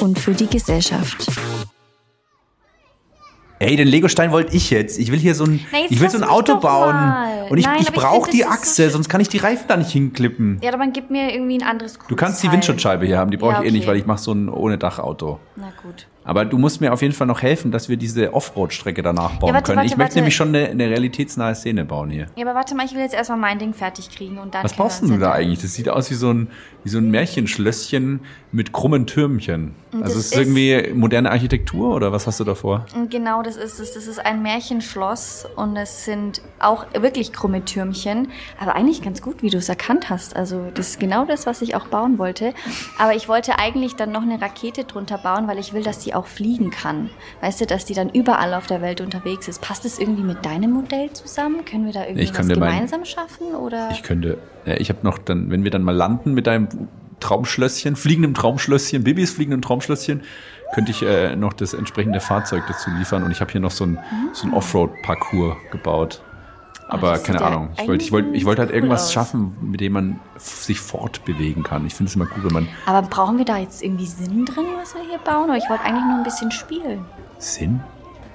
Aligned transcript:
und 0.00 0.18
für 0.18 0.32
die 0.32 0.46
Gesellschaft. 0.48 1.26
Ey, 3.60 3.74
den 3.74 3.88
Legostein 3.88 4.30
wollte 4.30 4.54
ich 4.56 4.70
jetzt. 4.70 5.00
Ich 5.00 5.10
will 5.10 5.18
hier 5.18 5.34
so 5.34 5.42
ein, 5.44 5.58
Na, 5.72 5.78
ich 5.88 6.00
will 6.00 6.08
so 6.08 6.18
ein 6.18 6.22
Auto 6.22 6.58
bauen. 6.60 6.94
mal. 6.94 7.46
Und 7.50 7.58
ich, 7.58 7.66
Nein, 7.66 7.78
ich 7.80 7.90
brauche 7.92 8.30
die 8.30 8.42
so 8.42 8.48
Achse, 8.48 8.82
schön. 8.82 8.90
sonst 8.92 9.08
kann 9.08 9.20
ich 9.20 9.28
die 9.28 9.38
Reifen 9.38 9.64
da 9.66 9.76
nicht 9.76 9.90
hinklippen. 9.90 10.58
Ja, 10.62 10.68
aber 10.72 10.78
dann 10.78 10.92
gib 10.92 11.10
mir 11.10 11.32
irgendwie 11.34 11.58
ein 11.58 11.64
anderes 11.66 11.98
Du 12.08 12.14
kannst 12.14 12.40
die 12.44 12.52
Windschutzscheibe 12.52 13.04
hier 13.06 13.18
haben, 13.18 13.32
die 13.32 13.36
brauche 13.36 13.54
Ja, 13.54 13.62
ich 13.62 13.68
eh 13.68 13.72
nicht, 13.72 13.88
weil 13.88 13.96
ich 13.96 14.06
mache 14.06 14.18
so 14.20 14.32
ein 14.32 14.48
ohne 14.48 14.78
Dachauto. 14.78 15.40
Na 15.56 15.72
gut. 15.82 16.06
Aber 16.22 16.44
du 16.44 16.56
musst 16.58 16.80
mir 16.80 16.92
auf 16.92 17.00
jeden 17.02 17.14
Fall 17.14 17.26
noch 17.26 17.40
helfen, 17.42 17.72
dass 17.72 17.88
wir 17.88 17.96
diese 17.96 18.32
Offroad-Strecke 18.34 19.02
danach 19.02 19.38
bauen 19.40 19.48
Ja, 19.48 19.54
warte, 19.54 19.64
können. 19.64 19.76
warte, 19.78 19.86
ich 19.86 19.96
möchte 19.96 20.00
warte. 20.02 20.18
nämlich 20.18 20.36
schon 20.36 20.48
eine, 20.54 20.68
eine 20.68 20.88
realitätsnahe 20.90 21.54
Szene 21.56 21.84
bauen 21.86 22.10
hier. 22.10 22.26
Ja, 22.36 22.44
aber 22.46 22.54
warte 22.54 22.76
mal, 22.76 22.84
ich 22.86 22.92
will 22.92 23.00
jetzt 23.00 23.14
erstmal 23.14 23.38
mein 23.38 23.58
Ding 23.58 23.72
fertig 23.72 24.10
kriegen 24.10 24.38
und 24.38 24.54
dann 24.54 24.62
Was 24.62 24.74
baust 24.74 25.02
uns 25.02 25.10
du 25.10 25.18
da 25.18 25.32
eigentlich? 25.32 25.62
Das 25.62 25.72
sieht 25.74 25.88
aus 25.88 26.10
wie 26.10 26.14
so 26.14 26.30
ein, 26.30 26.48
wie 26.84 26.90
so 26.90 26.98
ein 26.98 27.10
Märchenschlösschen 27.10 28.20
mit 28.50 28.72
krummen 28.72 29.06
Türmchen. 29.06 29.74
Also 29.92 30.04
das 30.04 30.14
ist 30.16 30.32
es 30.32 30.38
irgendwie 30.38 30.92
moderne 30.94 31.30
Architektur 31.30 31.94
oder 31.94 32.12
was 32.12 32.26
hast 32.26 32.40
du 32.40 32.44
da 32.44 32.54
vor? 32.54 32.86
Und 32.94 33.10
genau 33.10 33.42
das 33.42 33.56
ist 33.56 33.78
es. 33.78 33.92
Das 33.92 34.06
ist 34.06 34.18
ein 34.24 34.42
Märchenschloss 34.42 35.46
und 35.56 35.76
es 35.76 36.04
sind 36.06 36.40
auch 36.58 36.86
wirklich 36.98 37.32
krumme 37.32 37.64
Türmchen. 37.64 38.28
Aber 38.58 38.74
eigentlich 38.74 39.02
ganz 39.02 39.20
gut, 39.20 39.42
wie 39.42 39.50
du 39.50 39.58
es 39.58 39.68
erkannt 39.68 40.08
hast. 40.08 40.34
Also 40.36 40.70
das 40.72 40.88
ist 40.90 41.00
genau 41.00 41.24
das, 41.26 41.46
was 41.46 41.60
ich 41.62 41.74
auch 41.74 41.88
bauen 41.88 42.18
wollte. 42.18 42.54
Aber 42.98 43.14
ich 43.14 43.28
wollte 43.28 43.58
eigentlich 43.58 43.96
dann 43.96 44.12
noch 44.12 44.22
eine 44.22 44.40
Rakete 44.40 44.84
drunter 44.84 45.18
bauen, 45.18 45.46
weil 45.46 45.58
ich 45.58 45.72
will, 45.74 45.82
dass 45.82 45.98
die 45.98 46.14
auch 46.14 46.26
fliegen 46.26 46.70
kann. 46.70 47.10
Weißt 47.42 47.60
du, 47.60 47.66
dass 47.66 47.84
die 47.84 47.94
dann 47.94 48.08
überall 48.10 48.54
auf 48.54 48.66
der 48.66 48.80
Welt 48.80 49.00
unterwegs 49.00 49.48
ist. 49.48 49.60
Passt 49.60 49.84
das 49.84 49.98
irgendwie 49.98 50.22
mit 50.22 50.44
deinem 50.46 50.72
Modell 50.72 51.12
zusammen? 51.12 51.64
Können 51.64 51.84
wir 51.86 51.92
da 51.92 52.06
irgendwie 52.06 52.28
was 52.30 52.46
dir 52.46 52.58
mein- 52.58 52.72
gemeinsam 52.72 53.04
schaffen? 53.04 53.54
Oder? 53.54 53.90
Ich 53.92 54.02
könnte, 54.02 54.38
ja, 54.64 54.74
ich 54.74 54.88
habe 54.88 55.00
noch 55.02 55.18
dann, 55.18 55.50
wenn 55.50 55.64
wir 55.64 55.70
dann 55.70 55.82
mal 55.82 55.94
landen 55.94 56.32
mit 56.34 56.46
deinem 56.46 56.68
Traumschlösschen, 57.20 57.96
fliegendem 57.96 58.34
Traumschlösschen, 58.34 59.04
Bibis 59.04 59.32
fliegendem 59.32 59.62
Traumschlösschen, 59.62 60.22
könnte 60.74 60.90
ich 60.90 61.02
äh, 61.02 61.36
noch 61.36 61.52
das 61.52 61.74
entsprechende 61.74 62.20
Fahrzeug 62.20 62.64
dazu 62.68 62.90
liefern. 62.90 63.22
Und 63.22 63.30
ich 63.30 63.40
habe 63.40 63.50
hier 63.50 63.60
noch 63.60 63.70
so 63.70 63.84
ein, 63.84 63.98
so 64.32 64.46
ein 64.46 64.54
Offroad-Parcours 64.54 65.56
gebaut. 65.70 66.22
Aber 66.88 67.12
das 67.12 67.24
keine 67.24 67.42
Ahnung. 67.42 67.70
Ich 67.78 67.86
wollte, 67.86 68.04
ich 68.04 68.12
wollte, 68.12 68.28
ich 68.30 68.44
wollte 68.46 68.62
halt 68.62 68.70
cool 68.70 68.76
irgendwas 68.76 69.04
aus. 69.04 69.12
schaffen, 69.12 69.56
mit 69.60 69.80
dem 69.80 69.92
man 69.92 70.20
sich 70.38 70.80
fortbewegen 70.80 71.62
kann. 71.62 71.86
Ich 71.86 71.94
finde 71.94 72.08
es 72.08 72.16
immer 72.16 72.24
gut, 72.26 72.44
wenn 72.44 72.52
man 72.52 72.68
Aber 72.86 73.06
brauchen 73.06 73.36
wir 73.36 73.44
da 73.44 73.58
jetzt 73.58 73.82
irgendwie 73.82 74.06
Sinn 74.06 74.46
drin, 74.46 74.64
was 74.80 74.94
wir 74.94 75.02
hier 75.02 75.18
bauen? 75.18 75.50
Oder 75.50 75.58
ich 75.58 75.68
wollte 75.68 75.84
eigentlich 75.84 76.04
nur 76.04 76.16
ein 76.16 76.24
bisschen 76.24 76.50
spielen. 76.50 77.04
Sinn 77.38 77.80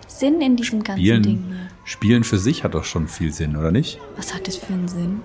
Sinn 0.07 0.41
in 0.41 0.55
diesem 0.55 0.83
ganzen 0.83 1.03
Ding 1.03 1.23
spielen. 1.23 1.45
hier. 1.47 1.67
Spielen 1.85 2.23
für 2.23 2.37
sich 2.37 2.63
hat 2.63 2.75
doch 2.75 2.83
schon 2.83 3.07
viel 3.07 3.33
Sinn, 3.33 3.57
oder 3.57 3.71
nicht? 3.71 3.99
Was 4.15 4.33
hat 4.33 4.47
das 4.47 4.55
für 4.57 4.73
einen 4.73 4.87
Sinn? 4.87 5.21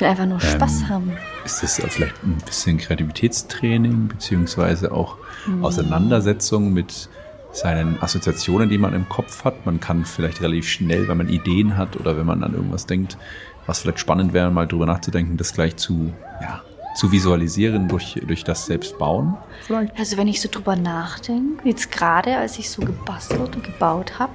Ich 0.00 0.02
will 0.02 0.08
einfach 0.08 0.24
nur 0.24 0.42
Ähm, 0.42 0.48
Spaß 0.48 0.88
haben. 0.88 1.12
Ist 1.44 1.62
das 1.62 1.74
vielleicht 1.74 2.24
ein 2.24 2.38
bisschen 2.46 2.78
Kreativitätstraining, 2.78 4.08
beziehungsweise 4.08 4.92
auch 4.92 5.18
Auseinandersetzung 5.60 6.72
mit 6.72 7.10
seinen 7.52 8.02
Assoziationen, 8.02 8.70
die 8.70 8.78
man 8.78 8.94
im 8.94 9.06
Kopf 9.10 9.44
hat? 9.44 9.66
Man 9.66 9.78
kann 9.78 10.06
vielleicht 10.06 10.40
relativ 10.40 10.66
schnell, 10.66 11.06
wenn 11.06 11.18
man 11.18 11.28
Ideen 11.28 11.76
hat 11.76 12.00
oder 12.00 12.16
wenn 12.16 12.24
man 12.24 12.42
an 12.42 12.54
irgendwas 12.54 12.86
denkt, 12.86 13.18
was 13.66 13.80
vielleicht 13.80 13.98
spannend 13.98 14.32
wäre, 14.32 14.50
mal 14.50 14.66
drüber 14.66 14.86
nachzudenken, 14.86 15.36
das 15.36 15.52
gleich 15.52 15.76
zu, 15.76 16.14
ja, 16.40 16.62
zu 16.94 17.12
visualisieren 17.12 17.86
durch, 17.86 18.18
durch 18.26 18.42
das 18.42 18.64
Selbstbauen. 18.64 19.36
Vielleicht. 19.66 19.98
Also 19.98 20.16
wenn 20.16 20.28
ich 20.28 20.40
so 20.40 20.48
drüber 20.50 20.76
nachdenke, 20.76 21.68
jetzt 21.68 21.92
gerade, 21.92 22.38
als 22.38 22.58
ich 22.58 22.70
so 22.70 22.80
gebastelt 22.80 23.54
und 23.54 23.64
gebaut 23.64 24.18
habe, 24.18 24.32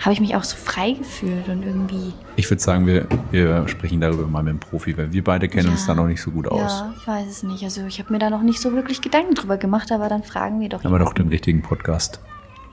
habe 0.00 0.12
ich 0.12 0.20
mich 0.20 0.36
auch 0.36 0.44
so 0.44 0.56
frei 0.56 0.92
gefühlt 0.92 1.48
und 1.48 1.64
irgendwie. 1.64 2.12
Ich 2.36 2.48
würde 2.50 2.62
sagen, 2.62 2.86
wir, 2.86 3.06
wir 3.30 3.66
sprechen 3.68 4.00
darüber 4.00 4.26
mal 4.26 4.42
mit 4.42 4.50
einem 4.50 4.60
Profi, 4.60 4.96
weil 4.96 5.12
wir 5.12 5.24
beide 5.24 5.48
kennen 5.48 5.68
uns 5.70 5.86
Ja. 5.86 5.94
da 5.94 6.02
noch 6.02 6.08
nicht 6.08 6.20
so 6.22 6.30
gut 6.30 6.46
aus. 6.48 6.60
Ja, 6.80 6.94
ich 7.00 7.06
weiß 7.06 7.26
es 7.28 7.42
nicht. 7.42 7.64
Also 7.64 7.84
ich 7.86 7.98
habe 7.98 8.12
mir 8.12 8.18
da 8.18 8.30
noch 8.30 8.42
nicht 8.42 8.60
so 8.60 8.72
wirklich 8.72 9.00
Gedanken 9.00 9.34
drüber 9.34 9.56
gemacht, 9.56 9.90
aber 9.92 10.08
dann 10.08 10.22
fragen 10.22 10.60
wir 10.60 10.68
doch. 10.68 10.84
Haben 10.84 10.92
wir 10.92 10.98
doch 11.00 11.12
den 11.14 11.28
richtigen 11.28 11.62
Podcast. 11.62 12.20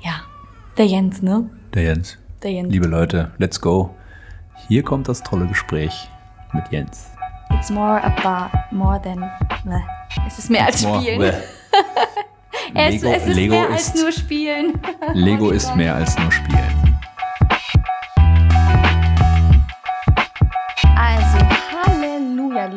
Ja. 0.01 0.21
Der 0.77 0.85
Jens, 0.85 1.21
ne? 1.21 1.49
Der 1.73 1.83
Jens. 1.83 2.17
Der 2.43 2.51
Jens. 2.51 2.71
Liebe 2.71 2.87
Leute, 2.87 3.31
let's 3.37 3.59
go. 3.59 3.95
Hier 4.67 4.83
kommt 4.83 5.07
das 5.07 5.23
tolle 5.23 5.47
Gespräch 5.47 6.07
mit 6.53 6.63
Jens. 6.71 7.09
It's 7.51 7.69
more 7.69 8.03
about 8.03 8.55
more 8.71 9.01
than. 9.01 9.23
Bleh. 9.63 9.81
Es 10.27 10.37
ist 10.37 10.49
mehr 10.49 10.65
als 10.65 10.81
Spielen. 10.81 11.19
Bäh. 11.19 11.31
Es, 12.73 13.01
Lego, 13.03 13.13
es 13.13 13.27
ist 13.27 13.35
Lego 13.35 13.53
mehr 13.55 13.69
als 13.69 13.87
ist, 13.87 13.95
nur 14.01 14.11
Spielen. 14.11 14.73
Lego 15.13 15.49
ist 15.51 15.75
mehr 15.75 15.95
als 15.95 16.17
nur 16.17 16.31
Spielen. 16.31 16.84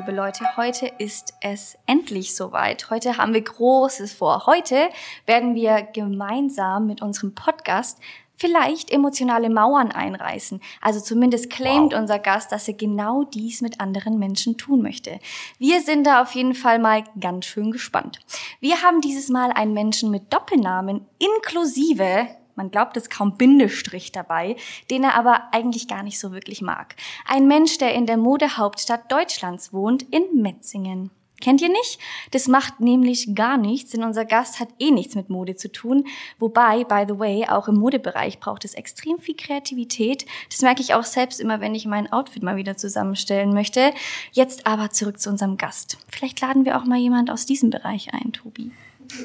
Liebe 0.08 0.22
Leute. 0.22 0.56
Heute 0.56 0.90
ist 0.98 1.34
es 1.42 1.76
endlich 1.84 2.34
soweit. 2.34 2.88
Heute 2.88 3.18
haben 3.18 3.34
wir 3.34 3.42
Großes 3.42 4.14
vor. 4.14 4.46
Heute 4.46 4.88
werden 5.26 5.54
wir 5.54 5.82
gemeinsam 5.82 6.86
mit 6.86 7.02
unserem 7.02 7.34
Podcast 7.34 7.98
vielleicht 8.34 8.90
emotionale 8.90 9.50
Mauern 9.50 9.92
einreißen. 9.92 10.62
Also 10.80 11.00
zumindest 11.00 11.50
claimt 11.50 11.92
Wow. 11.92 12.00
unser 12.00 12.18
Gast, 12.18 12.52
dass 12.52 12.68
er 12.68 12.74
genau 12.74 13.24
dies 13.24 13.60
mit 13.60 13.80
anderen 13.80 14.18
Menschen 14.18 14.56
tun 14.56 14.80
möchte. 14.80 15.18
Wir 15.58 15.82
sind 15.82 16.06
da 16.06 16.22
auf 16.22 16.32
jeden 16.32 16.54
Fall 16.54 16.78
mal 16.78 17.04
ganz 17.20 17.44
schön 17.44 17.70
gespannt. 17.70 18.18
Wir 18.60 18.80
haben 18.80 19.02
dieses 19.02 19.28
Mal 19.28 19.50
einen 19.50 19.74
Menschen 19.74 20.10
mit 20.10 20.32
Doppelnamen 20.32 21.04
inklusive 21.18 22.28
man 22.58 22.70
glaubt 22.70 22.98
es 22.98 23.08
kaum 23.08 23.38
Bindestrich 23.38 24.12
dabei, 24.12 24.56
den 24.90 25.04
er 25.04 25.14
aber 25.14 25.44
eigentlich 25.52 25.88
gar 25.88 26.02
nicht 26.02 26.20
so 26.20 26.32
wirklich 26.32 26.60
mag. 26.60 26.96
Ein 27.26 27.48
Mensch, 27.48 27.78
der 27.78 27.94
in 27.94 28.04
der 28.04 28.18
Modehauptstadt 28.18 29.10
Deutschlands 29.10 29.72
wohnt, 29.72 30.02
in 30.02 30.42
Metzingen. 30.42 31.10
Kennt 31.40 31.62
ihr 31.62 31.68
nicht? 31.68 32.00
Das 32.32 32.48
macht 32.48 32.80
nämlich 32.80 33.36
gar 33.36 33.58
nichts, 33.58 33.92
denn 33.92 34.02
unser 34.02 34.24
Gast 34.24 34.58
hat 34.58 34.70
eh 34.80 34.90
nichts 34.90 35.14
mit 35.14 35.30
Mode 35.30 35.54
zu 35.54 35.70
tun. 35.70 36.04
Wobei, 36.40 36.82
by 36.82 37.04
the 37.06 37.18
way, 37.18 37.46
auch 37.48 37.68
im 37.68 37.76
Modebereich 37.76 38.40
braucht 38.40 38.64
es 38.64 38.74
extrem 38.74 39.18
viel 39.18 39.36
Kreativität. 39.36 40.26
Das 40.50 40.62
merke 40.62 40.82
ich 40.82 40.94
auch 40.94 41.04
selbst 41.04 41.40
immer, 41.40 41.60
wenn 41.60 41.76
ich 41.76 41.86
mein 41.86 42.12
Outfit 42.12 42.42
mal 42.42 42.56
wieder 42.56 42.76
zusammenstellen 42.76 43.52
möchte. 43.54 43.92
Jetzt 44.32 44.66
aber 44.66 44.90
zurück 44.90 45.20
zu 45.20 45.30
unserem 45.30 45.56
Gast. 45.58 45.98
Vielleicht 46.10 46.40
laden 46.40 46.64
wir 46.64 46.76
auch 46.76 46.84
mal 46.84 46.98
jemand 46.98 47.30
aus 47.30 47.46
diesem 47.46 47.70
Bereich 47.70 48.12
ein, 48.12 48.32
Tobi. 48.32 48.72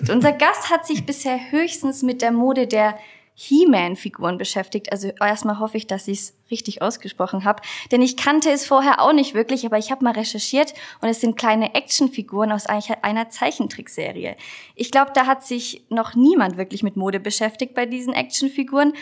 Unser 0.10 0.32
Gast 0.34 0.70
hat 0.70 0.86
sich 0.86 1.06
bisher 1.06 1.52
höchstens 1.52 2.04
mit 2.04 2.22
der 2.22 2.32
Mode 2.32 2.68
der 2.68 2.98
He-Man-Figuren 3.36 4.38
beschäftigt. 4.38 4.92
Also 4.92 5.10
erstmal 5.20 5.60
hoffe 5.60 5.78
ich, 5.78 5.88
dass 5.88 6.08
ich 6.08 6.20
es 6.20 6.34
richtig 6.52 6.82
ausgesprochen 6.82 7.46
habe. 7.46 7.62
Denn 7.92 8.02
ich 8.02 8.16
kannte 8.16 8.52
es 8.52 8.66
vorher 8.66 9.02
auch 9.02 9.14
nicht 9.14 9.34
wirklich, 9.34 9.66
aber 9.66 9.78
ich 9.78 9.92
habe 9.92 10.04
mal 10.04 10.14
recherchiert 10.14 10.74
und 11.02 11.10
es 11.10 11.22
sind 11.22 11.36
kleine 11.36 11.74
Actionfiguren 11.74 12.52
aus 12.52 12.66
einer 12.68 13.30
Zeichentrickserie. 13.30 14.36
Ich 14.76 14.92
glaube, 14.92 15.12
da 15.14 15.26
hat 15.26 15.44
sich 15.44 15.84
noch 15.90 16.16
niemand 16.16 16.58
wirklich 16.58 16.84
mit 16.84 16.96
Mode 16.96 17.20
beschäftigt 17.20 17.74
bei 17.74 17.86
diesen 17.86 18.14
Actionfiguren. 18.14 18.94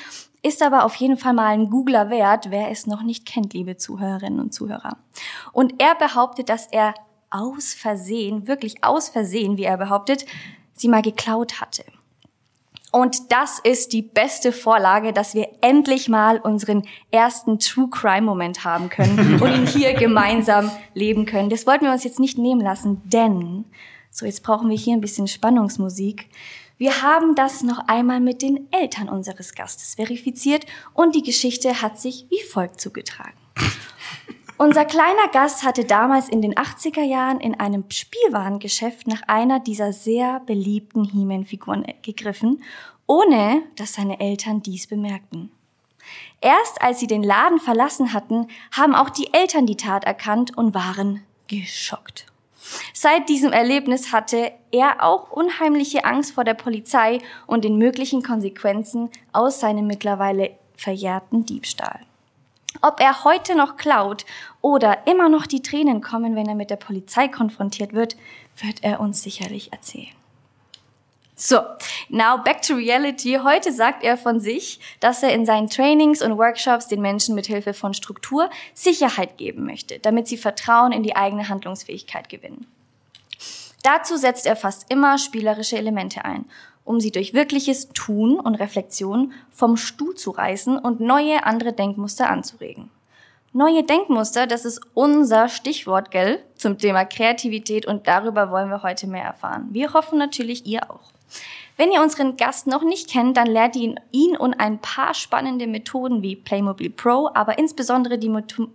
Ist 0.44 0.64
aber 0.64 0.86
auf 0.86 0.96
jeden 0.96 1.18
Fall 1.18 1.34
mal 1.34 1.48
ein 1.48 1.70
Googler 1.70 2.10
wert, 2.10 2.50
wer 2.50 2.72
es 2.72 2.88
noch 2.88 3.04
nicht 3.04 3.26
kennt, 3.26 3.54
liebe 3.54 3.78
Zuhörerinnen 3.78 4.40
und 4.40 4.54
Zuhörer. 4.54 4.98
Und 5.52 5.82
er 5.82 5.94
behauptet, 5.96 6.50
dass 6.50 6.68
er 6.68 6.96
aus 7.30 7.74
Versehen, 7.74 8.48
wirklich 8.48 8.84
aus 8.84 9.10
Versehen, 9.10 9.58
wie 9.58 9.64
er 9.64 9.78
behauptet, 9.78 10.26
sie 10.74 10.88
mal 10.88 11.02
geklaut 11.02 11.62
hatte. 11.62 11.84
Und 12.92 13.32
das 13.32 13.60
ist 13.60 13.94
die 13.94 14.02
beste 14.02 14.52
Vorlage, 14.52 15.14
dass 15.14 15.34
wir 15.34 15.48
endlich 15.62 16.10
mal 16.10 16.40
unseren 16.40 16.84
ersten 17.10 17.58
True 17.58 17.90
Crime 17.90 18.24
Moment 18.24 18.66
haben 18.66 18.90
können 18.90 19.42
und 19.42 19.56
ihn 19.56 19.66
hier 19.66 19.94
gemeinsam 19.94 20.70
leben 20.94 21.26
können. 21.26 21.50
Das 21.50 21.66
wollten 21.66 21.86
wir 21.86 21.92
uns 21.94 22.04
jetzt 22.04 22.20
nicht 22.20 22.38
nehmen 22.38 22.62
lassen, 22.62 23.02
denn, 23.06 23.66
so 24.10 24.26
jetzt 24.26 24.44
brauchen 24.44 24.70
wir 24.70 24.78
hier 24.78 24.94
ein 24.94 25.02
bisschen 25.02 25.28
Spannungsmusik. 25.28 26.28
Wir 26.78 27.02
haben 27.02 27.36
das 27.36 27.64
noch 27.64 27.88
einmal 27.88 28.20
mit 28.20 28.42
den 28.42 28.68
Eltern 28.72 29.08
unseres 29.08 29.56
Gastes 29.56 29.96
verifiziert 29.96 30.66
und 30.94 31.16
die 31.16 31.22
Geschichte 31.22 31.82
hat 31.82 32.00
sich 32.00 32.26
wie 32.30 32.44
folgt 32.44 32.82
zugetragen. 32.82 33.38
Unser 34.62 34.86
kleiner 34.86 35.28
Gast 35.32 35.64
hatte 35.64 35.86
damals 35.86 36.30
in 36.30 36.44
den 36.44 36.54
80er 36.54 37.02
Jahren 37.02 37.40
in 37.40 37.60
einem 37.60 37.84
Spielwarengeschäft 37.90 39.08
nach 39.08 39.24
einer 39.26 39.60
dieser 39.60 39.92
sehr 39.92 40.40
beliebten 40.42 41.04
He-Man-Figuren 41.04 41.84
gegriffen, 42.04 42.62
ohne 43.08 43.64
dass 43.76 43.96
seine 43.96 44.20
Eltern 44.20 44.62
dies 44.62 44.86
bemerkten. 44.86 45.52
Erst 46.42 46.80
als 46.80 47.00
sie 47.00 47.08
den 47.08 47.24
Laden 47.24 47.60
verlassen 47.60 48.14
hatten, 48.14 48.50
haben 48.72 48.94
auch 48.94 49.10
die 49.10 49.34
Eltern 49.34 49.66
die 49.66 49.78
Tat 49.78 50.04
erkannt 50.04 50.56
und 50.56 50.76
waren 50.76 51.24
geschockt. 51.48 52.28
Seit 52.94 53.30
diesem 53.30 53.54
Erlebnis 53.54 54.14
hatte 54.14 54.52
er 54.72 55.04
auch 55.04 55.32
unheimliche 55.32 56.06
Angst 56.06 56.34
vor 56.34 56.44
der 56.44 56.54
Polizei 56.54 57.18
und 57.48 57.64
den 57.66 57.80
möglichen 57.80 58.22
Konsequenzen 58.22 59.10
aus 59.34 59.60
seinem 59.60 59.88
mittlerweile 59.88 60.52
verjährten 60.78 61.48
Diebstahl. 61.48 62.02
Ob 62.82 63.02
er 63.02 63.26
heute 63.26 63.56
noch 63.56 63.76
klaut 63.76 64.26
oder 64.62 65.06
immer 65.06 65.28
noch 65.28 65.46
die 65.46 65.62
Tränen 65.62 66.02
kommen, 66.02 66.36
wenn 66.36 66.48
er 66.48 66.56
mit 66.56 66.70
der 66.70 66.78
Polizei 66.78 67.28
konfrontiert 67.28 67.94
wird, 67.94 68.16
wird 68.58 68.84
er 68.84 69.00
uns 69.00 69.22
sicherlich 69.22 69.74
erzählen. 69.74 70.16
So, 71.36 71.60
now 72.10 72.38
back 72.38 72.62
to 72.62 72.76
reality. 72.76 73.40
Heute 73.44 73.74
sagt 73.74 74.04
er 74.04 74.16
von 74.16 74.40
sich, 74.40 74.80
dass 75.00 75.24
er 75.24 75.34
in 75.34 75.46
seinen 75.46 75.70
Trainings 75.70 76.22
und 76.22 76.38
Workshops 76.38 76.88
den 76.88 77.02
Menschen 77.02 77.34
mit 77.34 77.48
Hilfe 77.48 77.74
von 77.74 77.96
Struktur 77.96 78.50
Sicherheit 78.76 79.38
geben 79.38 79.66
möchte, 79.66 79.98
damit 79.98 80.28
sie 80.28 80.38
Vertrauen 80.38 80.92
in 80.92 81.02
die 81.02 81.16
eigene 81.16 81.50
Handlungsfähigkeit 81.50 82.30
gewinnen. 82.30 82.68
Dazu 83.82 84.18
setzt 84.18 84.46
er 84.46 84.56
fast 84.56 84.92
immer 84.92 85.18
spielerische 85.18 85.78
Elemente 85.78 86.24
ein, 86.24 86.46
um 86.84 87.00
sie 87.00 87.12
durch 87.12 87.34
wirkliches 87.34 87.90
Tun 87.90 88.40
und 88.40 88.56
Reflexion 88.56 89.34
vom 89.50 89.78
Stuhl 89.78 90.16
zu 90.16 90.32
reißen 90.32 90.78
und 90.78 91.00
neue 91.00 91.46
andere 91.46 91.74
Denkmuster 91.74 92.30
anzuregen. 92.30 92.90
Neue 93.54 93.84
Denkmuster, 93.84 94.48
das 94.48 94.64
ist 94.64 94.80
unser 94.94 95.50
Stichwort, 95.50 96.10
gell, 96.10 96.42
zum 96.56 96.78
Thema 96.78 97.04
Kreativität 97.04 97.86
und 97.86 98.08
darüber 98.08 98.50
wollen 98.50 98.70
wir 98.70 98.82
heute 98.82 99.08
mehr 99.08 99.26
erfahren. 99.26 99.68
Wir 99.72 99.94
hoffen 99.94 100.18
natürlich, 100.18 100.66
ihr 100.66 100.90
auch. 100.90 101.12
Wenn 101.76 101.92
ihr 101.92 102.02
unseren 102.02 102.38
Gast 102.38 102.68
noch 102.68 102.84
nicht 102.84 103.10
kennt, 103.10 103.38
dann 103.38 103.48
lernt 103.48 103.76
ihr 103.76 103.96
ihn 104.12 104.38
und 104.38 104.54
ein 104.54 104.80
paar 104.80 105.14
spannende 105.14 105.68
Methoden 105.68 106.22
wie 106.22 106.36
Playmobil 106.36 106.92
Pro, 106.92 107.30
aber 107.34 107.58
insbesondere 107.58 108.18
die 108.18 108.32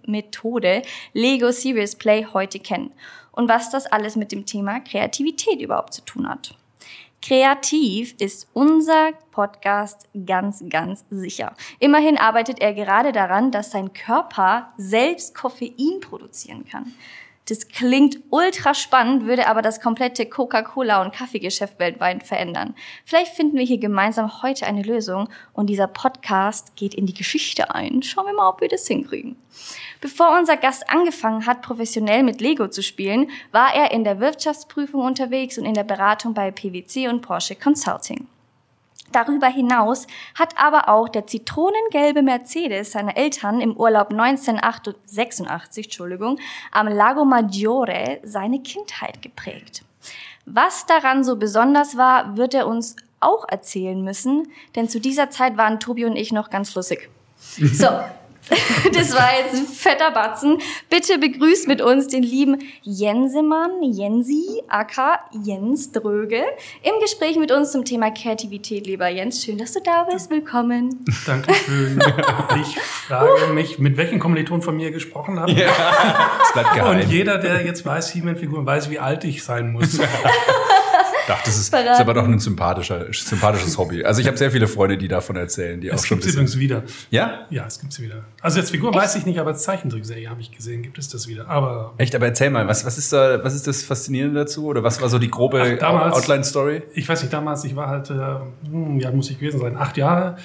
Methode 0.06 0.82
Lego 1.12 1.52
Serious 1.52 1.94
Play 1.94 2.26
heute 2.32 2.58
kennen 2.58 2.92
und 3.32 3.48
was 3.48 3.70
das 3.70 3.86
alles 3.86 4.16
mit 4.16 4.32
dem 4.32 4.44
Thema 4.44 4.80
Kreativität 4.80 5.60
überhaupt 5.60 5.94
zu 5.94 6.02
tun 6.02 6.28
hat. 6.28 6.54
Kreativ 7.26 8.14
ist 8.20 8.46
unser 8.52 9.10
Podcast 9.32 10.08
ganz, 10.26 10.62
ganz 10.68 11.04
sicher. 11.10 11.56
Immerhin 11.80 12.18
arbeitet 12.18 12.60
er 12.60 12.72
gerade 12.72 13.10
daran, 13.10 13.50
dass 13.50 13.72
sein 13.72 13.92
Körper 13.92 14.72
selbst 14.76 15.34
Koffein 15.34 15.98
produzieren 16.00 16.64
kann. 16.64 16.94
Das 17.48 17.68
klingt 17.68 18.18
ultra 18.30 18.74
spannend, 18.74 19.24
würde 19.24 19.46
aber 19.46 19.62
das 19.62 19.80
komplette 19.80 20.26
Coca-Cola- 20.26 21.02
und 21.02 21.14
Kaffeegeschäft 21.14 21.78
weltweit 21.78 22.24
verändern. 22.24 22.74
Vielleicht 23.04 23.34
finden 23.34 23.56
wir 23.56 23.64
hier 23.64 23.78
gemeinsam 23.78 24.42
heute 24.42 24.66
eine 24.66 24.82
Lösung 24.82 25.28
und 25.52 25.68
dieser 25.68 25.86
Podcast 25.86 26.74
geht 26.74 26.92
in 26.92 27.06
die 27.06 27.14
Geschichte 27.14 27.72
ein. 27.72 28.02
Schauen 28.02 28.26
wir 28.26 28.34
mal, 28.34 28.48
ob 28.48 28.60
wir 28.60 28.68
das 28.68 28.88
hinkriegen. 28.88 29.36
Bevor 30.00 30.36
unser 30.36 30.56
Gast 30.56 30.90
angefangen 30.90 31.46
hat, 31.46 31.62
professionell 31.62 32.24
mit 32.24 32.40
Lego 32.40 32.66
zu 32.66 32.82
spielen, 32.82 33.30
war 33.52 33.72
er 33.72 33.92
in 33.92 34.02
der 34.02 34.18
Wirtschaftsprüfung 34.18 35.02
unterwegs 35.02 35.56
und 35.56 35.66
in 35.66 35.74
der 35.74 35.84
Beratung 35.84 36.34
bei 36.34 36.50
PwC 36.50 37.06
und 37.06 37.22
Porsche 37.22 37.54
Consulting. 37.54 38.26
Darüber 39.12 39.46
hinaus 39.46 40.06
hat 40.34 40.58
aber 40.58 40.88
auch 40.88 41.08
der 41.08 41.26
zitronengelbe 41.26 42.22
Mercedes 42.22 42.92
seiner 42.92 43.16
Eltern 43.16 43.60
im 43.60 43.76
Urlaub 43.76 44.10
1986 44.10 45.86
Entschuldigung, 45.86 46.38
am 46.72 46.88
Lago 46.88 47.24
Maggiore 47.24 48.20
seine 48.24 48.60
Kindheit 48.60 49.22
geprägt. 49.22 49.84
Was 50.44 50.86
daran 50.86 51.24
so 51.24 51.36
besonders 51.36 51.96
war, 51.96 52.36
wird 52.36 52.54
er 52.54 52.66
uns 52.66 52.96
auch 53.20 53.46
erzählen 53.48 54.02
müssen, 54.02 54.52
denn 54.74 54.88
zu 54.88 55.00
dieser 55.00 55.30
Zeit 55.30 55.56
waren 55.56 55.80
Tobi 55.80 56.04
und 56.04 56.16
ich 56.16 56.32
noch 56.32 56.50
ganz 56.50 56.74
lustig. 56.74 57.08
So, 57.38 57.88
Das 58.92 59.14
war 59.14 59.28
jetzt 59.38 59.54
ein 59.54 59.66
fetter 59.66 60.10
Batzen. 60.10 60.58
Bitte 60.88 61.18
begrüßt 61.18 61.68
mit 61.68 61.82
uns 61.82 62.08
den 62.08 62.22
lieben 62.22 62.58
Jensemann, 62.82 63.82
Jensi, 63.82 64.62
aka 64.68 65.20
Jens 65.44 65.92
Dröge, 65.92 66.42
im 66.82 67.00
Gespräch 67.02 67.36
mit 67.36 67.50
uns 67.50 67.72
zum 67.72 67.84
Thema 67.84 68.10
Kreativität. 68.10 68.86
Lieber 68.86 69.08
Jens, 69.08 69.44
schön, 69.44 69.58
dass 69.58 69.72
du 69.72 69.80
da 69.80 70.04
bist. 70.04 70.30
Willkommen. 70.30 71.04
Dankeschön. 71.26 72.02
Ich 72.60 72.78
frage 72.78 73.46
mich, 73.54 73.78
mit 73.78 73.96
welchen 73.96 74.18
Kommilitonen 74.18 74.62
von 74.62 74.76
mir 74.76 74.90
gesprochen 74.90 75.38
haben. 75.40 75.54
Ja, 75.56 75.68
das 76.38 76.52
bleibt 76.52 76.74
geheim. 76.74 77.00
Und 77.00 77.10
jeder, 77.10 77.38
der 77.38 77.64
jetzt 77.64 77.84
weiß, 77.84 78.12
He-Man-Figuren, 78.12 78.64
weiß, 78.64 78.90
wie 78.90 78.98
alt 78.98 79.24
ich 79.24 79.42
sein 79.42 79.72
muss. 79.72 79.98
Ach, 81.28 81.42
das 81.42 81.56
ist, 81.56 81.74
ist 81.74 81.74
aber 81.74 82.14
doch 82.14 82.24
ein 82.24 82.38
sympathischer, 82.38 83.06
sympathisches 83.12 83.76
Hobby. 83.78 84.04
Also 84.04 84.20
ich 84.20 84.26
habe 84.26 84.36
sehr 84.36 84.50
viele 84.50 84.66
Freunde, 84.68 84.96
die 84.96 85.08
davon 85.08 85.36
erzählen, 85.36 85.80
die 85.80 85.88
es 85.88 86.00
auch 86.00 86.06
schon. 86.06 86.18
Es 86.18 86.24
gibt 86.24 86.34
übrigens 86.34 86.58
wieder. 86.58 86.82
Ja? 87.10 87.46
Ja, 87.50 87.66
es 87.66 87.80
gibt 87.80 87.92
sie 87.92 88.02
wieder. 88.02 88.24
Also 88.40 88.58
jetzt 88.58 88.70
Figur 88.70 88.90
Echt? 88.90 88.98
weiß 89.00 89.16
ich 89.16 89.26
nicht, 89.26 89.38
aber 89.38 89.50
als 89.50 89.62
Zeichentrickserie 89.62 90.28
habe 90.28 90.40
ich 90.40 90.50
gesehen, 90.50 90.82
gibt 90.82 90.98
es 90.98 91.08
das 91.08 91.28
wieder. 91.28 91.48
Aber 91.48 91.94
Echt, 91.98 92.14
aber 92.14 92.26
erzähl 92.26 92.50
mal, 92.50 92.66
was, 92.68 92.84
was 92.84 92.98
ist 92.98 93.12
da, 93.12 93.42
was 93.42 93.54
ist 93.54 93.66
das 93.66 93.82
Faszinierende 93.82 94.40
dazu? 94.40 94.66
Oder 94.66 94.82
was 94.82 95.00
war 95.00 95.08
so 95.08 95.18
die 95.18 95.30
grobe 95.30 95.78
Outline-Story? 95.82 96.82
Ich 96.94 97.08
weiß 97.08 97.22
nicht, 97.22 97.32
damals, 97.32 97.64
ich 97.64 97.76
war 97.76 97.88
halt, 97.88 98.10
äh, 98.10 98.14
hm, 98.70 99.00
ja, 99.00 99.10
muss 99.10 99.30
ich 99.30 99.38
gewesen 99.38 99.60
sein, 99.60 99.76
acht 99.76 99.96
Jahre. 99.96 100.36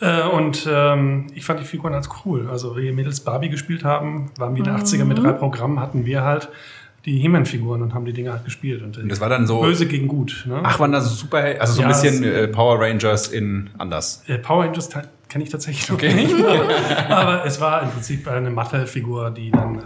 Äh, 0.00 0.22
und 0.22 0.66
ähm, 0.70 1.26
ich 1.34 1.44
fand 1.44 1.60
die 1.60 1.64
Figuren 1.64 1.94
als 1.94 2.08
cool. 2.24 2.48
Also, 2.50 2.76
wie 2.76 2.90
Mädels 2.92 3.20
Barbie 3.20 3.50
gespielt 3.50 3.84
haben, 3.84 4.30
waren 4.38 4.54
wir 4.54 4.58
in 4.58 4.64
den 4.64 4.74
mhm. 4.74 4.80
80er 4.80 5.04
mit 5.04 5.18
drei 5.18 5.32
Programmen, 5.32 5.80
hatten 5.80 6.06
wir 6.06 6.24
halt 6.24 6.48
die 7.04 7.18
He-Man-Figuren 7.18 7.82
und 7.82 7.94
haben 7.94 8.04
die 8.04 8.12
Dinge 8.12 8.32
halt 8.32 8.44
gespielt. 8.44 8.82
Und, 8.82 8.98
und 8.98 9.08
das 9.08 9.20
war 9.20 9.28
dann 9.28 9.46
so. 9.46 9.60
Böse 9.60 9.86
gegen 9.86 10.08
gut. 10.08 10.44
Ne? 10.46 10.60
Ach, 10.62 10.78
waren 10.78 10.92
das 10.92 11.18
super, 11.18 11.38
also 11.58 11.74
so 11.74 11.82
ja, 11.82 11.88
ein 11.88 11.92
bisschen 11.92 12.22
äh, 12.24 12.48
Power 12.48 12.80
Rangers 12.80 13.28
in 13.28 13.70
anders. 13.78 14.22
Äh, 14.26 14.38
Power 14.38 14.64
Rangers 14.64 14.90
kenne 15.28 15.44
ich 15.44 15.50
tatsächlich 15.50 15.88
noch 15.88 15.96
okay. 15.96 16.12
nicht. 16.12 16.34
Aber 17.08 17.44
es 17.46 17.60
war 17.60 17.82
im 17.82 17.90
Prinzip 17.90 18.28
eine 18.28 18.50
Mathe-Figur, 18.50 19.30
die 19.30 19.50
dann 19.50 19.82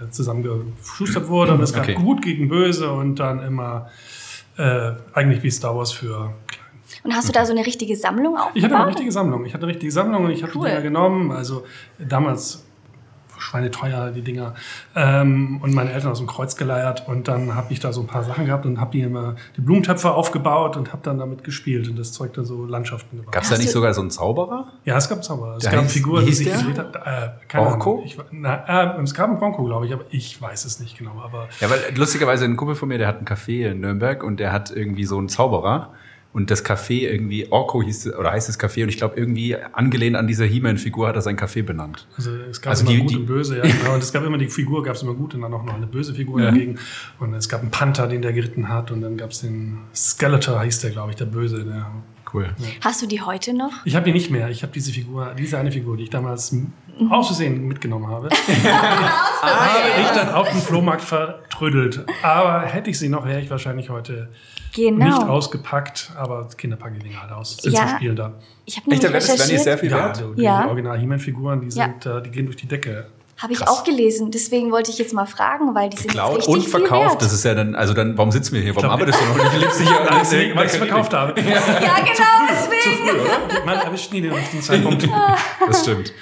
ähm, 0.00 0.10
zusammengeschustert 0.10 1.28
wurde. 1.28 1.54
Und 1.54 1.62
es 1.62 1.72
gab 1.72 1.84
okay. 1.84 1.94
gut 1.94 2.22
gegen 2.22 2.48
böse 2.48 2.90
und 2.90 3.16
dann 3.16 3.42
immer 3.42 3.90
äh, 4.56 4.92
eigentlich 5.12 5.42
wie 5.42 5.50
Star 5.50 5.76
Wars 5.76 5.92
für 5.92 6.34
und 7.02 7.14
hast 7.14 7.28
du 7.28 7.32
da 7.32 7.46
so 7.46 7.52
eine 7.52 7.64
richtige 7.64 7.96
Sammlung 7.96 8.36
aufgebaut? 8.36 8.56
Ich 8.56 8.64
hatte 8.64 8.76
eine 8.76 8.88
richtige 8.88 9.12
Sammlung. 9.12 9.46
Ich 9.46 9.54
hatte 9.54 9.64
eine 9.64 9.72
richtige 9.72 9.92
Sammlung 9.92 10.24
und 10.24 10.30
ich 10.32 10.42
habe 10.42 10.52
cool. 10.54 10.64
die 10.64 10.70
Dinger 10.70 10.82
genommen. 10.82 11.32
Also 11.32 11.64
damals 11.98 12.64
schweineteuer, 13.40 14.10
die 14.10 14.22
Dinger. 14.22 14.54
Ähm, 14.94 15.60
und 15.62 15.74
meine 15.74 15.92
Eltern 15.92 16.12
aus 16.12 16.18
dem 16.18 16.26
Kreuz 16.26 16.56
geleiert. 16.56 17.08
Und 17.08 17.28
dann 17.28 17.54
habe 17.54 17.72
ich 17.72 17.80
da 17.80 17.92
so 17.92 18.00
ein 18.00 18.06
paar 18.06 18.24
Sachen 18.24 18.46
gehabt 18.46 18.66
und 18.66 18.80
habe 18.80 18.92
die 18.92 19.00
immer 19.00 19.36
die 19.56 19.60
Blumentöpfe 19.60 20.12
aufgebaut 20.12 20.76
und 20.76 20.92
habe 20.92 21.02
dann 21.02 21.18
damit 21.18 21.44
gespielt 21.44 21.88
und 21.88 21.98
das 21.98 22.12
Zeug 22.12 22.32
dann 22.34 22.44
so 22.44 22.64
Landschaften 22.64 23.18
gemacht. 23.18 23.32
Gab 23.32 23.42
es 23.42 23.50
da 23.50 23.58
nicht 23.58 23.70
sogar 23.70 23.92
so 23.94 24.00
einen 24.00 24.10
Zauberer? 24.10 24.66
Ja, 24.84 24.96
es 24.96 25.08
gab 25.08 25.18
einen 25.18 25.22
Zauberer. 25.24 25.56
Es 25.56 25.64
der 25.64 25.72
gab 25.72 25.90
Figuren, 25.90 26.26
die 26.26 26.32
sich 26.32 26.52
gedreht 26.52 26.78
haben. 26.78 26.94
Äh, 26.94 27.30
Bronco? 27.48 28.02
Ich, 28.04 28.18
na, 28.30 28.96
äh, 28.96 29.02
es 29.02 29.14
gab 29.14 29.28
einen 29.28 29.38
Bronco, 29.38 29.64
glaube 29.64 29.86
ich, 29.86 29.92
aber 29.92 30.04
ich 30.10 30.40
weiß 30.40 30.64
es 30.64 30.80
nicht 30.80 30.98
genau. 30.98 31.20
Aber 31.22 31.48
ja, 31.60 31.70
weil 31.70 31.80
lustigerweise 31.96 32.44
ein 32.44 32.56
Kumpel 32.56 32.76
von 32.76 32.88
mir, 32.88 32.98
der 32.98 33.08
hat 33.08 33.20
ein 33.20 33.26
Café 33.26 33.70
in 33.70 33.80
Nürnberg 33.80 34.22
und 34.22 34.38
der 34.38 34.52
hat 34.52 34.70
irgendwie 34.70 35.04
so 35.04 35.18
einen 35.18 35.28
Zauberer 35.28 35.92
und 36.32 36.50
das 36.50 36.64
Café 36.64 37.10
irgendwie, 37.10 37.50
Orko 37.50 37.82
hieß 37.82 38.14
oder 38.14 38.30
heißt 38.30 38.48
das 38.48 38.58
Café 38.58 38.84
und 38.84 38.88
ich 38.88 38.98
glaube 38.98 39.16
irgendwie 39.16 39.56
angelehnt 39.56 40.16
an 40.16 40.26
dieser 40.26 40.44
He-Man-Figur 40.44 41.08
hat 41.08 41.16
er 41.16 41.22
sein 41.22 41.36
Café 41.36 41.62
benannt. 41.62 42.06
Also 42.16 42.30
es 42.50 42.60
gab 42.60 42.70
also 42.70 42.84
immer 42.84 42.92
die, 42.92 43.00
gut 43.00 43.10
die, 43.10 43.16
und 43.16 43.26
böse, 43.26 43.58
ja 43.58 43.62
genau. 43.80 43.94
Und 43.94 44.02
es 44.02 44.12
gab 44.12 44.24
immer 44.24 44.38
die 44.38 44.48
Figur, 44.48 44.82
gab 44.82 44.94
es 44.94 45.02
immer 45.02 45.14
gut 45.14 45.34
und 45.34 45.42
dann 45.42 45.52
auch 45.52 45.64
noch 45.64 45.74
eine 45.74 45.86
böse 45.86 46.14
Figur 46.14 46.40
ja. 46.40 46.50
dagegen. 46.50 46.78
Und 47.18 47.34
es 47.34 47.48
gab 47.48 47.62
einen 47.62 47.70
Panther, 47.70 48.06
den 48.06 48.22
der 48.22 48.32
geritten 48.32 48.68
hat 48.68 48.90
und 48.92 49.00
dann 49.00 49.16
gab 49.16 49.30
es 49.30 49.40
den 49.40 49.78
Skeletor, 49.94 50.62
hieß 50.62 50.80
der, 50.80 50.90
glaube 50.90 51.10
ich, 51.10 51.16
der 51.16 51.26
Böse, 51.26 51.64
der 51.64 51.90
Cool. 52.32 52.44
Ja. 52.58 52.66
Hast 52.82 53.02
du 53.02 53.06
die 53.06 53.20
heute 53.20 53.52
noch? 53.52 53.72
Ich 53.84 53.96
habe 53.96 54.04
die 54.04 54.12
nicht 54.12 54.30
mehr. 54.30 54.50
Ich 54.50 54.62
habe 54.62 54.72
diese 54.72 54.92
Figur, 54.92 55.34
diese 55.36 55.58
eine 55.58 55.72
Figur, 55.72 55.96
die 55.96 56.04
ich 56.04 56.10
damals 56.10 56.52
mhm. 56.52 56.72
aus 57.10 57.26
Versehen 57.26 57.66
mitgenommen 57.66 58.06
habe. 58.06 58.28
habe 58.62 60.00
ich 60.00 60.08
dann 60.10 60.28
auf 60.28 60.48
dem 60.48 60.60
Flohmarkt 60.60 61.02
vertrödelt. 61.02 62.04
Aber 62.22 62.60
hätte 62.62 62.88
ich 62.88 63.00
sie 63.00 63.08
noch, 63.08 63.26
wäre 63.26 63.40
ich 63.40 63.50
wahrscheinlich 63.50 63.90
heute 63.90 64.28
Genau. 64.74 65.04
Nicht 65.04 65.28
ausgepackt, 65.28 66.12
aber 66.16 66.48
Kinder 66.56 66.76
packen 66.76 66.94
die 66.94 67.08
Dinger 67.08 67.22
halt 67.22 67.32
aus. 67.32 67.56
Sind 67.56 67.72
ja. 67.72 67.86
zum 67.86 67.96
Spielen 67.96 68.16
da. 68.16 68.34
Ich 68.64 68.76
habe 68.76 68.90
Echt, 68.90 69.02
das 69.02 69.50
ist 69.50 69.64
sehr 69.64 69.78
viel 69.78 69.90
wert. 69.90 70.20
Ja, 70.20 70.26
die, 70.36 70.42
ja. 70.42 70.62
die 70.62 70.68
Original 70.68 70.98
He-Man-Figuren, 70.98 71.60
die, 71.60 71.70
sind, 71.70 72.04
ja. 72.04 72.20
die 72.20 72.30
gehen 72.30 72.46
durch 72.46 72.56
die 72.56 72.68
Decke. 72.68 73.06
Habe 73.40 73.54
ich 73.54 73.66
auch 73.66 73.84
gelesen. 73.84 74.30
Deswegen 74.30 74.70
wollte 74.70 74.90
ich 74.90 74.98
jetzt 74.98 75.14
mal 75.14 75.24
fragen, 75.24 75.74
weil 75.74 75.88
die 75.88 75.96
sind 75.96 76.08
Geklaut 76.08 76.38
richtig 76.38 76.54
und 76.54 76.68
verkauft. 76.68 77.22
Das 77.22 77.32
ist 77.32 77.42
ja 77.42 77.54
dann, 77.54 77.74
also 77.74 77.94
dann, 77.94 78.18
warum 78.18 78.30
sitzen 78.30 78.54
wir 78.54 78.60
hier? 78.60 78.76
Warum 78.76 78.90
arbeitest 78.90 79.18
du 79.18 79.24
noch 79.24 79.36
nicht? 79.36 79.52
Du 79.54 79.58
lebst 79.60 79.80
hier 79.80 80.08
deswegen, 80.20 80.56
weil 80.56 80.66
ich 80.66 80.72
es 80.72 80.78
verkauft 80.78 81.14
habe. 81.14 81.40
Ja, 81.40 81.46
ja 81.48 81.60
genau, 81.60 82.24
deswegen. 82.50 82.82
Zu 82.82 82.90
früh, 82.90 83.18
oder? 83.18 83.64
Man 83.64 83.78
erwischt 83.78 84.12
nie 84.12 84.20
den 84.20 84.32
richtigen 84.32 84.62
Zeitpunkt. 84.62 85.08
das 85.66 85.80
stimmt. 85.80 86.12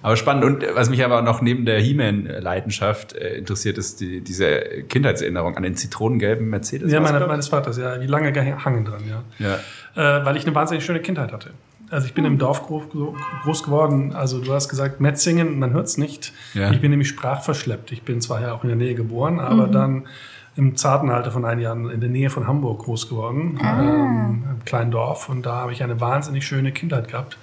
Aber 0.00 0.16
spannend. 0.16 0.44
Und 0.44 0.64
was 0.74 0.90
mich 0.90 1.04
aber 1.04 1.22
noch 1.22 1.42
neben 1.42 1.64
der 1.64 1.80
He-Man-Leidenschaft 1.80 3.14
äh, 3.14 3.36
interessiert, 3.36 3.78
ist 3.78 4.00
die, 4.00 4.20
diese 4.20 4.60
Kindheitserinnerung 4.88 5.56
an 5.56 5.64
den 5.64 5.76
zitronengelben 5.76 6.48
Mercedes. 6.48 6.92
Ja, 6.92 7.00
meine, 7.00 7.26
meines 7.26 7.48
Vaters, 7.48 7.78
ja. 7.78 8.00
Wie 8.00 8.06
lange 8.06 8.32
gehangen 8.32 8.84
dran, 8.84 9.02
ja. 9.08 9.22
ja. 9.38 10.20
Äh, 10.20 10.24
weil 10.24 10.36
ich 10.36 10.46
eine 10.46 10.54
wahnsinnig 10.54 10.84
schöne 10.84 11.00
Kindheit 11.00 11.32
hatte. 11.32 11.50
Also 11.90 12.06
ich 12.06 12.14
bin 12.14 12.24
im 12.26 12.38
Dorf 12.38 12.66
groß, 12.66 12.84
groß 13.44 13.62
geworden. 13.62 14.12
Also 14.14 14.40
du 14.40 14.52
hast 14.52 14.68
gesagt, 14.68 15.00
Metzingen, 15.00 15.58
man 15.58 15.72
hört 15.72 15.86
es 15.86 15.96
nicht. 15.96 16.32
Ja. 16.54 16.70
Ich 16.70 16.80
bin 16.80 16.90
nämlich 16.90 17.08
sprachverschleppt. 17.08 17.92
Ich 17.92 18.02
bin 18.02 18.20
zwar 18.20 18.40
ja 18.40 18.52
auch 18.52 18.62
in 18.62 18.68
der 18.68 18.76
Nähe 18.76 18.94
geboren, 18.94 19.40
aber 19.40 19.66
mhm. 19.66 19.72
dann 19.72 20.06
im 20.54 20.76
zarten 20.76 21.08
Alter 21.10 21.30
von 21.30 21.44
einigen 21.44 21.62
Jahren 21.62 21.90
in 21.90 22.00
der 22.00 22.10
Nähe 22.10 22.30
von 22.30 22.46
Hamburg 22.46 22.84
groß 22.84 23.08
geworden, 23.08 23.58
ah. 23.62 23.80
ähm, 23.80 24.44
im 24.50 24.64
kleinen 24.64 24.90
Dorf. 24.90 25.28
Und 25.28 25.46
da 25.46 25.56
habe 25.56 25.72
ich 25.72 25.82
eine 25.82 26.00
wahnsinnig 26.00 26.46
schöne 26.46 26.72
Kindheit 26.72 27.08
gehabt 27.08 27.38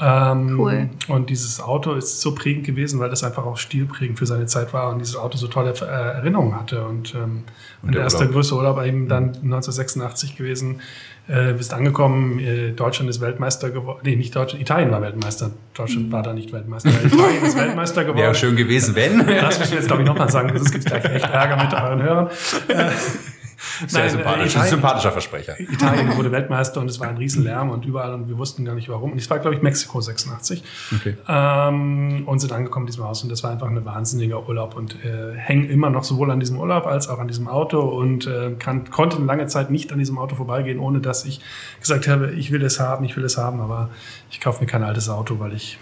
Ähm, 0.00 0.58
cool. 0.58 0.88
Und 1.08 1.30
dieses 1.30 1.60
Auto 1.60 1.94
ist 1.94 2.20
so 2.20 2.34
prägend 2.34 2.64
gewesen, 2.64 3.00
weil 3.00 3.10
das 3.10 3.24
einfach 3.24 3.44
auch 3.44 3.56
stilprägend 3.56 4.18
für 4.18 4.26
seine 4.26 4.46
Zeit 4.46 4.72
war 4.72 4.90
und 4.90 5.00
dieses 5.00 5.16
Auto 5.16 5.36
so 5.36 5.48
tolle 5.48 5.72
äh, 5.72 5.84
Erinnerungen 5.84 6.54
hatte. 6.54 6.86
Und, 6.86 7.14
ähm, 7.14 7.44
und 7.82 7.94
der 7.94 8.02
erste 8.02 8.28
größte 8.28 8.54
Urlaub 8.54 8.76
war 8.76 8.86
eben 8.86 9.08
dann 9.08 9.28
1986 9.28 10.36
gewesen. 10.36 10.80
Äh, 11.26 11.52
bist 11.52 11.74
angekommen, 11.74 12.38
äh, 12.38 12.70
Deutschland 12.70 13.10
ist 13.10 13.20
Weltmeister 13.20 13.70
geworden. 13.70 14.00
Nee, 14.02 14.16
nicht 14.16 14.34
Deutschland, 14.34 14.62
Italien 14.62 14.90
war 14.90 15.02
Weltmeister. 15.02 15.50
Deutschland 15.74 16.08
mhm. 16.08 16.12
war 16.12 16.22
da 16.22 16.32
nicht 16.32 16.52
Weltmeister. 16.52 16.88
Italien 16.88 17.44
ist 17.44 17.56
Weltmeister 17.58 18.04
geworden. 18.04 18.18
Wäre 18.18 18.34
schön 18.34 18.56
gewesen, 18.56 18.94
wenn. 18.94 19.26
Das 19.26 19.58
muss 19.58 19.68
ich 19.68 19.74
jetzt, 19.74 19.88
glaube 19.88 20.02
ich, 20.02 20.08
nochmal 20.08 20.30
sagen, 20.30 20.56
sonst 20.56 20.72
gibt 20.72 20.86
es 20.86 20.90
gleich 20.90 21.04
echt 21.04 21.26
Ärger 21.26 21.62
mit 21.62 21.74
euren 21.74 22.02
Hörern. 22.02 22.28
Äh, 22.68 22.90
sehr 23.86 24.02
Nein, 24.02 24.10
sympathisch. 24.10 24.52
Italien, 24.52 24.70
sympathischer 24.70 25.12
Versprecher. 25.12 25.60
Italien 25.60 26.16
wurde 26.16 26.30
Weltmeister 26.30 26.80
und 26.80 26.88
es 26.88 27.00
war 27.00 27.08
ein 27.08 27.16
Riesenlärm 27.16 27.70
und 27.70 27.84
überall 27.84 28.14
und 28.14 28.28
wir 28.28 28.38
wussten 28.38 28.64
gar 28.64 28.74
nicht 28.74 28.88
warum. 28.88 29.12
Und 29.12 29.18
es 29.18 29.28
war, 29.28 29.38
glaube 29.40 29.56
ich, 29.56 29.62
Mexiko 29.62 30.00
86. 30.00 30.62
Okay. 30.94 31.16
Ähm, 31.28 32.22
und 32.26 32.38
sind 32.38 32.52
angekommen 32.52 32.84
in 32.84 32.92
diesem 32.92 33.04
Haus 33.04 33.22
und 33.22 33.30
das 33.30 33.42
war 33.42 33.50
einfach 33.50 33.68
ein 33.68 33.84
wahnsinniger 33.84 34.48
Urlaub 34.48 34.76
und 34.76 34.94
äh, 35.04 35.34
hängen 35.36 35.68
immer 35.70 35.90
noch 35.90 36.04
sowohl 36.04 36.30
an 36.30 36.40
diesem 36.40 36.58
Urlaub 36.58 36.86
als 36.86 37.08
auch 37.08 37.18
an 37.18 37.28
diesem 37.28 37.48
Auto 37.48 37.80
und 37.80 38.26
äh, 38.26 38.52
kann, 38.58 38.90
konnte 38.90 39.16
eine 39.16 39.26
lange 39.26 39.46
Zeit 39.48 39.70
nicht 39.70 39.92
an 39.92 39.98
diesem 39.98 40.18
Auto 40.18 40.36
vorbeigehen, 40.36 40.78
ohne 40.78 41.00
dass 41.00 41.24
ich 41.24 41.40
gesagt 41.80 42.06
habe, 42.06 42.32
ich 42.32 42.52
will 42.52 42.62
es 42.62 42.78
haben, 42.78 43.04
ich 43.04 43.16
will 43.16 43.24
es 43.24 43.36
haben, 43.36 43.60
aber 43.60 43.90
ich 44.30 44.40
kaufe 44.40 44.60
mir 44.60 44.66
kein 44.66 44.84
altes 44.84 45.08
Auto, 45.08 45.40
weil 45.40 45.52
ich 45.52 45.78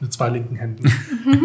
mit 0.00 0.12
zwei 0.12 0.28
linken 0.28 0.56
Händen. 0.56 0.92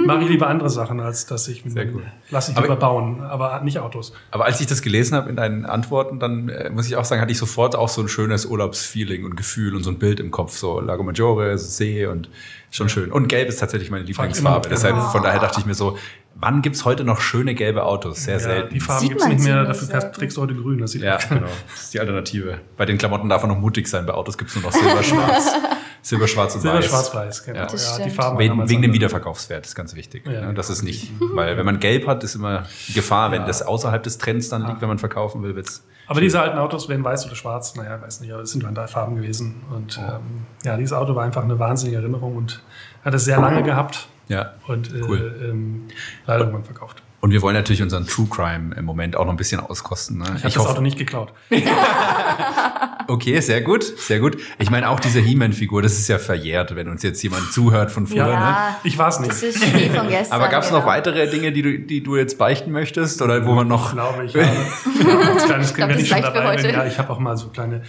Mache 0.05 0.23
ich 0.23 0.29
lieber 0.29 0.47
andere 0.47 0.69
Sachen, 0.69 0.99
als 0.99 1.25
dass 1.25 1.47
ich 1.47 1.65
mit 1.65 1.73
Sehr 1.73 1.93
cool. 1.93 2.03
lasse 2.29 2.51
ich 2.51 2.57
aber, 2.57 2.67
lieber 2.67 2.77
bauen, 2.77 3.21
aber 3.21 3.61
nicht 3.61 3.79
Autos. 3.79 4.13
Aber 4.31 4.45
als 4.45 4.59
ich 4.59 4.67
das 4.67 4.81
gelesen 4.81 5.15
habe 5.15 5.29
in 5.29 5.35
deinen 5.35 5.65
Antworten, 5.65 6.19
dann 6.19 6.49
äh, 6.49 6.69
muss 6.69 6.87
ich 6.87 6.95
auch 6.95 7.05
sagen, 7.05 7.21
hatte 7.21 7.31
ich 7.31 7.37
sofort 7.37 7.75
auch 7.75 7.89
so 7.89 8.01
ein 8.01 8.09
schönes 8.09 8.45
Urlaubsfeeling 8.45 9.23
und 9.25 9.35
Gefühl 9.35 9.75
und 9.75 9.83
so 9.83 9.91
ein 9.91 9.99
Bild 9.99 10.19
im 10.19 10.31
Kopf, 10.31 10.57
so 10.57 10.79
Lago 10.79 11.03
Maggiore, 11.03 11.57
See 11.57 12.05
und 12.05 12.29
schon 12.71 12.87
ja. 12.87 12.93
schön. 12.93 13.11
Und 13.11 13.27
Gelb 13.27 13.47
ist 13.47 13.59
tatsächlich 13.59 13.91
meine 13.91 14.03
Lieblingsfarbe. 14.03 14.69
Deshalb 14.69 14.97
von 15.11 15.23
daher 15.23 15.39
dachte 15.39 15.59
ich 15.59 15.65
mir 15.65 15.75
so, 15.75 15.97
Wann 16.41 16.61
gibt's 16.61 16.85
heute 16.85 17.03
noch 17.03 17.19
schöne 17.19 17.53
gelbe 17.53 17.83
Autos? 17.83 18.23
Sehr 18.23 18.35
ja, 18.35 18.39
selten. 18.39 18.73
Die 18.73 18.79
Farben 18.79 19.09
gibt's 19.09 19.27
nicht 19.27 19.43
mehr, 19.43 19.65
dafür 19.65 20.11
trägst 20.13 20.37
du 20.37 20.41
heute 20.41 20.55
grün. 20.55 20.79
Das 20.79 20.91
sieht 20.91 21.01
ja, 21.01 21.17
genau. 21.17 21.47
Das 21.69 21.81
ist 21.81 21.93
die 21.93 21.99
Alternative. 21.99 22.61
Bei 22.77 22.85
den 22.85 22.97
Klamotten 22.97 23.27
darf 23.27 23.41
man 23.41 23.51
noch 23.51 23.59
mutig 23.59 23.87
sein, 23.87 24.05
bei 24.05 24.13
Autos 24.13 24.37
gibt's 24.37 24.55
nur 24.55 24.63
noch 24.63 24.71
silberschwarz. 24.71 25.51
Silberschwarz 26.01 26.55
und 26.55 26.61
Silber, 26.61 26.77
weiß. 26.77 26.85
Silberschwarz-Weiß, 26.85 27.43
genau. 27.43 27.59
Ja. 27.59 27.67
ja 27.67 28.05
die 28.05 28.09
Farben 28.09 28.39
wegen, 28.39 28.69
wegen 28.69 28.81
dem 28.81 28.93
Wiederverkaufswert, 28.93 29.65
ist 29.65 29.75
ganz 29.75 29.95
wichtig. 29.95 30.25
Ja, 30.25 30.47
ne? 30.47 30.53
Das 30.53 30.69
ist 30.69 30.81
nicht, 30.81 31.11
weil 31.19 31.57
wenn 31.57 31.65
man 31.65 31.79
gelb 31.79 32.07
hat, 32.07 32.23
ist 32.23 32.35
immer 32.35 32.65
die 32.87 32.93
Gefahr, 32.93 33.31
wenn 33.31 33.45
das 33.45 33.61
außerhalb 33.61 34.01
des 34.01 34.17
Trends 34.17 34.49
dann 34.49 34.65
liegt, 34.65 34.81
wenn 34.81 34.89
man 34.89 34.99
verkaufen 34.99 35.43
will, 35.43 35.55
wird's 35.55 35.83
aber 36.09 36.21
diese 36.21 36.41
alten 36.41 36.57
Autos 36.57 36.89
werden 36.89 37.03
weiß 37.03 37.27
oder 37.27 37.35
schwarz, 37.35 37.75
naja, 37.75 38.01
weiß 38.01 38.21
nicht, 38.21 38.33
aber 38.33 38.41
es 38.41 38.49
sind 38.49 38.63
dann 38.63 38.73
drei 38.73 38.87
Farben 38.87 39.15
gewesen. 39.15 39.61
Und 39.69 39.99
oh. 39.99 40.11
ähm, 40.11 40.47
ja, 40.63 40.75
dieses 40.75 40.91
Auto 40.91 41.13
war 41.13 41.23
einfach 41.23 41.43
eine 41.43 41.59
wahnsinnige 41.59 41.97
Erinnerung 41.97 42.35
und 42.35 42.63
hat 43.05 43.13
es 43.13 43.25
sehr 43.25 43.39
lange 43.39 43.61
gehabt. 43.61 44.07
Ja. 44.27 44.53
Und 44.65 44.91
äh, 44.91 45.01
cool. 45.03 45.39
ähm, 45.39 45.87
leider 46.25 46.45
irgendwann 46.45 46.63
verkauft. 46.63 47.03
Und 47.21 47.31
wir 47.31 47.41
wollen 47.41 47.55
natürlich 47.55 47.81
unseren 47.81 48.07
True 48.07 48.27
Crime 48.29 48.73
im 48.75 48.85
Moment 48.85 49.17
auch 49.17 49.25
noch 49.25 49.33
ein 49.33 49.37
bisschen 49.37 49.59
auskosten. 49.59 50.19
Ne? 50.19 50.25
Ich 50.37 50.45
habe 50.45 50.53
das 50.53 50.67
Auto 50.67 50.81
nicht 50.81 50.97
geklaut. 50.97 51.33
okay, 53.07 53.41
sehr 53.41 53.61
gut, 53.61 53.83
sehr 53.83 54.19
gut. 54.19 54.37
Ich 54.57 54.69
meine 54.69 54.89
auch 54.89 55.01
diese 55.01 55.19
He-Man-Figur, 55.19 55.81
das 55.81 55.99
ist 55.99 56.07
ja 56.07 56.17
verjährt, 56.17 56.77
wenn 56.77 56.87
uns 56.87 57.03
jetzt 57.03 57.21
jemand 57.21 57.51
zuhört 57.51 57.91
von 57.91 58.07
früher. 58.07 58.29
Ja, 58.29 58.69
ne? 58.69 58.75
Ich 58.83 58.97
war 58.97 59.09
es 59.09 59.19
nicht. 59.19 59.31
Das 59.31 59.43
ist 59.43 59.61
Schnee 59.61 59.89
von 59.89 60.07
gestern. 60.07 60.39
Aber 60.39 60.49
gab 60.49 60.63
es 60.63 60.71
noch 60.71 60.85
weitere 60.85 61.29
Dinge, 61.29 61.51
die 61.51 61.61
du, 61.61 61.79
die 61.79 62.01
du 62.01 62.15
jetzt 62.15 62.37
beichten 62.37 62.71
möchtest 62.71 63.21
oder 63.21 63.45
wo 63.45 63.53
man 63.53 63.67
noch? 63.67 63.87
Ich 63.87 63.93
glaube, 63.93 64.25
ich 64.25 64.35
habe 64.35 65.33
als 65.33 65.43
kleines 65.43 65.73
Kind, 65.75 65.89
wenn 65.89 65.99
ich 65.99 66.07
schon 66.07 66.21
dabei 66.21 66.55
bin, 66.55 66.71
ja, 66.71 66.85
ich 66.85 66.97
habe 66.97 67.11
auch 67.11 67.19
mal 67.19 67.35
so 67.35 67.49
kleine 67.49 67.81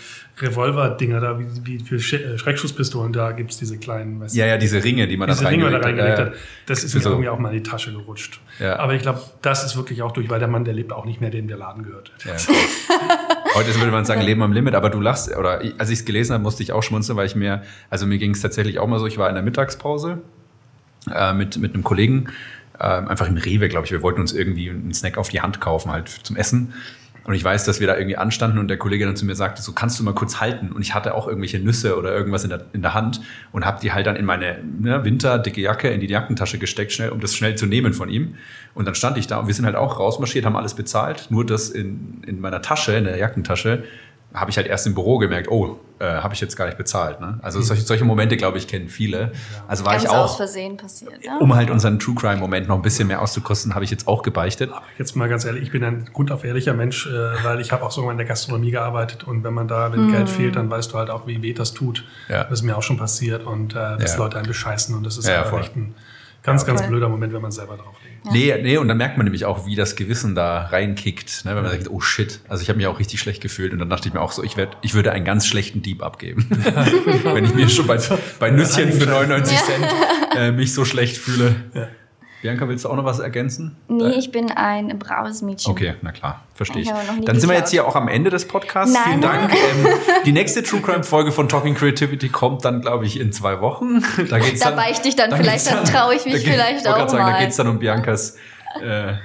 Revolver-Dinger 0.43 1.21
da, 1.21 1.39
wie, 1.39 1.47
wie 1.65 1.79
für 1.79 1.97
äh, 1.97 2.39
Schreckschusspistolen, 2.39 3.13
da 3.13 3.33
gibt's 3.33 3.59
diese 3.59 3.79
kleinen, 3.79 4.21
weißt 4.21 4.35
Ja, 4.35 4.47
ja, 4.47 4.57
diese 4.57 4.83
Ringe, 4.83 5.07
die 5.09 5.17
man 5.17 5.29
diese 5.29 5.43
da 5.43 5.49
reingelegt, 5.49 5.85
Ringe, 5.85 5.97
da 5.97 6.03
reingelegt 6.05 6.19
hat. 6.19 6.41
Das 6.67 6.85
ist 6.85 6.95
mir 6.95 7.01
so. 7.01 7.11
irgendwie 7.11 7.29
auch 7.29 7.39
mal 7.39 7.55
in 7.55 7.63
die 7.63 7.69
Tasche 7.69 7.93
gerutscht. 7.93 8.41
Ja. 8.59 8.79
Aber 8.79 8.95
ich 8.95 9.03
glaube, 9.03 9.21
das 9.43 9.65
ist 9.65 9.77
wirklich 9.77 10.03
auch 10.03 10.13
durch, 10.13 10.31
weil 10.31 10.39
der 10.39 10.49
Mann, 10.49 10.65
der 10.65 10.75
lebt 10.75 10.93
auch 10.93 11.05
nicht 11.05 11.21
mehr, 11.21 11.31
dem 11.31 11.49
der 11.49 11.57
Laden 11.57 11.83
gehört. 11.83 12.13
Ja. 12.25 12.33
Heute 13.55 13.75
würde 13.77 13.91
man 13.91 14.05
sagen, 14.05 14.23
Leben 14.23 14.43
am 14.43 14.53
Limit, 14.53 14.75
aber 14.75 14.91
du 14.91 15.01
lachst, 15.01 15.35
oder 15.37 15.61
als 15.79 15.91
ich 15.91 16.01
es 16.01 16.05
gelesen 16.05 16.35
habe, 16.35 16.43
musste 16.43 16.63
ich 16.63 16.73
auch 16.73 16.83
schmunzeln, 16.83 17.17
weil 17.17 17.27
ich 17.27 17.35
mir, 17.35 17.63
also 17.89 18.07
mir 18.07 18.19
ging 18.19 18.33
es 18.33 18.41
tatsächlich 18.41 18.79
auch 18.79 18.87
mal 18.87 18.99
so, 18.99 19.07
ich 19.07 19.19
war 19.19 19.29
in 19.29 19.35
der 19.35 19.43
Mittagspause 19.43 20.19
äh, 21.13 21.33
mit, 21.33 21.57
mit 21.59 21.75
einem 21.75 21.83
Kollegen, 21.83 22.29
äh, 22.79 22.85
einfach 22.85 23.29
im 23.29 23.37
Rewe, 23.37 23.69
glaube 23.69 23.87
ich, 23.87 23.93
wir 23.93 24.03
wollten 24.03 24.21
uns 24.21 24.33
irgendwie 24.33 24.71
einen 24.71 24.95
Snack 24.95 25.19
auf 25.19 25.29
die 25.29 25.41
Hand 25.41 25.61
kaufen, 25.61 25.91
halt 25.91 26.09
zum 26.09 26.37
Essen. 26.37 26.73
Und 27.31 27.37
ich 27.37 27.45
weiß, 27.45 27.63
dass 27.63 27.79
wir 27.79 27.87
da 27.87 27.97
irgendwie 27.97 28.17
anstanden 28.17 28.59
und 28.59 28.67
der 28.67 28.77
Kollege 28.77 29.07
dann 29.07 29.15
zu 29.15 29.25
mir 29.25 29.37
sagte, 29.37 29.63
so 29.63 29.71
kannst 29.71 30.01
du 30.01 30.03
mal 30.03 30.15
kurz 30.15 30.41
halten. 30.41 30.73
Und 30.73 30.83
ich 30.83 30.97
hatte 30.97 31.15
auch 31.15 31.29
irgendwelche 31.29 31.61
Nüsse 31.61 31.97
oder 31.97 32.13
irgendwas 32.13 32.43
in 32.43 32.51
der, 32.51 32.65
in 32.73 32.83
der 32.83 32.93
Hand 32.93 33.21
und 33.53 33.65
habe 33.65 33.79
die 33.81 33.93
halt 33.93 34.09
dann 34.09 34.17
in 34.17 34.25
meine 34.25 34.59
ne, 34.65 35.05
winterdicke 35.05 35.61
Jacke 35.61 35.91
in 35.91 36.01
die 36.01 36.09
Jackentasche 36.09 36.59
gesteckt, 36.59 36.91
schnell, 36.91 37.11
um 37.11 37.21
das 37.21 37.37
schnell 37.37 37.55
zu 37.55 37.67
nehmen 37.67 37.93
von 37.93 38.09
ihm. 38.09 38.35
Und 38.75 38.87
dann 38.87 38.97
stand 38.97 39.17
ich 39.17 39.29
da 39.29 39.39
und 39.39 39.47
wir 39.47 39.55
sind 39.55 39.65
halt 39.65 39.77
auch 39.77 40.01
rausmarschiert, 40.01 40.45
haben 40.45 40.57
alles 40.57 40.75
bezahlt. 40.75 41.29
Nur 41.31 41.47
das 41.47 41.69
in, 41.69 42.21
in 42.27 42.41
meiner 42.41 42.63
Tasche, 42.63 42.95
in 42.95 43.05
der 43.05 43.17
Jackentasche, 43.17 43.85
habe 44.33 44.51
ich 44.51 44.57
halt 44.57 44.67
erst 44.67 44.87
im 44.87 44.95
Büro 44.95 45.19
gemerkt, 45.19 45.49
oh, 45.51 45.81
äh, 45.99 46.05
habe 46.05 46.33
ich 46.35 46.41
jetzt 46.41 46.57
gar 46.57 46.67
nicht 46.67 46.79
bezahlt. 46.79 47.21
Ne? 47.21 47.39
Also 47.43 47.59
mhm. 47.59 47.65
solche, 47.65 47.83
solche 47.83 48.05
Momente, 48.05 48.37
glaube 48.37 48.59
ich, 48.59 48.69
kennen 48.69 48.89
viele. 48.89 49.33
Also 49.69 49.85
war 49.85 49.93
Ganz 49.93 50.05
ich 50.05 50.09
auch, 50.09 50.25
aus 50.25 50.37
Versehen 50.37 50.77
passiert. 50.77 51.23
Ja? 51.23 51.39
Um 51.39 51.55
halt 51.55 51.69
unseren 51.71 51.99
True 51.99 52.15
Crime 52.15 52.37
Moment 52.37 52.69
noch 52.69 52.77
ein 52.77 52.83
bisschen 52.83 53.09
mehr 53.09 53.21
auszukosten, 53.21 53.75
habe 53.75 53.85
ich 53.85 53.91
jetzt 53.91 54.09
auch 54.09 54.23
gebeichtet. 54.23 54.71
Aber 54.71 54.83
jetzt 54.99 55.17
mal 55.17 55.29
ganz 55.29 55.45
ehrlich, 55.45 55.65
ich 55.65 55.73
bin 55.73 55.85
ein 55.85 56.09
grundauf 56.13 56.45
ehrlicher 56.45 56.75
Mensch, 56.75 57.07
äh, 57.07 57.11
weil 57.45 57.61
ich 57.61 57.73
habe 57.73 57.85
auch 57.85 57.91
so 57.91 58.09
in 58.11 58.17
der 58.17 58.27
Gastronomie 58.27 58.71
gearbeitet 58.71 59.25
und 59.25 59.45
wenn 59.45 59.53
man 59.53 59.69
da, 59.69 59.93
wenn 59.93 60.07
mhm. 60.07 60.13
Geld 60.13 60.29
fehlt, 60.29 60.57
dann 60.57 60.71
weißt 60.71 60.93
du 60.93 60.99
halt 60.99 61.11
auch, 61.11 61.27
wie 61.27 61.43
weh 61.43 61.53
das 61.53 61.75
tut. 61.75 62.05
Ja. 62.29 62.45
Das 62.45 62.61
ist 62.61 62.63
mir 62.63 62.77
auch 62.77 62.83
schon 62.83 62.97
passiert 62.97 63.45
und 63.45 63.75
äh, 63.75 63.99
dass 63.99 64.13
ja. 64.13 64.19
Leute 64.19 64.39
einen 64.39 64.47
bescheißen 64.47 64.95
und 64.95 65.05
das 65.05 65.19
ist 65.19 65.29
ja, 65.29 65.43
echt 65.59 65.77
ein 65.77 65.95
ganz, 66.43 66.65
ganz 66.65 66.87
blöder 66.87 67.09
Moment, 67.09 67.33
wenn 67.33 67.43
man 67.43 67.53
selber 67.53 67.77
drauf. 67.77 68.00
Ja. 68.25 68.33
Nee, 68.33 68.55
nee, 68.63 68.77
und 68.77 68.89
dann 68.89 68.99
merkt 68.99 69.17
man 69.17 69.25
nämlich 69.25 69.47
auch, 69.47 69.67
wie 69.67 69.77
das 69.77 69.97
Gewissen 69.97 70.35
da 70.35 70.67
reinkickt, 70.67 71.45
ne, 71.45 71.57
wenn 71.57 71.63
man 71.63 71.73
sagt, 71.73 71.91
oh 71.91 72.01
shit, 72.01 72.41
also 72.49 72.63
ich 72.63 72.69
habe 72.69 72.77
mich 72.77 72.87
auch 72.87 72.99
richtig 72.99 73.21
schlecht 73.21 73.41
gefühlt 73.41 73.73
und 73.73 73.79
dann 73.79 73.89
dachte 73.89 74.09
ich 74.09 74.15
mir 74.15 74.21
auch 74.21 74.33
so, 74.33 74.43
ich, 74.43 74.57
werd, 74.57 74.77
ich 74.83 74.93
würde 74.95 75.13
einen 75.13 75.25
ganz 75.25 75.47
schlechten 75.47 75.81
Dieb 75.81 76.03
abgeben, 76.03 76.47
wenn 77.25 77.45
ich 77.45 77.55
mir 77.55 77.69
schon 77.69 77.87
bei, 77.87 77.99
bei 78.39 78.51
Nüsschen 78.51 78.93
für 78.93 79.07
99 79.07 79.59
Cent 79.59 79.87
äh, 80.37 80.53
mich 80.53 80.75
so 80.75 80.85
schlecht 80.85 81.17
fühle. 81.17 81.57
Ja. 81.75 81.89
Bianca, 82.43 82.67
willst 82.69 82.87
du 82.87 82.89
auch 82.89 82.97
noch 82.97 83.05
was 83.05 83.19
ergänzen? 83.19 83.77
Nee, 83.89 84.13
ich 84.13 84.33
bin 84.33 84.51
ein 84.51 84.99
braves 84.99 85.43
Mädchen. 85.43 85.71
Okay, 85.71 85.95
na 86.01 86.11
klar, 86.11 86.43
verstehe 86.55 86.83
ich. 86.83 86.89
ich. 86.89 86.95
Dann 86.95 87.17
geklaut. 87.19 87.41
sind 87.41 87.51
wir 87.51 87.57
jetzt 87.57 87.71
hier 87.71 87.87
auch 87.87 87.97
am 87.97 88.09
Ende 88.09 88.31
des 88.31 88.49
Podcasts. 88.49 88.95
Nein. 88.95 89.05
Vielen 89.05 89.21
Dank. 89.21 89.53
ähm, 89.53 89.89
die 90.25 90.33
nächste 90.33 90.63
True 90.63 90.81
Crime 90.81 91.05
Folge 91.05 91.33
von 91.33 91.51
Talking 91.51 91.75
Creativity 91.75 92.31
kommt 92.31 92.65
dann, 92.65 92.81
glaube 92.81 93.05
ich, 93.05 93.21
in 93.21 93.33
zwei 93.33 93.61
Wochen. 93.61 94.03
Da 94.31 94.39
geht's 94.39 94.61
dann. 94.61 94.75
Da 94.75 94.83
beichte 94.83 95.09
ich 95.09 95.17
dann, 95.17 95.31
dann 95.31 95.41
vielleicht, 95.41 95.67
dann, 95.67 95.85
dann 95.85 95.85
traue 95.85 96.15
ich 96.15 96.25
mich 96.25 96.43
vielleicht 96.43 96.89
auch 96.89 97.09
sagen, 97.09 97.23
mal. 97.23 97.33
Da 97.33 97.39
geht 97.41 97.51
es 97.51 97.57
dann 97.57 97.69
um 97.69 97.79
Biancas 97.79 98.37
äh, 98.83 99.09
ja, 99.09 99.19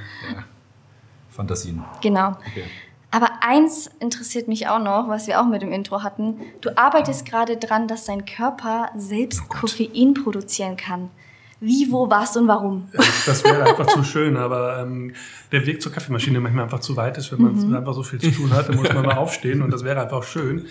Fantasien. 1.29 1.83
Genau. 2.01 2.29
Okay. 2.29 2.63
Aber 3.11 3.29
eins 3.39 3.89
interessiert 4.01 4.49
mich 4.49 4.67
auch 4.67 4.79
noch, 4.79 5.07
was 5.07 5.27
wir 5.27 5.39
auch 5.39 5.45
mit 5.45 5.61
dem 5.61 5.71
Intro 5.71 6.03
hatten. 6.03 6.41
Du 6.59 6.77
arbeitest 6.77 7.25
gerade 7.25 7.55
dran, 7.55 7.87
dass 7.87 8.03
dein 8.03 8.25
Körper 8.25 8.89
selbst 8.97 9.41
oh 9.45 9.47
Koffein 9.47 10.13
produzieren 10.13 10.75
kann. 10.75 11.09
Wie, 11.59 11.87
wo, 11.89 12.09
was 12.09 12.35
und 12.35 12.47
warum? 12.47 12.89
Das 13.25 13.43
wäre 13.43 13.63
einfach 13.63 13.87
zu 13.87 14.03
schön, 14.03 14.37
aber 14.37 14.79
ähm, 14.79 15.13
der 15.51 15.65
Weg 15.65 15.81
zur 15.81 15.91
Kaffeemaschine 15.91 16.39
manchmal 16.39 16.65
einfach 16.65 16.79
zu 16.79 16.95
weit 16.97 17.17
ist, 17.17 17.31
wenn 17.31 17.41
man 17.41 17.55
mhm. 17.55 17.75
einfach 17.75 17.93
so 17.93 18.03
viel 18.03 18.19
zu 18.19 18.31
tun 18.31 18.53
hat, 18.53 18.69
dann 18.69 18.75
muss 18.75 18.91
man 18.93 19.05
mal 19.05 19.15
aufstehen 19.15 19.61
und 19.61 19.71
das 19.71 19.83
wäre 19.83 20.01
einfach 20.01 20.23
schön. 20.23 20.65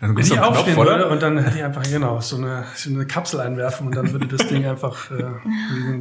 Wenn 0.00 0.18
ich 0.18 0.38
aufstehen 0.38 0.74
Knopf, 0.74 0.88
würde 0.88 1.08
und 1.08 1.22
dann 1.22 1.38
hätte 1.38 1.56
ich 1.56 1.64
einfach 1.64 1.82
genau 1.84 2.20
so 2.20 2.36
eine, 2.36 2.64
so 2.74 2.90
eine 2.90 3.06
Kapsel 3.06 3.40
einwerfen 3.40 3.86
und 3.86 3.96
dann 3.96 4.12
würde 4.12 4.26
das 4.26 4.46
Ding 4.48 4.66
einfach, 4.66 5.10
äh, 5.10 5.24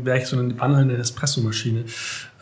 wäre 0.04 0.18
ich 0.18 0.26
so 0.26 0.38
eine 0.38 0.60
wandelnde 0.60 0.98
Espressomaschine. 0.98 1.86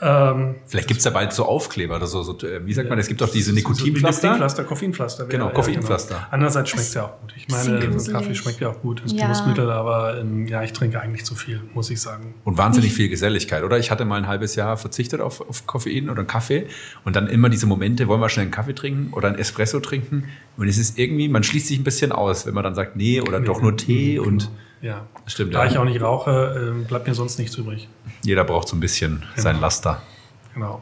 Ähm, 0.04 0.56
Vielleicht 0.66 0.88
gibt's 0.88 1.04
da 1.04 1.12
bald 1.12 1.32
so 1.32 1.46
Aufkleber 1.46 1.98
oder 1.98 2.08
so, 2.08 2.24
so 2.24 2.36
äh, 2.40 2.66
wie 2.66 2.74
sagt 2.74 2.90
man, 2.90 2.98
es 2.98 3.08
gibt 3.08 3.22
doch 3.22 3.30
diese 3.30 3.54
Nikotinpflaster. 3.54 4.30
Nikotinpflaster, 4.30 4.64
Koffeinpflaster. 4.64 5.26
Genau, 5.26 5.50
Koffeinpflaster. 5.50 6.16
Ja, 6.16 6.20
genau. 6.22 6.32
Andererseits 6.32 6.72
schmeckt 6.72 6.94
ja 6.96 7.06
auch 7.06 7.22
gut. 7.22 7.34
Ich 7.38 7.48
meine, 7.50 8.00
so 8.00 8.12
Kaffee 8.12 8.34
schmeckt 8.34 8.60
ja 8.62 8.70
auch 8.70 8.82
gut, 8.82 9.04
das 9.04 9.14
ja. 9.14 9.26
Genussmittel, 9.26 9.70
aber 9.70 10.20
ähm, 10.20 10.48
ja, 10.48 10.64
ich 10.64 10.74
trinke 10.74 11.00
eigentlich 11.00 11.24
zu 11.24 11.36
viel, 11.36 11.62
muss 11.76 11.92
ich 11.92 12.02
sagen. 12.02 12.34
Und 12.46 12.58
wahnsinnig 12.58 12.94
viel 12.94 13.10
Geselligkeit, 13.10 13.64
oder? 13.64 13.78
Ich 13.78 13.92
hatte 13.92 14.04
mal 14.04 14.18
ein 14.18 14.28
halbes 14.28 14.56
Jahr 14.56 14.76
verzichtet 14.76 15.22
auf, 15.22 15.48
auf 15.48 15.68
Koffein 15.68 16.10
oder 16.10 16.20
einen 16.20 16.28
Kaffee 16.28 16.66
und 17.06 17.16
dann 17.16 17.28
immer 17.28 17.50
diese 17.50 17.68
Momente, 17.68 18.08
wollen 18.08 18.22
wir 18.22 18.30
schnell 18.30 18.46
einen 18.46 18.52
Kaffee 18.52 18.74
trinken 18.74 19.14
oder 19.14 19.28
einen 19.28 19.38
Espresso 19.38 19.80
trinken 19.82 20.24
und 20.58 20.68
es 20.68 20.80
ist 20.80 20.98
irgendwie, 20.98 21.30
man 21.30 21.44
schließt 21.44 21.68
sich 21.68 21.78
ein 21.78 21.84
bisschen 21.84 22.12
aus, 22.12 22.48
wenn 22.48 22.56
man 22.56 22.64
dann 22.64 22.74
sagt, 22.74 22.96
nee, 22.96 23.22
oder 23.22 23.40
nee, 23.40 23.46
doch 23.46 23.62
nur 23.62 23.78
Tee 23.78 24.16
genau. 24.16 24.28
und 24.28 24.50
ja, 24.82 25.06
stimmt. 25.28 25.54
Da 25.54 25.66
ja. 25.66 25.72
ich 25.72 25.78
auch 25.78 25.86
nicht 25.86 26.02
rauche, 26.02 26.74
äh, 26.82 26.88
bleibt 26.88 27.08
mir 27.08 27.14
sonst 27.14 27.38
nichts 27.40 27.56
übrig. 27.56 27.88
Jeder 28.24 28.44
braucht 28.44 28.68
so 28.68 28.76
ein 28.76 28.80
bisschen 28.80 29.20
genau. 29.20 29.42
sein 29.42 29.60
Laster. 29.60 30.02
Genau. 30.54 30.82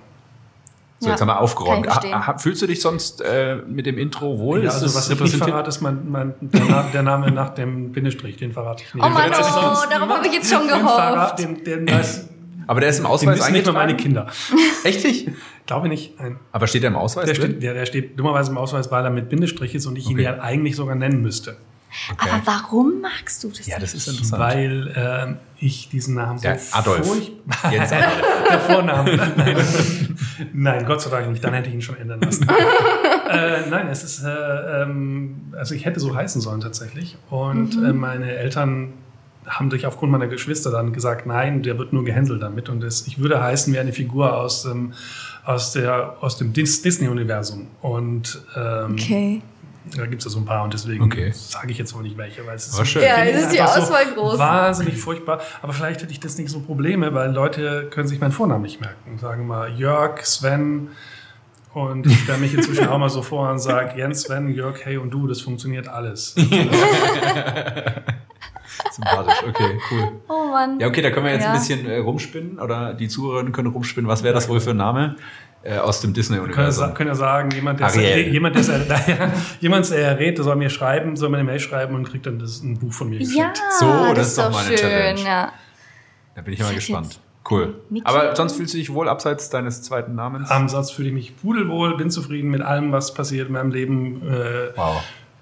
So, 1.00 1.08
ja, 1.08 1.13
jetzt 1.13 1.22
haben 1.22 1.29
wir 1.29 1.39
aufgeräumt. 1.39 1.88
Ha, 1.88 2.38
fühlst 2.38 2.62
du 2.62 2.68
dich 2.68 2.82
sonst 2.82 3.22
äh, 3.22 3.56
mit 3.68 3.86
dem 3.86 3.98
Intro 3.98 4.38
wohl? 4.38 4.63
Ja, 4.63 4.72
also 4.72 4.86
ist 4.86 4.96
was 4.96 5.10
ich 5.10 5.20
nicht 5.20 5.36
verrate, 5.38 5.70
ist 5.70 5.79
mein, 5.79 6.10
mein, 6.10 6.34
der, 6.41 6.65
Name, 6.65 6.89
der 6.91 7.03
Name 7.03 7.32
nach 7.32 7.53
dem 7.53 7.94
Bindestrich, 7.94 8.36
den 8.36 8.51
verrate 8.51 8.84
ich 8.86 8.94
nicht. 8.94 9.06
Oh 9.06 9.10
Mann, 9.10 9.32
oh, 9.32 9.89
darauf 9.89 10.10
habe 10.10 10.27
ich 10.27 10.34
jetzt 10.34 10.51
schon 10.51 10.68
gehofft. 10.68 10.96
Verrat, 10.96 11.39
den, 11.39 11.63
den, 11.63 11.86
das, 11.86 12.27
Aber 12.68 12.82
der 12.82 12.89
ist 12.89 13.00
im 13.00 13.06
Ausweis 13.06 13.39
eigentlich 13.39 13.53
nicht 13.53 13.65
nur 13.65 13.75
meine 13.75 13.96
Kinder. 13.96 14.27
Echt 14.84 15.06
nicht? 15.06 15.29
Glaube 15.65 15.88
nicht. 15.88 16.20
Nein. 16.20 16.38
Aber 16.51 16.68
steht 16.68 16.84
der 16.84 16.89
im 16.89 16.98
Ausweis 16.98 17.27
der 17.27 17.36
drin? 17.36 17.51
Steht, 17.51 17.63
der, 17.63 17.74
der 17.75 17.86
steht 17.86 18.20
dummerweise 18.20 18.51
im 18.51 18.58
Ausweis, 18.58 18.91
weil 18.91 19.06
er 19.06 19.10
mit 19.10 19.29
Bindestrich 19.29 19.75
ist 19.75 19.86
und 19.86 19.98
ich 19.98 20.06
okay. 20.06 20.15
ihn 20.15 20.20
ja 20.20 20.39
eigentlich 20.39 20.75
sogar 20.75 20.96
nennen 20.96 21.22
müsste. 21.22 21.56
Okay. 22.12 22.29
Aber 22.29 22.41
warum 22.46 23.01
magst 23.01 23.43
du 23.43 23.50
das? 23.50 23.65
Ja, 23.65 23.79
das 23.79 23.93
ist 23.93 24.08
interessant. 24.08 24.41
Weil 24.41 24.88
äh, 24.88 25.65
ich 25.65 25.89
diesen 25.89 26.15
Namen 26.15 26.39
der 26.39 26.60
so 26.60 26.77
Adolf. 26.77 27.08
furchtbar. 27.08 27.72
Jens 27.72 27.91
Adolf. 27.91 28.24
der 28.50 28.60
Vorname. 28.60 29.15
Nein. 29.36 30.17
nein, 30.53 30.86
Gott 30.86 31.01
sei 31.01 31.10
Dank 31.10 31.29
nicht. 31.29 31.43
Dann 31.43 31.53
hätte 31.53 31.69
ich 31.69 31.75
ihn 31.75 31.81
schon 31.81 31.98
ändern 31.98 32.22
lassen. 32.22 32.48
äh, 33.29 33.69
nein, 33.69 33.88
es 33.88 34.03
ist, 34.03 34.24
äh, 34.24 34.81
ähm, 34.81 35.51
also 35.58 35.74
ich 35.74 35.86
hätte 35.86 36.00
so 36.00 36.15
heißen 36.15 36.41
sollen 36.41 36.62
tatsächlich. 36.62 37.17
Und 37.29 37.75
mhm. 37.75 37.86
äh, 37.86 37.93
meine 37.93 38.36
Eltern 38.36 38.93
haben 39.48 39.72
sich 39.72 39.88
aufgrund 39.88 40.12
meiner 40.12 40.27
Geschwister 40.27 40.69
dann 40.69 40.93
gesagt, 40.93 41.25
nein, 41.25 41.63
der 41.63 41.79
wird 41.79 41.91
nur 41.91 42.05
gehänselt 42.05 42.41
damit. 42.41 42.69
Und 42.69 42.81
das, 42.81 43.08
ich 43.08 43.19
würde 43.19 43.41
heißen 43.41 43.74
wie 43.74 43.79
eine 43.79 43.93
Figur 43.93 44.38
aus, 44.38 44.65
ähm, 44.65 44.93
aus, 45.43 45.74
der, 45.74 46.17
aus 46.22 46.38
dem 46.38 46.53
Disney-Universum. 46.53 47.67
Und 47.81 48.41
ähm, 48.55 48.93
okay. 48.93 49.41
Da 49.95 50.05
gibt 50.05 50.21
es 50.21 50.25
ja 50.25 50.31
so 50.31 50.39
ein 50.39 50.45
paar 50.45 50.63
und 50.63 50.74
deswegen 50.74 51.03
okay. 51.03 51.31
sage 51.33 51.71
ich 51.71 51.77
jetzt 51.77 51.95
auch 51.95 52.01
nicht 52.01 52.17
welche, 52.17 52.45
weil 52.45 52.55
es 52.55 52.67
ist, 52.67 52.88
schön. 52.88 53.01
Ja, 53.01 53.24
es 53.24 53.43
ist 53.43 53.53
die 53.53 53.62
Auswahl 53.62 54.07
so 54.07 54.13
groß. 54.13 54.38
Wahnsinnig 54.38 54.98
furchtbar. 54.98 55.41
Aber 55.62 55.74
vielleicht 55.74 56.01
hätte 56.01 56.12
ich 56.12 56.19
das 56.19 56.38
nicht 56.38 56.50
so 56.50 56.59
Probleme, 56.59 57.13
weil 57.13 57.31
Leute 57.31 57.88
können 57.89 58.07
sich 58.07 58.19
meinen 58.19 58.31
Vornamen 58.31 58.62
nicht 58.62 58.81
merken. 58.81 59.17
Sagen 59.17 59.48
mal 59.48 59.71
Jörg, 59.71 60.25
Sven. 60.25 60.89
Und 61.74 62.07
ich 62.07 62.19
stelle 62.24 62.39
mich 62.39 62.53
inzwischen 62.53 62.88
auch 62.88 62.98
mal 62.98 63.09
so 63.09 63.21
vor 63.21 63.50
und 63.50 63.59
sage, 63.59 63.98
Jens, 63.98 64.24
Sven, 64.24 64.50
Jörg, 64.53 64.83
hey 64.83 64.98
und 64.98 65.12
du, 65.12 65.27
das 65.27 65.41
funktioniert 65.41 65.88
alles. 65.88 66.36
Sympathisch, 68.91 69.43
okay, 69.48 69.79
cool. 69.91 70.21
Oh 70.27 70.45
Mann. 70.51 70.79
Ja, 70.79 70.88
okay, 70.88 71.01
da 71.01 71.12
können 71.12 71.25
wir 71.27 71.33
jetzt 71.33 71.43
ja. 71.43 71.51
ein 71.51 71.59
bisschen 71.59 71.86
äh, 71.86 71.98
rumspinnen 71.98 72.59
oder 72.59 72.93
die 72.93 73.07
Zuhörer 73.07 73.48
können 73.51 73.67
rumspinnen. 73.71 74.09
Was 74.09 74.24
wäre 74.24 74.33
das 74.33 74.50
wohl 74.50 74.59
für 74.59 74.71
ein 74.71 74.77
Name? 74.77 75.15
Äh, 75.63 75.78
aus 75.78 76.01
dem 76.01 76.13
Disney-Universum. 76.13 76.84
Können, 76.84 76.96
können 76.96 77.10
ja 77.10 77.16
sagen, 77.16 77.51
jemand, 77.51 77.80
der 77.80 78.30
jemand, 78.30 78.56
der 78.56 79.32
jemand, 79.60 79.89
der 79.89 79.98
errät, 80.00 80.38
der 80.38 80.46
soll 80.46 80.56
mir 80.56 80.70
schreiben, 80.70 81.18
soll 81.18 81.30
mir 81.30 81.38
eine 81.38 81.46
Mail 81.46 81.60
schreiben 81.60 81.96
und 81.96 82.10
kriegt 82.10 82.25
dann 82.25 82.39
das, 82.39 82.62
ein 82.62 82.78
Buch 82.78 82.94
von 82.94 83.10
mir 83.10 83.20
geschickt. 83.20 83.38
Ja, 83.38 83.54
so, 83.80 84.13
das, 84.13 84.16
das 84.16 84.28
ist 84.28 84.38
doch 84.38 84.51
mal 84.51 84.60
eine 84.60 84.78
schön, 84.78 84.89
Challenge. 84.89 85.22
Ja. 85.22 85.54
Da 86.36 86.42
bin 86.42 86.54
ich 86.54 86.60
mal 86.60 86.74
gespannt. 86.74 87.20
Cool. 87.50 87.75
Aber 88.04 88.36
sonst 88.36 88.54
fühlst 88.54 88.74
du 88.74 88.78
dich 88.78 88.94
wohl 88.94 89.10
abseits 89.10 89.50
deines 89.50 89.82
zweiten 89.82 90.13
Namens? 90.13 90.51
Am 90.51 90.70
Satz 90.70 90.92
fühle 90.92 91.10
ich 91.10 91.13
mich 91.13 91.38
pudelwohl, 91.42 91.98
bin 91.98 92.12
zufrieden 92.12 92.51
mit 92.51 92.62
allem, 92.62 92.92
was 92.92 93.13
passiert 93.13 93.48
in 93.48 93.54
meinem 93.54 93.72
Leben. 93.72 94.22
Äh, 94.22 94.78
wow. 94.78 95.01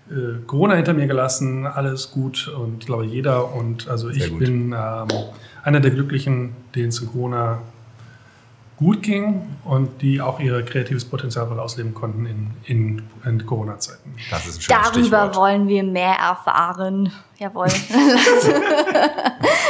Äh, 0.09 0.41
Corona 0.45 0.75
hinter 0.75 0.93
mir 0.93 1.07
gelassen, 1.07 1.67
alles 1.67 2.11
gut 2.11 2.47
und 2.47 2.79
ich 2.79 2.85
glaube 2.85 3.05
jeder 3.05 3.53
und 3.53 3.89
also 3.89 4.09
Sehr 4.09 4.25
ich 4.25 4.29
gut. 4.29 4.39
bin 4.39 4.73
ähm, 4.73 5.07
einer 5.63 5.81
der 5.81 5.91
Glücklichen, 5.91 6.55
denen 6.75 6.89
es 6.89 7.05
Corona 7.05 7.61
gut 8.77 9.01
ging 9.01 9.41
und 9.65 10.01
die 10.03 10.21
auch 10.21 10.39
ihr 10.39 10.63
kreatives 10.63 11.03
Potenzial 11.03 11.47
voll 11.47 11.59
ausleben 11.59 11.95
konnten 11.95 12.27
in, 12.27 12.51
in, 12.65 13.01
in 13.25 13.43
Corona-Zeiten. 13.45 14.13
Das 14.29 14.45
ist 14.45 14.57
ein 14.57 14.61
schönes 14.61 14.81
Darüber 14.83 14.99
Stichwort. 14.99 15.35
wollen 15.35 15.67
wir 15.67 15.83
mehr 15.83 16.13
erfahren. 16.15 17.11
Jawohl. 17.39 17.67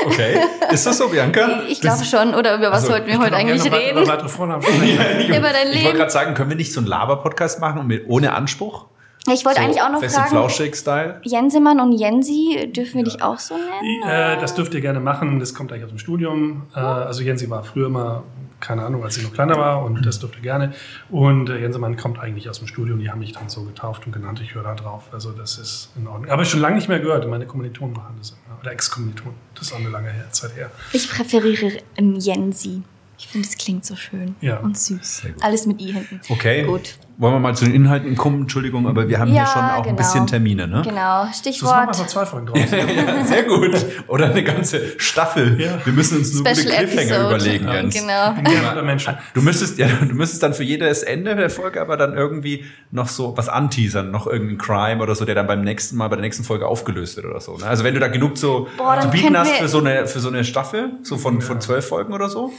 okay. 0.05 0.39
Ist 0.71 0.85
das 0.85 0.97
so, 0.97 1.09
Bianca? 1.09 1.61
Ich 1.67 1.81
glaube 1.81 2.03
schon. 2.03 2.33
Oder 2.33 2.57
über 2.57 2.71
was 2.71 2.81
Also, 2.81 2.93
wollten 2.93 3.07
wir 3.07 3.19
heute 3.19 3.35
eigentlich 3.35 3.63
reden? 3.71 4.03
Über 4.03 4.19
sprechen. 4.27 4.51
Über 4.55 4.61
dein 4.61 4.89
Ich 5.27 5.29
wollte 5.29 5.71
Leben. 5.71 5.97
gerade 5.97 6.11
sagen, 6.11 6.33
können 6.33 6.49
wir 6.49 6.57
nicht 6.57 6.73
so 6.73 6.79
einen 6.79 6.87
Laber-Podcast 6.87 7.59
machen 7.61 7.79
und 7.79 7.87
mit, 7.87 8.05
ohne 8.07 8.33
Anspruch? 8.33 8.85
Ich 9.33 9.43
wollte 9.45 9.59
so 9.59 9.65
eigentlich 9.65 9.81
auch 9.81 9.91
noch 9.91 9.99
Fest 9.99 10.15
fragen, 10.15 10.29
Flauschig-Style? 10.29 11.21
Jensemann 11.23 11.79
und 11.81 11.91
Jensi, 11.93 12.71
dürfen 12.73 12.95
wir 12.97 13.03
dich 13.03 13.21
auch 13.21 13.39
so 13.39 13.55
nennen? 13.55 14.03
Äh, 14.03 14.39
das 14.39 14.55
dürft 14.55 14.73
ihr 14.73 14.81
gerne 14.81 14.99
machen. 15.01 15.39
Das 15.39 15.53
kommt 15.53 15.71
eigentlich 15.71 15.83
aus 15.83 15.89
dem 15.89 15.99
Studium. 15.99 16.63
Äh, 16.73 16.79
also 16.79 17.21
Jensi 17.23 17.49
war 17.49 17.63
früher 17.63 17.89
mal, 17.89 18.23
keine 18.59 18.83
Ahnung, 18.83 19.03
als 19.03 19.15
sie 19.15 19.23
noch 19.23 19.33
kleiner 19.33 19.57
war 19.57 19.83
und 19.83 20.05
das 20.05 20.19
dürft 20.19 20.35
ihr 20.35 20.41
gerne. 20.41 20.73
Und 21.09 21.49
äh, 21.49 21.59
Jensemann 21.59 21.95
kommt 21.97 22.19
eigentlich 22.19 22.49
aus 22.49 22.57
dem 22.59 22.67
Studium. 22.67 22.99
Die 22.99 23.09
haben 23.11 23.19
mich 23.19 23.33
dann 23.33 23.49
so 23.49 23.63
getauft 23.63 24.05
und 24.07 24.13
genannt. 24.13 24.39
Ich 24.41 24.55
höre 24.55 24.63
da 24.63 24.75
drauf. 24.75 25.09
Also 25.11 25.31
das 25.31 25.57
ist 25.57 25.91
in 25.95 26.07
Ordnung. 26.07 26.29
Aber 26.31 26.43
schon 26.45 26.59
lange 26.59 26.75
nicht 26.75 26.89
mehr 26.89 26.99
gehört. 26.99 27.27
Meine 27.27 27.45
Kommilitonen 27.45 27.93
machen 27.95 28.15
das 28.17 28.31
immer. 28.31 28.59
Oder 28.59 28.71
Ex-Kommilitonen. 28.71 29.35
Das 29.55 29.67
ist 29.67 29.73
auch 29.73 29.79
eine 29.79 29.89
lange 29.89 30.09
her, 30.11 30.25
Zeit 30.31 30.55
her. 30.55 30.71
Ich 30.93 31.09
präferiere 31.09 31.71
ein 31.97 32.15
Jensi. 32.15 32.81
Ich 33.19 33.27
finde, 33.27 33.47
es 33.47 33.57
klingt 33.57 33.85
so 33.85 33.95
schön 33.95 34.35
Ja. 34.41 34.57
und 34.59 34.77
süß. 34.77 35.23
Alles 35.41 35.65
mit 35.65 35.81
I 35.81 35.91
hinten. 35.93 36.19
Okay. 36.29 36.63
Gut. 36.65 36.97
Wollen 37.19 37.33
wir 37.33 37.39
mal 37.39 37.55
zu 37.55 37.65
den 37.65 37.73
Inhalten 37.73 38.15
kommen? 38.15 38.41
Entschuldigung, 38.41 38.87
aber 38.87 39.07
wir 39.09 39.17
haben 39.19 39.33
Ja, 39.33 39.43
hier 39.43 39.51
schon 39.53 39.63
auch 39.63 39.77
ein 39.77 39.83
genau. 39.83 39.95
bisschen 39.97 40.27
Termine, 40.27 40.67
ne? 40.67 40.83
Genau. 40.83 41.25
Das 41.25 41.25
machen 41.25 41.27
wir 41.29 41.33
Stichwort 41.33 41.73
einfach 41.75 42.07
zwei 42.07 42.25
Folgen 42.27 42.45
draus. 42.47 42.59
Ja, 42.71 43.25
sehr 43.25 43.43
gut. 43.43 43.75
Oder 44.07 44.25
eine 44.31 44.43
ganze 44.43 44.99
Staffel. 44.99 45.59
Ja. 45.59 45.79
Wir 45.83 45.93
müssen 45.93 46.19
uns 46.19 46.33
nur 46.33 46.43
gute 46.43 46.55
Special 46.55 46.75
Cliffhanger 46.85 47.01
Episode. 47.01 47.35
überlegen, 47.35 47.67
Jens. 47.67 47.95
Genau. 47.95 48.29
Ich 48.29 48.43
bin 48.43 48.61
gerne 48.61 48.81
Menschen. 48.83 49.17
Du 49.33 49.41
müsstest, 49.41 49.79
ja, 49.79 49.87
du 49.87 50.13
müsstest 50.13 50.43
dann 50.43 50.53
für 50.53 50.63
jedes 50.63 51.01
Ende 51.03 51.35
der 51.35 51.49
Folge 51.49 51.81
aber 51.81 51.97
dann 51.97 52.13
irgendwie 52.13 52.65
noch 52.91 53.07
so 53.07 53.35
was 53.35 53.49
anteasern, 53.49 54.11
noch 54.11 54.27
irgendeinen 54.27 54.59
Crime 54.59 55.01
oder 55.01 55.15
so, 55.15 55.25
der 55.25 55.33
dann 55.33 55.47
beim 55.47 55.61
nächsten 55.61 55.97
Mal, 55.97 56.09
bei 56.09 56.17
der 56.17 56.23
nächsten 56.23 56.43
Folge 56.43 56.67
aufgelöst 56.67 57.15
wird 57.17 57.25
oder 57.25 57.41
so. 57.41 57.57
Ne? 57.57 57.65
Also 57.65 57.83
wenn 57.83 57.95
du 57.95 57.99
da 57.99 58.09
genug 58.09 58.37
so 58.37 58.67
Boah, 58.77 58.99
zu 59.01 59.09
bieten 59.09 59.35
hast 59.35 59.49
wir- 59.53 59.57
für 59.57 59.67
so 59.67 59.79
eine, 59.79 60.05
für 60.05 60.19
so 60.19 60.29
eine 60.29 60.43
Staffel, 60.43 60.91
so 61.01 61.17
von, 61.17 61.41
von 61.41 61.59
zwölf 61.61 61.87
Folgen 61.87 62.13
oder 62.13 62.29
so, 62.29 62.51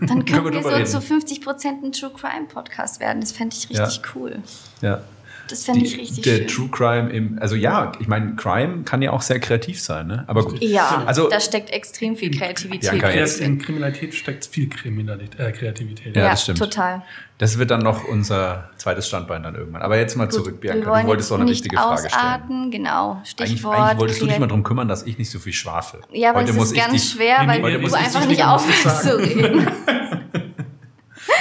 Dann 0.00 0.24
können 0.24 0.44
wir 0.44 0.52
drüber 0.52 0.70
so 0.70 0.76
reden. 0.76 0.86
zu 0.86 1.00
50 1.02 1.42
Prozent 1.42 1.84
ein 1.84 1.92
True 1.92 2.10
Crime 2.18 2.46
Podcast 2.48 2.98
werden. 3.00 3.20
Das 3.20 3.32
fände 3.32 3.54
ich 3.58 3.68
richtig 3.68 4.02
cool. 4.14 4.36
ja. 4.82 5.00
Das 5.48 5.62
fände 5.62 5.84
ich 5.84 5.96
richtig 5.96 6.24
der 6.24 6.38
schön. 6.38 6.46
True 6.48 6.68
Crime 6.72 7.08
im, 7.10 7.38
also 7.40 7.54
ja, 7.54 7.92
ich 8.00 8.08
meine, 8.08 8.34
Crime 8.34 8.82
kann 8.82 9.00
ja 9.00 9.12
auch 9.12 9.22
sehr 9.22 9.38
kreativ 9.38 9.80
sein, 9.80 10.08
ne? 10.08 10.24
Aber 10.26 10.42
gut. 10.44 10.60
ja, 10.60 11.04
Also- 11.06 11.28
da 11.28 11.38
steckt 11.38 11.70
extrem 11.70 12.16
viel 12.16 12.36
Kreativität 12.36 12.80
Bianca, 12.90 13.06
drin. 13.10 13.18
jetzt- 13.20 13.40
In 13.40 13.58
Kriminalität 13.60 14.12
steckt 14.16 14.44
viel 14.46 14.68
Kriminalität, 14.68 15.38
äh, 15.38 15.52
Kreativität. 15.52 16.16
Ja, 16.16 16.22
Ja, 16.24 16.30
das 16.30 16.42
stimmt. 16.42 16.58
total. 16.58 17.02
Das 17.38 17.58
wird 17.58 17.70
dann 17.70 17.82
noch 17.82 18.08
unser 18.08 18.70
zweites 18.76 19.06
Standbein 19.06 19.44
dann 19.44 19.54
irgendwann. 19.54 19.82
Aber 19.82 19.96
jetzt 19.96 20.16
mal 20.16 20.24
Gut, 20.24 20.34
zurück, 20.34 20.60
Bianca. 20.60 21.00
Du 21.02 21.06
wolltest 21.06 21.30
doch 21.30 21.36
eine 21.36 21.44
nicht 21.44 21.58
wichtige 21.62 21.76
Frage 21.76 22.08
stellen. 22.08 22.12
ausarten, 22.12 22.70
genau. 22.72 23.10
Eigentlich, 23.12 23.30
Stichwort. 23.30 23.78
eigentlich 23.78 23.98
wolltest 24.00 24.22
du 24.22 24.26
dich 24.26 24.38
mal 24.40 24.46
darum 24.48 24.64
kümmern, 24.64 24.88
dass 24.88 25.04
ich 25.04 25.16
nicht 25.16 25.30
so 25.30 25.38
viel 25.38 25.52
schwafel. 25.52 26.00
Ja, 26.10 26.30
aber 26.30 26.40
Heute 26.40 26.50
es 26.50 26.56
ist 26.56 26.74
ganz 26.74 26.90
dich- 26.90 27.08
schwer, 27.12 27.44
weil 27.46 27.60
du 27.78 27.94
einfach 27.94 28.26
nicht 28.26 28.44
aufhörst 28.44 29.02
zu 29.04 29.16
reden. 29.16 29.64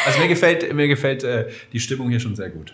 Also 0.05 0.19
mir 0.19 0.27
gefällt, 0.27 0.73
mir 0.73 0.87
gefällt 0.87 1.23
äh, 1.23 1.47
die 1.73 1.79
Stimmung 1.79 2.09
hier 2.09 2.19
schon 2.19 2.35
sehr 2.35 2.49
gut. 2.49 2.73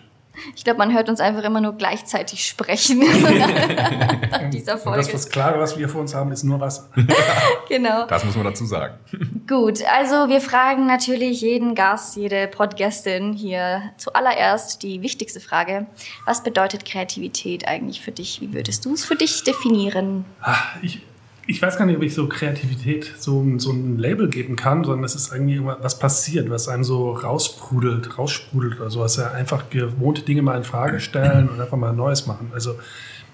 Ich 0.56 0.64
glaube, 0.64 0.78
man 0.78 0.94
hört 0.94 1.10
uns 1.10 1.20
einfach 1.20 1.44
immer 1.44 1.60
nur 1.60 1.74
gleichzeitig 1.76 2.46
sprechen. 2.46 3.00
Nach 4.30 4.50
dieser 4.50 4.72
Und 4.72 4.96
das, 4.96 5.06
Folge. 5.06 5.12
was 5.14 5.28
Klare, 5.28 5.58
was 5.60 5.78
wir 5.78 5.88
vor 5.90 6.00
uns 6.00 6.14
haben, 6.14 6.32
ist 6.32 6.42
nur 6.42 6.58
Wasser. 6.58 6.88
Genau. 7.68 8.06
Das 8.06 8.24
muss 8.24 8.34
man 8.36 8.44
dazu 8.44 8.66
sagen. 8.66 8.94
Gut, 9.48 9.82
also 9.84 10.28
wir 10.28 10.40
fragen 10.42 10.86
natürlich 10.86 11.40
jeden 11.40 11.74
Gast, 11.74 12.16
jede 12.16 12.48
Podgästin 12.48 13.32
hier 13.32 13.82
zuallererst 13.96 14.82
die 14.82 15.00
wichtigste 15.02 15.40
Frage. 15.40 15.86
Was 16.26 16.42
bedeutet 16.42 16.84
Kreativität 16.84 17.66
eigentlich 17.66 18.00
für 18.02 18.12
dich? 18.12 18.40
Wie 18.42 18.52
würdest 18.52 18.84
du 18.84 18.92
es 18.94 19.04
für 19.04 19.16
dich 19.16 19.42
definieren? 19.44 20.24
Ah, 20.42 20.56
Ich, 20.82 21.00
ich 21.46 21.60
weiß 21.60 21.76
gar 21.76 21.86
nicht, 21.86 21.96
ob 21.96 22.02
ich 22.02 22.14
so 22.14 22.28
Kreativität 22.28 23.14
so, 23.18 23.44
so 23.58 23.72
ein 23.72 23.98
Label 23.98 24.28
geben 24.28 24.54
kann, 24.54 24.84
sondern 24.84 25.04
es 25.04 25.14
ist 25.14 25.32
irgendwie 25.32 25.56
immer 25.56 25.76
was 25.80 25.98
passiert, 25.98 26.48
was 26.50 26.68
einem 26.68 26.84
so 26.84 27.12
raussprudelt, 27.12 28.16
raussprudelt 28.18 28.80
oder 28.80 28.90
sowas. 28.90 29.16
Ja, 29.16 29.32
einfach 29.32 29.68
gewohnte 29.68 30.22
Dinge 30.22 30.42
mal 30.42 30.56
in 30.56 30.64
Frage 30.64 31.00
stellen 31.00 31.48
und 31.48 31.60
einfach 31.60 31.76
mal 31.76 31.92
Neues 31.92 32.26
machen. 32.26 32.50
Also 32.54 32.76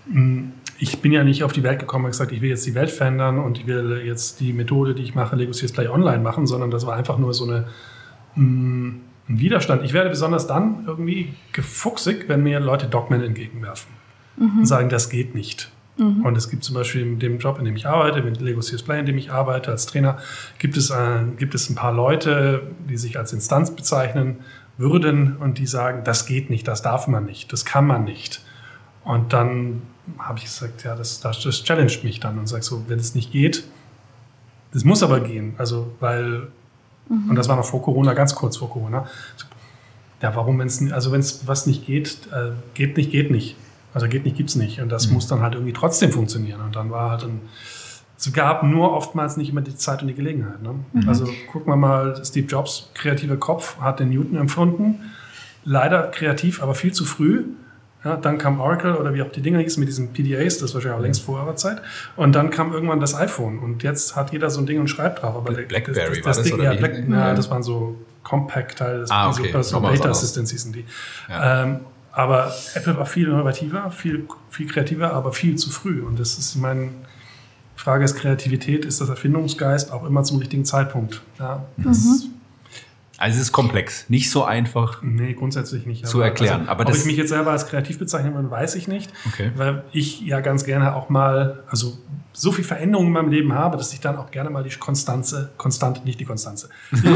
mh, 0.07 0.45
ich 0.79 1.01
bin 1.01 1.13
ja 1.13 1.23
nicht 1.23 1.45
auf 1.45 1.53
die 1.53 1.63
Welt 1.63 1.81
gekommen 1.81 2.07
und 2.07 2.13
gesagt, 2.13 2.33
ich 2.33 2.41
will 2.41 2.49
jetzt 2.49 2.65
die 2.67 2.75
Welt 2.75 2.91
verändern 2.91 3.39
und 3.39 3.59
ich 3.59 3.67
will 3.67 4.03
jetzt 4.05 4.41
die 4.41 4.53
Methode, 4.53 4.95
die 4.95 5.03
ich 5.03 5.15
mache, 5.15 5.37
Lego 5.37 5.53
Serious 5.53 5.73
Play 5.73 5.89
online 5.89 6.21
machen, 6.23 6.47
sondern 6.47 6.71
das 6.71 6.87
war 6.87 6.97
einfach 6.97 7.19
nur 7.19 7.35
so 7.35 7.45
eine 7.45 7.67
mh, 8.37 8.95
ein 9.29 9.41
Widerstand. 9.41 9.85
Ich 9.85 9.93
werde 9.93 10.09
besonders 10.09 10.47
dann 10.47 10.85
irgendwie 10.87 11.35
gefuchsig, 11.53 12.25
wenn 12.29 12.43
mir 12.43 12.61
Leute 12.61 12.87
Dogmen 12.87 13.23
entgegenwerfen 13.23 13.93
und 14.61 14.67
sagen, 14.67 14.89
das 14.89 15.11
geht 15.11 15.35
nicht. 15.35 15.71
Und 15.99 16.37
es 16.37 16.49
gibt 16.49 16.63
zum 16.63 16.77
Beispiel 16.77 17.03
in 17.03 17.19
dem 17.19 17.39
Job, 17.39 17.59
in 17.59 17.65
dem 17.65 17.75
ich 17.75 17.87
arbeite, 17.87 18.23
mit 18.23 18.41
Lego 18.41 18.61
Serious 18.61 18.85
Play, 18.85 19.01
in 19.01 19.07
dem 19.07 19.19
ich 19.19 19.33
arbeite 19.33 19.71
als 19.73 19.87
Trainer, 19.87 20.19
gibt 20.59 20.77
es, 20.77 20.93
ein, 20.93 21.37
gibt 21.37 21.55
es 21.55 21.69
ein 21.69 21.75
paar 21.75 21.93
Leute, 21.93 22.63
die 22.89 22.97
sich 22.97 23.19
als 23.19 23.33
Instanz 23.33 23.73
bezeichnen 23.75 24.37
würden 24.77 25.37
und 25.37 25.59
die 25.59 25.67
sagen, 25.67 26.05
das 26.05 26.27
geht 26.27 26.51
nicht, 26.51 26.69
das 26.69 26.83
darf 26.83 27.09
man 27.09 27.25
nicht, 27.25 27.53
das 27.53 27.65
kann 27.65 27.87
man 27.87 28.05
nicht. 28.05 28.45
Und 29.03 29.33
dann 29.33 29.83
habe 30.19 30.39
ich 30.39 30.45
gesagt, 30.45 30.85
ja, 30.85 30.95
das, 30.95 31.21
das, 31.21 31.43
das 31.43 31.65
challenged 31.65 32.05
mich 32.05 32.21
dann 32.21 32.39
und 32.39 32.47
sage 32.47 32.63
so, 32.63 32.85
wenn 32.87 33.01
es 33.01 33.17
nicht 33.17 33.33
geht, 33.33 33.65
das 34.73 34.85
muss 34.85 35.03
aber 35.03 35.21
gehen. 35.21 35.55
Also, 35.59 35.93
weil, 35.99 36.49
und 37.09 37.35
das 37.35 37.49
war 37.49 37.57
noch 37.57 37.65
vor 37.65 37.83
Corona, 37.83 38.15
ganz 38.15 38.35
kurz 38.35 38.57
vor 38.57 38.71
Corona. 38.71 39.09
Ja, 40.23 40.35
warum, 40.37 40.59
wenn 40.59 40.67
es, 40.67 40.93
also 40.93 41.11
wenn 41.11 41.21
es 41.21 41.47
was 41.47 41.67
nicht 41.67 41.87
geht, 41.87 42.29
äh, 42.33 42.53
geht 42.75 42.97
nicht, 42.97 43.11
geht 43.11 43.31
nicht. 43.31 43.57
Also 43.99 44.09
geht 44.09 44.25
nicht, 44.25 44.37
gibt's 44.37 44.55
nicht. 44.55 44.81
Und 44.81 44.91
das 44.91 45.09
muss 45.11 45.27
dann 45.27 45.41
halt 45.43 45.55
irgendwie 45.55 45.73
trotzdem 45.73 46.13
funktionieren. 46.13 46.61
Und 46.61 46.77
dann 46.77 46.91
war 46.91 47.11
halt 47.11 47.25
ein, 47.25 47.41
es 48.17 48.33
gab 48.33 48.63
nur 48.63 48.93
oftmals 48.93 49.37
nicht 49.37 49.51
immer 49.51 49.61
die 49.61 49.75
Zeit 49.75 50.03
und 50.03 50.09
die 50.09 50.15
Gelegenheit. 50.15 50.63
Ne? 50.63 50.75
Also 51.09 51.25
gucken 51.51 51.73
wir 51.73 51.77
mal, 51.77 52.21
Steve 52.25 52.47
Jobs, 52.47 52.91
kreativer 52.95 53.37
Kopf, 53.37 53.81
hat 53.81 53.99
den 54.01 54.11
Newton 54.11 54.37
empfunden. 54.37 55.01
Leider 55.65 56.05
kreativ, 56.05 56.63
aber 56.63 56.75
viel 56.77 56.93
zu 56.93 57.05
früh. 57.05 57.45
Ja, 58.05 58.17
dann 58.17 58.39
kam 58.39 58.61
Oracle 58.61 58.95
oder 58.95 59.13
wie 59.15 59.23
auch 59.23 59.33
die 59.33 59.41
Dinger 59.41 59.59
hießen 59.59 59.81
mit 59.81 59.89
diesen 59.89 60.13
PDAs, 60.13 60.59
das 60.59 60.73
war 60.73 60.81
ja 60.83 60.95
auch 60.95 61.01
längst 61.01 61.21
vor 61.23 61.41
eurer 61.41 61.57
Zeit. 61.57 61.83
Und 62.15 62.33
dann 62.37 62.51
kam 62.51 62.73
irgendwann 62.73 63.01
das 63.01 63.17
iPhone. 63.17 63.59
Und 63.59 63.83
jetzt 63.83 64.15
hat 64.15 64.31
jeder 64.33 64.51
so 64.51 64.61
ein 64.61 64.67
Ding 64.67 64.79
und 64.79 64.87
schreibt 64.89 65.23
drauf. 65.23 65.35
Aber 65.35 65.53
der- 65.53 65.63
Blackberry 65.63 65.95
das, 65.97 66.25
war 66.25 66.31
das, 66.31 66.37
das, 66.37 66.45
Ding, 66.47 66.55
oder 66.55 66.73
ja? 66.73 66.75
Black, 66.75 67.09
ja, 67.09 67.35
das 67.35 67.51
waren 67.51 67.65
so 67.65 67.97
Compact-Teile, 68.23 69.01
das 69.01 69.11
Ah, 69.11 69.25
waren 69.25 69.33
so 69.35 69.43
okay. 69.43 69.51
Personal 69.51 69.97
Data. 69.97 70.11
Assistants 70.11 70.53
hießen 70.53 70.73
die. 70.73 70.85
Ja. 71.29 71.65
Ähm, 71.65 71.81
aber 72.13 72.53
Apple 72.75 72.97
war 72.97 73.07
viel 73.07 73.29
innovativer, 73.29 73.91
viel, 73.91 74.27
viel 74.51 74.67
kreativer, 74.67 75.13
aber 75.13 75.33
viel 75.33 75.57
zu 75.57 75.71
früh. 75.71 76.03
Und 76.03 76.19
das 76.19 76.39
ist 76.39 76.57
meine 76.57 76.91
Frage 77.77 78.05
ist 78.05 78.17
Kreativität, 78.17 78.85
ist 78.85 79.01
das 79.01 79.09
Erfindungsgeist 79.09 79.93
auch 79.93 80.05
immer 80.05 80.25
zum 80.25 80.39
richtigen 80.39 80.65
Zeitpunkt. 80.65 81.23
Ja, 81.39 81.65
mhm. 81.77 81.95
Also 83.21 83.37
es 83.37 83.43
ist 83.43 83.53
komplex, 83.53 84.09
nicht 84.09 84.31
so 84.31 84.45
einfach 84.45 85.03
nee, 85.03 85.35
grundsätzlich 85.35 85.87
nicht, 85.87 86.07
zu 86.07 86.21
erklären. 86.21 86.61
Also, 86.61 86.71
aber 86.71 86.87
ob 86.87 86.95
ich 86.95 87.05
mich 87.05 87.17
jetzt 87.17 87.31
selber 87.31 87.51
als 87.51 87.67
kreativ 87.67 87.99
bezeichnen 87.99 88.33
würde, 88.33 88.49
weiß 88.49 88.77
ich 88.77 88.87
nicht. 88.87 89.11
Okay. 89.27 89.51
Weil 89.57 89.83
ich 89.91 90.21
ja 90.21 90.39
ganz 90.41 90.65
gerne 90.65 90.95
auch 90.95 91.09
mal, 91.09 91.65
also 91.69 91.99
so 92.33 92.53
viel 92.53 92.63
Veränderung 92.63 93.09
in 93.09 93.13
meinem 93.13 93.31
Leben 93.31 93.53
habe, 93.53 93.77
dass 93.77 93.93
ich 93.93 93.99
dann 93.99 94.17
auch 94.17 94.31
gerne 94.31 94.51
mal 94.51 94.63
die 94.63 94.71
Konstanze, 94.71 95.51
Konstante, 95.57 96.03
nicht 96.05 96.21
die 96.21 96.25
Konstanze. 96.25 96.69
Die, 96.93 96.99
die 97.03 97.09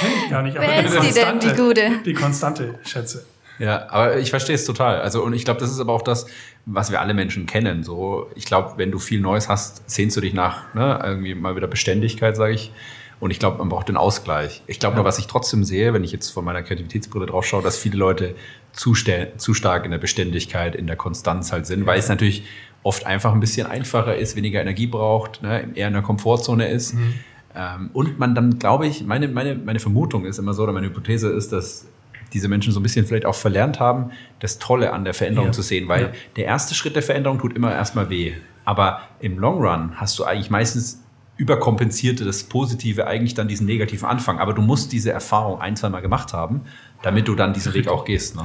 kenne 0.00 0.14
ich 0.24 0.30
gar 0.30 0.42
nicht, 0.42 0.56
aber 0.56 0.66
Wer 0.66 0.82
die 0.82 0.88
ist 0.88 0.96
Konstante, 0.96 1.46
die 1.48 1.54
denn, 1.54 1.56
die 1.56 1.62
gute? 1.62 2.02
Die 2.06 2.14
Konstante 2.14 2.74
schätze. 2.84 3.26
Ja, 3.58 3.90
aber 3.90 4.18
ich 4.18 4.30
verstehe 4.30 4.54
es 4.54 4.64
total. 4.64 5.00
Also, 5.00 5.22
und 5.22 5.34
ich 5.34 5.44
glaube, 5.44 5.60
das 5.60 5.70
ist 5.70 5.80
aber 5.80 5.92
auch 5.92 6.02
das, 6.02 6.26
was 6.64 6.90
wir 6.90 7.00
alle 7.00 7.12
Menschen 7.12 7.44
kennen. 7.46 7.82
So, 7.82 8.30
ich 8.34 8.46
glaube, 8.46 8.74
wenn 8.76 8.90
du 8.90 8.98
viel 8.98 9.20
Neues 9.20 9.48
hast, 9.48 9.90
sehnst 9.90 10.16
du 10.16 10.20
dich 10.20 10.32
nach 10.32 10.72
ne, 10.74 11.00
irgendwie 11.04 11.34
mal 11.34 11.56
wieder 11.56 11.66
Beständigkeit, 11.66 12.36
sage 12.36 12.54
ich. 12.54 12.72
Und 13.20 13.30
ich 13.30 13.38
glaube, 13.38 13.58
man 13.58 13.68
braucht 13.68 13.88
den 13.88 13.96
Ausgleich. 13.96 14.62
Ich 14.66 14.78
glaube 14.78 14.94
ja. 14.94 14.96
nur, 14.98 15.04
was 15.04 15.18
ich 15.18 15.26
trotzdem 15.26 15.64
sehe, 15.64 15.92
wenn 15.92 16.04
ich 16.04 16.12
jetzt 16.12 16.30
von 16.30 16.44
meiner 16.44 16.62
Kreativitätsbrille 16.62 17.26
drauf 17.26 17.44
schaue, 17.44 17.62
dass 17.62 17.76
viele 17.76 17.96
Leute 17.96 18.34
zu, 18.72 18.94
zu 19.36 19.54
stark 19.54 19.84
in 19.84 19.90
der 19.90 19.98
Beständigkeit, 19.98 20.76
in 20.76 20.86
der 20.86 20.96
Konstanz 20.96 21.50
halt 21.50 21.66
sind, 21.66 21.80
ja. 21.80 21.86
weil 21.86 21.98
es 21.98 22.08
natürlich 22.08 22.44
oft 22.82 23.06
einfach 23.06 23.32
ein 23.32 23.40
bisschen 23.40 23.66
einfacher 23.66 24.16
ist, 24.16 24.36
weniger 24.36 24.60
Energie 24.60 24.86
braucht, 24.86 25.42
ne, 25.42 25.68
eher 25.74 25.88
in 25.88 25.94
der 25.94 26.02
Komfortzone 26.02 26.68
ist. 26.68 26.94
Mhm. 26.94 27.14
Ähm, 27.56 27.90
und 27.92 28.18
man 28.18 28.34
dann, 28.34 28.58
glaube 28.58 28.86
ich, 28.86 29.04
meine, 29.04 29.26
meine, 29.26 29.56
meine 29.56 29.80
Vermutung 29.80 30.24
ist 30.24 30.38
immer 30.38 30.54
so, 30.54 30.62
oder 30.62 30.72
meine 30.72 30.86
Hypothese 30.86 31.28
ist, 31.28 31.52
dass 31.52 31.86
diese 32.32 32.48
Menschen 32.48 32.72
so 32.72 32.80
ein 32.80 32.82
bisschen 32.82 33.06
vielleicht 33.06 33.24
auch 33.24 33.34
verlernt 33.34 33.80
haben, 33.80 34.10
das 34.38 34.58
Tolle 34.58 34.92
an 34.92 35.04
der 35.04 35.14
Veränderung 35.14 35.48
ja. 35.48 35.52
zu 35.52 35.62
sehen, 35.62 35.88
weil 35.88 36.02
ja. 36.02 36.08
der 36.36 36.44
erste 36.44 36.74
Schritt 36.74 36.94
der 36.94 37.02
Veränderung 37.02 37.38
tut 37.38 37.56
immer 37.56 37.72
erstmal 37.72 38.10
weh. 38.10 38.34
Aber 38.64 39.00
im 39.20 39.38
Long 39.38 39.64
Run 39.64 39.92
hast 39.96 40.18
du 40.18 40.24
eigentlich 40.24 40.50
meistens 40.50 41.02
überkompensierte 41.38 42.24
das 42.24 42.44
Positive 42.44 43.06
eigentlich 43.06 43.34
dann 43.34 43.48
diesen 43.48 43.66
negativen 43.66 44.06
Anfang. 44.06 44.38
Aber 44.38 44.52
du 44.52 44.60
musst 44.60 44.92
diese 44.92 45.12
Erfahrung 45.12 45.60
ein, 45.60 45.76
zwei 45.76 45.88
Mal 45.88 46.00
gemacht 46.00 46.32
haben, 46.34 46.62
damit 47.02 47.28
du 47.28 47.34
dann 47.34 47.54
diesen 47.54 47.72
Weg 47.72 47.88
auch 47.88 48.04
gehst. 48.04 48.36
Ne? 48.36 48.44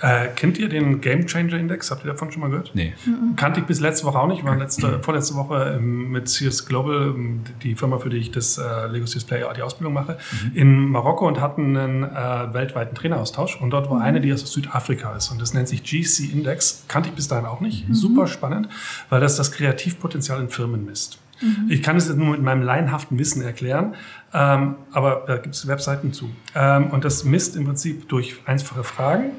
Äh, 0.00 0.28
kennt 0.34 0.58
ihr 0.58 0.68
den 0.68 1.00
Game 1.00 1.26
Changer 1.26 1.54
Index? 1.56 1.90
Habt 1.90 2.04
ihr 2.04 2.12
davon 2.12 2.30
schon 2.30 2.42
mal 2.42 2.50
gehört? 2.50 2.72
Nee. 2.74 2.92
Mhm. 3.06 3.36
Kannte 3.36 3.60
ich 3.60 3.66
bis 3.66 3.80
letzte 3.80 4.04
Woche 4.04 4.18
auch 4.18 4.26
nicht. 4.26 4.42
Wir 4.42 4.50
waren 4.50 4.58
letzte, 4.66 5.02
vorletzte 5.02 5.34
Woche 5.36 5.78
mit 5.80 6.26
CS 6.26 6.66
Global, 6.66 7.14
die 7.62 7.74
Firma, 7.74 7.98
für 7.98 8.10
die 8.10 8.18
ich 8.18 8.30
das 8.30 8.58
äh, 8.58 8.86
Lego 8.88 9.06
CS 9.06 9.24
Player 9.24 9.52
die 9.54 9.62
Ausbildung 9.62 9.94
mache, 9.94 10.18
mhm. 10.32 10.56
in 10.56 10.88
Marokko 10.90 11.26
und 11.26 11.40
hatten 11.40 11.76
einen 11.76 12.02
äh, 12.02 12.52
weltweiten 12.52 12.94
Traineraustausch. 12.94 13.60
Und 13.60 13.70
dort 13.70 13.88
war 13.88 13.96
mhm. 13.96 14.02
eine, 14.02 14.20
die 14.20 14.32
aus 14.32 14.40
Südafrika 14.40 15.16
ist. 15.16 15.30
Und 15.30 15.40
das 15.40 15.54
nennt 15.54 15.68
sich 15.68 15.82
GC 15.82 16.30
Index. 16.32 16.84
Kannte 16.88 17.08
ich 17.08 17.14
bis 17.14 17.28
dahin 17.28 17.46
auch 17.46 17.60
nicht. 17.60 17.88
Mhm. 17.88 17.94
Super 17.94 18.26
spannend, 18.26 18.68
weil 19.08 19.20
das 19.20 19.36
das 19.36 19.52
Kreativpotenzial 19.52 20.40
in 20.40 20.50
Firmen 20.50 20.84
misst. 20.84 21.18
Mhm. 21.40 21.66
Ich 21.68 21.82
kann 21.82 21.96
es 21.96 22.08
jetzt 22.08 22.16
nur 22.16 22.28
mit 22.28 22.42
meinem 22.42 22.62
laienhaften 22.62 23.18
Wissen 23.18 23.42
erklären, 23.42 23.94
ähm, 24.32 24.76
aber 24.92 25.24
da 25.26 25.36
gibt 25.36 25.54
es 25.54 25.66
Webseiten 25.66 26.12
zu. 26.12 26.30
Ähm, 26.54 26.90
und 26.90 27.04
das 27.04 27.24
misst 27.24 27.56
im 27.56 27.64
Prinzip 27.64 28.08
durch 28.08 28.36
einfache 28.46 28.84
Fragen, 28.84 29.32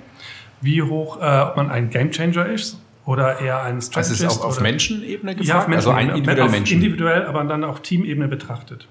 wie 0.62 0.82
hoch, 0.82 1.22
äh, 1.22 1.42
ob 1.42 1.58
man 1.58 1.70
ein 1.70 1.90
Gamechanger 1.90 2.46
ist 2.48 2.80
oder 3.06 3.40
eher 3.40 3.62
ein 3.64 3.82
Strategist. 3.82 4.24
Das 4.24 4.34
ist 4.34 4.40
auf, 4.40 4.46
auf 4.46 4.62
Menschenebene 4.62 5.36
gefragt? 5.36 5.48
Ja, 5.48 5.60
auf 5.60 5.68
Menschen, 5.68 5.90
also 5.90 5.92
ein 5.92 6.10
individuell, 6.10 6.50
Menschen. 6.50 6.74
individuell, 6.76 7.26
aber 7.26 7.44
dann 7.44 7.64
auf 7.64 7.82
Teamebene 7.82 8.28
betrachtet. 8.28 8.88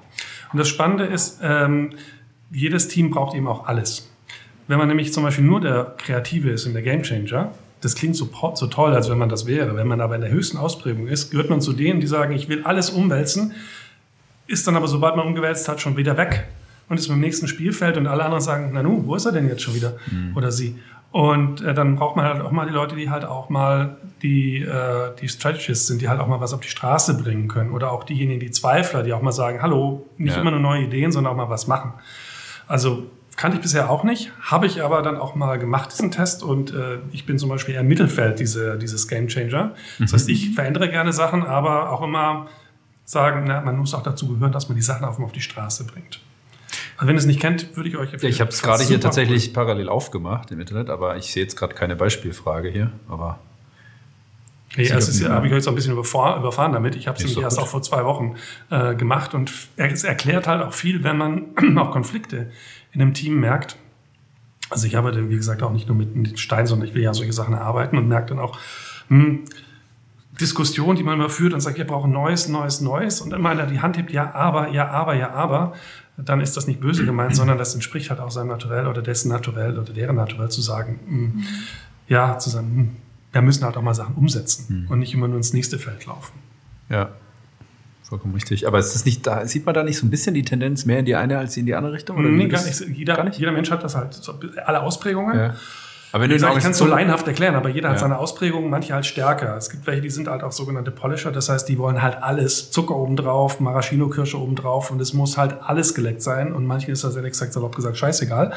Und 0.53 0.59
das 0.59 0.69
Spannende 0.69 1.05
ist, 1.05 1.41
ähm, 1.43 1.91
jedes 2.51 2.89
Team 2.89 3.11
braucht 3.11 3.37
eben 3.37 3.47
auch 3.47 3.67
alles. 3.67 4.11
Wenn 4.69 4.79
man 4.79 4.89
nämlich 4.89 5.13
zum 5.13 5.23
Beispiel 5.23 5.45
nur 5.45 5.61
der 5.61 5.95
Kreative 5.99 6.51
ist 6.51 6.67
und 6.67 6.73
der 6.73 6.83
Gamechanger, 6.83 7.53
das 7.81 7.95
klingt 7.95 8.17
so, 8.17 8.29
so 8.55 8.67
toll, 8.67 8.95
als 8.95 9.11
wenn 9.11 9.19
man 9.19 9.29
das 9.29 9.47
wäre. 9.47 9.77
Wenn 9.77 9.87
man 9.87 10.01
aber 10.01 10.15
in 10.15 10.23
der 10.23 10.31
höchsten 10.31 10.57
Ausprägung 10.57 11.07
ist, 11.09 11.31
gehört 11.31 11.51
man 11.51 11.61
zu 11.61 11.73
denen, 11.73 12.01
die 12.01 12.07
sagen, 12.07 12.35
ich 12.35 12.49
will 12.49 12.63
alles 12.65 12.91
umwälzen, 12.91 13.53
ist 14.47 14.67
dann 14.67 14.77
aber, 14.77 14.89
sobald 14.89 15.17
man 15.17 15.27
umgewälzt 15.27 15.69
hat, 15.69 15.81
schon 15.81 15.97
wieder 15.97 16.17
weg 16.17 16.47
und 16.89 16.99
ist 16.99 17.09
beim 17.09 17.21
nächsten 17.21 17.49
Spielfeld 17.49 17.97
und 17.97 18.07
alle 18.07 18.25
anderen 18.25 18.43
sagen, 18.43 18.71
na 18.73 18.83
nu, 18.83 19.03
wo 19.07 19.15
ist 19.15 19.27
er 19.27 19.33
denn 19.33 19.49
jetzt 19.49 19.63
schon 19.63 19.75
wieder? 19.75 19.95
Mhm. 20.11 20.37
Oder 20.37 20.53
sie. 20.53 20.79
Und 21.11 21.63
äh, 21.63 21.73
dann 21.73 21.97
braucht 21.97 22.17
man 22.17 22.27
halt 22.27 22.41
auch 22.43 22.51
mal 22.51 22.67
die 22.67 22.73
Leute, 22.73 22.95
die 22.95 23.11
halt 23.11 23.25
auch 23.25 23.49
mal 23.49 23.97
die, 24.23 24.61
äh, 24.61 25.15
die 25.21 25.29
Strategists 25.29 25.87
sind, 25.87 26.03
die 26.03 26.09
halt 26.09 26.21
auch 26.21 26.27
mal 26.27 26.41
was 26.41 26.53
auf 26.53 26.61
die 26.61 26.69
Straße 26.69 27.17
bringen 27.17 27.49
können. 27.49 27.73
Oder 27.73 27.91
auch 27.91 28.05
diejenigen, 28.05 28.41
die 28.41 28.51
Zweifler, 28.51 29.03
die 29.03 29.13
auch 29.13 29.23
mal 29.23 29.33
sagen, 29.33 29.63
hallo, 29.63 30.07
nicht 30.19 30.35
ja. 30.35 30.41
immer 30.41 30.51
nur 30.51 30.61
neue 30.61 30.83
Ideen, 30.83 31.13
sondern 31.13 31.33
auch 31.33 31.37
mal 31.37 31.49
was 31.49 31.67
machen. 31.67 31.93
Also 32.69 33.07
Kannte 33.37 33.59
ich 33.59 33.63
bisher 33.63 33.91
auch 33.91 34.03
nicht, 34.03 34.33
habe 34.41 34.67
ich 34.67 34.83
aber 34.83 35.03
dann 35.03 35.19
auch 35.19 35.35
mal 35.35 35.59
gemacht, 35.59 35.93
diesen 35.93 36.11
Test. 36.11 36.43
Und 36.43 36.73
äh, 36.73 36.99
ich 37.13 37.27
bin 37.27 37.39
zum 37.39 37.51
Beispiel 37.51 37.75
eher 37.75 37.83
im 37.83 37.89
Mittelfeld, 37.89 38.39
diese, 38.39 38.79
dieses 38.79 39.09
Game 39.09 39.29
Changer. 39.29 39.75
Das 39.99 40.15
heißt, 40.15 40.29
ich 40.31 40.55
verändere 40.55 40.89
gerne 40.89 41.13
Sachen, 41.13 41.45
aber 41.45 41.93
auch 41.93 42.03
immer 42.03 42.49
sagen, 43.05 43.45
na, 43.47 43.61
man 43.61 43.77
muss 43.77 43.93
auch 43.93 44.03
dazu 44.03 44.27
gehören, 44.29 44.53
dass 44.53 44.69
man 44.69 44.77
die 44.77 44.83
Sachen 44.83 45.05
auf, 45.05 45.21
auf 45.21 45.33
die 45.33 45.43
Straße 45.43 45.85
bringt. 45.85 46.21
Also 46.97 47.09
wenn 47.09 47.17
ihr 47.17 47.21
es 47.21 47.27
nicht 47.27 47.41
kennt, 47.41 47.77
würde 47.77 47.91
ich 47.91 47.97
euch 47.99 48.13
empfehlen. 48.13 48.33
Ich 48.33 48.41
habe 48.41 48.51
es 48.51 48.63
gerade 48.63 48.83
hier 48.83 49.01
tatsächlich 49.01 49.49
cool. 49.49 49.53
parallel 49.53 49.91
aufgemacht 49.91 50.51
im 50.51 50.61
Internet, 50.61 50.89
aber 50.89 51.17
ich 51.19 51.31
sehe 51.31 51.43
jetzt 51.43 51.57
gerade 51.57 51.75
keine 51.75 51.95
Beispielfrage 51.95 52.71
hier. 52.71 52.91
Aber 53.07 53.39
Nee, 54.77 54.89
das 54.89 55.09
ist, 55.09 55.27
habe 55.27 55.47
ich 55.47 55.53
euch 55.53 55.59
jetzt 55.59 55.69
ein 55.69 55.75
bisschen 55.75 55.93
überfahren, 55.93 56.73
damit. 56.73 56.97
Ich 56.97 57.09
habe 57.09 57.17
es 57.17 57.25
nämlich 57.25 57.43
erst 57.43 57.59
auch 57.59 57.67
vor 57.67 57.83
zwei 57.83 58.05
Wochen 58.05 58.35
äh, 58.71 58.95
gemacht 58.95 59.33
und 59.35 59.51
es 59.77 60.05
erklärt 60.05 60.47
halt 60.47 60.63
auch 60.63 60.75
viel, 60.75 61.03
wenn 61.03 61.17
man 61.17 61.47
auch 61.79 61.91
Konflikte 61.91 62.51
in 62.97 63.03
einem 63.03 63.13
Team 63.13 63.39
merkt, 63.39 63.77
also 64.71 64.87
ich 64.87 64.97
arbeite, 64.97 65.29
wie 65.29 65.37
gesagt, 65.37 65.63
auch 65.63 65.73
nicht 65.73 65.87
nur 65.87 65.97
mit 65.97 66.41
Stein, 66.41 66.67
sondern 66.67 66.89
ich 66.89 66.95
will 66.95 67.03
ja 67.03 67.13
solche 67.13 67.35
Sachen 67.35 67.53
erarbeiten 67.53 67.99
und 67.99 68.09
merke 68.09 68.31
dann 68.31 68.39
auch, 68.39 68.59
hm, 69.09 69.45
Diskussion, 70.41 70.97
die 70.97 71.03
man 71.03 71.15
immer 71.15 71.29
führt 71.29 71.53
und 71.53 71.61
sagt, 71.61 71.77
wir 71.77 71.87
brauchen 71.87 72.11
Neues, 72.11 72.49
Neues, 72.49 72.81
Neues 72.81 73.21
und 73.21 73.35
immer 73.35 73.51
einer 73.51 73.67
die 73.67 73.81
Hand 73.81 73.99
hebt, 73.99 74.11
ja, 74.11 74.35
aber, 74.35 74.69
ja, 74.69 74.89
aber, 74.89 75.15
ja, 75.15 75.31
aber, 75.31 75.75
dann 76.17 76.41
ist 76.41 76.57
das 76.57 76.67
nicht 76.67 76.81
böse 76.81 77.05
gemeint, 77.05 77.37
sondern 77.37 77.59
das 77.59 77.75
entspricht 77.75 78.09
halt 78.09 78.21
auch 78.21 78.31
seinem 78.31 78.49
Naturell 78.49 78.87
oder 78.87 79.03
dessen 79.03 79.29
Naturell 79.29 79.79
oder 79.79 79.93
deren 79.93 80.17
Naturell 80.17 80.49
zu 80.49 80.63
sagen, 80.63 80.99
hm, 81.07 81.43
ja, 82.09 82.39
zu 82.39 82.49
sagen, 82.49 82.67
hm, 82.67 82.97
wir 83.33 83.43
müssen 83.43 83.63
halt 83.65 83.77
auch 83.77 83.83
mal 83.83 83.95
Sachen 83.95 84.15
umsetzen 84.15 84.85
mhm. 84.85 84.91
und 84.91 85.01
nicht 85.01 85.13
immer 85.13 85.29
nur 85.29 85.37
ins 85.37 85.53
nächste 85.53 85.79
Feld 85.79 86.07
laufen. 86.07 86.33
Ja, 86.89 87.11
Vollkommen 88.09 88.35
richtig. 88.35 88.69
Aber 88.69 88.79
ist 88.79 88.95
das 88.95 89.05
nicht, 89.05 89.27
da 89.27 89.47
sieht 89.47 89.67
man 89.67 89.75
da 89.75 89.83
nicht 89.83 89.99
so 89.99 90.07
ein 90.07 90.11
bisschen 90.11 90.33
die 90.33 90.45
Tendenz 90.45 90.85
mehr 90.85 91.01
in 91.01 91.07
die 91.07 91.17
eine 91.17 91.39
als 91.39 91.57
in 91.57 91.67
die 91.67 91.75
andere 91.75 91.93
Richtung? 91.93 92.17
Oder 92.17 92.29
nee, 92.29 92.47
gar 92.47 92.63
nicht. 92.63 92.81
Jeder, 92.81 93.17
gar 93.17 93.25
nicht. 93.25 93.39
Jeder 93.39 93.51
Mensch 93.51 93.71
hat 93.71 93.83
das 93.83 93.97
halt, 93.97 94.21
alle 94.65 94.83
Ausprägungen. 94.83 95.37
Ja. 95.37 95.55
Aber 96.13 96.23
wenn 96.23 96.31
du 96.31 96.37
ich 96.37 96.43
kann 96.43 96.71
es 96.71 96.79
so 96.79 96.87
laienhaft 96.87 97.27
erklären, 97.27 97.57
aber 97.57 97.69
jeder 97.69 97.89
ja. 97.89 97.93
hat 97.93 97.99
seine 97.99 98.19
Ausprägungen, 98.19 98.71
manche 98.71 98.95
halt 98.95 99.07
stärker. 99.07 99.57
Es 99.57 99.71
gibt 99.71 99.89
welche, 99.89 100.03
die 100.03 100.11
sind 100.11 100.29
halt 100.29 100.45
auch 100.45 100.53
sogenannte 100.53 100.93
Polisher, 100.93 101.33
das 101.33 101.49
heißt, 101.49 101.69
die 101.69 101.79
wollen 101.79 102.01
halt 102.01 102.23
alles, 102.23 102.71
Zucker 102.71 102.95
obendrauf, 102.95 103.59
Maraschino-Kirsche 103.59 104.41
obendrauf 104.41 104.93
und 104.93 105.01
es 105.01 105.13
muss 105.13 105.37
halt 105.37 105.57
alles 105.61 105.95
geleckt 105.95 106.23
sein 106.23 106.55
und 106.55 106.65
manchen 106.65 106.93
ist 106.93 107.03
das 107.03 107.17
ehrlich 107.17 107.33
gesagt 107.33 107.53
salopp 107.53 107.75
gesagt 107.75 107.97
scheißegal. 107.99 108.55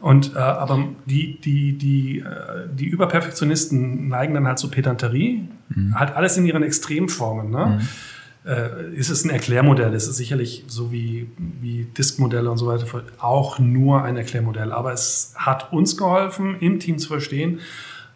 Und 0.00 0.36
äh, 0.36 0.38
aber 0.38 0.88
die, 1.04 1.40
die, 1.40 1.76
die, 1.76 2.20
äh, 2.20 2.68
die 2.72 2.86
Überperfektionisten 2.86 4.08
neigen 4.08 4.32
dann 4.32 4.46
halt 4.46 4.58
zu 4.58 4.70
Pedanterie, 4.70 5.48
mhm. 5.70 5.98
halt 5.98 6.14
alles 6.14 6.36
in 6.36 6.46
ihren 6.46 6.62
Extremformen. 6.62 7.50
Ne? 7.50 7.66
Mhm 7.66 7.88
äh, 8.44 8.92
ist 8.94 9.10
es 9.10 9.24
ein 9.24 9.30
Erklärmodell. 9.30 9.94
Es 9.94 10.08
ist 10.08 10.16
sicherlich 10.16 10.64
so 10.66 10.90
wie, 10.90 11.30
wie 11.38 11.84
Disk-Modelle 11.84 12.50
und 12.50 12.58
so 12.58 12.66
weiter 12.66 12.86
auch 13.18 13.58
nur 13.58 14.02
ein 14.02 14.16
Erklärmodell. 14.16 14.72
Aber 14.72 14.92
es 14.92 15.34
hat 15.36 15.72
uns 15.72 15.96
geholfen, 15.96 16.56
im 16.60 16.80
Team 16.80 16.98
zu 16.98 17.08
verstehen, 17.08 17.60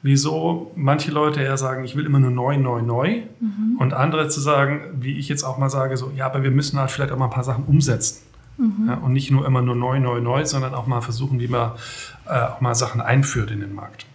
wieso 0.03 0.73
manche 0.75 1.11
Leute 1.11 1.41
eher 1.41 1.57
sagen, 1.57 1.85
ich 1.85 1.97
will 1.97 2.07
immer 2.07 2.19
nur 2.19 2.31
neu, 2.31 2.57
neu, 2.57 2.83
neu. 2.83 3.23
Mhm. 3.41 3.77
Und 3.79 3.95
andere 3.95 4.29
zu 4.29 4.41
sagen, 4.41 4.99
wie 5.01 5.19
ich 5.19 5.29
jetzt 5.29 5.45
auch 5.45 5.59
mal 5.59 5.71
sage, 5.71 5.97
so, 5.97 6.13
ja, 6.15 6.27
aber 6.27 6.43
wir 6.43 6.51
müssen 6.51 6.79
halt 6.79 6.91
vielleicht 6.91 7.13
auch 7.13 7.19
mal 7.19 7.27
ein 7.27 7.31
paar 7.31 7.45
Sachen 7.45 7.65
umsetzen. 7.65 8.23
Mhm. 8.59 8.89
Ja, 8.89 8.95
und 8.95 9.13
nicht 9.13 9.31
nur 9.31 9.47
immer 9.47 9.63
nur 9.63 9.77
neu, 9.77 10.01
neu, 10.01 10.21
neu, 10.21 10.45
sondern 10.45 10.75
auch 10.75 10.87
mal 10.87 11.03
versuchen, 11.03 11.41
wie 11.41 11.49
man 11.49 11.73
äh, 12.27 12.41
auch 12.41 12.61
mal 12.61 12.75
Sachen 12.75 13.01
einführt 13.01 13.51
in 13.51 13.61
den 13.61 13.75
Markt. 13.75 14.07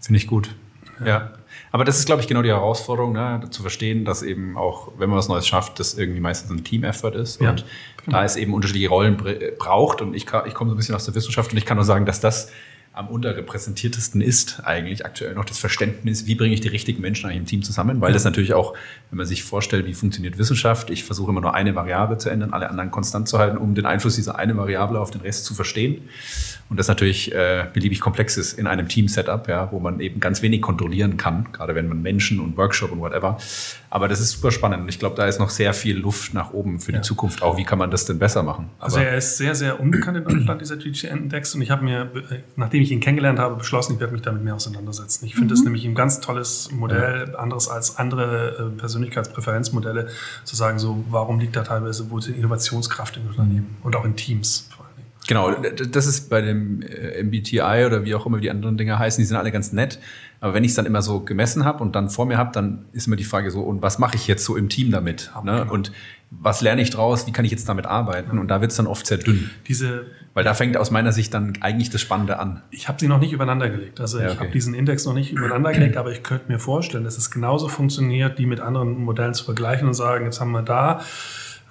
Finde 0.00 0.18
ich 0.18 0.26
gut. 0.26 0.54
ja. 1.00 1.06
ja. 1.06 1.32
Aber 1.74 1.84
das 1.84 1.98
ist, 1.98 2.06
glaube 2.06 2.22
ich, 2.22 2.28
genau 2.28 2.40
die 2.40 2.50
Herausforderung, 2.50 3.14
ne? 3.14 3.40
zu 3.50 3.62
verstehen, 3.62 4.04
dass 4.04 4.22
eben 4.22 4.56
auch, 4.56 4.92
wenn 4.96 5.10
man 5.10 5.18
was 5.18 5.26
Neues 5.26 5.44
schafft, 5.44 5.80
das 5.80 5.94
irgendwie 5.94 6.20
meistens 6.20 6.52
ein 6.52 6.62
Team-Effort 6.62 7.16
ist. 7.16 7.40
Ja. 7.40 7.50
Und 7.50 7.64
genau. 8.04 8.18
da 8.18 8.24
es 8.24 8.36
eben 8.36 8.54
unterschiedliche 8.54 8.88
Rollen 8.88 9.16
braucht. 9.58 10.00
Und 10.00 10.14
ich, 10.14 10.24
ich 10.46 10.54
komme 10.54 10.70
so 10.70 10.76
ein 10.76 10.76
bisschen 10.76 10.94
aus 10.94 11.04
der 11.04 11.16
Wissenschaft 11.16 11.50
und 11.50 11.58
ich 11.58 11.66
kann 11.66 11.76
nur 11.76 11.84
sagen, 11.84 12.06
dass 12.06 12.20
das 12.20 12.52
am 12.94 13.08
unterrepräsentiertesten 13.08 14.20
ist 14.20 14.60
eigentlich 14.64 15.04
aktuell 15.04 15.34
noch 15.34 15.44
das 15.44 15.58
Verständnis, 15.58 16.26
wie 16.26 16.36
bringe 16.36 16.54
ich 16.54 16.60
die 16.60 16.68
richtigen 16.68 17.02
Menschen 17.02 17.26
eigentlich 17.26 17.40
im 17.40 17.46
Team 17.46 17.62
zusammen, 17.64 18.00
weil 18.00 18.12
das 18.12 18.22
natürlich 18.22 18.54
auch, 18.54 18.74
wenn 19.10 19.16
man 19.16 19.26
sich 19.26 19.42
vorstellt, 19.42 19.84
wie 19.86 19.94
funktioniert 19.94 20.38
Wissenschaft, 20.38 20.90
ich 20.90 21.02
versuche 21.02 21.32
immer 21.32 21.40
nur 21.40 21.54
eine 21.54 21.74
Variable 21.74 22.18
zu 22.18 22.30
ändern, 22.30 22.52
alle 22.52 22.70
anderen 22.70 22.92
konstant 22.92 23.28
zu 23.28 23.40
halten, 23.40 23.56
um 23.56 23.74
den 23.74 23.84
Einfluss 23.84 24.14
dieser 24.14 24.38
eine 24.38 24.56
Variable 24.56 25.00
auf 25.00 25.10
den 25.10 25.22
Rest 25.22 25.44
zu 25.44 25.54
verstehen. 25.54 26.02
Und 26.70 26.78
das 26.78 26.86
natürlich 26.86 27.34
äh, 27.34 27.66
beliebig 27.72 28.00
komplex 28.00 28.36
ist 28.36 28.58
in 28.58 28.68
einem 28.68 28.88
Team-Setup, 28.88 29.48
ja, 29.48 29.70
wo 29.72 29.80
man 29.80 29.98
eben 29.98 30.20
ganz 30.20 30.40
wenig 30.40 30.62
kontrollieren 30.62 31.16
kann, 31.16 31.48
gerade 31.52 31.74
wenn 31.74 31.88
man 31.88 32.00
Menschen 32.00 32.38
und 32.38 32.56
Workshop 32.56 32.92
und 32.92 33.00
whatever. 33.00 33.38
Aber 33.94 34.08
das 34.08 34.18
ist 34.18 34.32
super 34.32 34.50
spannend 34.50 34.82
und 34.82 34.88
ich 34.88 34.98
glaube, 34.98 35.14
da 35.14 35.24
ist 35.26 35.38
noch 35.38 35.50
sehr 35.50 35.72
viel 35.72 35.96
Luft 35.96 36.34
nach 36.34 36.52
oben 36.52 36.80
für 36.80 36.90
die 36.90 37.00
Zukunft 37.00 37.44
auch. 37.44 37.56
Wie 37.56 37.62
kann 37.62 37.78
man 37.78 37.92
das 37.92 38.04
denn 38.04 38.18
besser 38.18 38.42
machen? 38.42 38.70
Also 38.80 38.98
er 38.98 39.16
ist 39.16 39.36
sehr, 39.36 39.54
sehr 39.54 39.78
unbekannt 39.78 40.16
in 40.16 40.24
Deutschland, 40.24 40.60
dieser 40.60 40.76
GGN-Index. 40.78 41.54
Und 41.54 41.62
ich 41.62 41.70
habe 41.70 41.84
mir, 41.84 42.10
äh, 42.28 42.40
nachdem 42.56 42.82
ich 42.82 42.90
ihn 42.90 42.98
kennengelernt 42.98 43.38
habe, 43.38 43.54
beschlossen, 43.54 43.92
ich 43.94 44.00
werde 44.00 44.12
mich 44.12 44.22
damit 44.22 44.42
mehr 44.42 44.56
auseinandersetzen. 44.56 45.26
Ich 45.26 45.34
finde 45.34 45.54
mhm. 45.54 45.56
das 45.56 45.62
nämlich 45.62 45.84
ein 45.84 45.94
ganz 45.94 46.18
tolles 46.18 46.72
Modell, 46.72 47.28
ja. 47.28 47.38
anderes 47.38 47.68
als 47.68 47.96
andere 47.96 48.72
äh, 48.74 48.76
Persönlichkeitspräferenzmodelle, 48.76 50.08
zu 50.42 50.56
sagen, 50.56 50.80
so, 50.80 51.04
warum 51.08 51.38
liegt 51.38 51.54
da 51.54 51.62
teilweise 51.62 52.10
wo 52.10 52.18
die 52.18 52.32
Innovationskraft 52.32 53.16
im 53.16 53.28
Unternehmen 53.28 53.76
und 53.84 53.94
auch 53.94 54.04
in 54.04 54.16
Teams. 54.16 54.70
Genau, 55.26 55.52
das 55.52 56.06
ist 56.06 56.28
bei 56.28 56.42
dem 56.42 56.82
äh, 56.82 57.22
MBTI 57.22 57.84
oder 57.86 58.04
wie 58.04 58.14
auch 58.14 58.26
immer 58.26 58.38
die 58.40 58.50
anderen 58.50 58.76
Dinge 58.76 58.98
heißen, 58.98 59.22
die 59.22 59.26
sind 59.26 59.36
alle 59.36 59.52
ganz 59.52 59.72
nett. 59.72 59.98
Aber 60.40 60.52
wenn 60.52 60.64
ich 60.64 60.72
es 60.72 60.74
dann 60.74 60.84
immer 60.84 61.00
so 61.00 61.20
gemessen 61.20 61.64
habe 61.64 61.82
und 61.82 61.96
dann 61.96 62.10
vor 62.10 62.26
mir 62.26 62.36
habe, 62.36 62.52
dann 62.52 62.84
ist 62.92 63.06
immer 63.06 63.16
die 63.16 63.24
Frage 63.24 63.50
so, 63.50 63.62
und 63.62 63.80
was 63.80 63.98
mache 63.98 64.16
ich 64.16 64.26
jetzt 64.26 64.44
so 64.44 64.56
im 64.56 64.68
Team 64.68 64.90
damit? 64.90 65.30
Ja, 65.34 65.42
ne? 65.42 65.60
genau. 65.62 65.72
Und 65.72 65.92
was 66.30 66.60
lerne 66.60 66.82
ich 66.82 66.90
draus? 66.90 67.26
Wie 67.26 67.32
kann 67.32 67.44
ich 67.44 67.50
jetzt 67.50 67.68
damit 67.68 67.86
arbeiten? 67.86 68.38
Und 68.38 68.48
da 68.48 68.60
wird 68.60 68.70
es 68.70 68.76
dann 68.76 68.86
oft 68.86 69.06
sehr 69.06 69.18
dünn. 69.18 69.50
Diese, 69.68 70.06
Weil 70.34 70.44
da 70.44 70.52
fängt 70.52 70.76
aus 70.76 70.90
meiner 70.90 71.12
Sicht 71.12 71.32
dann 71.32 71.54
eigentlich 71.60 71.90
das 71.90 72.00
Spannende 72.00 72.38
an. 72.38 72.62
Ich 72.70 72.88
habe 72.88 72.98
sie 73.00 73.08
noch 73.08 73.20
nicht 73.20 73.32
übereinander 73.32 73.70
gelegt. 73.70 74.00
Also 74.00 74.18
ja, 74.18 74.24
okay. 74.24 74.34
ich 74.34 74.40
habe 74.40 74.50
diesen 74.50 74.74
Index 74.74 75.06
noch 75.06 75.14
nicht 75.14 75.32
übereinander 75.32 75.72
gelegt, 75.72 75.96
aber 75.96 76.10
ich 76.12 76.22
könnte 76.22 76.50
mir 76.50 76.58
vorstellen, 76.58 77.04
dass 77.04 77.16
es 77.16 77.30
genauso 77.30 77.68
funktioniert, 77.68 78.38
die 78.38 78.46
mit 78.46 78.60
anderen 78.60 78.98
Modellen 78.98 79.32
zu 79.32 79.44
vergleichen 79.44 79.86
und 79.86 79.94
sagen, 79.94 80.24
jetzt 80.26 80.40
haben 80.40 80.52
wir 80.52 80.62
da 80.62 81.00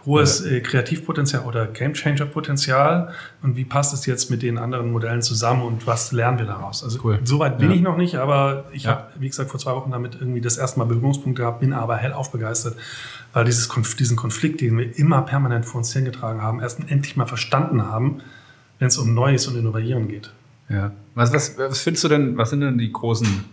hohes 0.06 0.46
äh, 0.46 0.60
Kreativpotenzial 0.62 1.44
oder 1.44 1.66
Gamechanger-Potenzial 1.68 3.14
und 3.42 3.56
wie 3.56 3.66
passt 3.66 3.94
es 3.94 4.06
jetzt 4.06 4.30
mit 4.30 4.42
den 4.42 4.58
anderen 4.58 4.92
Modellen 4.92 5.22
zusammen 5.22 5.62
und 5.64 5.88
was 5.88 6.12
lernen 6.12 6.40
wir 6.40 6.46
daraus? 6.46 6.84
Also 6.84 7.00
cool. 7.04 7.20
soweit 7.24 7.58
bin 7.58 7.70
ja. 7.70 7.76
ich 7.76 7.82
noch 7.82 7.98
nicht, 7.98 8.16
aber 8.16 8.66
ich 8.74 8.84
ja. 8.84 8.92
habe, 8.92 9.04
wie 9.20 9.28
gesagt, 9.28 9.50
vor 9.50 9.60
zwei 9.60 9.72
Wochen 9.74 9.92
damit 9.92 10.16
irgendwie 10.16 10.42
das 10.42 10.58
erste 10.58 10.80
Mal 10.80 10.86
Berührungspunkte 10.86 11.42
gehabt, 11.42 11.62
bin 11.62 11.74
aber 11.74 11.98
hellauf 11.98 12.32
begeistert, 12.32 12.76
weil 13.32 13.46
dieses 13.46 13.70
Konf 13.70 13.96
diesen 13.96 14.18
Konflikt, 14.18 14.62
den 14.62 14.78
wir 14.78 14.98
immer 14.98 15.22
permanent 15.22 15.66
vor 15.66 15.80
uns 15.80 15.94
hingetragen 15.94 16.42
haben, 16.42 16.60
erst 16.60 16.80
endlich 16.88 17.16
mal 17.16 17.28
verstanden 17.28 17.86
haben, 17.86 18.22
wenn 18.80 18.90
es 18.90 18.98
um 18.98 19.14
Neues 19.14 19.48
und 19.48 19.58
Innovieren 19.58 20.08
geht. 20.08 20.32
Ja. 20.70 20.92
Was, 21.16 21.34
was, 21.34 21.58
was 21.58 21.82
findest 21.82 22.04
du 22.04 22.08
denn, 22.10 22.38
was 22.38 22.50
sind 22.50 22.62
denn 22.62 22.78
die 22.78 22.92
großen 22.92 23.46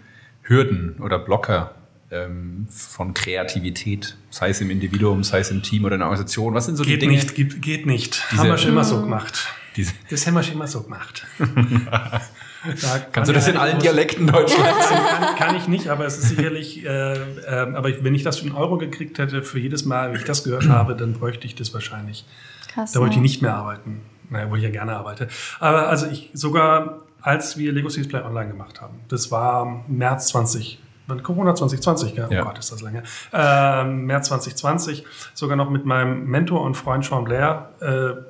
Hürden 0.42 0.96
oder 1.00 1.18
Blocker 1.18 1.74
ähm, 2.10 2.66
von 2.70 3.14
Kreativität, 3.14 4.16
sei 4.30 4.50
es 4.50 4.60
im 4.60 4.70
Individuum, 4.70 5.22
sei 5.22 5.40
es 5.40 5.50
im 5.50 5.62
Team 5.62 5.84
oder 5.84 5.94
in 5.94 6.00
der 6.00 6.08
Organisation? 6.08 6.54
Was 6.54 6.66
sind 6.66 6.76
so 6.76 6.84
geht 6.84 6.94
die 6.94 7.06
Dinge? 7.06 7.14
Nicht, 7.14 7.34
geht, 7.34 7.62
geht 7.62 7.86
nicht. 7.86 8.22
Diese, 8.30 8.42
haben 8.42 8.48
wir 8.48 8.58
schon 8.58 8.70
immer 8.70 8.84
so 8.84 9.00
gemacht. 9.00 9.46
Diese, 9.76 9.92
das 10.10 10.26
haben 10.26 10.34
wir 10.34 10.42
schon 10.42 10.54
immer 10.54 10.66
so 10.66 10.82
gemacht. 10.82 11.26
Kannst 13.12 13.30
du 13.30 13.32
das 13.32 13.48
in 13.48 13.56
allen 13.56 13.78
Dialekten 13.78 14.26
Deutschlands? 14.26 14.88
kann, 15.18 15.36
kann, 15.36 15.56
ich 15.56 15.66
nicht, 15.66 15.88
aber 15.88 16.04
es 16.04 16.18
ist 16.18 16.28
sicherlich, 16.28 16.84
äh, 16.84 17.12
äh, 17.14 17.74
aber 17.74 18.04
wenn 18.04 18.14
ich 18.14 18.22
das 18.22 18.38
für 18.38 18.46
einen 18.46 18.54
Euro 18.54 18.76
gekriegt 18.76 19.18
hätte, 19.18 19.42
für 19.42 19.58
jedes 19.58 19.86
Mal, 19.86 20.10
wenn 20.10 20.18
ich 20.18 20.26
das 20.26 20.44
gehört 20.44 20.68
habe, 20.68 20.94
dann 20.94 21.14
bräuchte 21.14 21.46
ich 21.46 21.54
das 21.54 21.72
wahrscheinlich. 21.72 22.26
Krass, 22.68 22.92
da 22.92 23.00
wollte 23.00 23.16
ich 23.16 23.22
nicht 23.22 23.40
mehr 23.40 23.54
arbeiten. 23.54 24.02
Naja, 24.28 24.50
wo 24.50 24.56
ich 24.56 24.62
ja 24.62 24.70
gerne 24.70 24.94
arbeite. 24.94 25.28
Aber 25.58 25.88
also 25.88 26.06
ich 26.06 26.30
sogar, 26.34 27.02
als 27.20 27.56
wir 27.56 27.72
Lego 27.72 27.88
Cities 27.88 28.08
Play 28.08 28.20
Online 28.22 28.50
gemacht 28.50 28.80
haben, 28.80 29.00
das 29.08 29.30
war 29.30 29.84
März 29.88 30.28
20 30.28 30.78
Corona 31.18 31.54
2020, 31.54 32.14
gell? 32.14 32.26
oh 32.30 32.32
ja. 32.32 32.44
Gott, 32.44 32.58
ist 32.58 32.72
das 32.72 32.82
lange. 32.82 33.02
Äh, 33.32 33.84
März 33.84 34.28
2020, 34.28 35.04
sogar 35.34 35.56
noch 35.56 35.70
mit 35.70 35.84
meinem 35.84 36.26
Mentor 36.26 36.62
und 36.62 36.76
Freund 36.76 37.04
Sean 37.04 37.24
Blair, 37.24 37.70
äh, 37.80 38.20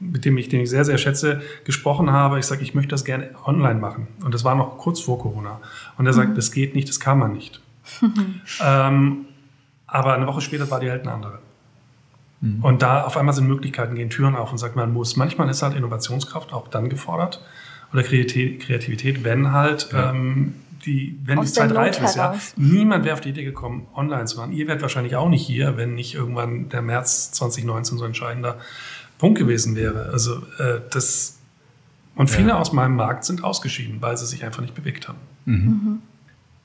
mit 0.00 0.24
dem 0.24 0.38
ich, 0.38 0.48
den 0.48 0.60
ich 0.60 0.70
sehr, 0.70 0.84
sehr 0.84 0.98
schätze, 0.98 1.42
gesprochen 1.64 2.12
habe. 2.12 2.38
Ich 2.38 2.46
sage, 2.46 2.62
ich 2.62 2.74
möchte 2.74 2.90
das 2.90 3.04
gerne 3.04 3.30
online 3.44 3.80
machen. 3.80 4.06
Und 4.24 4.32
das 4.32 4.44
war 4.44 4.54
noch 4.54 4.78
kurz 4.78 5.00
vor 5.00 5.18
Corona. 5.18 5.60
Und 5.96 6.06
er 6.06 6.12
sagt, 6.12 6.30
mhm. 6.30 6.34
das 6.34 6.52
geht 6.52 6.74
nicht, 6.74 6.88
das 6.88 7.00
kann 7.00 7.18
man 7.18 7.32
nicht. 7.32 7.60
ähm, 8.64 9.26
aber 9.86 10.14
eine 10.14 10.26
Woche 10.26 10.40
später 10.40 10.70
war 10.70 10.80
die 10.80 10.86
Welt 10.86 11.02
eine 11.02 11.12
andere. 11.12 11.38
Mhm. 12.40 12.64
Und 12.64 12.82
da 12.82 13.04
auf 13.04 13.16
einmal 13.16 13.34
sind 13.34 13.48
Möglichkeiten, 13.48 13.94
gehen 13.94 14.10
Türen 14.10 14.36
auf 14.36 14.52
und 14.52 14.58
sagt, 14.58 14.76
man 14.76 14.92
muss. 14.92 15.16
Manchmal 15.16 15.48
ist 15.48 15.62
halt 15.62 15.74
Innovationskraft 15.74 16.52
auch 16.52 16.68
dann 16.68 16.88
gefordert 16.88 17.42
oder 17.92 18.02
Kreativität, 18.02 19.24
wenn 19.24 19.52
halt 19.52 19.90
ja. 19.92 20.10
ähm, 20.10 20.54
die, 20.84 21.18
wenn 21.24 21.38
Aus 21.38 21.48
die 21.48 21.52
Zeit 21.52 21.74
reif 21.74 22.00
ist, 22.00 22.16
ja, 22.16 22.34
niemand 22.56 23.04
wäre 23.04 23.14
auf 23.14 23.20
die 23.20 23.30
Idee 23.30 23.44
gekommen, 23.44 23.86
online 23.94 24.26
zu 24.26 24.38
machen. 24.38 24.52
Ihr 24.52 24.66
werdet 24.66 24.82
wahrscheinlich 24.82 25.16
auch 25.16 25.28
nicht 25.28 25.46
hier, 25.46 25.76
wenn 25.76 25.94
nicht 25.94 26.14
irgendwann 26.14 26.68
der 26.68 26.82
März 26.82 27.32
2019 27.32 27.98
so 27.98 28.04
ein 28.04 28.08
entscheidender 28.08 28.58
Punkt 29.18 29.38
gewesen 29.38 29.76
wäre. 29.76 30.10
Also 30.12 30.36
äh, 30.58 30.80
das 30.90 31.38
und 32.14 32.28
viele 32.28 32.48
ja. 32.48 32.58
aus 32.58 32.72
meinem 32.72 32.96
Markt 32.96 33.24
sind 33.24 33.44
ausgeschieden, 33.44 33.98
weil 34.00 34.16
sie 34.16 34.26
sich 34.26 34.44
einfach 34.44 34.60
nicht 34.60 34.74
bewegt 34.74 35.06
haben. 35.06 35.18
Mhm. 35.44 35.54
Mhm. 35.54 35.98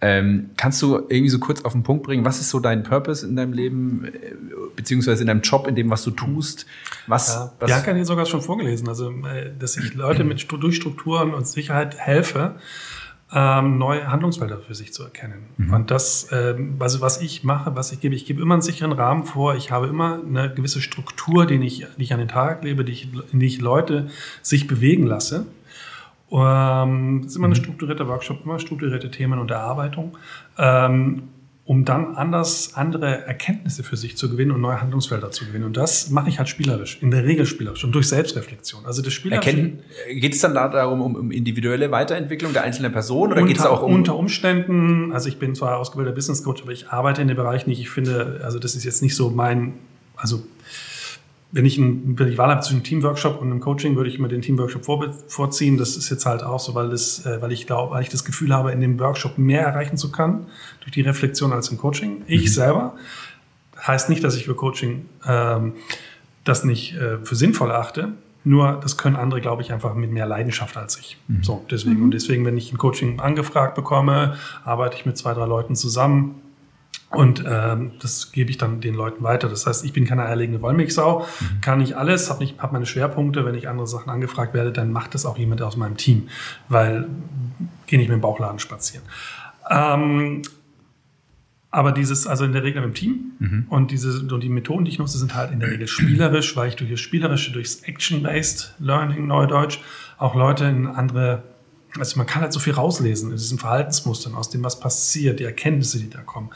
Ähm, 0.02 0.50
kannst 0.58 0.82
du 0.82 0.96
irgendwie 0.98 1.30
so 1.30 1.40
kurz 1.40 1.64
auf 1.64 1.72
den 1.72 1.84
Punkt 1.84 2.04
bringen, 2.04 2.26
was 2.26 2.42
ist 2.42 2.50
so 2.50 2.60
dein 2.60 2.84
Purpose 2.84 3.26
in 3.26 3.38
deinem 3.38 3.54
Leben, 3.54 4.04
äh, 4.04 4.12
beziehungsweise 4.76 5.22
in 5.22 5.28
deinem 5.28 5.42
Job, 5.42 5.66
in 5.66 5.76
dem, 5.76 5.90
was 5.90 6.04
du 6.04 6.12
tust? 6.12 6.66
Was, 7.08 7.30
ja, 7.30 7.54
was 7.60 7.68
Bianca 7.68 7.88
hat 7.88 7.96
hier 7.96 8.06
sogar 8.06 8.26
schon 8.26 8.42
vorgelesen, 8.42 8.90
also 8.90 9.12
äh, 9.12 9.52
dass 9.58 9.78
ich 9.78 9.94
Leute 9.94 10.26
mit 10.26 10.46
durch 10.52 10.76
Strukturen 10.76 11.34
und 11.34 11.48
Sicherheit 11.48 11.98
helfe, 11.98 12.56
ähm, 13.34 13.78
neue 13.80 14.12
Handlungsfelder 14.12 14.60
für 14.60 14.76
sich 14.76 14.94
zu 14.94 15.04
erkennen. 15.04 15.48
Mhm. 15.58 15.74
Und 15.74 15.92
das, 15.92 16.28
ähm, 16.32 16.76
also 16.80 17.02
was 17.02 17.20
ich 17.20 17.44
mache, 17.44 17.76
was 17.76 17.92
ich 17.92 18.00
gebe, 18.00 18.14
ich 18.14 18.26
gebe 18.26 18.42
immer 18.42 18.54
einen 18.54 18.62
sicheren 18.62 18.92
Rahmen 18.92 19.24
vor. 19.24 19.56
Ich 19.56 19.72
habe 19.72 19.88
immer 19.88 20.22
eine 20.24 20.54
gewisse 20.54 20.82
Struktur, 20.82 21.46
die 21.48 21.56
ich, 21.56 21.88
die 21.98 22.04
ich 22.04 22.14
an 22.14 22.20
den 22.20 22.28
Tag 22.28 22.64
lebe, 22.64 22.86
die 22.86 22.92
ich, 22.92 23.10
in 23.32 23.40
die 23.40 23.48
ich 23.48 23.60
Leute 23.60 24.10
sich 24.44 24.68
bewegen 24.68 25.08
lasse. 25.08 25.48
Ähm, 26.32 27.22
es 27.22 27.32
ist 27.32 27.36
immer 27.36 27.46
eine 27.46 27.56
mhm. 27.56 27.64
strukturierte 27.64 28.08
Workshop, 28.08 28.46
immer 28.46 28.60
strukturierte 28.60 29.10
Themen 29.10 29.40
und 29.40 29.50
Erarbeitung. 29.50 30.18
Ähm, 30.58 31.24
um 31.66 31.86
dann 31.86 32.16
anders 32.16 32.74
andere 32.74 33.26
Erkenntnisse 33.26 33.84
für 33.84 33.96
sich 33.96 34.18
zu 34.18 34.30
gewinnen 34.30 34.52
und 34.52 34.60
neue 34.60 34.82
Handlungsfelder 34.82 35.32
zu 35.32 35.46
gewinnen. 35.46 35.64
Und 35.64 35.78
das 35.78 36.10
mache 36.10 36.28
ich 36.28 36.38
halt 36.38 36.50
spielerisch, 36.50 36.98
in 37.02 37.10
der 37.10 37.24
Regel 37.24 37.46
spielerisch 37.46 37.86
und 37.86 37.94
durch 37.94 38.10
Selbstreflexion. 38.10 38.86
Also 38.86 39.02
das 39.02 39.14
Spielerische. 39.14 39.74
Geht 40.10 40.34
es 40.34 40.42
dann 40.42 40.54
darum, 40.54 41.02
um, 41.02 41.16
um 41.16 41.32
individuelle 41.32 41.90
Weiterentwicklung 41.90 42.52
der 42.52 42.64
einzelnen 42.64 42.92
Person 42.92 43.32
oder 43.32 43.44
geht 43.44 43.60
es 43.60 43.66
auch 43.66 43.82
um 43.82 43.94
unter 43.94 44.18
Umständen? 44.18 45.14
Also 45.14 45.30
ich 45.30 45.40
bin 45.40 45.56
zwar 45.56 45.78
ausgebildeter 45.78 46.16
Business 46.16 46.44
Coach, 46.44 46.62
aber 46.64 46.74
ich 46.74 46.90
arbeite 46.90 47.22
in 47.22 47.30
dem 47.30 47.38
Bereich 47.38 47.66
nicht. 47.66 47.80
Ich 47.80 47.90
finde, 47.90 48.42
also 48.44 48.60
das 48.60 48.76
ist 48.76 48.84
jetzt 48.84 49.02
nicht 49.02 49.16
so 49.16 49.30
mein, 49.30 49.76
also 50.18 50.44
wenn 51.54 51.66
ich, 51.66 51.78
ein, 51.78 52.18
wenn 52.18 52.30
ich 52.30 52.38
Wahl 52.40 52.50
habe 52.50 52.62
zwischen 52.62 52.78
einem 52.78 52.84
Teamworkshop 52.84 53.40
und 53.40 53.52
einem 53.52 53.60
Coaching, 53.60 53.96
würde 53.96 54.10
ich 54.10 54.18
immer 54.18 54.28
den 54.28 54.42
Teamworkshop 54.42 54.84
vor, 54.84 55.14
vorziehen. 55.28 55.78
Das 55.78 55.96
ist 55.96 56.10
jetzt 56.10 56.26
halt 56.26 56.42
auch 56.42 56.60
so, 56.60 56.74
weil, 56.74 56.90
das, 56.90 57.28
äh, 57.28 57.42
weil, 57.42 57.52
ich 57.52 57.68
glaube, 57.68 57.94
weil 57.94 58.02
ich 58.02 58.10
das 58.10 58.26
Gefühl 58.26 58.52
habe, 58.54 58.72
in 58.72 58.82
dem 58.82 59.00
Workshop 59.00 59.38
mehr 59.38 59.62
erreichen 59.62 59.96
zu 59.96 60.12
können 60.12 60.48
durch 60.82 60.92
die 60.92 61.02
Reflexion 61.02 61.54
als 61.54 61.70
im 61.70 61.78
Coaching. 61.78 62.24
Ich 62.26 62.42
mhm. 62.42 62.48
selber 62.48 62.96
heißt 63.86 64.10
nicht, 64.10 64.24
dass 64.24 64.36
ich 64.36 64.46
für 64.46 64.56
Coaching 64.56 65.06
ähm, 65.28 65.74
das 66.44 66.64
nicht 66.64 66.96
äh, 66.96 67.20
für 67.24 67.36
sinnvoll 67.36 67.72
achte. 67.72 68.14
Nur 68.44 68.80
das 68.82 68.98
können 68.98 69.16
andere, 69.16 69.40
glaube 69.40 69.62
ich, 69.62 69.72
einfach 69.72 69.94
mit 69.94 70.12
mehr 70.12 70.26
Leidenschaft 70.26 70.76
als 70.76 70.98
ich. 70.98 71.18
Mhm. 71.28 71.44
So, 71.44 71.66
deswegen. 71.70 71.98
Mhm. 71.98 72.04
Und 72.06 72.12
deswegen, 72.16 72.46
wenn 72.46 72.58
ich 72.58 72.74
ein 72.74 72.80
Coaching 72.80 73.20
angefragt 73.20 73.76
bekomme, 73.76 74.38
arbeite 74.66 74.98
ich 74.98 75.06
mit 75.06 75.20
zwei, 75.20 75.36
drei 75.36 75.46
Leuten 75.46 75.76
zusammen 75.76 76.42
und 77.14 77.44
ähm, 77.48 77.92
das 78.02 78.32
gebe 78.32 78.50
ich 78.50 78.58
dann 78.58 78.82
den 78.82 78.96
Leuten 78.96 79.24
weiter. 79.24 79.48
Das 79.48 79.68
heißt, 79.68 79.86
ich 79.86 79.94
bin 79.94 80.06
keine 80.06 80.26
eierlegende 80.26 80.62
Wollmilchsau, 80.62 81.20
mhm. 81.20 81.62
kann 81.62 81.80
nicht 81.80 81.96
alles, 81.96 82.30
habe 82.30 82.46
hab 82.58 82.74
meine 82.74 82.86
Schwerpunkte. 82.86 83.46
Wenn 83.46 83.56
ich 83.56 83.70
andere 83.70 83.88
Sachen 83.88 84.10
angefragt 84.10 84.54
werde, 84.54 84.72
dann 84.72 84.92
macht 84.92 85.14
das 85.14 85.26
auch 85.26 85.38
jemand 85.38 85.62
aus 85.62 85.78
meinem 85.78 85.96
Team, 85.96 86.28
weil 86.70 87.08
gehe 87.86 88.00
nicht 88.00 88.10
mit 88.10 88.18
dem 88.18 88.22
Bauchladen 88.22 88.60
spazieren. 88.60 89.06
Ähm, 89.70 90.42
aber 91.70 91.92
dieses, 91.92 92.28
also 92.28 92.46
in 92.46 92.52
der 92.52 92.64
Regel 92.64 92.82
mit 92.82 92.92
dem 92.92 92.96
Team 92.96 93.32
mhm. 93.40 93.66
und 93.70 93.92
diese 93.92 94.20
und 94.34 94.42
die 94.42 94.50
Methoden, 94.50 94.86
die 94.86 94.92
ich 94.92 95.00
nutze, 95.00 95.18
sind 95.18 95.36
halt 95.36 95.52
in 95.52 95.60
der 95.60 95.70
Regel 95.70 95.88
spielerisch, 95.88 96.56
weil 96.56 96.70
ich 96.70 96.76
durch 96.76 96.90
das 96.90 97.00
Spielerische, 97.00 97.52
durchs 97.52 97.82
Action-Based 97.82 98.76
Learning, 98.80 99.28
Neudeutsch, 99.28 99.80
auch 100.18 100.36
Leute 100.36 100.66
in 100.66 100.88
andere 100.88 101.44
also 102.00 102.18
man 102.18 102.26
kann 102.26 102.42
halt 102.42 102.54
so 102.54 102.60
viel 102.60 102.74
rauslesen 102.74 103.30
in 103.30 103.38
diesen 103.38 103.60
Verhaltensmustern, 103.60 104.36
aus 104.36 104.50
dem, 104.50 104.64
was 104.64 104.80
passiert, 104.80 105.40
die 105.40 105.44
Erkenntnisse, 105.44 106.00
die 106.00 106.10
da 106.10 106.22
kommen. 106.22 106.50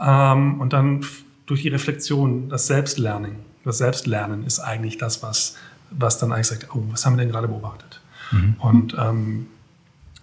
Ähm, 0.00 0.60
und 0.60 0.72
dann 0.72 1.04
durch 1.46 1.62
die 1.62 1.68
Reflexion, 1.68 2.48
das 2.48 2.66
Selbstlernen. 2.66 3.36
Das 3.64 3.78
Selbstlernen 3.78 4.44
ist 4.44 4.60
eigentlich 4.60 4.98
das, 4.98 5.22
was, 5.22 5.56
was 5.90 6.18
dann 6.18 6.32
eigentlich 6.32 6.48
sagt, 6.48 6.68
oh, 6.74 6.82
was 6.90 7.06
haben 7.06 7.14
wir 7.14 7.22
denn 7.22 7.30
gerade 7.30 7.48
beobachtet? 7.48 8.00
Mhm. 8.32 8.56
Und 8.58 8.96
ähm, 8.98 9.46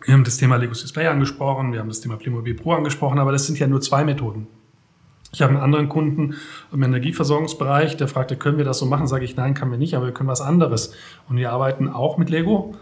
wir 0.06 0.14
haben 0.14 0.24
das 0.24 0.38
Thema 0.38 0.58
Lego 0.58 0.74
Display 0.74 1.08
angesprochen, 1.08 1.72
wir 1.72 1.80
haben 1.80 1.88
das 1.88 2.02
Thema 2.02 2.18
Playmobil 2.18 2.54
Pro 2.56 2.74
angesprochen, 2.74 3.20
aber 3.20 3.32
das 3.32 3.48
sind 3.48 3.58
ja 3.60 3.68
nur 3.68 3.82
zwei 3.82 4.04
Methoden. 4.04 4.48
Ich 5.32 5.42
habe 5.42 5.54
einen 5.54 5.62
anderen 5.62 5.90
Kunden 5.90 6.36
im 6.72 6.84
Energieversorgungsbereich, 6.84 7.98
der 7.98 8.08
fragte, 8.08 8.36
können 8.36 8.58
wir 8.58 8.66
das 8.66 8.78
so 8.78 8.86
machen? 8.86 9.08
Sage 9.08 9.26
ich, 9.26 9.36
nein, 9.36 9.56
kann 9.56 9.72
wir 9.72 9.80
nicht, 9.80 9.96
aber 9.96 10.06
wir 10.06 10.14
können 10.14 10.30
was 10.30 10.42
anderes. 10.42 10.94
Und 11.28 11.38
wir 11.38 11.52
arbeiten 11.52 11.90
auch 11.90 12.18
mit 12.18 12.30
Lego, 12.30 12.76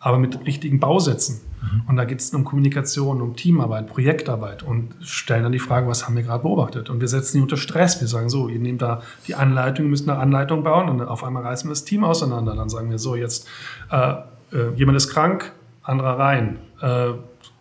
aber 0.00 0.18
mit 0.18 0.46
richtigen 0.46 0.80
Bausätzen. 0.80 1.40
Mhm. 1.60 1.82
Und 1.88 1.96
da 1.96 2.04
geht 2.04 2.20
es 2.20 2.32
um 2.32 2.44
Kommunikation, 2.44 3.20
um 3.20 3.36
Teamarbeit, 3.36 3.88
Projektarbeit 3.88 4.62
und 4.62 4.94
stellen 5.00 5.42
dann 5.42 5.52
die 5.52 5.58
Frage, 5.58 5.88
was 5.88 6.06
haben 6.06 6.16
wir 6.16 6.22
gerade 6.22 6.42
beobachtet? 6.42 6.88
Und 6.90 7.00
wir 7.00 7.08
setzen 7.08 7.38
die 7.38 7.42
unter 7.42 7.56
Stress. 7.56 8.00
Wir 8.00 8.08
sagen 8.08 8.28
so, 8.28 8.48
ihr 8.48 8.58
nehmt 8.58 8.82
da 8.82 9.02
die 9.26 9.34
Anleitung, 9.34 9.86
müsst 9.86 10.08
eine 10.08 10.18
Anleitung 10.18 10.62
bauen 10.62 10.88
und 10.88 11.00
auf 11.02 11.24
einmal 11.24 11.42
reißen 11.42 11.68
wir 11.68 11.72
das 11.72 11.84
Team 11.84 12.04
auseinander. 12.04 12.54
Dann 12.54 12.68
sagen 12.68 12.90
wir 12.90 12.98
so, 12.98 13.16
jetzt 13.16 13.48
äh, 13.90 14.14
äh, 14.52 14.72
jemand 14.76 14.96
ist 14.96 15.10
krank, 15.10 15.52
anderer 15.82 16.18
rein, 16.18 16.58
äh, 16.80 17.10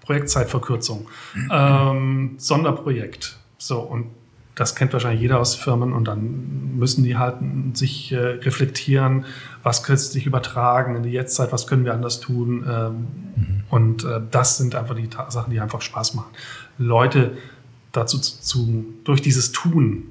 Projektzeitverkürzung, 0.01 1.07
ähm, 1.51 2.35
Sonderprojekt. 2.37 3.37
So, 3.57 3.79
und 3.79 4.07
das 4.57 4.75
kennt 4.75 4.91
wahrscheinlich 4.91 5.21
jeder 5.21 5.39
aus 5.39 5.53
Firmen 5.53 5.93
und 5.93 6.05
dann 6.07 6.75
müssen 6.77 7.03
die 7.03 7.15
halt 7.15 7.35
sich 7.73 8.11
äh, 8.11 8.17
reflektieren, 8.17 9.25
was 9.61 9.83
könnte 9.83 10.01
sich 10.01 10.25
übertragen 10.25 10.95
in 10.95 11.03
die 11.03 11.11
Jetztzeit, 11.11 11.51
was 11.51 11.67
können 11.67 11.85
wir 11.85 11.93
anders 11.93 12.19
tun. 12.19 12.65
Ähm, 12.67 13.07
mhm. 13.35 13.63
Und 13.69 14.03
äh, 14.03 14.19
das 14.31 14.57
sind 14.57 14.73
einfach 14.73 14.95
die 14.95 15.09
Sachen, 15.29 15.51
die 15.51 15.59
einfach 15.59 15.81
Spaß 15.81 16.15
machen. 16.15 16.31
Leute 16.79 17.37
dazu 17.91 18.17
zu, 18.17 18.85
durch 19.03 19.21
dieses 19.21 19.51
Tun 19.51 20.07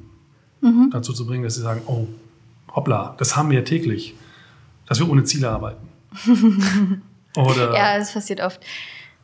mhm. 0.60 0.90
dazu 0.92 1.12
zu 1.12 1.26
bringen, 1.26 1.42
dass 1.42 1.56
sie 1.56 1.62
sagen, 1.62 1.82
oh, 1.86 2.06
hoppla, 2.72 3.16
das 3.18 3.36
haben 3.36 3.50
wir 3.50 3.64
täglich, 3.64 4.14
dass 4.86 5.00
wir 5.00 5.10
ohne 5.10 5.24
Ziele 5.24 5.50
arbeiten. 5.50 5.88
Oder 7.36 7.74
ja, 7.74 7.98
das 7.98 8.12
passiert 8.12 8.40
oft. 8.40 8.60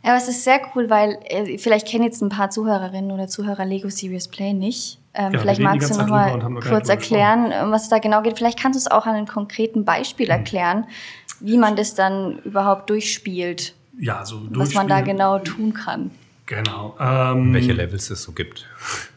Ja, 0.02 0.10
aber 0.10 0.18
es 0.18 0.26
ist 0.26 0.42
sehr 0.42 0.60
cool, 0.74 0.90
weil 0.90 1.20
äh, 1.26 1.58
vielleicht 1.58 1.86
kennen 1.86 2.02
jetzt 2.02 2.22
ein 2.22 2.28
paar 2.28 2.50
Zuhörerinnen 2.50 3.12
oder 3.12 3.28
Zuhörer 3.28 3.64
Lego 3.64 3.88
Serious 3.88 4.26
Play 4.26 4.52
nicht. 4.52 4.98
Ähm, 5.14 5.32
ja, 5.32 5.40
vielleicht 5.40 5.60
magst 5.60 5.90
du 5.90 5.98
noch 5.98 6.06
mal 6.06 6.38
kurz 6.66 6.88
erklären, 6.88 7.52
um 7.64 7.70
was 7.70 7.84
es 7.84 7.88
da 7.90 7.98
genau 7.98 8.22
geht. 8.22 8.38
Vielleicht 8.38 8.58
kannst 8.58 8.76
du 8.76 8.78
es 8.78 8.90
auch 8.90 9.06
an 9.06 9.14
einem 9.14 9.26
konkreten 9.26 9.84
Beispiel 9.84 10.26
mhm. 10.26 10.32
erklären, 10.32 10.86
wie 11.40 11.58
man 11.58 11.76
das 11.76 11.94
dann 11.94 12.38
überhaupt 12.40 12.88
durchspielt. 12.88 13.74
Ja, 13.98 14.24
so 14.24 14.40
Was 14.50 14.74
man 14.74 14.88
da 14.88 15.02
genau 15.02 15.38
tun 15.38 15.74
kann. 15.74 16.10
Genau. 16.46 16.96
Ähm, 16.98 17.52
welche 17.52 17.72
Levels 17.72 18.10
es 18.10 18.22
so 18.22 18.32
gibt. 18.32 18.66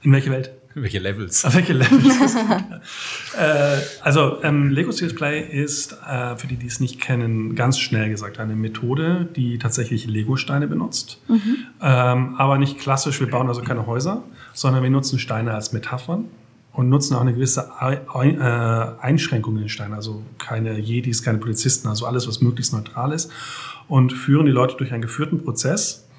In 0.02 0.12
welche 0.12 0.32
Welt? 0.32 0.52
Welche 0.76 1.00
Levels? 1.00 1.46
Welche 1.56 1.72
Levels? 1.72 2.36
äh, 3.38 3.78
also 4.02 4.44
ähm, 4.44 4.70
Lego 4.70 4.92
Serious 4.92 5.16
Play 5.16 5.42
ist, 5.42 5.98
äh, 6.06 6.36
für 6.36 6.48
die, 6.48 6.58
die 6.58 6.68
es 6.68 6.82
nicht 6.82 7.00
kennen, 7.00 7.56
ganz 7.56 7.80
schnell 7.80 8.10
gesagt 8.10 8.40
eine 8.40 8.58
Methode, 8.58 9.28
die 9.36 9.58
tatsächlich 9.58 10.06
Lego-Steine 10.06 10.68
benutzt. 10.68 11.22
Mhm. 11.30 11.58
Ähm, 11.82 12.36
aber 12.38 12.58
nicht 12.58 12.78
klassisch, 12.78 13.22
wir 13.22 13.30
bauen 13.30 13.48
also 13.48 13.62
keine 13.62 13.88
Häuser, 13.88 14.24
sondern 14.54 14.84
wir 14.84 14.90
nutzen 14.90 15.18
Steine 15.18 15.54
als 15.54 15.72
Metaphern 15.72 16.26
und 16.74 16.90
nutzen 16.90 17.16
auch 17.16 17.22
eine 17.22 17.34
gewisse 17.34 17.72
äh, 17.80 19.02
Einschränkung 19.02 19.56
in 19.56 19.62
den 19.62 19.70
Steinen. 19.70 19.94
Also 19.94 20.24
keine 20.38 20.78
Jedis, 20.78 21.24
keine 21.24 21.38
Polizisten, 21.38 21.88
also 21.88 22.06
alles, 22.06 22.28
was 22.28 22.42
möglichst 22.42 22.74
neutral 22.74 23.14
ist. 23.14 23.32
Und 23.88 24.12
führen 24.12 24.46
die 24.46 24.52
Leute 24.52 24.76
durch 24.76 24.92
einen 24.92 25.02
geführten 25.02 25.42
Prozess, 25.42 26.10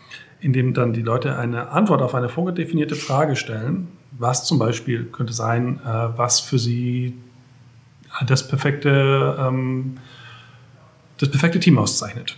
in 0.40 0.54
dem 0.54 0.72
dann 0.72 0.94
die 0.94 1.02
Leute 1.02 1.36
eine 1.36 1.68
Antwort 1.70 2.00
auf 2.00 2.14
eine 2.14 2.30
vorgedefinierte 2.30 2.94
Frage 2.94 3.36
stellen 3.36 3.88
was 4.18 4.44
zum 4.44 4.58
Beispiel 4.58 5.04
könnte 5.04 5.32
sein, 5.32 5.80
äh, 5.84 6.18
was 6.18 6.40
für 6.40 6.58
Sie 6.58 7.14
das 8.26 8.48
perfekte, 8.48 9.36
ähm, 9.38 9.98
das 11.18 11.30
perfekte 11.30 11.60
Team 11.60 11.78
auszeichnet. 11.78 12.36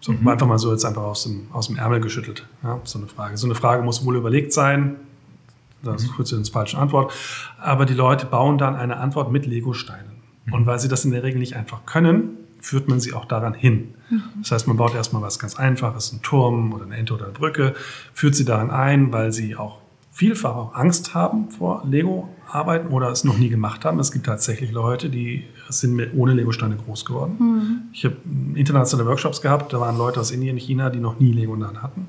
So, 0.00 0.12
mhm. 0.12 0.28
Einfach 0.28 0.46
mal 0.46 0.58
so 0.58 0.70
jetzt 0.70 0.84
einfach 0.84 1.02
aus 1.02 1.24
dem, 1.24 1.46
aus 1.52 1.68
dem 1.68 1.76
Ärmel 1.76 2.00
geschüttelt. 2.00 2.46
Ja, 2.62 2.80
so 2.84 2.98
eine 2.98 3.08
Frage. 3.08 3.36
So 3.36 3.46
eine 3.46 3.54
Frage 3.54 3.82
muss 3.82 4.04
wohl 4.04 4.16
überlegt 4.16 4.52
sein. 4.52 4.96
Das 5.82 6.02
mhm. 6.02 6.08
kurz 6.16 6.32
ins 6.32 6.50
falsche 6.50 6.78
Antwort. 6.78 7.12
Aber 7.58 7.86
die 7.86 7.94
Leute 7.94 8.26
bauen 8.26 8.58
dann 8.58 8.76
eine 8.76 8.98
Antwort 8.98 9.32
mit 9.32 9.46
Lego-Steinen. 9.46 10.12
Mhm. 10.44 10.52
Und 10.52 10.66
weil 10.66 10.78
sie 10.78 10.88
das 10.88 11.04
in 11.04 11.10
der 11.10 11.22
Regel 11.22 11.38
nicht 11.38 11.56
einfach 11.56 11.86
können, 11.86 12.36
führt 12.60 12.88
man 12.88 13.00
sie 13.00 13.12
auch 13.12 13.24
daran 13.26 13.54
hin. 13.54 13.94
Mhm. 14.10 14.22
Das 14.40 14.52
heißt, 14.52 14.68
man 14.68 14.76
baut 14.76 14.94
erstmal 14.94 15.22
was 15.22 15.38
ganz 15.38 15.56
Einfaches, 15.56 16.12
einen 16.12 16.22
Turm 16.22 16.72
oder 16.72 16.84
eine 16.84 16.96
Ente 16.96 17.14
oder 17.14 17.24
eine 17.24 17.32
Brücke, 17.32 17.74
führt 18.12 18.34
sie 18.34 18.44
daran 18.44 18.70
ein, 18.70 19.12
weil 19.12 19.32
sie 19.32 19.56
auch 19.56 19.83
vielfach 20.14 20.54
auch 20.54 20.74
Angst 20.76 21.12
haben 21.12 21.50
vor 21.50 21.82
Lego-Arbeiten 21.84 22.86
oder 22.92 23.10
es 23.10 23.24
noch 23.24 23.36
nie 23.36 23.48
gemacht 23.48 23.84
haben. 23.84 23.98
Es 23.98 24.12
gibt 24.12 24.26
tatsächlich 24.26 24.70
Leute, 24.70 25.10
die 25.10 25.42
sind 25.68 25.94
mit, 25.94 26.14
ohne 26.14 26.34
Lego-Steine 26.34 26.76
groß 26.76 27.04
geworden. 27.04 27.36
Mhm. 27.40 27.76
Ich 27.92 28.04
habe 28.04 28.16
internationale 28.54 29.08
Workshops 29.08 29.42
gehabt, 29.42 29.72
da 29.72 29.80
waren 29.80 29.98
Leute 29.98 30.20
aus 30.20 30.30
Indien, 30.30 30.56
China, 30.56 30.88
die 30.88 31.00
noch 31.00 31.18
nie 31.18 31.32
Lego 31.32 31.54
in 31.54 31.60
der 31.60 31.70
Hand 31.70 31.82
hatten. 31.82 32.06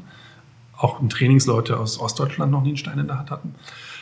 Auch 0.77 1.01
Trainingsleute 1.07 1.79
aus 1.79 1.99
Ostdeutschland 1.99 2.51
noch 2.51 2.61
nie 2.61 2.69
einen 2.69 2.77
Stein 2.77 2.99
in 2.99 3.07
der 3.07 3.17
Hand 3.17 3.31
hatten. 3.31 3.55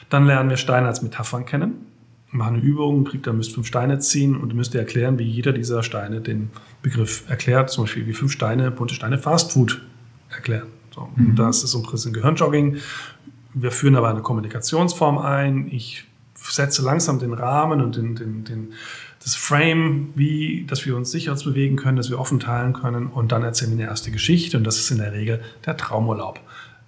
Dann 0.10 0.26
lernen 0.26 0.50
wir 0.50 0.58
Steine 0.58 0.88
als 0.88 1.02
Metaphern 1.02 1.46
kennen. 1.46 1.86
Machen 2.32 2.56
eine 2.56 2.64
Übung, 2.64 3.06
kriegt, 3.06 3.26
da 3.26 3.32
müsst 3.32 3.54
fünf 3.54 3.68
Steine 3.68 4.00
ziehen 4.00 4.36
und 4.36 4.54
müsst 4.54 4.74
ihr 4.74 4.82
erklären, 4.82 5.18
wie 5.18 5.24
jeder 5.24 5.54
dieser 5.54 5.82
Steine 5.82 6.20
den 6.20 6.50
Begriff 6.82 7.24
erklärt. 7.30 7.70
Zum 7.70 7.86
Beispiel 7.86 8.06
wie 8.06 8.14
fünf 8.14 8.34
Steine, 8.34 8.70
bunte 8.70 8.96
Steine 8.96 9.18
Fast 9.18 9.54
Food 9.54 9.82
erklären. 10.30 10.68
So, 10.94 11.08
mhm. 11.16 11.30
Und 11.30 11.36
das 11.38 11.64
ist 11.64 11.72
so 11.72 11.82
ein 11.82 11.90
bisschen 11.90 12.12
Gehirnjogging. 12.12 12.80
Wir 13.54 13.72
führen 13.72 13.96
aber 13.96 14.10
eine 14.10 14.22
Kommunikationsform 14.22 15.18
ein. 15.18 15.68
Ich 15.72 16.06
setze 16.36 16.82
langsam 16.82 17.20
den 17.20 17.34
Rahmen 17.34 17.82
und 17.82 17.96
den, 17.96 18.16
den, 18.16 18.44
den, 18.44 18.74
das 19.24 19.36
Frame, 19.36 20.10
wie, 20.16 20.66
dass 20.68 20.86
wir 20.86 20.96
uns 20.98 21.12
sicher 21.12 21.36
bewegen 21.36 21.78
können, 21.78 21.98
dass 21.98 22.10
wir 22.10 22.20
offen 22.20 22.40
teilen 22.40 22.74
können 22.74 23.08
und 23.08 23.32
dann 23.32 23.44
erzählen 23.44 23.78
wir 23.78 23.86
eine 23.86 23.90
erste 23.90 24.12
Geschichte 24.12 24.58
und 24.58 24.66
das 24.66 24.78
ist 24.78 24.92
in 24.92 24.98
der 24.98 25.14
Regel 25.14 25.42
der 25.66 25.78
Traumurlaub. 25.78 26.40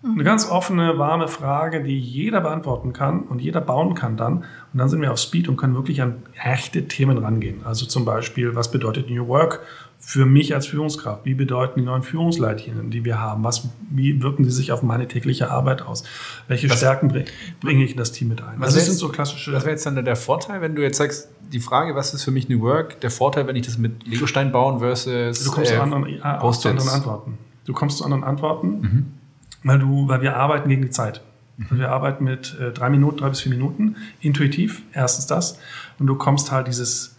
Mhm. 0.02 0.14
Eine 0.14 0.24
ganz 0.24 0.50
offene, 0.50 0.98
warme 0.98 1.28
Frage, 1.28 1.84
die 1.84 2.00
jeder 2.00 2.42
beantworten 2.42 2.94
kann 2.94 3.24
und 3.24 3.42
jeder 3.42 3.62
bauen 3.62 3.96
kann 3.96 4.18
dann. 4.18 4.38
Und 4.38 4.46
dann 4.80 4.90
sind 4.90 5.02
wir 5.02 5.12
auf 5.12 5.20
Speed 5.20 5.48
und 5.48 5.58
können 5.58 5.76
wirklich 5.76 6.02
an 6.02 6.24
echte 6.44 6.88
Themen 6.88 7.18
rangehen. 7.18 7.62
Also 7.64 7.86
zum 7.86 8.06
Beispiel, 8.06 8.56
was 8.56 8.72
bedeutet 8.72 9.10
New 9.10 9.28
Work 9.28 9.62
für 10.00 10.26
mich 10.26 10.54
als 10.54 10.68
Führungskraft? 10.68 11.26
Wie 11.26 11.34
bedeuten 11.34 11.80
die 11.80 11.86
neuen 11.86 12.04
Führungsleitlinien, 12.04 12.92
die 12.92 13.04
wir 13.04 13.20
haben? 13.20 13.44
Was, 13.44 13.68
wie 13.90 14.22
wirken 14.22 14.44
die 14.44 14.52
sich 14.52 14.72
auf 14.72 14.84
meine 14.84 15.08
tägliche 15.08 15.50
Arbeit 15.50 15.82
aus? 15.82 16.04
Welche 16.48 16.70
was, 16.70 16.78
Stärken 16.78 17.08
bringe 17.08 17.26
bring 17.60 17.82
ich 17.82 17.92
in 17.92 17.98
das 17.98 18.12
Team 18.12 18.30
mit 18.30 18.42
ein? 18.42 18.60
Was 18.60 18.68
also 18.68 18.78
das 18.78 18.86
sind 18.86 18.98
so 18.98 19.10
klassische. 19.10 19.52
Was 19.52 19.64
wäre 19.64 19.72
jetzt 19.72 19.86
dann 19.86 20.04
der 20.04 20.16
Vorteil, 20.16 20.62
wenn 20.62 20.76
du 20.76 20.82
jetzt 20.82 20.98
sagst, 20.98 21.30
die 21.52 21.60
Frage, 21.60 21.96
was 21.96 22.14
ist 22.14 22.24
für 22.24 22.32
mich 22.32 22.50
New 22.50 22.62
Work? 22.62 23.02
Der 23.02 23.12
Vorteil, 23.12 23.48
wenn 23.48 23.56
ich 23.56 23.66
das 23.66 23.78
mit 23.78 24.06
Legostein 24.08 24.52
bauen 24.52 24.80
versus 24.80 25.44
du 25.44 25.52
kommst 25.52 25.72
äh, 25.72 25.76
zu, 25.76 25.82
anderen, 25.82 26.06
äh, 26.06 26.52
zu 26.52 26.70
anderen 26.70 26.90
Antworten. 26.90 27.38
Du 27.66 27.74
kommst 27.74 27.98
zu 27.98 28.04
anderen 28.04 28.24
Antworten, 28.24 28.68
mhm. 28.68 29.06
weil 29.64 29.80
du, 29.80 30.08
weil 30.08 30.22
wir 30.22 30.36
arbeiten 30.38 30.70
gegen 30.70 30.84
die 30.84 30.92
Zeit. 30.92 31.22
Mhm. 31.58 31.80
Wir 31.80 31.92
arbeiten 31.92 32.24
mit 32.24 32.58
äh, 32.60 32.72
drei 32.72 32.90
Minuten, 32.90 33.18
drei 33.18 33.30
bis 33.30 33.42
vier 33.42 33.52
Minuten, 33.52 33.96
intuitiv. 34.22 34.82
Erstens 34.94 35.28
das. 35.28 35.58
Und 36.00 36.08
du 36.08 36.16
kommst 36.16 36.52
halt 36.52 36.68
dieses 36.68 37.15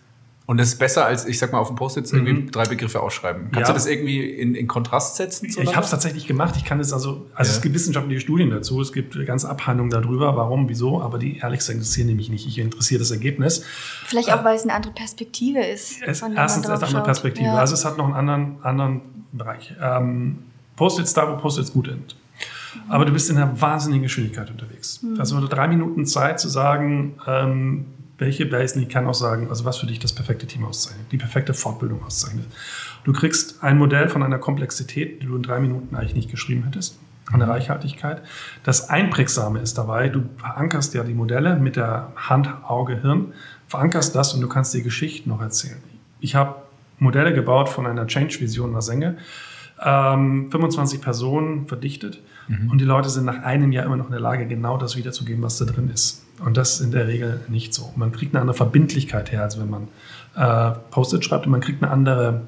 und 0.46 0.58
das 0.58 0.68
ist 0.68 0.78
besser 0.78 1.04
als, 1.04 1.26
ich 1.26 1.40
sag 1.40 1.52
mal, 1.52 1.58
auf 1.58 1.66
dem 1.66 1.76
Post-it 1.76 2.12
irgendwie 2.12 2.34
mhm. 2.34 2.50
drei 2.52 2.64
Begriffe 2.64 3.00
ausschreiben. 3.00 3.48
Kannst 3.50 3.68
ja. 3.68 3.72
du 3.72 3.72
das 3.72 3.86
irgendwie 3.86 4.24
in, 4.24 4.54
in 4.54 4.68
Kontrast 4.68 5.16
setzen? 5.16 5.46
Ich 5.46 5.74
habe 5.74 5.84
es 5.84 5.90
tatsächlich 5.90 6.28
gemacht. 6.28 6.54
Ich 6.56 6.64
kann 6.64 6.78
es 6.78 6.92
also, 6.92 7.26
also 7.34 7.50
ja. 7.50 7.56
es 7.56 7.60
gibt 7.62 7.74
wissenschaftliche 7.74 8.20
Studien 8.20 8.50
dazu, 8.50 8.80
es 8.80 8.92
gibt 8.92 9.26
ganze 9.26 9.48
Abhandlungen 9.48 9.90
darüber, 9.90 10.36
warum, 10.36 10.68
wieso, 10.68 11.02
aber 11.02 11.18
die 11.18 11.38
ehrlich 11.38 11.58
gesagt 11.58 11.76
interessieren 11.76 12.06
nämlich 12.06 12.30
nicht. 12.30 12.46
Ich 12.46 12.58
interessiere 12.58 13.00
das 13.00 13.10
Ergebnis. 13.10 13.64
Vielleicht 14.04 14.32
auch, 14.32 14.44
weil 14.44 14.54
es 14.54 14.62
eine 14.62 14.74
andere 14.74 14.92
Perspektive 14.92 15.64
ist. 15.64 16.00
Es, 16.02 16.22
erstens 16.22 16.66
eine 16.66 16.80
andere 16.80 17.02
Perspektive. 17.02 17.46
Ja. 17.46 17.56
Also 17.56 17.74
es 17.74 17.84
hat 17.84 17.98
noch 17.98 18.04
einen 18.04 18.14
anderen, 18.14 18.56
anderen 18.62 19.00
Bereich. 19.32 19.74
Ähm, 19.82 20.38
Post-its 20.76 21.12
da, 21.12 21.28
wo 21.28 21.40
Post-its 21.40 21.72
gut 21.72 21.86
sind. 21.86 22.14
Aber 22.88 23.04
du 23.04 23.12
bist 23.12 23.30
in 23.30 23.36
einer 23.36 23.60
wahnsinnigen 23.60 24.04
Geschwindigkeit 24.04 24.50
unterwegs. 24.50 25.02
Mhm. 25.02 25.18
Also 25.18 25.44
drei 25.48 25.66
Minuten 25.66 26.06
Zeit 26.06 26.38
zu 26.38 26.48
sagen, 26.48 27.14
ähm, 27.26 27.86
welche 28.18 28.46
Basen, 28.46 28.88
kann 28.88 29.06
auch 29.06 29.14
sagen, 29.14 29.48
also 29.48 29.64
was 29.64 29.78
für 29.78 29.86
dich 29.86 29.98
das 29.98 30.12
perfekte 30.12 30.46
Team 30.46 30.64
auszeichnet, 30.64 31.06
die 31.12 31.18
perfekte 31.18 31.54
Fortbildung 31.54 32.02
auszeichnet. 32.04 32.46
Du 33.04 33.12
kriegst 33.12 33.62
ein 33.62 33.78
Modell 33.78 34.08
von 34.08 34.22
einer 34.22 34.38
Komplexität, 34.38 35.22
die 35.22 35.26
du 35.26 35.36
in 35.36 35.42
drei 35.42 35.60
Minuten 35.60 35.94
eigentlich 35.94 36.14
nicht 36.14 36.30
geschrieben 36.30 36.64
hättest, 36.64 36.98
an 37.30 37.40
der 37.40 37.48
Reichhaltigkeit. 37.48 38.22
Das 38.64 38.88
Einprägsame 38.88 39.60
ist 39.60 39.76
dabei, 39.76 40.08
du 40.08 40.22
verankerst 40.38 40.94
ja 40.94 41.04
die 41.04 41.14
Modelle 41.14 41.56
mit 41.56 41.76
der 41.76 42.12
Hand, 42.16 42.48
Auge, 42.64 43.00
Hirn, 43.00 43.32
verankerst 43.68 44.14
das 44.14 44.32
und 44.32 44.40
du 44.40 44.48
kannst 44.48 44.72
die 44.74 44.82
Geschichten 44.82 45.30
noch 45.30 45.42
erzählen. 45.42 45.82
Ich 46.20 46.34
habe 46.34 46.62
Modelle 46.98 47.34
gebaut 47.34 47.68
von 47.68 47.86
einer 47.86 48.06
Change-Vision 48.06 48.72
nach 48.72 48.82
Senge, 48.82 49.18
ähm, 49.84 50.50
25 50.50 51.02
Personen 51.02 51.66
verdichtet 51.66 52.22
mhm. 52.48 52.70
und 52.70 52.78
die 52.78 52.84
Leute 52.84 53.08
sind 53.08 53.24
nach 53.24 53.42
einem 53.42 53.72
Jahr 53.72 53.84
immer 53.84 53.96
noch 53.96 54.06
in 54.06 54.12
der 54.12 54.20
Lage, 54.20 54.46
genau 54.46 54.78
das 54.78 54.96
wiederzugeben, 54.96 55.42
was 55.42 55.58
da 55.58 55.64
drin 55.64 55.90
ist. 55.90 56.24
Und 56.44 56.56
das 56.56 56.74
ist 56.74 56.80
in 56.80 56.90
der 56.90 57.06
Regel 57.06 57.40
nicht 57.48 57.72
so. 57.72 57.92
Man 57.96 58.12
kriegt 58.12 58.34
eine 58.34 58.42
andere 58.42 58.56
Verbindlichkeit 58.56 59.32
her, 59.32 59.42
als 59.42 59.58
wenn 59.58 59.70
man 59.70 59.88
äh, 60.36 60.76
Post-it 60.90 61.24
schreibt 61.24 61.46
und 61.46 61.52
man 61.52 61.60
kriegt 61.60 61.82
eine 61.82 61.90
andere 61.90 62.46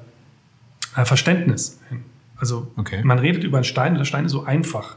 äh, 0.95 1.05
Verständnis 1.05 1.79
hin. 1.89 2.03
Also 2.37 2.71
okay. 2.77 3.01
man 3.03 3.19
redet 3.19 3.43
über 3.43 3.57
einen 3.57 3.63
Stein 3.63 3.93
und 3.93 3.97
der 3.99 4.05
Stein 4.05 4.25
ist 4.25 4.31
so 4.31 4.43
einfach. 4.43 4.95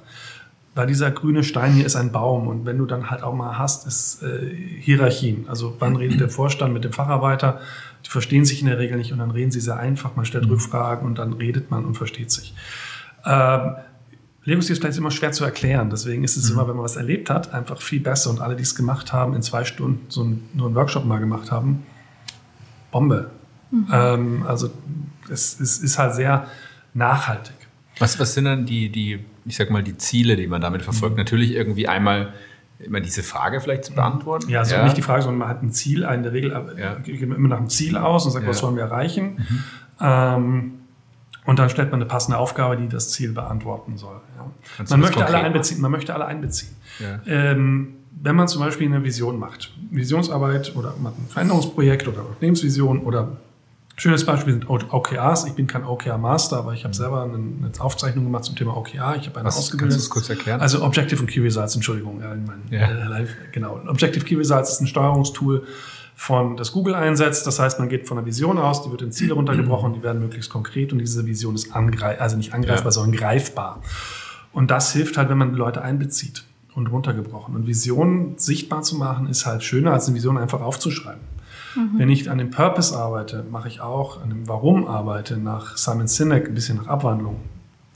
Weil 0.74 0.86
dieser 0.86 1.10
grüne 1.10 1.44
Stein 1.44 1.72
hier 1.72 1.84
ist 1.84 1.96
ein 1.96 2.12
Baum 2.12 2.48
und 2.48 2.64
wenn 2.64 2.78
du 2.78 2.86
dann 2.86 3.10
halt 3.10 3.22
auch 3.22 3.34
mal 3.34 3.58
hast, 3.58 3.86
ist 3.86 4.22
äh, 4.22 4.54
Hierarchien. 4.80 5.46
Also 5.48 5.76
wann 5.78 5.96
redet 5.96 6.20
der 6.20 6.30
Vorstand 6.30 6.72
mit 6.72 6.84
dem 6.84 6.92
Facharbeiter? 6.92 7.60
Die 8.06 8.10
verstehen 8.10 8.46
sich 8.46 8.62
in 8.62 8.68
der 8.68 8.78
Regel 8.78 8.96
nicht 8.96 9.12
und 9.12 9.18
dann 9.18 9.30
reden 9.30 9.50
sie 9.50 9.60
sehr 9.60 9.76
einfach. 9.76 10.16
Man 10.16 10.24
stellt 10.24 10.44
mhm. 10.44 10.52
Rückfragen 10.52 11.06
und 11.06 11.18
dann 11.18 11.34
redet 11.34 11.70
man 11.70 11.84
und 11.84 11.94
versteht 11.96 12.30
sich. 12.30 12.54
Ähm, 13.26 13.74
Lego-Stil 14.44 14.76
ist 14.76 14.98
immer 14.98 15.10
schwer 15.10 15.32
zu 15.32 15.44
erklären. 15.44 15.90
Deswegen 15.90 16.24
ist 16.24 16.36
es 16.36 16.48
mhm. 16.48 16.54
immer, 16.54 16.68
wenn 16.68 16.76
man 16.76 16.84
was 16.84 16.96
erlebt 16.96 17.30
hat, 17.30 17.54
einfach 17.54 17.80
viel 17.80 18.00
besser. 18.00 18.30
Und 18.30 18.40
alle, 18.40 18.56
die 18.56 18.62
es 18.62 18.74
gemacht 18.74 19.12
haben, 19.12 19.34
in 19.34 19.42
zwei 19.42 19.64
Stunden 19.64 20.06
so 20.08 20.22
einen, 20.22 20.48
nur 20.54 20.66
einen 20.66 20.74
Workshop 20.74 21.04
mal 21.04 21.18
gemacht 21.18 21.52
haben, 21.52 21.84
Bombe. 22.90 23.30
Mhm. 23.70 23.86
Ähm, 23.92 24.44
also 24.46 24.70
es, 25.30 25.60
es, 25.60 25.78
ist 25.78 25.98
halt 25.98 26.14
sehr 26.14 26.46
nachhaltig. 26.92 27.54
Was, 27.98 28.18
was 28.18 28.34
sind 28.34 28.46
dann 28.46 28.66
die, 28.66 28.88
die, 28.90 29.24
ich 29.44 29.56
sag 29.56 29.70
mal, 29.70 29.82
die 29.82 29.96
Ziele, 29.96 30.34
die 30.34 30.48
man 30.48 30.60
damit 30.60 30.82
verfolgt? 30.82 31.14
Mhm. 31.14 31.20
Natürlich 31.20 31.52
irgendwie 31.52 31.86
einmal 31.86 32.32
immer 32.80 33.00
diese 33.00 33.22
Frage 33.22 33.60
vielleicht 33.60 33.84
zu 33.84 33.94
beantworten. 33.94 34.48
Ja, 34.50 34.60
also 34.60 34.74
ja. 34.74 34.82
nicht 34.82 34.96
die 34.96 35.02
Frage, 35.02 35.22
sondern 35.22 35.38
man 35.38 35.48
hat 35.48 35.62
ein 35.62 35.70
Ziel, 35.70 36.02
in 36.02 36.24
der 36.24 36.32
Regel 36.32 36.50
ja. 36.78 36.94
geht 36.94 37.20
man 37.28 37.38
immer 37.38 37.48
nach 37.48 37.58
einem 37.58 37.68
Ziel 37.68 37.96
aus 37.96 38.26
und 38.26 38.32
sagt, 38.32 38.44
ja. 38.44 38.50
was 38.50 38.60
wollen 38.62 38.74
wir 38.74 38.82
erreichen. 38.82 39.36
Mhm. 39.36 39.64
Ähm, 40.00 40.72
und 41.44 41.58
dann 41.58 41.70
stellt 41.70 41.90
man 41.90 42.00
eine 42.00 42.08
passende 42.08 42.38
Aufgabe, 42.38 42.76
die 42.76 42.88
das 42.88 43.10
Ziel 43.10 43.32
beantworten 43.32 43.96
soll. 43.96 44.20
Ja. 44.78 44.84
Man, 44.90 45.00
möchte 45.00 45.24
alle 45.24 45.38
einbeziehen, 45.38 45.80
man 45.80 45.90
möchte 45.90 46.14
alle 46.14 46.26
einbeziehen. 46.26 46.72
Ja. 46.98 47.20
Ähm, 47.26 47.94
wenn 48.20 48.36
man 48.36 48.46
zum 48.48 48.60
Beispiel 48.62 48.86
eine 48.86 49.02
Vision 49.02 49.38
macht, 49.38 49.72
Visionsarbeit 49.90 50.76
oder 50.76 50.94
ein 50.94 51.28
Veränderungsprojekt 51.28 52.06
oder 52.06 52.26
Unternehmensvision 52.26 53.00
oder 53.00 53.36
Schönes 53.96 54.24
Beispiel 54.24 54.54
sind 54.54 54.68
OKRs. 54.68 55.44
Ich 55.44 55.52
bin 55.52 55.66
kein 55.66 55.84
OKR-Master, 55.84 56.56
aber 56.56 56.72
ich 56.72 56.84
habe 56.84 56.94
selber 56.94 57.24
eine, 57.24 57.34
eine, 57.34 57.70
Aufzeichnung 57.78 58.24
gemacht 58.24 58.44
zum 58.44 58.56
Thema 58.56 58.74
OKR. 58.74 59.16
Ich 59.20 59.26
habe 59.26 59.38
eine 59.38 59.48
Was, 59.48 59.58
ausgebildet. 59.58 59.92
Kannst 59.92 60.06
du 60.06 60.10
kurz 60.10 60.30
erklären? 60.30 60.60
Also 60.60 60.82
Objective 60.82 61.20
und 61.20 61.26
Key 61.28 61.40
Results, 61.40 61.74
Entschuldigung. 61.74 62.20
Ja, 62.22 62.34
mein, 62.34 62.62
ja. 62.70 63.18
Äh, 63.18 63.26
genau. 63.52 63.80
Objective 63.86 64.24
Key 64.24 64.36
Results 64.36 64.72
ist 64.72 64.80
ein 64.80 64.86
Steuerungstool 64.86 65.66
von 66.14 66.56
das 66.56 66.72
Google 66.72 66.94
einsetzt. 66.94 67.46
Das 67.46 67.58
heißt, 67.58 67.78
man 67.80 67.90
geht 67.90 68.08
von 68.08 68.16
einer 68.16 68.26
Vision 68.26 68.58
aus, 68.58 68.82
die 68.82 68.90
wird 68.90 69.02
in 69.02 69.12
Ziele 69.12 69.34
runtergebrochen, 69.34 69.92
die 69.92 70.02
werden 70.02 70.22
möglichst 70.22 70.50
konkret 70.50 70.92
und 70.92 70.98
diese 70.98 71.26
Vision 71.26 71.54
ist 71.54 71.74
angreif 71.74 72.18
also 72.20 72.36
nicht 72.36 72.54
angreifbar, 72.54 72.86
ja. 72.86 72.92
sondern 72.92 73.12
greifbar. 73.12 73.82
Und 74.52 74.70
das 74.70 74.92
hilft 74.92 75.16
halt, 75.16 75.28
wenn 75.28 75.38
man 75.38 75.54
Leute 75.54 75.82
einbezieht 75.82 76.44
und 76.74 76.88
runtergebrochen. 76.88 77.54
Und 77.54 77.66
Visionen 77.66 78.38
sichtbar 78.38 78.82
zu 78.82 78.96
machen, 78.96 79.28
ist 79.28 79.46
halt 79.46 79.62
schöner, 79.62 79.92
als 79.92 80.06
eine 80.06 80.16
Vision 80.16 80.38
einfach 80.38 80.60
aufzuschreiben. 80.60 81.20
Mhm. 81.74 81.98
Wenn 81.98 82.10
ich 82.10 82.30
an 82.30 82.38
dem 82.38 82.50
Purpose 82.50 82.96
arbeite, 82.96 83.44
mache 83.50 83.68
ich 83.68 83.80
auch 83.80 84.22
an 84.22 84.30
dem 84.30 84.48
Warum 84.48 84.86
arbeite, 84.86 85.36
nach 85.36 85.76
Simon 85.76 86.06
Sinek, 86.08 86.48
ein 86.48 86.54
bisschen 86.54 86.78
nach 86.78 86.86
Abwandlung, 86.86 87.36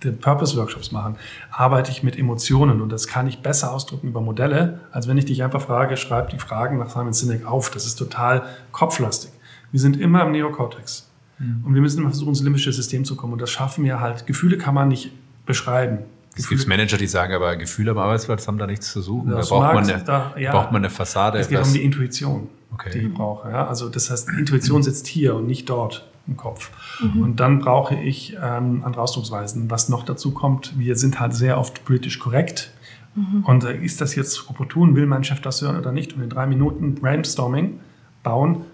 den 0.04 0.18
Purpose-Workshops 0.18 0.92
machen, 0.92 1.16
arbeite 1.50 1.90
ich 1.90 2.02
mit 2.02 2.18
Emotionen 2.18 2.80
und 2.80 2.90
das 2.90 3.06
kann 3.06 3.26
ich 3.26 3.40
besser 3.40 3.72
ausdrücken 3.72 4.08
über 4.08 4.20
Modelle, 4.20 4.80
als 4.92 5.08
wenn 5.08 5.16
ich 5.16 5.24
dich 5.24 5.42
einfach 5.42 5.62
frage, 5.62 5.96
schreib 5.96 6.30
die 6.30 6.38
Fragen 6.38 6.78
nach 6.78 6.90
Simon 6.90 7.12
Sinek 7.12 7.46
auf. 7.46 7.70
Das 7.70 7.86
ist 7.86 7.96
total 7.96 8.44
kopflastig. 8.72 9.30
Wir 9.72 9.80
sind 9.80 9.98
immer 9.98 10.22
im 10.24 10.32
Neokortex 10.32 11.08
mhm. 11.38 11.64
und 11.66 11.74
wir 11.74 11.80
müssen 11.80 12.00
immer 12.00 12.10
versuchen, 12.10 12.30
ins 12.30 12.42
limbische 12.42 12.72
System 12.72 13.04
zu 13.04 13.16
kommen 13.16 13.32
und 13.32 13.42
das 13.42 13.50
schaffen 13.50 13.84
wir 13.84 14.00
halt. 14.00 14.26
Gefühle 14.26 14.58
kann 14.58 14.74
man 14.74 14.88
nicht 14.88 15.12
beschreiben. 15.46 16.00
Es 16.36 16.48
gibt 16.48 16.66
Manager, 16.66 16.96
die 16.96 17.06
sagen, 17.06 17.32
aber 17.34 17.56
Gefühle 17.56 17.92
am 17.92 17.98
Arbeitsplatz 17.98 18.46
haben 18.46 18.58
da 18.58 18.66
nichts 18.66 18.92
zu 18.92 19.00
suchen. 19.00 19.30
Da 19.30 19.40
braucht 19.40 19.74
man, 19.74 19.90
eine, 19.90 20.04
da, 20.04 20.34
ja, 20.38 20.52
braucht 20.52 20.72
man 20.72 20.84
eine 20.84 20.90
Fassade. 20.90 21.38
Es 21.38 21.48
geht 21.48 21.64
um 21.64 21.72
die 21.72 21.82
Intuition, 21.82 22.48
okay. 22.72 22.90
die 22.92 22.98
ich 22.98 23.14
brauche. 23.14 23.50
Ja? 23.50 23.66
Also 23.66 23.88
das 23.88 24.10
heißt, 24.10 24.28
Intuition 24.30 24.82
sitzt 24.82 25.06
hier 25.06 25.34
und 25.34 25.46
nicht 25.46 25.68
dort 25.70 26.06
im 26.26 26.36
Kopf. 26.36 26.70
Mhm. 27.00 27.22
Und 27.22 27.40
dann 27.40 27.60
brauche 27.60 27.94
ich 27.94 28.36
ähm, 28.42 28.82
andere 28.84 29.02
Ausdrucksweisen. 29.02 29.70
Was 29.70 29.88
noch 29.88 30.04
dazu 30.04 30.32
kommt, 30.32 30.78
wir 30.78 30.96
sind 30.96 31.20
halt 31.20 31.34
sehr 31.34 31.58
oft 31.58 31.84
politisch 31.84 32.18
korrekt. 32.18 32.70
Mhm. 33.14 33.44
Und 33.44 33.64
äh, 33.64 33.76
ist 33.76 34.00
das 34.00 34.14
jetzt 34.14 34.50
opportun? 34.50 34.94
Will 34.94 35.06
mein 35.06 35.24
Chef 35.24 35.40
das 35.40 35.62
hören 35.62 35.76
oder 35.76 35.92
nicht? 35.92 36.14
Und 36.14 36.22
in 36.22 36.28
drei 36.28 36.46
Minuten 36.46 36.94
Brainstorming 36.96 37.80
bauen. 38.22 38.64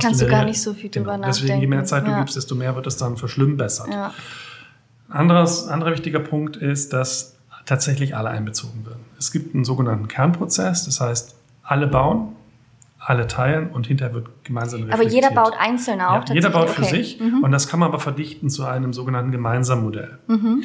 Kannst 0.00 0.20
du 0.20 0.26
gar 0.26 0.44
nicht 0.44 0.60
so 0.60 0.74
viel 0.74 0.90
drüber 0.90 1.12
genau. 1.12 1.28
nachdenken. 1.28 1.46
Deswegen, 1.46 1.60
je 1.60 1.66
mehr 1.68 1.84
Zeit 1.84 2.06
du 2.06 2.10
ja. 2.10 2.18
gibst, 2.18 2.36
desto 2.36 2.54
mehr 2.54 2.74
wird 2.74 2.86
es 2.86 2.96
dann 2.96 3.16
verschlimmbessert. 3.16 3.88
Ja. 3.88 4.12
Anderes, 5.16 5.68
anderer 5.68 5.92
wichtiger 5.92 6.20
Punkt 6.20 6.56
ist, 6.56 6.92
dass 6.92 7.36
tatsächlich 7.64 8.16
alle 8.16 8.30
einbezogen 8.30 8.86
werden. 8.86 9.04
Es 9.18 9.32
gibt 9.32 9.54
einen 9.54 9.64
sogenannten 9.64 10.08
Kernprozess, 10.08 10.84
das 10.84 11.00
heißt, 11.00 11.34
alle 11.62 11.86
bauen, 11.86 12.36
alle 12.98 13.26
teilen 13.26 13.70
und 13.70 13.86
hinterher 13.86 14.14
wird 14.14 14.28
gemeinsam 14.44 14.82
reflektiert. 14.82 15.24
Aber 15.24 15.30
jeder 15.30 15.42
baut 15.42 15.54
einzeln 15.58 16.00
auch? 16.00 16.28
Ja, 16.28 16.34
jeder 16.34 16.50
baut 16.50 16.70
für 16.70 16.82
okay. 16.82 16.90
sich 16.90 17.20
mhm. 17.20 17.42
und 17.42 17.52
das 17.52 17.68
kann 17.68 17.80
man 17.80 17.88
aber 17.88 17.98
verdichten 17.98 18.50
zu 18.50 18.64
einem 18.64 18.92
sogenannten 18.92 19.32
gemeinsamen 19.32 19.84
Modell. 19.84 20.18
Mhm. 20.26 20.64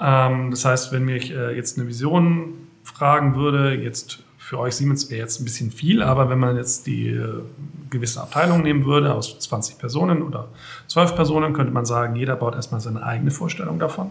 Ähm, 0.00 0.50
das 0.50 0.64
heißt, 0.64 0.92
wenn 0.92 1.04
mich 1.04 1.32
äh, 1.32 1.54
jetzt 1.54 1.78
eine 1.78 1.86
Vision 1.86 2.54
fragen 2.82 3.34
würde, 3.36 3.74
jetzt 3.74 4.23
für 4.44 4.58
euch 4.58 4.76
Siemens 4.76 5.08
wäre 5.08 5.22
jetzt 5.22 5.40
ein 5.40 5.44
bisschen 5.44 5.70
viel, 5.70 6.02
aber 6.02 6.28
wenn 6.28 6.38
man 6.38 6.58
jetzt 6.58 6.86
die 6.86 7.08
äh, 7.08 7.40
gewisse 7.88 8.20
Abteilung 8.20 8.62
nehmen 8.62 8.84
würde 8.84 9.14
aus 9.14 9.38
20 9.38 9.78
Personen 9.78 10.20
oder 10.20 10.48
12 10.88 11.16
Personen, 11.16 11.54
könnte 11.54 11.72
man 11.72 11.86
sagen, 11.86 12.14
jeder 12.14 12.36
baut 12.36 12.54
erstmal 12.54 12.82
seine 12.82 13.02
eigene 13.02 13.30
Vorstellung 13.30 13.78
davon, 13.78 14.10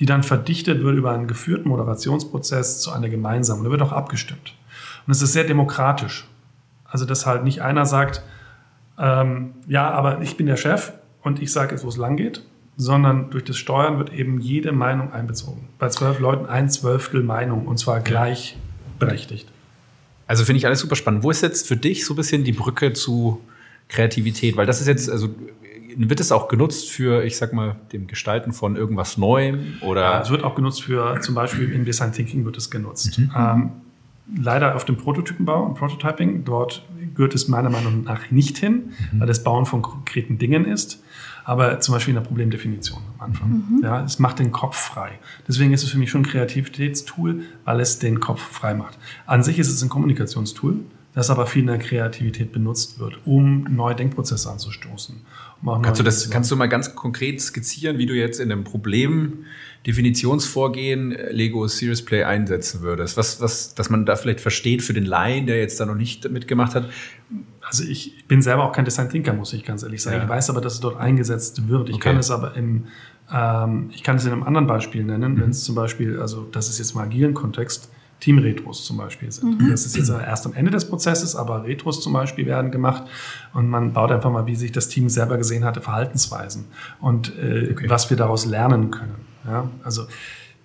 die 0.00 0.06
dann 0.06 0.24
verdichtet 0.24 0.82
wird 0.82 0.96
über 0.96 1.12
einen 1.12 1.28
geführten 1.28 1.68
Moderationsprozess 1.68 2.80
zu 2.80 2.90
einer 2.90 3.08
gemeinsamen. 3.08 3.62
Da 3.62 3.70
wird 3.70 3.80
auch 3.80 3.92
abgestimmt. 3.92 4.56
Und 5.06 5.12
es 5.12 5.22
ist 5.22 5.34
sehr 5.34 5.44
demokratisch. 5.44 6.26
Also, 6.84 7.04
dass 7.04 7.24
halt 7.24 7.44
nicht 7.44 7.62
einer 7.62 7.86
sagt, 7.86 8.24
ähm, 8.98 9.54
ja, 9.68 9.88
aber 9.88 10.20
ich 10.20 10.36
bin 10.36 10.46
der 10.46 10.56
Chef 10.56 10.94
und 11.22 11.40
ich 11.40 11.52
sage 11.52 11.70
jetzt, 11.70 11.84
wo 11.84 11.88
es 11.88 11.96
lang 11.96 12.16
geht, 12.16 12.44
sondern 12.76 13.30
durch 13.30 13.44
das 13.44 13.56
Steuern 13.56 13.98
wird 13.98 14.12
eben 14.12 14.40
jede 14.40 14.72
Meinung 14.72 15.12
einbezogen. 15.12 15.68
Bei 15.78 15.88
zwölf 15.90 16.18
Leuten 16.18 16.46
ein 16.46 16.68
Zwölftel 16.68 17.22
Meinung 17.22 17.68
und 17.68 17.78
zwar 17.78 18.00
gleichberechtigt. 18.00 19.46
Also 20.30 20.44
finde 20.44 20.58
ich 20.58 20.66
alles 20.66 20.78
super 20.78 20.94
spannend. 20.94 21.24
Wo 21.24 21.32
ist 21.32 21.42
jetzt 21.42 21.66
für 21.66 21.76
dich 21.76 22.06
so 22.06 22.14
ein 22.14 22.16
bisschen 22.16 22.44
die 22.44 22.52
Brücke 22.52 22.92
zu 22.92 23.40
Kreativität? 23.88 24.56
Weil 24.56 24.64
das 24.64 24.80
ist 24.80 24.86
jetzt, 24.86 25.10
also 25.10 25.28
wird 25.96 26.20
es 26.20 26.30
auch 26.30 26.46
genutzt 26.46 26.88
für, 26.88 27.24
ich 27.24 27.36
sag 27.36 27.52
mal, 27.52 27.74
dem 27.92 28.06
Gestalten 28.06 28.52
von 28.52 28.76
irgendwas 28.76 29.18
Neuem? 29.18 29.78
Oder? 29.80 30.02
Ja, 30.02 30.22
es 30.22 30.30
wird 30.30 30.44
auch 30.44 30.54
genutzt 30.54 30.84
für, 30.84 31.20
zum 31.20 31.34
Beispiel 31.34 31.72
in 31.72 31.84
Design 31.84 32.12
Thinking 32.12 32.44
wird 32.44 32.56
es 32.56 32.70
genutzt. 32.70 33.18
Mhm. 33.18 33.30
Ähm, 33.36 33.70
leider 34.40 34.76
auf 34.76 34.84
dem 34.84 34.96
Prototypenbau 34.96 35.64
und 35.64 35.74
Prototyping. 35.74 36.44
Dort 36.44 36.86
gehört 37.16 37.34
es 37.34 37.48
meiner 37.48 37.68
Meinung 37.68 38.04
nach 38.04 38.30
nicht 38.30 38.56
hin, 38.56 38.92
mhm. 39.10 39.18
weil 39.18 39.26
das 39.26 39.42
Bauen 39.42 39.66
von 39.66 39.82
konkreten 39.82 40.38
Dingen 40.38 40.64
ist 40.64 41.02
aber 41.44 41.80
zum 41.80 41.94
Beispiel 41.94 42.12
in 42.12 42.20
der 42.20 42.26
Problemdefinition 42.26 43.00
am 43.18 43.26
Anfang. 43.26 43.48
Mhm. 43.48 43.80
Ja, 43.82 44.04
es 44.04 44.18
macht 44.18 44.38
den 44.38 44.52
Kopf 44.52 44.76
frei. 44.76 45.18
Deswegen 45.46 45.72
ist 45.72 45.82
es 45.82 45.90
für 45.90 45.98
mich 45.98 46.10
schon 46.10 46.22
ein 46.22 46.26
Kreativitätstool, 46.26 47.42
weil 47.64 47.80
es 47.80 47.98
den 47.98 48.20
Kopf 48.20 48.40
frei 48.40 48.74
macht. 48.74 48.98
An 49.26 49.42
sich 49.42 49.58
ist 49.58 49.68
es 49.68 49.82
ein 49.82 49.88
Kommunikationstool, 49.88 50.80
das 51.14 51.30
aber 51.30 51.46
viel 51.46 51.62
in 51.62 51.68
der 51.68 51.78
Kreativität 51.78 52.52
benutzt 52.52 53.00
wird, 53.00 53.18
um 53.24 53.66
neue 53.70 53.94
Denkprozesse 53.94 54.50
anzustoßen. 54.50 55.16
Um 55.62 55.82
kannst, 55.82 56.00
du 56.00 56.04
das, 56.04 56.30
kannst 56.30 56.50
du 56.50 56.56
mal 56.56 56.68
ganz 56.68 56.94
konkret 56.94 57.38
skizzieren, 57.40 57.98
wie 57.98 58.06
du 58.06 58.14
jetzt 58.14 58.40
in 58.40 58.50
einem 58.50 58.64
Problemdefinitionsvorgehen 58.64 61.12
äh, 61.12 61.30
Lego 61.32 61.66
Serious 61.66 62.02
Play 62.02 62.24
einsetzen 62.24 62.80
würdest? 62.80 63.18
Was, 63.18 63.42
was, 63.42 63.74
dass 63.74 63.90
man 63.90 64.06
da 64.06 64.16
vielleicht 64.16 64.40
versteht 64.40 64.82
für 64.82 64.94
den 64.94 65.04
Laien, 65.04 65.46
der 65.46 65.58
jetzt 65.58 65.78
da 65.78 65.84
noch 65.84 65.96
nicht 65.96 66.30
mitgemacht 66.30 66.74
hat, 66.74 66.88
also 67.66 67.84
ich 67.84 68.26
bin 68.26 68.42
selber 68.42 68.64
auch 68.64 68.72
kein 68.72 68.84
Design 68.84 69.08
Thinker, 69.08 69.32
muss 69.32 69.52
ich 69.52 69.64
ganz 69.64 69.82
ehrlich 69.82 70.02
sagen. 70.02 70.18
Ja. 70.18 70.22
Ich 70.24 70.28
weiß 70.28 70.50
aber, 70.50 70.60
dass 70.60 70.74
es 70.74 70.80
dort 70.80 70.98
eingesetzt 70.98 71.68
wird. 71.68 71.88
Ich 71.88 71.96
okay. 71.96 72.10
kann 72.10 72.16
es 72.16 72.30
aber 72.30 72.56
im, 72.56 72.86
ähm, 73.32 73.90
ich 73.92 74.02
kann 74.02 74.16
es 74.16 74.24
in 74.24 74.32
einem 74.32 74.42
anderen 74.42 74.66
Beispiel 74.66 75.04
nennen, 75.04 75.34
mhm. 75.34 75.40
wenn 75.40 75.50
es 75.50 75.64
zum 75.64 75.74
Beispiel, 75.74 76.20
also 76.20 76.46
das 76.52 76.68
ist 76.68 76.78
jetzt 76.78 76.94
mal 76.94 77.04
agilen 77.04 77.34
Kontext, 77.34 77.90
Team-Retros 78.20 78.84
zum 78.84 78.98
Beispiel 78.98 79.32
sind. 79.32 79.60
Mhm. 79.60 79.70
Das 79.70 79.86
ist 79.86 79.96
jetzt 79.96 80.10
erst 80.10 80.46
am 80.46 80.52
Ende 80.52 80.70
des 80.70 80.88
Prozesses, 80.88 81.34
aber 81.34 81.64
Retros 81.64 82.00
zum 82.02 82.12
Beispiel 82.12 82.46
werden 82.46 82.70
gemacht 82.70 83.04
und 83.54 83.68
man 83.68 83.92
baut 83.92 84.12
einfach 84.12 84.30
mal, 84.30 84.46
wie 84.46 84.56
sich 84.56 84.72
das 84.72 84.88
Team 84.88 85.08
selber 85.08 85.38
gesehen 85.38 85.64
hatte, 85.64 85.80
Verhaltensweisen 85.80 86.66
und 87.00 87.36
äh, 87.38 87.70
okay. 87.72 87.88
was 87.88 88.10
wir 88.10 88.16
daraus 88.16 88.46
lernen 88.46 88.90
können. 88.90 89.16
Ja? 89.46 89.70
Also 89.82 90.06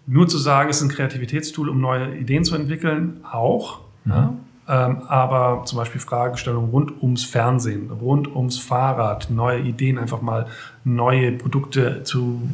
nur 0.05 0.27
zu 0.27 0.37
sagen, 0.37 0.69
es 0.69 0.77
ist 0.77 0.83
ein 0.83 0.89
Kreativitätstool, 0.89 1.69
um 1.69 1.79
neue 1.79 2.15
Ideen 2.15 2.43
zu 2.43 2.55
entwickeln, 2.55 3.21
auch. 3.23 3.79
Mhm. 4.03 4.11
Ja? 4.11 4.33
Ähm, 4.67 5.03
aber 5.07 5.63
zum 5.65 5.77
Beispiel 5.77 6.01
Fragestellungen 6.01 6.71
rund 6.71 7.01
ums 7.01 7.23
Fernsehen, 7.23 7.91
rund 7.91 8.27
ums 8.35 8.57
Fahrrad, 8.57 9.29
neue 9.29 9.59
Ideen, 9.59 9.99
einfach 9.99 10.21
mal 10.21 10.47
neue 10.83 11.33
Produkte 11.33 12.03
zu 12.03 12.49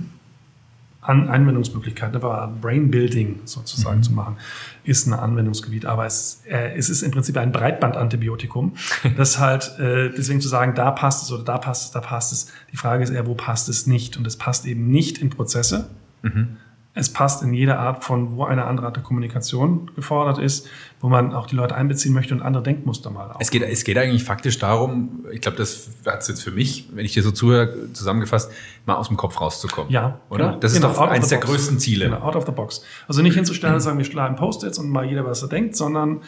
An 1.00 1.30
Anwendungsmöglichkeiten, 1.30 2.16
einfach 2.16 2.50
Brain 2.62 2.92
Building 2.92 3.40
sozusagen 3.46 4.00
mhm. 4.00 4.04
zu 4.04 4.14
machen, 4.14 4.38
ist 4.84 5.08
ein 5.08 5.14
Anwendungsgebiet. 5.14 5.86
Aber 5.86 6.06
es, 6.06 6.44
äh, 6.48 6.76
es 6.78 6.90
ist 6.90 7.02
im 7.02 7.12
Prinzip 7.12 7.38
ein 7.38 7.52
Breitbandantibiotikum. 7.52 8.74
das 9.18 9.40
halt, 9.40 9.80
äh, 9.80 10.10
deswegen 10.10 10.42
zu 10.42 10.50
sagen, 10.50 10.76
da 10.76 10.92
passt 10.92 11.24
es 11.24 11.32
oder 11.32 11.44
da 11.44 11.58
passt 11.58 11.86
es, 11.86 11.92
da 11.92 12.02
passt 12.02 12.34
es. 12.34 12.48
Die 12.72 12.78
Frage 12.78 13.04
ist 13.04 13.10
eher, 13.10 13.26
wo 13.26 13.36
passt 13.36 13.70
es 13.70 13.88
nicht? 13.88 14.18
Und 14.18 14.28
es 14.28 14.36
passt 14.36 14.66
eben 14.66 14.90
nicht 14.90 15.18
in 15.18 15.30
Prozesse. 15.30 15.90
Mhm 16.24 16.58
es 16.94 17.14
passt 17.14 17.42
in 17.42 17.54
jede 17.54 17.80
Art 17.80 18.04
von, 18.04 18.36
wo 18.36 18.44
eine 18.44 18.66
andere 18.66 18.88
Art 18.88 18.98
der 18.98 19.04
Kommunikation 19.04 19.92
gefordert 19.96 20.40
ist, 20.40 20.68
wo 21.00 21.08
man 21.08 21.34
auch 21.34 21.48
die 21.48 21.56
Leute 21.56 21.74
einbeziehen 21.74 22.14
möchte 22.14 22.34
und 22.34 22.42
andere 22.42 22.64
Denkmuster 22.64 23.10
mal 23.12 23.32
auch. 23.32 23.38
Es 23.40 23.50
geht, 23.50 23.64
es 23.64 23.86
geht 23.86 23.98
eigentlich 23.98 24.26
faktisch 24.26 24.60
darum, 24.60 25.26
ich 25.32 25.40
glaube, 25.40 25.58
das 25.58 25.90
hat 26.06 26.22
es 26.22 26.28
jetzt 26.28 26.44
für 26.44 26.52
mich, 26.52 26.90
wenn 26.94 27.06
ich 27.06 27.14
dir 27.14 27.24
so 27.24 27.32
zuhöre, 27.32 27.94
zusammengefasst, 27.94 28.52
mal 28.86 28.96
aus 28.96 29.08
dem 29.08 29.16
Kopf 29.16 29.40
rauszukommen. 29.40 29.90
Ja. 29.90 30.20
Oder? 30.30 30.48
Genau. 30.48 30.60
Das 30.60 30.74
ist 30.74 30.82
genau, 30.82 30.94
doch 30.94 31.00
eines 31.00 31.30
der 31.30 31.38
box. 31.38 31.50
größten 31.50 31.80
Ziele. 31.80 32.06
Genau, 32.06 32.20
out 32.20 32.36
of 32.36 32.46
the 32.46 32.52
box. 32.52 32.84
Also 33.08 33.22
nicht 33.22 33.36
hinzustellen 33.36 33.76
und 33.76 33.82
sagen, 33.82 33.98
wir 33.98 34.06
schlagen 34.06 34.36
Post-its 34.36 34.78
und 34.78 34.90
mal 34.90 35.06
jeder, 35.06 35.26
was 35.26 35.42
er 35.42 35.48
denkt, 35.48 35.78
sondern 35.78 36.20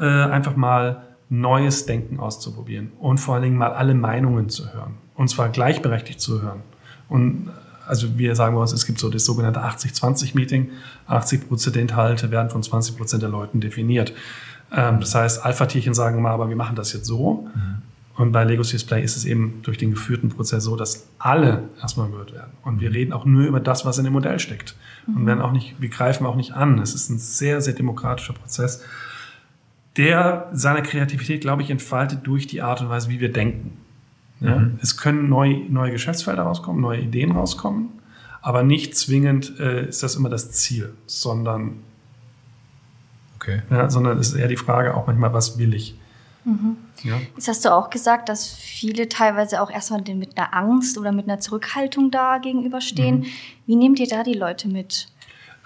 äh, 0.00 0.04
einfach 0.04 0.56
mal 0.56 1.02
neues 1.30 1.86
Denken 1.86 2.18
auszuprobieren 2.18 2.92
und 2.98 3.18
vor 3.18 3.34
allen 3.34 3.44
Dingen 3.44 3.56
mal 3.56 3.72
alle 3.72 3.94
Meinungen 3.94 4.48
zu 4.48 4.72
hören. 4.72 4.94
Und 5.14 5.28
zwar 5.28 5.48
gleichberechtigt 5.50 6.20
zu 6.20 6.42
hören. 6.42 6.62
Und 7.08 7.50
also 7.88 8.18
wir 8.18 8.34
sagen 8.36 8.54
bei 8.54 8.60
uns, 8.60 8.72
es 8.72 8.86
gibt 8.86 8.98
so 8.98 9.08
das 9.08 9.24
sogenannte 9.24 9.60
80-20-Meeting. 9.60 10.70
80 11.06 11.48
Prozent 11.48 11.76
der 11.76 11.82
Inhalte 11.82 12.30
werden 12.30 12.50
von 12.50 12.62
20 12.62 12.96
Prozent 12.96 13.22
der 13.22 13.30
Leuten 13.30 13.60
definiert. 13.60 14.12
Ähm, 14.72 15.00
das 15.00 15.14
heißt, 15.14 15.44
Alpha-Tierchen 15.44 15.94
sagen 15.94 16.20
mal, 16.22 16.32
aber 16.32 16.48
wir 16.48 16.56
machen 16.56 16.76
das 16.76 16.92
jetzt 16.92 17.06
so. 17.06 17.48
Mhm. 17.54 17.82
Und 18.18 18.32
bei 18.32 18.42
Lego 18.42 18.62
Display 18.62 19.02
ist 19.02 19.16
es 19.16 19.24
eben 19.24 19.60
durch 19.62 19.78
den 19.78 19.92
geführten 19.92 20.28
Prozess 20.28 20.64
so, 20.64 20.74
dass 20.74 21.06
alle 21.20 21.68
erstmal 21.80 22.10
gehört 22.10 22.32
werden. 22.32 22.50
Und 22.64 22.80
wir 22.80 22.92
reden 22.92 23.12
auch 23.12 23.24
nur 23.24 23.46
über 23.46 23.60
das, 23.60 23.86
was 23.86 23.96
in 23.96 24.04
dem 24.04 24.12
Modell 24.12 24.40
steckt. 24.40 24.74
Und 25.06 25.24
werden 25.24 25.40
auch 25.40 25.52
nicht, 25.52 25.80
wir 25.80 25.88
greifen 25.88 26.26
auch 26.26 26.34
nicht 26.34 26.52
an. 26.52 26.80
Es 26.80 26.94
ist 26.94 27.10
ein 27.10 27.18
sehr, 27.18 27.60
sehr 27.60 27.74
demokratischer 27.74 28.32
Prozess, 28.32 28.82
der 29.96 30.48
seine 30.52 30.82
Kreativität, 30.82 31.40
glaube 31.40 31.62
ich, 31.62 31.70
entfaltet 31.70 32.20
durch 32.24 32.48
die 32.48 32.60
Art 32.60 32.80
und 32.80 32.88
Weise, 32.88 33.08
wie 33.08 33.20
wir 33.20 33.32
denken. 33.32 33.78
Ja? 34.40 34.58
Mhm. 34.58 34.78
Es 34.82 34.96
können 34.96 35.28
neue, 35.28 35.70
neue 35.70 35.92
Geschäftsfelder 35.92 36.42
rauskommen, 36.42 36.80
neue 36.80 37.00
Ideen 37.00 37.32
rauskommen, 37.32 37.88
aber 38.40 38.62
nicht 38.62 38.96
zwingend 38.96 39.58
äh, 39.58 39.88
ist 39.88 40.02
das 40.02 40.16
immer 40.16 40.28
das 40.28 40.52
Ziel, 40.52 40.94
sondern 41.06 41.80
Okay. 43.48 43.62
Ja, 43.70 43.88
sondern 43.88 44.18
es 44.18 44.28
ist 44.28 44.34
eher 44.34 44.48
die 44.48 44.56
Frage 44.56 44.94
auch 44.94 45.06
manchmal, 45.06 45.32
was 45.32 45.58
will 45.58 45.72
ich? 45.72 45.96
Mhm. 46.44 46.76
Ja. 47.02 47.20
Jetzt 47.36 47.48
hast 47.48 47.64
du 47.64 47.72
auch 47.72 47.90
gesagt, 47.90 48.28
dass 48.28 48.48
viele 48.48 49.08
teilweise 49.08 49.62
auch 49.62 49.70
erstmal 49.70 50.02
mit 50.14 50.36
einer 50.36 50.54
Angst 50.54 50.98
oder 50.98 51.12
mit 51.12 51.28
einer 51.28 51.40
Zurückhaltung 51.40 52.10
da 52.10 52.38
gegenüberstehen. 52.38 53.20
Mhm. 53.20 53.26
Wie 53.66 53.76
nehmt 53.76 54.00
ihr 54.00 54.08
da 54.08 54.24
die 54.24 54.34
Leute 54.34 54.68
mit? 54.68 55.08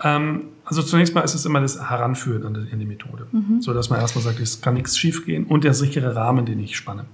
Ähm, 0.02 0.48
also 0.64 0.82
zunächst 0.82 1.14
mal 1.14 1.22
ist 1.22 1.34
es 1.34 1.46
immer 1.46 1.60
das 1.60 1.88
Heranführen 1.88 2.44
an 2.44 2.54
die, 2.54 2.72
an 2.72 2.78
die 2.78 2.86
Methode. 2.86 3.26
Mhm. 3.32 3.62
So 3.62 3.72
dass 3.72 3.88
man 3.88 4.00
erstmal 4.00 4.24
sagt, 4.24 4.40
es 4.40 4.60
kann 4.60 4.74
nichts 4.74 4.98
schiefgehen 4.98 5.46
und 5.46 5.64
der 5.64 5.74
sichere 5.74 6.14
Rahmen, 6.14 6.44
den 6.44 6.58
ich 6.60 6.76
spanne. 6.76 7.06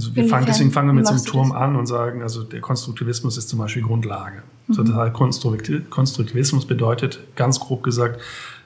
Also 0.00 0.16
wir 0.16 0.28
fangen, 0.28 0.46
deswegen 0.46 0.70
fangen 0.70 0.88
wir 0.88 0.94
mit 0.94 1.06
so 1.06 1.12
einem 1.12 1.24
Turm 1.24 1.52
an 1.52 1.76
und 1.76 1.86
sagen, 1.86 2.22
also 2.22 2.42
der 2.42 2.62
Konstruktivismus 2.62 3.36
ist 3.36 3.50
zum 3.50 3.58
Beispiel 3.58 3.82
Grundlage. 3.82 4.42
Mhm. 4.68 4.96
Heißt, 4.96 5.12
Konstruktivismus 5.12 6.66
bedeutet, 6.66 7.20
ganz 7.36 7.60
grob 7.60 7.82
gesagt, 7.82 8.18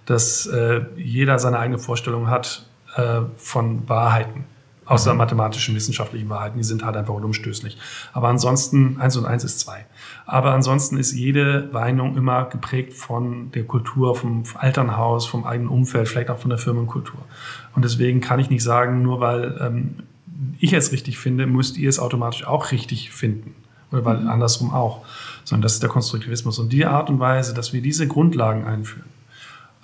dass 0.06 0.46
äh, 0.46 0.82
jeder 0.96 1.40
seine 1.40 1.58
eigene 1.58 1.78
Vorstellung 1.78 2.28
hat 2.28 2.66
äh, 2.96 3.22
von 3.36 3.88
Wahrheiten. 3.88 4.44
Außer 4.86 5.12
mhm. 5.12 5.18
mathematischen, 5.18 5.74
wissenschaftlichen 5.74 6.28
Wahrheiten, 6.28 6.58
die 6.58 6.64
sind 6.64 6.84
halt 6.84 6.96
einfach 6.96 7.14
unumstößlich. 7.14 7.78
Aber 8.12 8.28
ansonsten, 8.28 8.98
eins 9.00 9.16
und 9.16 9.24
eins 9.24 9.42
ist 9.42 9.58
zwei. 9.58 9.86
Aber 10.26 10.52
ansonsten 10.52 10.98
ist 10.98 11.12
jede 11.12 11.72
Weinung 11.72 12.16
immer 12.16 12.44
geprägt 12.44 12.92
von 12.92 13.50
der 13.52 13.64
Kultur, 13.64 14.14
vom 14.14 14.44
Elternhaus, 14.60 15.26
vom 15.26 15.44
eigenen 15.44 15.70
Umfeld, 15.70 16.06
vielleicht 16.06 16.30
auch 16.30 16.38
von 16.38 16.50
der 16.50 16.58
Firmenkultur. 16.58 17.18
Und 17.74 17.84
deswegen 17.84 18.20
kann 18.20 18.38
ich 18.38 18.50
nicht 18.50 18.62
sagen, 18.62 19.02
nur 19.02 19.20
weil 19.20 19.58
ähm, 19.60 19.94
ich 20.58 20.72
es 20.72 20.92
richtig 20.92 21.18
finde, 21.18 21.46
müsst 21.46 21.76
ihr 21.76 21.88
es 21.88 21.98
automatisch 21.98 22.46
auch 22.46 22.72
richtig 22.72 23.10
finden. 23.10 23.54
Oder 23.92 24.04
weil 24.04 24.18
mhm. 24.18 24.28
andersrum 24.28 24.72
auch. 24.72 25.04
Sondern 25.44 25.62
das 25.62 25.74
ist 25.74 25.82
der 25.82 25.90
Konstruktivismus. 25.90 26.58
Und 26.58 26.72
die 26.72 26.86
Art 26.86 27.10
und 27.10 27.20
Weise, 27.20 27.54
dass 27.54 27.72
wir 27.72 27.82
diese 27.82 28.08
Grundlagen 28.08 28.64
einführen, 28.64 29.04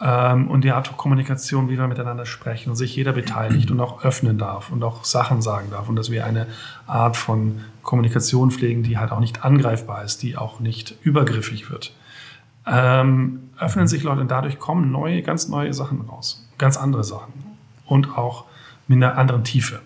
ähm, 0.00 0.48
und 0.48 0.64
die 0.64 0.70
Art 0.70 0.96
Kommunikation, 0.96 1.68
wie 1.68 1.78
wir 1.78 1.86
miteinander 1.86 2.24
sprechen 2.24 2.70
und 2.70 2.76
sich 2.76 2.96
jeder 2.96 3.12
beteiligt 3.12 3.70
und 3.70 3.80
auch 3.80 4.02
öffnen 4.02 4.38
darf 4.38 4.72
und 4.72 4.82
auch 4.82 5.04
Sachen 5.04 5.42
sagen 5.42 5.68
darf 5.70 5.88
und 5.88 5.96
dass 5.96 6.10
wir 6.10 6.24
eine 6.24 6.46
Art 6.86 7.16
von 7.16 7.60
Kommunikation 7.82 8.50
pflegen, 8.50 8.82
die 8.82 8.98
halt 8.98 9.12
auch 9.12 9.20
nicht 9.20 9.44
angreifbar 9.44 10.02
ist, 10.04 10.22
die 10.22 10.36
auch 10.38 10.60
nicht 10.60 10.94
übergriffig 11.02 11.70
wird. 11.70 11.94
Ähm, 12.66 13.50
öffnen 13.58 13.88
sich 13.88 14.02
Leute 14.02 14.22
und 14.22 14.30
dadurch 14.30 14.58
kommen 14.58 14.90
neue, 14.90 15.22
ganz 15.22 15.48
neue 15.48 15.74
Sachen 15.74 16.00
raus, 16.02 16.48
ganz 16.56 16.76
andere 16.76 17.04
Sachen 17.04 17.32
und 17.84 18.16
auch 18.16 18.44
mit 18.88 18.96
einer 18.96 19.18
anderen 19.18 19.44
Tiefe. 19.44 19.80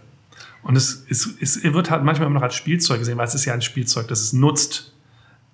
Und 0.64 0.76
es, 0.76 1.04
es, 1.08 1.28
es 1.40 1.62
wird 1.62 1.90
halt 1.90 2.04
manchmal 2.04 2.26
immer 2.26 2.36
noch 2.36 2.42
als 2.42 2.54
Spielzeug 2.54 2.98
gesehen, 2.98 3.18
weil 3.18 3.26
es 3.26 3.34
ist 3.34 3.44
ja 3.44 3.52
ein 3.52 3.62
Spielzeug, 3.62 4.08
das 4.08 4.20
es 4.20 4.32
nutzt, 4.32 4.94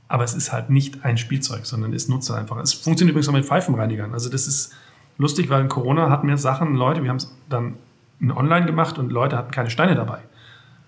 aber 0.09 0.25
es 0.25 0.35
ist 0.35 0.53
halt 0.53 0.71
nicht 0.71 1.05
ein 1.05 1.19
Spielzeug, 1.19 1.67
sondern 1.67 1.93
es 1.93 2.09
nutzt 2.09 2.31
einfach. 2.31 2.57
Es 2.59 2.73
funktioniert 2.73 3.13
übrigens 3.13 3.29
auch 3.29 3.33
mit 3.33 3.45
Pfeifenreinigern. 3.45 4.13
Also 4.13 4.31
das 4.31 4.47
ist 4.47 4.73
lustig, 5.19 5.51
weil 5.51 5.63
in 5.63 5.69
Corona 5.69 6.11
hatten 6.11 6.29
wir 6.29 6.39
Sachen, 6.39 6.75
Leute, 6.75 7.03
wir 7.03 7.11
haben 7.11 7.17
es 7.17 7.35
dann 7.49 7.75
online 8.23 8.67
gemacht 8.67 8.99
und 8.99 9.11
Leute 9.11 9.37
hatten 9.37 9.51
keine 9.51 9.71
Steine 9.71 9.95
dabei. 9.95 10.21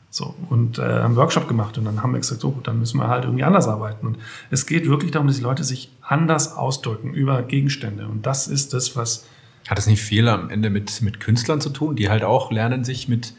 So, 0.09 0.35
und 0.51 0.79
äh, 0.79 0.83
einen 0.83 1.17
Workshop 1.17 1.49
gemacht 1.49 1.79
und 1.79 1.87
dann 1.87 2.03
haben 2.03 2.13
wir 2.13 2.21
gesagt, 2.21 2.43
so 2.43 2.51
gut, 2.51 2.69
dann 2.69 2.79
müssen 2.79 2.99
wir 2.99 3.09
halt 3.09 3.25
irgendwie 3.25 3.45
anders 3.45 3.67
arbeiten. 3.67 4.07
Und 4.07 4.19
es 4.51 4.67
geht 4.67 4.87
wirklich 4.87 5.11
darum, 5.11 5.27
dass 5.27 5.37
die 5.37 5.43
Leute 5.43 5.65
sich 5.65 5.91
anders 6.03 6.55
ausdrücken 6.55 7.15
über 7.15 7.43
Gegenstände. 7.43 8.07
Und 8.07 8.27
das 8.27 8.47
ist 8.47 8.75
das, 8.75 8.95
was. 8.95 9.27
Hat 9.69 9.79
es 9.79 9.87
nicht 9.87 10.03
viel 10.03 10.29
am 10.29 10.51
Ende 10.51 10.69
mit, 10.69 11.01
mit 11.01 11.19
Künstlern 11.19 11.63
zu 11.63 11.71
tun, 11.71 11.97
die 11.97 12.11
halt 12.11 12.25
auch 12.25 12.51
lernen, 12.51 12.85
sich 12.85 13.09
mit 13.09 13.33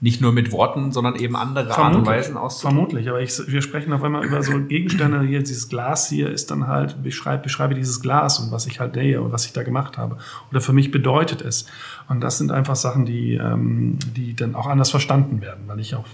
nicht 0.00 0.20
nur 0.20 0.32
mit 0.32 0.52
Worten, 0.52 0.92
sondern 0.92 1.16
eben 1.16 1.34
andere 1.34 1.76
Art 1.76 1.94
und 1.96 2.06
Weisen 2.06 2.36
auszudrücken. 2.36 2.76
Vermutlich, 2.76 3.08
aber 3.08 3.20
ich, 3.20 3.32
wir 3.48 3.62
sprechen 3.62 3.92
auf 3.92 4.02
einmal 4.02 4.24
über 4.24 4.42
so 4.42 4.52
Gegenstände. 4.68 5.22
Hier, 5.22 5.40
dieses 5.40 5.68
Glas 5.68 6.08
hier 6.08 6.30
ist 6.30 6.52
dann 6.52 6.68
halt, 6.68 7.02
beschreibe, 7.02 7.42
beschreibe 7.42 7.74
dieses 7.74 8.00
Glas 8.00 8.38
und 8.38 8.52
was 8.52 8.66
ich 8.66 8.78
halt 8.78 8.94
sehe 8.94 9.20
und 9.20 9.32
was 9.32 9.46
ich 9.46 9.52
da 9.52 9.64
gemacht 9.64 9.98
habe. 9.98 10.18
Oder 10.50 10.60
für 10.60 10.72
mich 10.72 10.92
bedeutet 10.92 11.42
es. 11.42 11.66
Und 12.08 12.20
das 12.20 12.38
sind 12.38 12.52
einfach 12.52 12.76
Sachen, 12.76 13.06
die, 13.06 13.34
ähm, 13.34 13.98
die 14.16 14.34
dann 14.34 14.54
auch 14.54 14.66
anders 14.66 14.90
verstanden 14.90 15.40
werden, 15.40 15.64
weil 15.66 15.80
ich 15.80 15.96
auch 15.96 16.06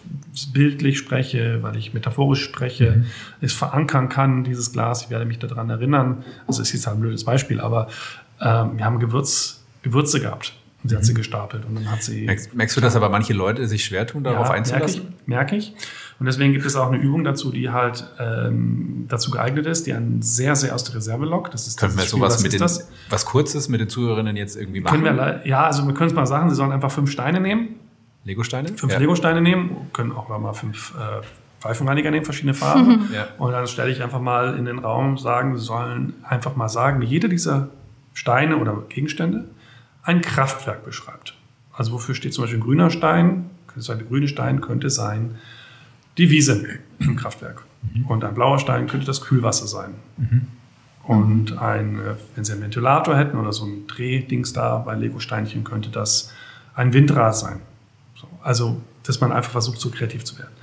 bildlich 0.53 0.97
spreche, 0.97 1.63
weil 1.63 1.77
ich 1.77 1.93
metaphorisch 1.93 2.43
spreche, 2.43 2.97
mhm. 2.97 3.07
es 3.43 3.53
verankern 3.53 4.09
kann, 4.09 4.45
dieses 4.45 4.73
Glas. 4.73 5.03
Ich 5.03 5.11
werde 5.11 5.27
mich 5.27 5.39
daran 5.39 5.69
erinnern. 5.69 6.25
Also 6.47 6.63
ist 6.63 6.73
jetzt 6.73 6.87
halt 6.87 6.97
ein 6.97 7.01
blödes 7.01 7.25
Beispiel, 7.25 7.61
aber 7.61 7.89
ähm, 8.41 8.79
wir 8.79 8.85
haben 8.87 8.99
Gewürz, 8.99 9.63
Gewürze 9.83 10.21
gehabt 10.21 10.55
und 10.85 10.91
sie 10.91 10.97
hat 10.97 11.05
sie 11.05 11.13
mhm. 11.13 11.17
gestapelt 11.17 11.65
und 11.65 11.77
dann 11.77 11.91
hat 11.91 12.03
sie. 12.03 12.27
Merkst, 12.27 12.55
merkst 12.55 12.77
du, 12.77 12.83
dass 12.83 12.95
aber 12.95 13.09
manche 13.09 13.33
Leute 13.33 13.67
sich 13.67 13.87
schwer 13.87 14.07
tun, 14.07 14.23
darauf 14.23 14.49
ja, 14.49 14.55
einzulassen? 14.55 15.15
Merke 15.25 15.57
ich, 15.57 15.73
merke 15.73 15.81
ich. 15.81 15.87
Und 16.21 16.27
deswegen 16.27 16.53
gibt 16.53 16.67
es 16.67 16.77
auch 16.77 16.89
eine 16.89 16.99
Übung 16.99 17.25
dazu, 17.25 17.51
die 17.51 17.71
halt 17.71 18.07
ähm, 18.21 19.07
dazu 19.09 19.31
geeignet 19.31 19.65
ist, 19.65 19.87
die 19.87 19.95
einen 19.95 20.21
sehr, 20.21 20.55
sehr 20.57 20.75
aus 20.75 20.85
der 20.85 20.97
Reserve 20.97 21.25
lockt. 21.25 21.55
Das 21.55 21.67
ist 21.67 21.81
Können 21.81 21.95
wir 21.97 22.03
Spiel, 22.03 22.11
sowas 22.11 22.35
was 22.35 22.43
mit 22.43 22.53
den, 22.53 22.61
das? 22.61 22.91
was 23.09 23.25
Kurzes 23.25 23.71
mit 23.71 23.81
den 23.81 23.89
Zuhörerinnen 23.89 24.37
jetzt 24.37 24.57
irgendwie 24.57 24.83
machen? 24.83 25.03
Können 25.03 25.17
wir, 25.17 25.41
ja, 25.47 25.65
also 25.65 25.87
wir 25.87 25.95
können 25.95 26.11
es 26.11 26.15
mal 26.15 26.27
sagen, 26.27 26.51
sie 26.51 26.57
sollen 26.57 26.71
einfach 26.71 26.93
fünf 26.93 27.11
Steine 27.11 27.41
nehmen. 27.41 27.77
Lego-Steine? 28.25 28.69
Fünf 28.69 28.93
ja. 28.93 28.99
Lego-Steine 28.99 29.41
nehmen, 29.41 29.89
können 29.95 30.13
auch 30.13 30.29
mal 30.29 30.53
fünf 30.53 30.95
äh, 30.99 31.23
Pfeifenreiniger 31.61 32.11
nehmen, 32.11 32.27
verschiedene 32.27 32.53
Farben. 32.53 33.09
ja. 33.15 33.29
Und 33.39 33.53
dann 33.53 33.67
stelle 33.67 33.91
ich 33.91 34.03
einfach 34.03 34.21
mal 34.21 34.57
in 34.59 34.67
den 34.67 34.81
Raum, 34.81 35.17
sagen, 35.17 35.57
sie 35.57 35.65
sollen 35.65 36.13
einfach 36.23 36.57
mal 36.57 36.69
sagen, 36.69 37.01
wie 37.01 37.07
jeder 37.07 37.29
dieser 37.29 37.69
Steine 38.13 38.59
oder 38.59 38.83
Gegenstände 38.91 39.47
ein 40.05 40.21
Kraftwerk 40.21 40.85
beschreibt. 40.85 41.35
Also 41.73 41.93
wofür 41.93 42.15
steht 42.15 42.35
zum 42.35 42.45
Beispiel 42.45 42.61
ein 42.61 42.65
grüner 42.65 42.91
Stein? 42.91 43.51
Der 43.77 43.97
grüne 43.97 44.29
Stein 44.29 44.61
könnte 44.61 44.89
sein 44.89 45.37
die 46.17 46.31
Wiese 46.31 46.79
im 47.01 47.17
Kraftwerk. 47.17 47.65
Mhm. 47.93 48.07
Und 48.07 48.25
ein 48.25 48.35
blauer 48.35 48.59
Stein 48.59 48.87
könnte 48.87 49.07
das 49.07 49.21
Kühlwasser 49.21 49.67
sein. 49.67 49.95
Mhm. 50.17 50.47
Und 51.03 51.59
ein, 51.59 51.99
äh, 51.99 52.15
wenn 52.35 52.45
Sie 52.45 52.53
einen 52.53 52.63
Ventilator 52.63 53.17
hätten 53.17 53.37
oder 53.37 53.53
so 53.53 53.67
ein 53.67 53.87
Drehdings 53.87 54.53
da 54.53 54.79
bei 54.79 54.95
Lego-Steinchen, 54.95 55.65
könnte 55.65 55.91
das 55.91 56.33
ein 56.75 56.93
Windrad 56.93 57.37
sein. 57.37 57.61
So, 58.15 58.29
also, 58.43 58.81
dass 59.03 59.21
man 59.21 59.33
einfach 59.33 59.53
versucht, 59.53 59.81
so 59.81 59.91
kreativ 59.91 60.25
zu 60.25 60.39
werden. 60.39 60.55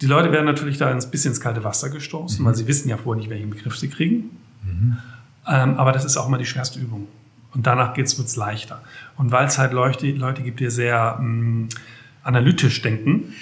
Die 0.00 0.06
Leute 0.06 0.32
werden 0.32 0.46
natürlich 0.46 0.78
da 0.78 0.88
ein 0.88 0.98
bisschen 1.10 1.32
ins 1.32 1.40
kalte 1.40 1.62
Wasser 1.62 1.90
gestoßen, 1.90 2.42
mhm. 2.42 2.46
weil 2.46 2.54
sie 2.54 2.66
wissen 2.66 2.88
ja 2.88 2.96
vorher 2.96 3.20
nicht, 3.20 3.30
welchen 3.30 3.50
Begriff 3.50 3.76
sie 3.76 3.88
kriegen. 3.88 4.30
Mhm. 4.62 4.96
Ähm, 5.46 5.74
aber 5.74 5.92
das 5.92 6.04
ist 6.04 6.16
auch 6.16 6.28
mal 6.28 6.38
die 6.38 6.46
schwerste 6.46 6.78
Übung. 6.78 7.08
Und 7.54 7.66
danach 7.66 7.96
wird 7.96 8.08
es 8.08 8.36
leichter. 8.36 8.82
Und 9.16 9.30
weil 9.30 9.46
es 9.46 9.58
halt 9.58 9.72
Leute, 9.72 10.10
Leute 10.10 10.42
gibt, 10.42 10.60
die 10.60 10.70
sehr 10.70 11.18
mh, 11.20 11.24
mm, 11.24 11.68
analytisch 12.22 12.80
denken, 12.82 13.34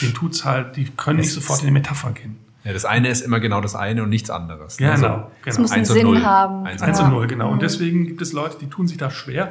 denen 0.00 0.14
tut's 0.14 0.44
halt, 0.44 0.76
die 0.76 0.84
können 0.84 1.20
nicht 1.20 1.32
sofort 1.32 1.60
in 1.60 1.66
die 1.66 1.72
Metapher 1.72 2.12
gehen. 2.12 2.36
Ja, 2.64 2.72
das 2.72 2.84
eine 2.84 3.08
ist 3.08 3.22
immer 3.22 3.40
genau 3.40 3.60
das 3.60 3.74
eine 3.74 4.04
und 4.04 4.08
nichts 4.08 4.30
anderes. 4.30 4.76
Genau, 4.76 4.92
also, 4.92 5.06
genau. 5.06 5.30
Es 5.44 5.58
muss 5.58 5.72
einen 5.72 5.84
Sinn 5.84 6.04
0. 6.04 6.22
haben. 6.22 6.64
Eins, 6.64 6.80
Eins 6.80 7.00
und 7.00 7.10
Null, 7.10 7.26
genau. 7.26 7.48
Und 7.48 7.56
mhm. 7.56 7.60
deswegen 7.60 8.06
gibt 8.06 8.22
es 8.22 8.32
Leute, 8.32 8.56
die 8.60 8.68
tun 8.68 8.86
sich 8.86 8.98
da 8.98 9.10
schwer. 9.10 9.50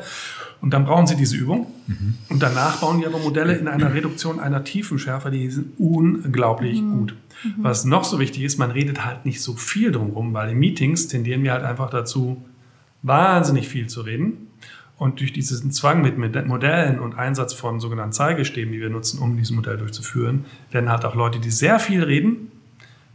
Und 0.62 0.74
dann 0.74 0.86
brauchen 0.86 1.08
sie 1.08 1.18
diese 1.18 1.36
Übung. 1.36 1.68
Mhm. 1.88 2.16
Und 2.30 2.42
danach 2.42 2.78
bauen 2.78 3.00
die 3.00 3.06
aber 3.06 3.20
Modelle 3.20 3.56
in 3.56 3.68
einer 3.68 3.94
Reduktion 3.94 4.40
einer 4.40 4.64
Tiefenschärfe, 4.64 5.30
die 5.30 5.50
sind 5.50 5.74
unglaublich 5.78 6.82
mhm. 6.82 6.92
gut. 6.92 7.16
Mhm. 7.44 7.64
Was 7.64 7.84
noch 7.84 8.06
so 8.06 8.18
wichtig 8.20 8.44
ist, 8.44 8.58
man 8.58 8.72
redet 8.72 9.04
halt 9.04 9.26
nicht 9.26 9.42
so 9.42 9.56
viel 9.56 9.92
drumherum, 9.92 10.34
weil 10.34 10.52
in 10.52 10.60
Meetings 10.60 11.10
tendieren 11.10 11.44
wir 11.44 11.52
halt 11.52 11.64
einfach 11.64 11.90
dazu, 11.90 12.46
wahnsinnig 13.02 13.68
viel 13.68 13.88
zu 13.88 14.02
reden. 14.02 14.48
Und 14.98 15.20
durch 15.20 15.34
diesen 15.34 15.72
Zwang 15.72 16.02
mit 16.02 16.18
Modellen 16.48 17.00
und 17.00 17.18
Einsatz 17.18 17.54
von 17.54 17.80
sogenannten 17.80 18.14
Zeigestäben, 18.14 18.72
die 18.72 18.80
wir 18.80 18.92
nutzen, 18.92 19.20
um 19.20 19.36
dieses 19.36 19.52
Modell 19.52 19.78
durchzuführen, 19.78 20.46
werden 20.70 20.90
halt 20.90 21.06
auch 21.06 21.16
Leute, 21.16 21.40
die 21.40 21.50
sehr 21.50 21.80
viel 21.80 22.04
reden, 22.04 22.52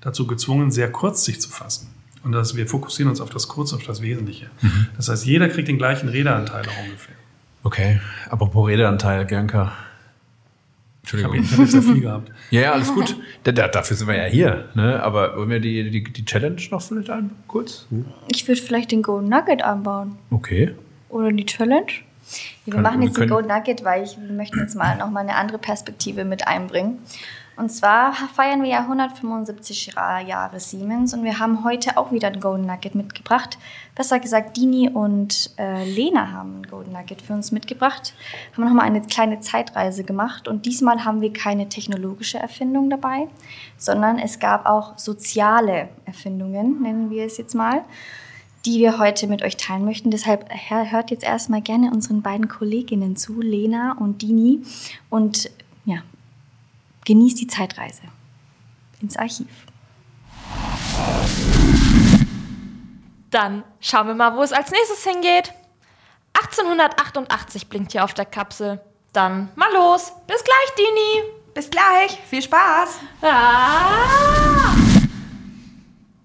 dazu 0.00 0.26
gezwungen, 0.26 0.72
sehr 0.72 0.90
kurz 0.90 1.24
sich 1.24 1.40
zu 1.40 1.48
fassen. 1.48 1.88
Und 2.24 2.32
dass 2.32 2.56
wir 2.56 2.66
fokussieren 2.66 3.08
uns 3.08 3.20
auf 3.20 3.30
das 3.30 3.46
Kurze, 3.46 3.76
auf 3.76 3.84
das 3.84 4.02
Wesentliche. 4.02 4.46
Mhm. 4.62 4.88
Das 4.96 5.08
heißt, 5.08 5.24
jeder 5.26 5.48
kriegt 5.48 5.68
den 5.68 5.78
gleichen 5.78 6.08
Redeanteil 6.08 6.62
auch 6.62 6.84
ungefähr. 6.84 7.14
Okay, 7.62 8.00
pro 8.30 8.64
Redeanteil, 8.64 9.24
Gernka. 9.26 9.72
Entschuldigung. 11.06 11.34
Ich 11.36 11.52
habe 11.52 11.62
hab 11.62 11.64
jetzt 11.66 11.74
ja 11.74 11.80
viel 11.82 12.00
gehabt. 12.00 12.32
Ja, 12.50 12.60
ja, 12.60 12.72
alles 12.72 12.92
gut. 12.92 13.16
Da, 13.44 13.52
da, 13.52 13.68
dafür 13.68 13.96
sind 13.96 14.08
wir 14.08 14.16
ja 14.16 14.24
hier. 14.24 14.68
Ne? 14.74 15.00
Aber 15.02 15.36
wollen 15.36 15.50
wir 15.50 15.60
die, 15.60 15.88
die, 15.90 16.02
die 16.02 16.24
Challenge 16.24 16.60
noch 16.70 16.82
vielleicht 16.82 17.10
einbauen, 17.10 17.38
kurz? 17.46 17.86
Ich 18.32 18.46
würde 18.46 18.60
vielleicht 18.60 18.90
den 18.90 19.02
Golden 19.02 19.28
Nugget 19.28 19.62
anbauen. 19.62 20.16
Okay. 20.30 20.74
Oder 21.08 21.30
die 21.30 21.46
Challenge. 21.46 21.86
Wir 22.64 22.74
Kann, 22.74 22.82
machen 22.82 23.02
jetzt 23.02 23.16
den 23.16 23.28
Golden 23.28 23.48
Nugget, 23.48 23.84
weil 23.84 24.02
ich, 24.02 24.16
wir 24.20 24.32
möchten 24.32 24.58
jetzt 24.58 24.74
mal 24.74 24.96
noch 24.96 25.10
mal 25.10 25.20
eine 25.20 25.36
andere 25.36 25.58
Perspektive 25.58 26.24
mit 26.24 26.46
einbringen. 26.48 26.98
Und 27.56 27.70
zwar 27.70 28.12
feiern 28.12 28.62
wir 28.62 28.68
ja 28.68 28.80
175 28.80 29.94
Jahre 30.26 30.60
Siemens 30.60 31.14
und 31.14 31.24
wir 31.24 31.38
haben 31.38 31.64
heute 31.64 31.96
auch 31.96 32.12
wieder 32.12 32.28
ein 32.28 32.38
Golden 32.38 32.66
Nugget 32.66 32.94
mitgebracht. 32.94 33.56
Besser 33.94 34.20
gesagt, 34.20 34.58
Dini 34.58 34.90
und 34.90 35.52
äh, 35.58 35.84
Lena 35.84 36.32
haben 36.32 36.60
ein 36.60 36.66
Golden 36.66 36.92
Nugget 36.92 37.22
für 37.22 37.32
uns 37.32 37.52
mitgebracht. 37.52 38.12
Haben 38.52 38.64
nochmal 38.64 38.84
eine 38.84 39.00
kleine 39.00 39.40
Zeitreise 39.40 40.04
gemacht 40.04 40.48
und 40.48 40.66
diesmal 40.66 41.06
haben 41.06 41.22
wir 41.22 41.32
keine 41.32 41.70
technologische 41.70 42.38
Erfindung 42.38 42.90
dabei, 42.90 43.28
sondern 43.78 44.18
es 44.18 44.38
gab 44.38 44.66
auch 44.66 44.98
soziale 44.98 45.88
Erfindungen, 46.04 46.82
nennen 46.82 47.08
wir 47.08 47.24
es 47.24 47.38
jetzt 47.38 47.54
mal 47.54 47.84
die 48.66 48.80
wir 48.80 48.98
heute 48.98 49.28
mit 49.28 49.44
euch 49.44 49.56
teilen 49.56 49.84
möchten. 49.84 50.10
Deshalb 50.10 50.50
hört 50.50 51.12
jetzt 51.12 51.22
erstmal 51.22 51.62
gerne 51.62 51.92
unseren 51.92 52.20
beiden 52.20 52.48
Kolleginnen 52.48 53.14
zu, 53.14 53.40
Lena 53.40 53.96
und 53.98 54.22
Dini. 54.22 54.62
Und 55.08 55.48
ja, 55.84 55.98
Genießt 57.06 57.40
die 57.40 57.46
Zeitreise 57.46 58.02
ins 59.00 59.16
Archiv. 59.16 59.46
Dann 63.30 63.62
schauen 63.80 64.08
wir 64.08 64.14
mal, 64.14 64.36
wo 64.36 64.42
es 64.42 64.52
als 64.52 64.72
nächstes 64.72 65.04
hingeht. 65.04 65.52
1888 66.34 67.68
blinkt 67.68 67.92
hier 67.92 68.02
auf 68.02 68.12
der 68.12 68.24
Kapsel. 68.24 68.80
Dann 69.12 69.50
mal 69.54 69.72
los. 69.72 70.12
Bis 70.26 70.42
gleich, 70.42 70.74
Dini. 70.76 71.22
Bis 71.54 71.70
gleich. 71.70 72.18
Viel 72.28 72.42
Spaß. 72.42 72.98
Ah! 73.22 74.74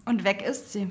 Und 0.06 0.24
weg 0.24 0.42
ist 0.42 0.74
sie. 0.74 0.90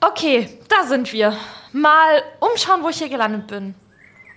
Okay, 0.00 0.60
da 0.68 0.86
sind 0.86 1.12
wir. 1.12 1.36
Mal 1.72 2.22
umschauen, 2.38 2.84
wo 2.84 2.90
ich 2.90 2.98
hier 2.98 3.08
gelandet 3.08 3.48
bin. 3.48 3.74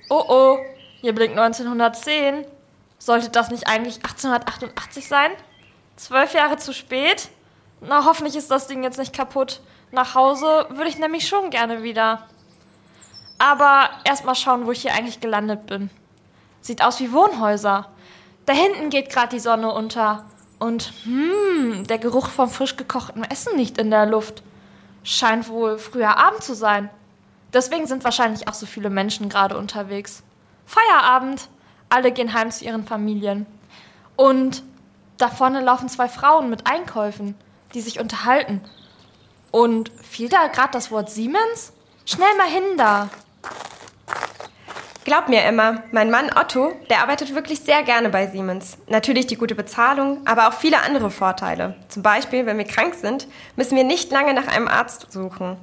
Oh 0.09 0.23
oh, 0.27 0.57
hier 1.01 1.13
blinkt 1.13 1.37
1910. 1.37 2.56
Sollte 2.99 3.29
das 3.29 3.51
nicht 3.51 3.67
eigentlich 3.67 3.97
1888 3.97 5.07
sein? 5.07 5.31
Zwölf 5.95 6.33
Jahre 6.33 6.57
zu 6.57 6.73
spät? 6.73 7.29
Na, 7.81 8.05
hoffentlich 8.05 8.35
ist 8.35 8.51
das 8.51 8.67
Ding 8.67 8.83
jetzt 8.83 8.97
nicht 8.97 9.13
kaputt. 9.13 9.61
Nach 9.91 10.15
Hause 10.15 10.67
würde 10.69 10.89
ich 10.89 10.97
nämlich 10.97 11.27
schon 11.27 11.49
gerne 11.49 11.83
wieder. 11.83 12.27
Aber 13.37 13.89
erstmal 14.03 14.35
schauen, 14.35 14.65
wo 14.65 14.71
ich 14.71 14.81
hier 14.81 14.93
eigentlich 14.93 15.19
gelandet 15.19 15.67
bin. 15.67 15.89
Sieht 16.61 16.83
aus 16.83 16.99
wie 16.99 17.11
Wohnhäuser. 17.11 17.87
Da 18.45 18.53
hinten 18.53 18.89
geht 18.89 19.09
gerade 19.09 19.29
die 19.29 19.39
Sonne 19.39 19.71
unter. 19.71 20.25
Und 20.59 20.91
hm, 21.03 21.85
der 21.85 21.99
Geruch 21.99 22.29
vom 22.29 22.49
frisch 22.49 22.75
gekochten 22.77 23.23
Essen 23.23 23.55
nicht 23.55 23.77
in 23.77 23.91
der 23.91 24.07
Luft. 24.07 24.41
Scheint 25.03 25.49
wohl 25.49 25.77
früher 25.77 26.17
Abend 26.17 26.43
zu 26.43 26.55
sein. 26.55 26.89
Deswegen 27.53 27.87
sind 27.87 28.03
wahrscheinlich 28.03 28.47
auch 28.47 28.53
so 28.53 28.65
viele 28.65 28.89
Menschen 28.89 29.29
gerade 29.29 29.57
unterwegs. 29.57 30.23
Feierabend. 30.65 31.47
Alle 31.89 32.11
gehen 32.11 32.33
heim 32.33 32.51
zu 32.51 32.65
ihren 32.65 32.85
Familien. 32.85 33.45
Und 34.15 34.63
da 35.17 35.29
vorne 35.29 35.61
laufen 35.61 35.89
zwei 35.89 36.09
Frauen 36.09 36.49
mit 36.49 36.67
Einkäufen, 36.67 37.35
die 37.73 37.81
sich 37.81 37.99
unterhalten. 37.99 38.61
Und 39.51 39.91
fiel 40.03 40.29
da 40.29 40.47
gerade 40.47 40.71
das 40.71 40.91
Wort 40.91 41.09
Siemens? 41.09 41.73
Schnell 42.05 42.35
mal 42.37 42.47
hin 42.47 42.77
da. 42.77 43.09
Glaub 45.07 45.29
mir, 45.29 45.41
Emma, 45.43 45.83
mein 45.93 46.11
Mann 46.11 46.29
Otto, 46.35 46.73
der 46.89 46.99
arbeitet 47.01 47.33
wirklich 47.33 47.61
sehr 47.61 47.81
gerne 47.83 48.09
bei 48.09 48.27
Siemens. 48.27 48.77
Natürlich 48.87 49.25
die 49.25 49.37
gute 49.37 49.55
Bezahlung, 49.55 50.19
aber 50.25 50.49
auch 50.49 50.53
viele 50.53 50.81
andere 50.81 51.09
Vorteile. 51.09 51.75
Zum 51.87 52.03
Beispiel, 52.03 52.45
wenn 52.45 52.57
wir 52.57 52.65
krank 52.65 52.93
sind, 52.93 53.25
müssen 53.55 53.77
wir 53.77 53.85
nicht 53.85 54.11
lange 54.11 54.33
nach 54.33 54.47
einem 54.47 54.67
Arzt 54.67 55.09
suchen. 55.09 55.55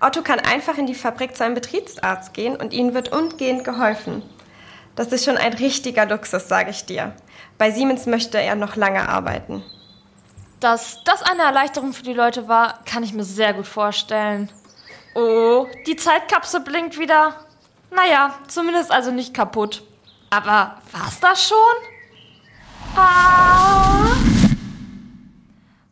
Otto 0.00 0.20
kann 0.20 0.38
einfach 0.38 0.76
in 0.76 0.86
die 0.86 0.94
Fabrik 0.94 1.34
zu 1.34 1.44
einem 1.44 1.54
Betriebsarzt 1.54 2.34
gehen 2.34 2.56
und 2.56 2.74
ihnen 2.74 2.92
wird 2.92 3.10
umgehend 3.10 3.64
geholfen. 3.64 4.22
Das 5.00 5.10
ist 5.12 5.24
schon 5.24 5.38
ein 5.38 5.54
richtiger 5.54 6.04
Luxus, 6.04 6.46
sage 6.46 6.68
ich 6.68 6.84
dir. 6.84 7.14
Bei 7.56 7.70
Siemens 7.70 8.04
möchte 8.04 8.38
er 8.38 8.54
noch 8.54 8.76
lange 8.76 9.08
arbeiten. 9.08 9.64
Dass 10.60 11.02
das 11.04 11.22
eine 11.22 11.40
Erleichterung 11.40 11.94
für 11.94 12.02
die 12.02 12.12
Leute 12.12 12.48
war, 12.48 12.84
kann 12.84 13.02
ich 13.02 13.14
mir 13.14 13.24
sehr 13.24 13.54
gut 13.54 13.66
vorstellen. 13.66 14.52
Oh, 15.14 15.66
die 15.86 15.96
Zeitkapsel 15.96 16.60
blinkt 16.60 16.98
wieder. 16.98 17.34
Naja, 17.90 18.34
zumindest 18.46 18.90
also 18.90 19.10
nicht 19.10 19.32
kaputt. 19.32 19.82
Aber 20.28 20.76
war's 20.92 21.18
das 21.18 21.48
schon? 21.48 21.56
Ah. 22.94 24.04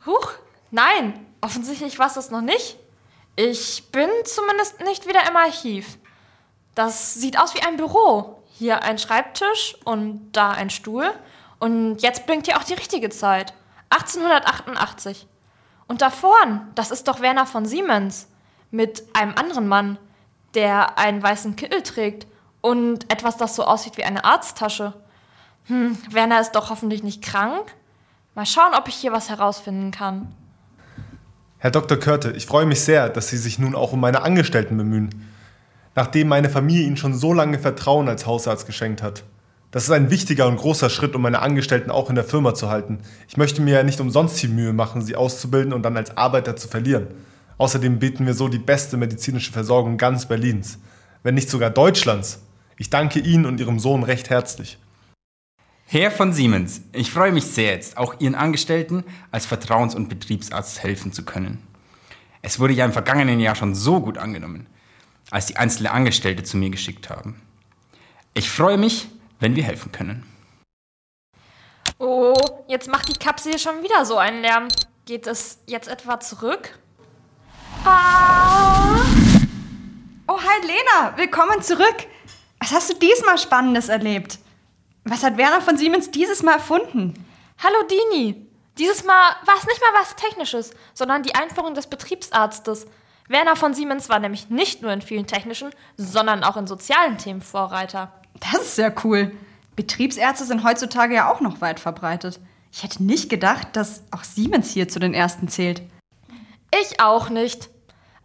Huch, 0.04 0.32
nein, 0.70 1.26
offensichtlich 1.40 1.98
war's 1.98 2.12
das 2.12 2.30
noch 2.30 2.42
nicht. 2.42 2.76
Ich 3.36 3.90
bin 3.90 4.10
zumindest 4.26 4.82
nicht 4.82 5.08
wieder 5.08 5.26
im 5.26 5.36
Archiv. 5.38 5.96
Das 6.74 7.14
sieht 7.14 7.40
aus 7.40 7.54
wie 7.54 7.62
ein 7.62 7.78
Büro. 7.78 8.37
Hier 8.58 8.82
ein 8.82 8.98
Schreibtisch 8.98 9.76
und 9.84 10.32
da 10.32 10.50
ein 10.50 10.68
Stuhl. 10.68 11.08
Und 11.60 12.02
jetzt 12.02 12.26
blinkt 12.26 12.48
hier 12.48 12.58
auch 12.58 12.64
die 12.64 12.74
richtige 12.74 13.08
Zeit. 13.08 13.54
1888. 13.90 15.28
Und 15.86 16.02
da 16.02 16.10
vorn, 16.10 16.66
das 16.74 16.90
ist 16.90 17.06
doch 17.06 17.20
Werner 17.20 17.46
von 17.46 17.66
Siemens. 17.66 18.26
Mit 18.72 19.04
einem 19.14 19.34
anderen 19.36 19.68
Mann 19.68 19.96
der 20.54 20.98
einen 20.98 21.22
weißen 21.22 21.54
Kittel 21.54 21.82
trägt 21.82 22.26
und 22.60 23.12
etwas, 23.12 23.36
das 23.36 23.54
so 23.54 23.64
aussieht 23.64 23.96
wie 23.96 24.02
eine 24.02 24.24
Arzttasche. 24.24 24.94
Hm, 25.66 25.96
Werner 26.10 26.40
ist 26.40 26.52
doch 26.52 26.70
hoffentlich 26.70 27.04
nicht 27.04 27.22
krank. 27.22 27.74
Mal 28.34 28.44
schauen, 28.44 28.74
ob 28.74 28.88
ich 28.88 28.96
hier 28.96 29.12
was 29.12 29.28
herausfinden 29.28 29.92
kann. 29.92 30.34
Herr 31.58 31.70
Dr. 31.70 31.96
Körte, 31.98 32.32
ich 32.32 32.46
freue 32.46 32.66
mich 32.66 32.80
sehr, 32.80 33.08
dass 33.08 33.28
Sie 33.28 33.36
sich 33.36 33.58
nun 33.58 33.76
auch 33.76 33.92
um 33.92 34.00
meine 34.00 34.22
Angestellten 34.22 34.76
bemühen, 34.76 35.28
nachdem 35.94 36.28
meine 36.28 36.50
Familie 36.50 36.86
Ihnen 36.86 36.96
schon 36.96 37.14
so 37.14 37.32
lange 37.32 37.58
Vertrauen 37.58 38.08
als 38.08 38.26
Hausarzt 38.26 38.66
geschenkt 38.66 39.02
hat. 39.02 39.24
Das 39.70 39.84
ist 39.84 39.90
ein 39.90 40.10
wichtiger 40.10 40.46
und 40.46 40.56
großer 40.56 40.88
Schritt, 40.88 41.14
um 41.14 41.22
meine 41.22 41.40
Angestellten 41.42 41.90
auch 41.90 42.08
in 42.08 42.14
der 42.14 42.24
Firma 42.24 42.54
zu 42.54 42.70
halten. 42.70 43.00
Ich 43.28 43.36
möchte 43.36 43.60
mir 43.60 43.74
ja 43.74 43.82
nicht 43.82 44.00
umsonst 44.00 44.42
die 44.42 44.48
Mühe 44.48 44.72
machen, 44.72 45.02
sie 45.02 45.14
auszubilden 45.14 45.74
und 45.74 45.82
dann 45.82 45.96
als 45.96 46.16
Arbeiter 46.16 46.56
zu 46.56 46.68
verlieren. 46.68 47.08
Außerdem 47.58 47.98
bieten 47.98 48.24
wir 48.24 48.34
so 48.34 48.48
die 48.48 48.58
beste 48.58 48.96
medizinische 48.96 49.52
Versorgung 49.52 49.98
ganz 49.98 50.26
Berlins, 50.26 50.78
wenn 51.22 51.34
nicht 51.34 51.50
sogar 51.50 51.70
Deutschlands. 51.70 52.40
Ich 52.78 52.88
danke 52.88 53.18
Ihnen 53.18 53.44
und 53.44 53.60
Ihrem 53.60 53.78
Sohn 53.78 54.04
recht 54.04 54.30
herzlich. 54.30 54.78
Herr 55.84 56.10
von 56.10 56.32
Siemens, 56.32 56.82
ich 56.92 57.10
freue 57.10 57.32
mich 57.32 57.44
sehr 57.44 57.72
jetzt, 57.72 57.96
auch 57.96 58.20
Ihren 58.20 58.34
Angestellten 58.34 59.04
als 59.30 59.46
Vertrauens- 59.46 59.94
und 59.94 60.08
Betriebsarzt 60.08 60.82
helfen 60.82 61.12
zu 61.12 61.24
können. 61.24 61.58
Es 62.40 62.60
wurde 62.60 62.74
ja 62.74 62.84
im 62.84 62.92
vergangenen 62.92 63.40
Jahr 63.40 63.54
schon 63.54 63.74
so 63.74 64.00
gut 64.00 64.18
angenommen, 64.18 64.66
als 65.30 65.46
die 65.46 65.56
einzelne 65.56 65.90
Angestellte 65.90 66.42
zu 66.42 66.56
mir 66.56 66.70
geschickt 66.70 67.10
haben. 67.10 67.40
Ich 68.34 68.50
freue 68.50 68.78
mich, 68.78 69.08
wenn 69.40 69.56
wir 69.56 69.62
helfen 69.62 69.92
können. 69.92 70.24
Oh, 71.98 72.34
jetzt 72.68 72.88
macht 72.88 73.08
die 73.08 73.18
Kapsel 73.18 73.52
hier 73.52 73.58
schon 73.58 73.82
wieder 73.82 74.04
so 74.04 74.16
einen 74.18 74.42
Lärm. 74.42 74.68
Geht 75.04 75.26
es 75.26 75.58
jetzt 75.66 75.88
etwa 75.88 76.20
zurück? 76.20 76.78
Ah. 77.84 78.96
Oh, 80.26 80.38
hi 80.38 80.66
Lena, 80.66 81.16
willkommen 81.16 81.62
zurück. 81.62 82.06
Was 82.60 82.72
hast 82.72 82.90
du 82.90 82.94
diesmal 82.94 83.38
Spannendes 83.38 83.88
erlebt? 83.88 84.38
Was 85.04 85.22
hat 85.22 85.36
Werner 85.36 85.60
von 85.60 85.76
Siemens 85.76 86.10
dieses 86.10 86.42
Mal 86.42 86.54
erfunden? 86.54 87.14
Hallo 87.62 87.82
Dini. 87.88 88.46
Dieses 88.76 89.04
Mal 89.04 89.36
war 89.44 89.56
es 89.56 89.66
nicht 89.66 89.80
mal 89.80 90.00
was 90.00 90.14
Technisches, 90.14 90.70
sondern 90.94 91.22
die 91.22 91.34
Einführung 91.34 91.74
des 91.74 91.88
Betriebsarztes. 91.88 92.86
Werner 93.28 93.56
von 93.56 93.74
Siemens 93.74 94.08
war 94.08 94.18
nämlich 94.18 94.48
nicht 94.48 94.82
nur 94.82 94.92
in 94.92 95.02
vielen 95.02 95.26
technischen, 95.26 95.70
sondern 95.96 96.42
auch 96.44 96.56
in 96.56 96.66
sozialen 96.66 97.18
Themen 97.18 97.42
Vorreiter. 97.42 98.12
Das 98.40 98.62
ist 98.62 98.76
sehr 98.76 98.94
cool. 99.04 99.32
Betriebsärzte 99.76 100.44
sind 100.44 100.64
heutzutage 100.64 101.14
ja 101.14 101.30
auch 101.30 101.40
noch 101.40 101.60
weit 101.60 101.78
verbreitet. 101.78 102.40
Ich 102.72 102.82
hätte 102.82 103.02
nicht 103.02 103.28
gedacht, 103.28 103.68
dass 103.74 104.02
auch 104.10 104.24
Siemens 104.24 104.70
hier 104.70 104.88
zu 104.88 104.98
den 104.98 105.14
ersten 105.14 105.48
zählt. 105.48 105.82
Ich 106.80 107.00
auch 107.00 107.28
nicht. 107.30 107.70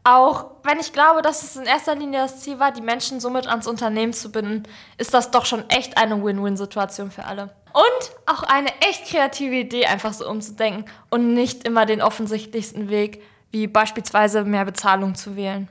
Auch 0.05 0.51
wenn 0.63 0.79
ich 0.79 0.91
glaube, 0.91 1.21
dass 1.21 1.43
es 1.43 1.55
in 1.55 1.63
erster 1.63 1.95
Linie 1.95 2.19
das 2.19 2.41
Ziel 2.41 2.59
war, 2.59 2.71
die 2.71 2.81
Menschen 2.81 3.21
somit 3.21 3.47
ans 3.47 3.67
Unternehmen 3.67 4.11
zu 4.11 4.31
binden, 4.31 4.63
ist 4.97 5.13
das 5.13 5.31
doch 5.31 5.45
schon 5.45 5.69
echt 5.69 5.97
eine 5.97 6.21
Win-Win-Situation 6.21 7.09
für 7.09 7.23
alle. 7.23 7.55
Und 7.73 8.11
auch 8.25 8.43
eine 8.43 8.69
echt 8.81 9.05
kreative 9.05 9.55
Idee, 9.55 9.85
einfach 9.85 10.13
so 10.13 10.29
umzudenken 10.29 10.85
und 11.09 11.33
nicht 11.33 11.65
immer 11.65 11.85
den 11.85 12.01
offensichtlichsten 12.01 12.89
Weg, 12.89 13.23
wie 13.53 13.67
beispielsweise 13.67 14.43
mehr 14.43 14.65
Bezahlung 14.65 15.15
zu 15.15 15.37
wählen. 15.37 15.69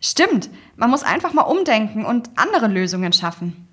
Stimmt, 0.00 0.48
man 0.76 0.88
muss 0.88 1.02
einfach 1.02 1.32
mal 1.32 1.42
umdenken 1.42 2.04
und 2.04 2.30
andere 2.36 2.68
Lösungen 2.68 3.12
schaffen. 3.12 3.68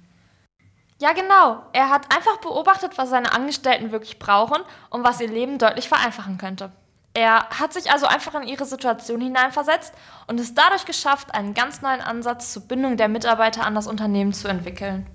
Ja, 0.99 1.13
genau. 1.13 1.63
Er 1.71 1.89
hat 1.89 2.13
einfach 2.13 2.37
beobachtet, 2.37 2.97
was 2.97 3.09
seine 3.09 3.31
Angestellten 3.31 3.91
wirklich 3.91 4.19
brauchen 4.19 4.61
und 4.89 5.03
was 5.05 5.21
ihr 5.21 5.29
Leben 5.29 5.57
deutlich 5.57 5.87
vereinfachen 5.87 6.37
könnte. 6.37 6.71
Er 7.13 7.49
hat 7.49 7.73
sich 7.73 7.91
also 7.91 8.05
einfach 8.05 8.35
in 8.35 8.47
ihre 8.47 8.65
Situation 8.65 9.21
hineinversetzt 9.21 9.93
und 10.27 10.39
es 10.39 10.53
dadurch 10.55 10.85
geschafft, 10.85 11.33
einen 11.33 11.53
ganz 11.53 11.81
neuen 11.81 12.01
Ansatz 12.01 12.53
zur 12.53 12.63
Bindung 12.63 12.97
der 12.97 13.07
Mitarbeiter 13.07 13.65
an 13.65 13.75
das 13.75 13.87
Unternehmen 13.87 14.33
zu 14.33 14.47
entwickeln. 14.47 15.07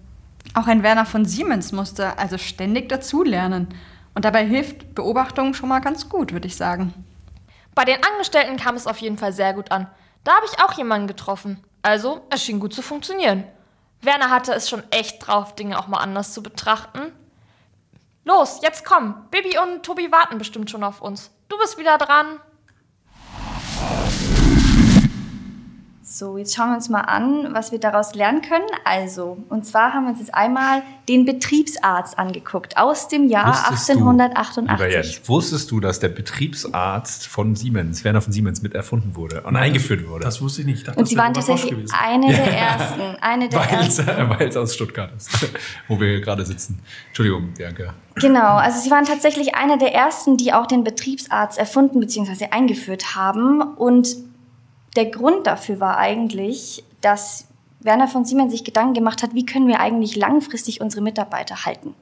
Auch 0.55 0.67
ein 0.67 0.83
Werner 0.83 1.07
von 1.07 1.25
Siemens 1.25 1.73
musste 1.73 2.19
also 2.19 2.39
ständig 2.39 2.89
dazulernen. 2.89 3.69
Und 4.15 4.25
dabei 4.25 4.47
hilft 4.47 4.95
Beobachtung 4.95 5.55
schon 5.55 5.69
mal 5.69 5.81
ganz 5.81 6.09
gut, 6.09 6.33
würde 6.33 6.47
ich 6.47 6.57
sagen. 6.57 6.95
Bei 7.75 7.85
den 7.85 8.03
Angestellten 8.05 8.57
kam 8.57 8.77
es 8.77 8.87
auf 8.87 8.99
jeden 8.99 9.19
Fall 9.19 9.33
sehr 9.33 9.53
gut 9.53 9.71
an. 9.73 9.89
Da 10.23 10.35
habe 10.37 10.47
ich 10.47 10.63
auch 10.63 10.73
jemanden 10.75 11.07
getroffen. 11.07 11.63
Also, 11.83 12.27
es 12.31 12.43
schien 12.43 12.61
gut 12.61 12.73
zu 12.73 12.83
funktionieren. 12.83 13.45
Werner 14.01 14.31
hatte 14.31 14.55
es 14.55 14.69
schon 14.69 14.83
echt 14.91 15.27
drauf, 15.27 15.55
Dinge 15.55 15.79
auch 15.79 15.87
mal 15.87 15.99
anders 15.99 16.33
zu 16.33 16.43
betrachten. 16.43 17.13
Los, 18.25 18.61
jetzt 18.63 18.85
komm. 18.85 19.29
Bibi 19.31 19.59
und 19.59 19.83
Tobi 19.85 20.11
warten 20.11 20.39
bestimmt 20.39 20.71
schon 20.71 20.85
auf 20.85 21.03
uns. 21.03 21.31
Du 21.49 21.59
bist 21.59 21.79
wieder 21.79 21.99
dran. 21.99 22.41
So, 26.17 26.39
jetzt 26.39 26.55
schauen 26.55 26.69
wir 26.69 26.77
uns 26.77 26.89
mal 26.89 27.01
an, 27.01 27.55
was 27.55 27.73
wir 27.73 27.81
daraus 27.81 28.15
lernen 28.15 28.41
können. 28.41 28.69
Also, 28.85 29.37
und 29.49 29.67
zwar 29.67 29.93
haben 29.93 30.05
wir 30.05 30.11
uns 30.11 30.21
jetzt 30.21 30.33
einmal 30.33 30.85
den 31.09 31.25
Betriebsarzt 31.25 32.21
angeguckt 32.21 32.77
aus 32.77 33.09
dem 33.09 33.29
Jahr 33.29 33.49
wusstest 33.49 33.91
1888. 33.91 35.23
Du, 35.23 35.29
wusstest 35.29 35.73
du, 35.73 35.81
dass 35.81 35.99
der 35.99 36.11
Betriebsarzt 36.11 37.27
von 37.27 37.57
Siemens, 37.57 38.05
Werner 38.05 38.21
von 38.21 38.33
Siemens, 38.33 38.63
mit 38.63 38.75
erfunden 38.75 39.17
wurde 39.17 39.41
und 39.41 39.57
eingeführt 39.57 40.09
wurde? 40.09 40.23
Das 40.25 40.41
wusste 40.41 40.61
ich 40.61 40.69
nicht. 40.69 40.87
Dachte, 40.87 41.01
und 41.01 41.07
sie 41.07 41.17
waren 41.17 41.35
tatsächlich 41.35 41.75
eine 41.93 42.29
der 42.29 42.59
ersten. 42.59 43.17
Eine 43.21 43.49
der 43.49 43.59
weil's, 43.73 43.99
ersten. 43.99 44.31
Weil 44.31 44.47
es 44.47 44.57
aus 44.57 44.73
Stuttgart 44.73 45.11
ist, 45.17 45.49
wo 45.89 45.99
wir 45.99 46.21
gerade 46.21 46.47
sitzen. 46.47 46.79
Entschuldigung, 47.09 47.55
Bianca. 47.55 47.93
Genau, 48.15 48.55
also 48.55 48.79
sie 48.79 48.93
waren 48.93 49.05
tatsächlich 49.05 49.57
einer 49.57 49.79
der 49.79 49.93
ersten, 49.93 50.37
die 50.37 50.53
auch 50.53 50.69
den 50.69 50.85
Betriebsarzt 50.85 51.59
erfunden 51.59 51.99
bzw. 51.99 52.51
eingeführt 52.53 53.17
haben 53.17 53.61
und 53.61 54.15
der 54.97 55.07
Grund 55.07 55.47
dafür 55.47 55.81
war 55.81 55.99
eigentlich, 55.99 56.85
dass 57.01 57.47
Werner 57.81 58.09
von 58.09 58.25
Siemens 58.25 58.53
sich 58.53 58.65
Gedanken 58.65 58.95
gemacht 58.95 59.23
hat, 59.23 59.35
wie 59.35 59.45
können 59.45 59.69
wir 59.69 59.81
eigentlich 59.81 60.17
langfristig 60.17 60.81
unsere 60.81 61.03
Mitarbeiter 61.03 61.67
halten. 61.67 61.95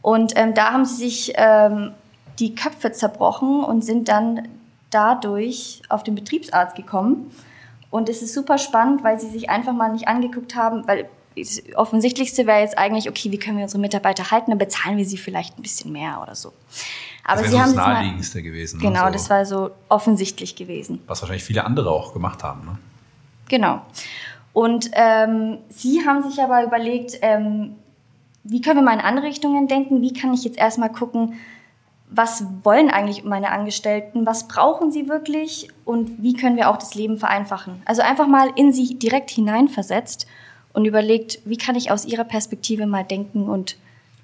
Und 0.00 0.32
ähm, 0.36 0.54
da 0.54 0.72
haben 0.72 0.84
sie 0.84 0.96
sich 0.96 1.32
ähm, 1.36 1.92
die 2.38 2.54
Köpfe 2.54 2.92
zerbrochen 2.92 3.64
und 3.64 3.84
sind 3.84 4.08
dann 4.08 4.48
dadurch 4.90 5.82
auf 5.88 6.02
den 6.02 6.14
Betriebsarzt 6.14 6.76
gekommen. 6.76 7.30
Und 7.90 8.08
es 8.08 8.22
ist 8.22 8.34
super 8.34 8.58
spannend, 8.58 9.02
weil 9.02 9.18
sie 9.18 9.28
sich 9.28 9.50
einfach 9.50 9.72
mal 9.72 9.92
nicht 9.92 10.08
angeguckt 10.08 10.54
haben, 10.54 10.86
weil 10.86 11.08
das 11.36 11.62
Offensichtlichste 11.76 12.46
wäre 12.46 12.60
jetzt 12.60 12.78
eigentlich, 12.78 13.08
okay, 13.08 13.30
wie 13.30 13.38
können 13.38 13.58
wir 13.58 13.64
unsere 13.64 13.80
Mitarbeiter 13.80 14.30
halten, 14.30 14.50
dann 14.50 14.58
bezahlen 14.58 14.96
wir 14.96 15.04
sie 15.04 15.18
vielleicht 15.18 15.58
ein 15.58 15.62
bisschen 15.62 15.92
mehr 15.92 16.20
oder 16.22 16.34
so. 16.34 16.52
Aber 17.28 17.42
das 17.42 17.50
sie 17.50 17.56
so 17.56 17.62
haben 17.62 17.76
das 17.76 17.86
naheliegendste 17.86 18.42
gewesen. 18.42 18.78
Ne? 18.78 18.84
Genau, 18.84 19.06
so. 19.06 19.12
das 19.12 19.30
war 19.30 19.44
so 19.44 19.70
offensichtlich 19.88 20.56
gewesen. 20.56 21.00
Was 21.06 21.20
wahrscheinlich 21.20 21.44
viele 21.44 21.64
andere 21.64 21.90
auch 21.90 22.12
gemacht 22.12 22.42
haben. 22.42 22.64
Ne? 22.64 22.78
Genau. 23.48 23.82
Und 24.52 24.90
ähm, 24.94 25.58
sie 25.68 26.06
haben 26.06 26.28
sich 26.28 26.42
aber 26.42 26.64
überlegt, 26.64 27.18
ähm, 27.22 27.76
wie 28.44 28.62
können 28.62 28.78
wir 28.78 28.82
mal 28.82 28.94
in 28.94 29.00
andere 29.00 29.26
Richtungen 29.26 29.68
denken? 29.68 30.00
Wie 30.00 30.14
kann 30.14 30.32
ich 30.32 30.42
jetzt 30.42 30.56
erstmal 30.56 30.90
gucken, 30.90 31.34
was 32.10 32.44
wollen 32.62 32.90
eigentlich 32.90 33.24
meine 33.24 33.50
Angestellten? 33.50 34.24
Was 34.24 34.48
brauchen 34.48 34.90
sie 34.90 35.08
wirklich? 35.08 35.68
Und 35.84 36.22
wie 36.22 36.32
können 36.32 36.56
wir 36.56 36.70
auch 36.70 36.78
das 36.78 36.94
Leben 36.94 37.18
vereinfachen? 37.18 37.82
Also 37.84 38.00
einfach 38.00 38.26
mal 38.26 38.50
in 38.56 38.72
sie 38.72 38.98
direkt 38.98 39.30
hineinversetzt 39.30 40.26
und 40.72 40.86
überlegt, 40.86 41.40
wie 41.44 41.58
kann 41.58 41.76
ich 41.76 41.90
aus 41.90 42.06
ihrer 42.06 42.24
Perspektive 42.24 42.86
mal 42.86 43.04
denken 43.04 43.48
und 43.48 43.76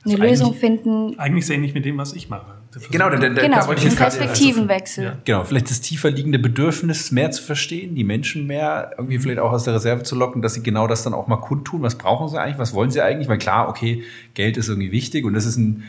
eine 0.05 0.15
also 0.15 0.25
Lösung 0.25 0.55
finden. 0.55 1.19
Eigentlich 1.19 1.47
sehr 1.47 1.57
ähnlich 1.57 1.75
mit 1.75 1.85
dem, 1.85 1.99
was 1.99 2.13
ich 2.13 2.29
mache. 2.29 2.55
Genau, 2.91 3.11
da, 3.11 3.17
da, 3.17 3.29
genau, 3.29 3.61
da 3.61 3.67
wollte 3.67 3.81
ich 3.81 3.87
jetzt 3.87 3.99
Perspektivenwechsel. 3.99 5.05
Also, 5.05 5.17
ja. 5.17 5.23
Genau, 5.25 5.45
vielleicht 5.45 5.71
das 5.71 5.81
tiefer 5.81 6.11
liegende 6.11 6.39
Bedürfnis 6.39 7.13
mehr 7.13 7.31
zu 7.31 7.43
verstehen, 7.43 7.95
die 7.95 8.05
Menschen 8.05 8.47
mehr 8.47 8.93
irgendwie 8.97 9.19
vielleicht 9.19 9.39
auch 9.39 9.53
aus 9.53 9.65
der 9.65 9.75
Reserve 9.75 10.03
zu 10.03 10.17
locken, 10.17 10.43
dass 10.43 10.55
sie 10.55 10.63
genau 10.63 10.87
das 10.87 11.03
dann 11.03 11.15
auch 11.15 11.27
mal 11.27 11.37
kundtun. 11.37 11.83
Was 11.83 11.97
brauchen 11.97 12.29
sie 12.29 12.41
eigentlich? 12.41 12.59
Was 12.59 12.75
wollen 12.75 12.91
sie 12.91 13.01
eigentlich? 13.01 13.29
Weil 13.29 13.39
klar, 13.39 13.69
okay, 13.69 14.03
Geld 14.35 14.57
ist 14.57 14.69
irgendwie 14.69 14.93
wichtig 14.93 15.25
und 15.25 15.35
das 15.35 15.47
ist 15.47 15.57
ein 15.57 15.85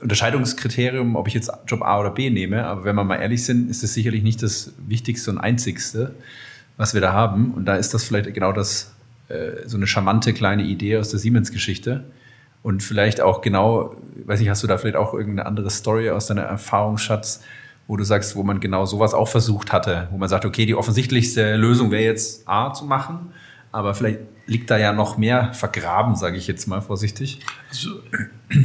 Unterscheidungskriterium, 0.00 1.16
ob 1.16 1.28
ich 1.28 1.34
jetzt 1.34 1.50
Job 1.66 1.82
A 1.82 2.00
oder 2.00 2.10
B 2.10 2.30
nehme. 2.30 2.64
Aber 2.64 2.84
wenn 2.84 2.96
wir 2.96 3.04
mal 3.04 3.16
ehrlich 3.16 3.44
sind, 3.44 3.70
ist 3.70 3.82
es 3.82 3.92
sicherlich 3.94 4.22
nicht 4.22 4.42
das 4.42 4.72
Wichtigste 4.86 5.30
und 5.30 5.38
Einzigste, 5.38 6.14
was 6.76 6.94
wir 6.94 7.00
da 7.00 7.12
haben. 7.12 7.52
Und 7.52 7.66
da 7.66 7.76
ist 7.76 7.92
das 7.92 8.04
vielleicht 8.04 8.32
genau 8.32 8.52
das, 8.52 8.94
äh, 9.28 9.66
so 9.66 9.76
eine 9.76 9.86
charmante 9.86 10.32
kleine 10.32 10.62
Idee 10.62 10.96
aus 10.96 11.10
der 11.10 11.18
Siemens-Geschichte 11.18 12.04
und 12.62 12.82
vielleicht 12.82 13.20
auch 13.20 13.40
genau, 13.40 13.96
weiß 14.24 14.40
nicht, 14.40 14.50
hast 14.50 14.62
du 14.62 14.66
da 14.66 14.76
vielleicht 14.78 14.96
auch 14.96 15.14
irgendeine 15.14 15.46
andere 15.46 15.70
Story 15.70 16.10
aus 16.10 16.26
deiner 16.26 16.42
Erfahrungsschatz, 16.42 17.42
wo 17.86 17.96
du 17.96 18.04
sagst, 18.04 18.36
wo 18.36 18.42
man 18.42 18.60
genau 18.60 18.84
sowas 18.84 19.14
auch 19.14 19.28
versucht 19.28 19.72
hatte, 19.72 20.08
wo 20.10 20.18
man 20.18 20.28
sagt, 20.28 20.44
okay, 20.44 20.66
die 20.66 20.74
offensichtlichste 20.74 21.56
Lösung 21.56 21.90
wäre 21.90 22.04
jetzt 22.04 22.46
A 22.48 22.72
zu 22.72 22.84
machen, 22.84 23.32
aber 23.72 23.94
vielleicht 23.94 24.20
liegt 24.46 24.70
da 24.70 24.76
ja 24.76 24.92
noch 24.92 25.16
mehr 25.16 25.52
vergraben, 25.54 26.14
sage 26.16 26.36
ich 26.36 26.46
jetzt 26.46 26.66
mal 26.66 26.82
vorsichtig. 26.82 27.40
Also, 27.68 28.00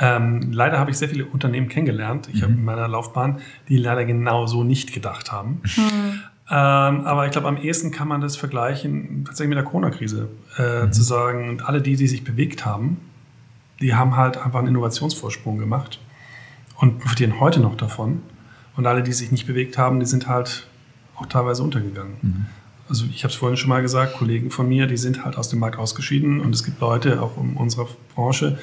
ähm, 0.00 0.52
leider 0.52 0.78
habe 0.78 0.90
ich 0.90 0.98
sehr 0.98 1.08
viele 1.08 1.26
Unternehmen 1.26 1.68
kennengelernt, 1.68 2.28
ich 2.32 2.40
mhm. 2.40 2.42
habe 2.42 2.52
in 2.54 2.64
meiner 2.64 2.88
Laufbahn, 2.88 3.40
die 3.68 3.76
leider 3.76 4.04
genau 4.04 4.46
so 4.46 4.64
nicht 4.64 4.92
gedacht 4.92 5.30
haben. 5.32 5.62
Mhm. 5.76 6.20
Ähm, 6.48 7.04
aber 7.04 7.26
ich 7.26 7.32
glaube, 7.32 7.48
am 7.48 7.56
ehesten 7.56 7.90
kann 7.90 8.06
man 8.06 8.20
das 8.20 8.36
vergleichen 8.36 9.24
tatsächlich 9.24 9.48
mit 9.48 9.58
der 9.58 9.64
Corona-Krise. 9.64 10.28
Äh, 10.58 10.84
mhm. 10.84 10.92
Zu 10.92 11.02
sagen, 11.02 11.60
alle 11.64 11.82
die, 11.82 11.96
die 11.96 12.06
sich 12.06 12.22
bewegt 12.22 12.64
haben, 12.64 12.98
die 13.80 13.94
haben 13.94 14.16
halt 14.16 14.36
einfach 14.38 14.60
einen 14.60 14.68
Innovationsvorsprung 14.68 15.58
gemacht 15.58 15.98
und 16.76 16.98
profitieren 16.98 17.40
heute 17.40 17.60
noch 17.60 17.76
davon. 17.76 18.22
Und 18.76 18.86
alle, 18.86 19.02
die 19.02 19.12
sich 19.12 19.32
nicht 19.32 19.46
bewegt 19.46 19.78
haben, 19.78 20.00
die 20.00 20.06
sind 20.06 20.28
halt 20.28 20.68
auch 21.16 21.26
teilweise 21.26 21.62
untergegangen. 21.62 22.16
Mhm. 22.22 22.46
Also 22.88 23.06
ich 23.06 23.24
habe 23.24 23.32
es 23.32 23.36
vorhin 23.36 23.56
schon 23.56 23.70
mal 23.70 23.82
gesagt, 23.82 24.14
Kollegen 24.16 24.50
von 24.50 24.68
mir, 24.68 24.86
die 24.86 24.96
sind 24.96 25.24
halt 25.24 25.36
aus 25.36 25.48
dem 25.48 25.58
Markt 25.58 25.78
ausgeschieden 25.78 26.40
und 26.40 26.54
es 26.54 26.62
gibt 26.62 26.80
Leute 26.80 27.20
auch 27.20 27.36
in 27.36 27.56
unserer 27.56 27.88
Branche, 28.14 28.58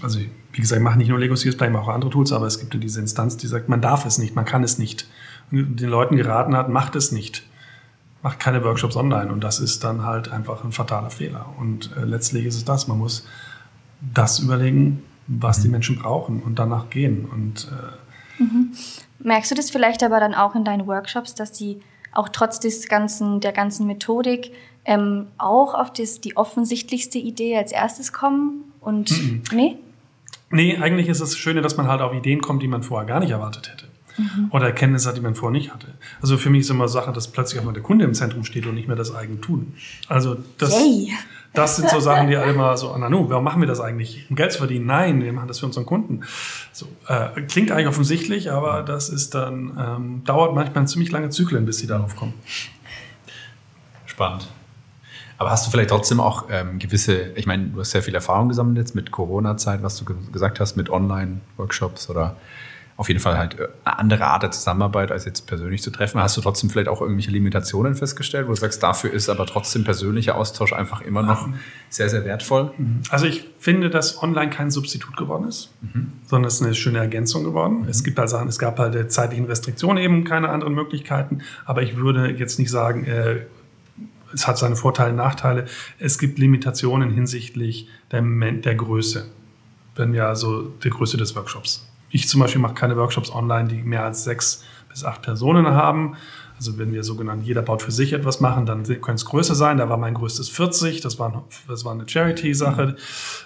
also 0.00 0.20
wie 0.52 0.60
gesagt, 0.60 0.78
ich 0.78 0.84
mache 0.84 0.96
nicht 0.96 1.08
nur 1.08 1.18
Lego 1.18 1.34
Serious 1.34 1.56
Play, 1.56 1.66
ich 1.66 1.72
mache 1.72 1.84
auch 1.84 1.94
andere 1.94 2.10
Tools, 2.10 2.30
aber 2.30 2.46
es 2.46 2.60
gibt 2.60 2.72
ja 2.74 2.78
diese 2.78 3.00
Instanz, 3.00 3.36
die 3.36 3.48
sagt, 3.48 3.68
man 3.68 3.80
darf 3.80 4.06
es 4.06 4.18
nicht, 4.18 4.36
man 4.36 4.44
kann 4.44 4.62
es 4.62 4.78
nicht 4.78 5.08
den 5.50 5.88
Leuten 5.88 6.16
geraten 6.16 6.56
hat, 6.56 6.68
macht 6.68 6.96
es 6.96 7.12
nicht. 7.12 7.44
Macht 8.22 8.40
keine 8.40 8.64
Workshops 8.64 8.96
online. 8.96 9.30
Und 9.30 9.44
das 9.44 9.60
ist 9.60 9.84
dann 9.84 10.04
halt 10.04 10.30
einfach 10.30 10.64
ein 10.64 10.72
fataler 10.72 11.10
Fehler. 11.10 11.46
Und 11.58 11.90
äh, 11.96 12.04
letztlich 12.04 12.46
ist 12.46 12.56
es 12.56 12.64
das. 12.64 12.88
Man 12.88 12.98
muss 12.98 13.26
das 14.00 14.40
überlegen, 14.40 15.02
was 15.26 15.62
die 15.62 15.68
Menschen 15.68 15.98
brauchen 15.98 16.42
und 16.42 16.58
danach 16.58 16.90
gehen. 16.90 17.24
Und, 17.24 17.70
äh 18.38 18.42
mhm. 18.42 18.72
Merkst 19.18 19.50
du 19.50 19.54
das 19.54 19.70
vielleicht 19.70 20.02
aber 20.02 20.20
dann 20.20 20.34
auch 20.34 20.54
in 20.54 20.64
deinen 20.64 20.86
Workshops, 20.86 21.34
dass 21.34 21.52
die 21.52 21.80
auch 22.12 22.28
trotz 22.28 22.60
des 22.60 22.88
ganzen, 22.88 23.40
der 23.40 23.52
ganzen 23.52 23.86
Methodik 23.86 24.52
ähm, 24.84 25.26
auch 25.38 25.74
auf 25.74 25.92
das, 25.92 26.20
die 26.20 26.36
offensichtlichste 26.36 27.18
Idee 27.18 27.56
als 27.56 27.72
erstes 27.72 28.12
kommen? 28.12 28.72
Und 28.80 29.10
mhm. 29.10 29.42
nee? 29.52 29.76
Nee, 30.50 30.76
eigentlich 30.76 31.08
ist 31.08 31.20
es 31.20 31.30
das 31.30 31.38
Schöne, 31.38 31.60
dass 31.60 31.76
man 31.76 31.88
halt 31.88 32.00
auf 32.00 32.12
Ideen 32.12 32.40
kommt, 32.40 32.62
die 32.62 32.68
man 32.68 32.82
vorher 32.82 33.06
gar 33.06 33.20
nicht 33.20 33.30
erwartet 33.30 33.70
hätte 33.72 33.95
mhm. 34.18 34.48
oder 34.50 34.66
Erkenntnisse 34.66 35.08
hat, 35.08 35.16
die 35.16 35.20
man 35.20 35.34
vorher 35.34 35.52
nicht 35.52 35.72
hatte. 35.72 35.88
Also 36.20 36.36
für 36.38 36.50
mich 36.50 36.60
ist 36.60 36.70
immer 36.70 36.88
Sache, 36.88 37.12
dass 37.12 37.28
plötzlich 37.28 37.60
auch 37.60 37.64
mal 37.64 37.72
der 37.72 37.82
Kunde 37.82 38.04
im 38.04 38.14
Zentrum 38.14 38.44
steht 38.44 38.66
und 38.66 38.74
nicht 38.74 38.88
mehr 38.88 38.96
das 38.96 39.14
eigene 39.14 39.40
Tun. 39.40 39.74
Also 40.08 40.36
das, 40.58 40.72
Yay. 40.72 41.12
das 41.54 41.76
sind 41.76 41.90
so 41.90 42.00
Sachen, 42.00 42.28
die 42.28 42.36
alle 42.36 42.52
mal 42.52 42.76
so, 42.76 42.96
Nanu, 42.96 43.28
warum 43.28 43.44
machen 43.44 43.60
wir 43.60 43.68
das 43.68 43.80
eigentlich? 43.80 44.26
Um 44.30 44.36
Geld 44.36 44.52
zu 44.52 44.58
verdienen? 44.58 44.86
Nein, 44.86 45.22
wir 45.22 45.32
machen 45.32 45.48
das 45.48 45.60
für 45.60 45.66
unseren 45.66 45.86
Kunden. 45.86 46.22
So, 46.72 46.86
äh, 47.08 47.42
klingt 47.42 47.70
eigentlich 47.70 47.88
offensichtlich, 47.88 48.50
aber 48.50 48.82
das 48.82 49.08
ist 49.08 49.34
dann, 49.34 49.76
ähm, 49.78 50.22
dauert 50.24 50.54
manchmal 50.54 50.86
ziemlich 50.86 51.10
lange 51.10 51.30
Zyklen, 51.30 51.66
bis 51.66 51.78
sie 51.78 51.86
darauf 51.86 52.16
kommen. 52.16 52.34
Spannend. 54.06 54.48
Aber 55.38 55.50
hast 55.50 55.66
du 55.66 55.70
vielleicht 55.70 55.90
trotzdem 55.90 56.20
auch 56.20 56.46
ähm, 56.50 56.78
gewisse, 56.78 57.32
ich 57.34 57.46
meine, 57.46 57.66
du 57.66 57.80
hast 57.80 57.90
sehr 57.90 58.02
viel 58.02 58.14
Erfahrung 58.14 58.48
gesammelt 58.48 58.78
jetzt 58.78 58.94
mit 58.94 59.10
Corona-Zeit, 59.10 59.82
was 59.82 59.96
du 59.96 60.04
gesagt 60.32 60.60
hast, 60.60 60.76
mit 60.76 60.88
Online-Workshops 60.88 62.08
oder 62.08 62.36
auf 62.96 63.08
jeden 63.08 63.20
Fall 63.20 63.36
halt 63.36 63.58
äh, 63.58 63.68
eine 63.84 63.98
andere 63.98 64.26
Art 64.26 64.42
der 64.42 64.50
Zusammenarbeit, 64.50 65.12
als 65.12 65.24
jetzt 65.24 65.46
persönlich 65.46 65.82
zu 65.82 65.90
treffen. 65.90 66.20
Hast 66.20 66.36
du 66.36 66.40
trotzdem 66.40 66.70
vielleicht 66.70 66.88
auch 66.88 67.00
irgendwelche 67.00 67.30
Limitationen 67.30 67.94
festgestellt, 67.94 68.46
wo 68.46 68.50
du 68.50 68.56
sagst, 68.56 68.82
dafür 68.82 69.12
ist 69.12 69.28
aber 69.28 69.46
trotzdem 69.46 69.84
persönlicher 69.84 70.36
Austausch 70.36 70.72
einfach 70.72 71.02
immer 71.02 71.22
noch 71.22 71.48
sehr, 71.90 72.08
sehr 72.08 72.24
wertvoll? 72.24 72.72
Mhm. 72.76 73.02
Also 73.10 73.26
ich 73.26 73.44
finde, 73.58 73.90
dass 73.90 74.22
online 74.22 74.50
kein 74.50 74.70
Substitut 74.70 75.16
geworden 75.16 75.46
ist, 75.46 75.70
mhm. 75.82 76.12
sondern 76.26 76.48
es 76.48 76.54
ist 76.54 76.62
eine 76.62 76.74
schöne 76.74 76.98
Ergänzung 76.98 77.44
geworden. 77.44 77.82
Mhm. 77.82 77.88
Es 77.88 78.02
gibt 78.02 78.18
halt 78.18 78.30
Sachen, 78.30 78.48
es 78.48 78.58
gab 78.58 78.78
halt 78.78 78.94
der 78.94 79.08
zeitlichen 79.08 79.44
Restriktionen 79.44 80.02
eben 80.02 80.24
keine 80.24 80.48
anderen 80.48 80.74
Möglichkeiten, 80.74 81.42
aber 81.66 81.82
ich 81.82 81.96
würde 81.96 82.30
jetzt 82.30 82.58
nicht 82.58 82.70
sagen, 82.70 83.04
äh, 83.04 83.40
es 84.32 84.46
hat 84.46 84.58
seine 84.58 84.76
Vorteile 84.76 85.10
und 85.10 85.16
Nachteile. 85.16 85.66
Es 85.98 86.18
gibt 86.18 86.38
Limitationen 86.38 87.10
hinsichtlich 87.10 87.88
der, 88.10 88.22
der 88.22 88.74
Größe, 88.74 89.26
wenn 89.94 90.14
ja 90.14 90.34
so 90.34 90.62
der 90.62 90.90
Größe 90.90 91.16
des 91.16 91.34
Workshops. 91.36 91.86
Ich 92.10 92.28
zum 92.28 92.40
Beispiel 92.40 92.60
mache 92.60 92.74
keine 92.74 92.96
Workshops 92.96 93.30
online, 93.30 93.68
die 93.68 93.82
mehr 93.82 94.04
als 94.04 94.24
sechs 94.24 94.64
bis 94.88 95.04
acht 95.04 95.22
Personen 95.22 95.66
haben. 95.66 96.16
Also 96.56 96.78
wenn 96.78 96.92
wir 96.92 97.04
sogenannt 97.04 97.44
jeder 97.44 97.60
baut 97.60 97.82
für 97.82 97.92
sich 97.92 98.14
etwas 98.14 98.40
machen, 98.40 98.64
dann 98.64 98.84
könnte 98.84 99.12
es 99.12 99.26
größer 99.26 99.54
sein. 99.54 99.76
Da 99.76 99.90
war 99.90 99.98
mein 99.98 100.14
größtes 100.14 100.48
40, 100.48 101.02
das 101.02 101.18
war, 101.18 101.44
das 101.68 101.84
war 101.84 101.92
eine 101.92 102.08
Charity-Sache. 102.08 102.96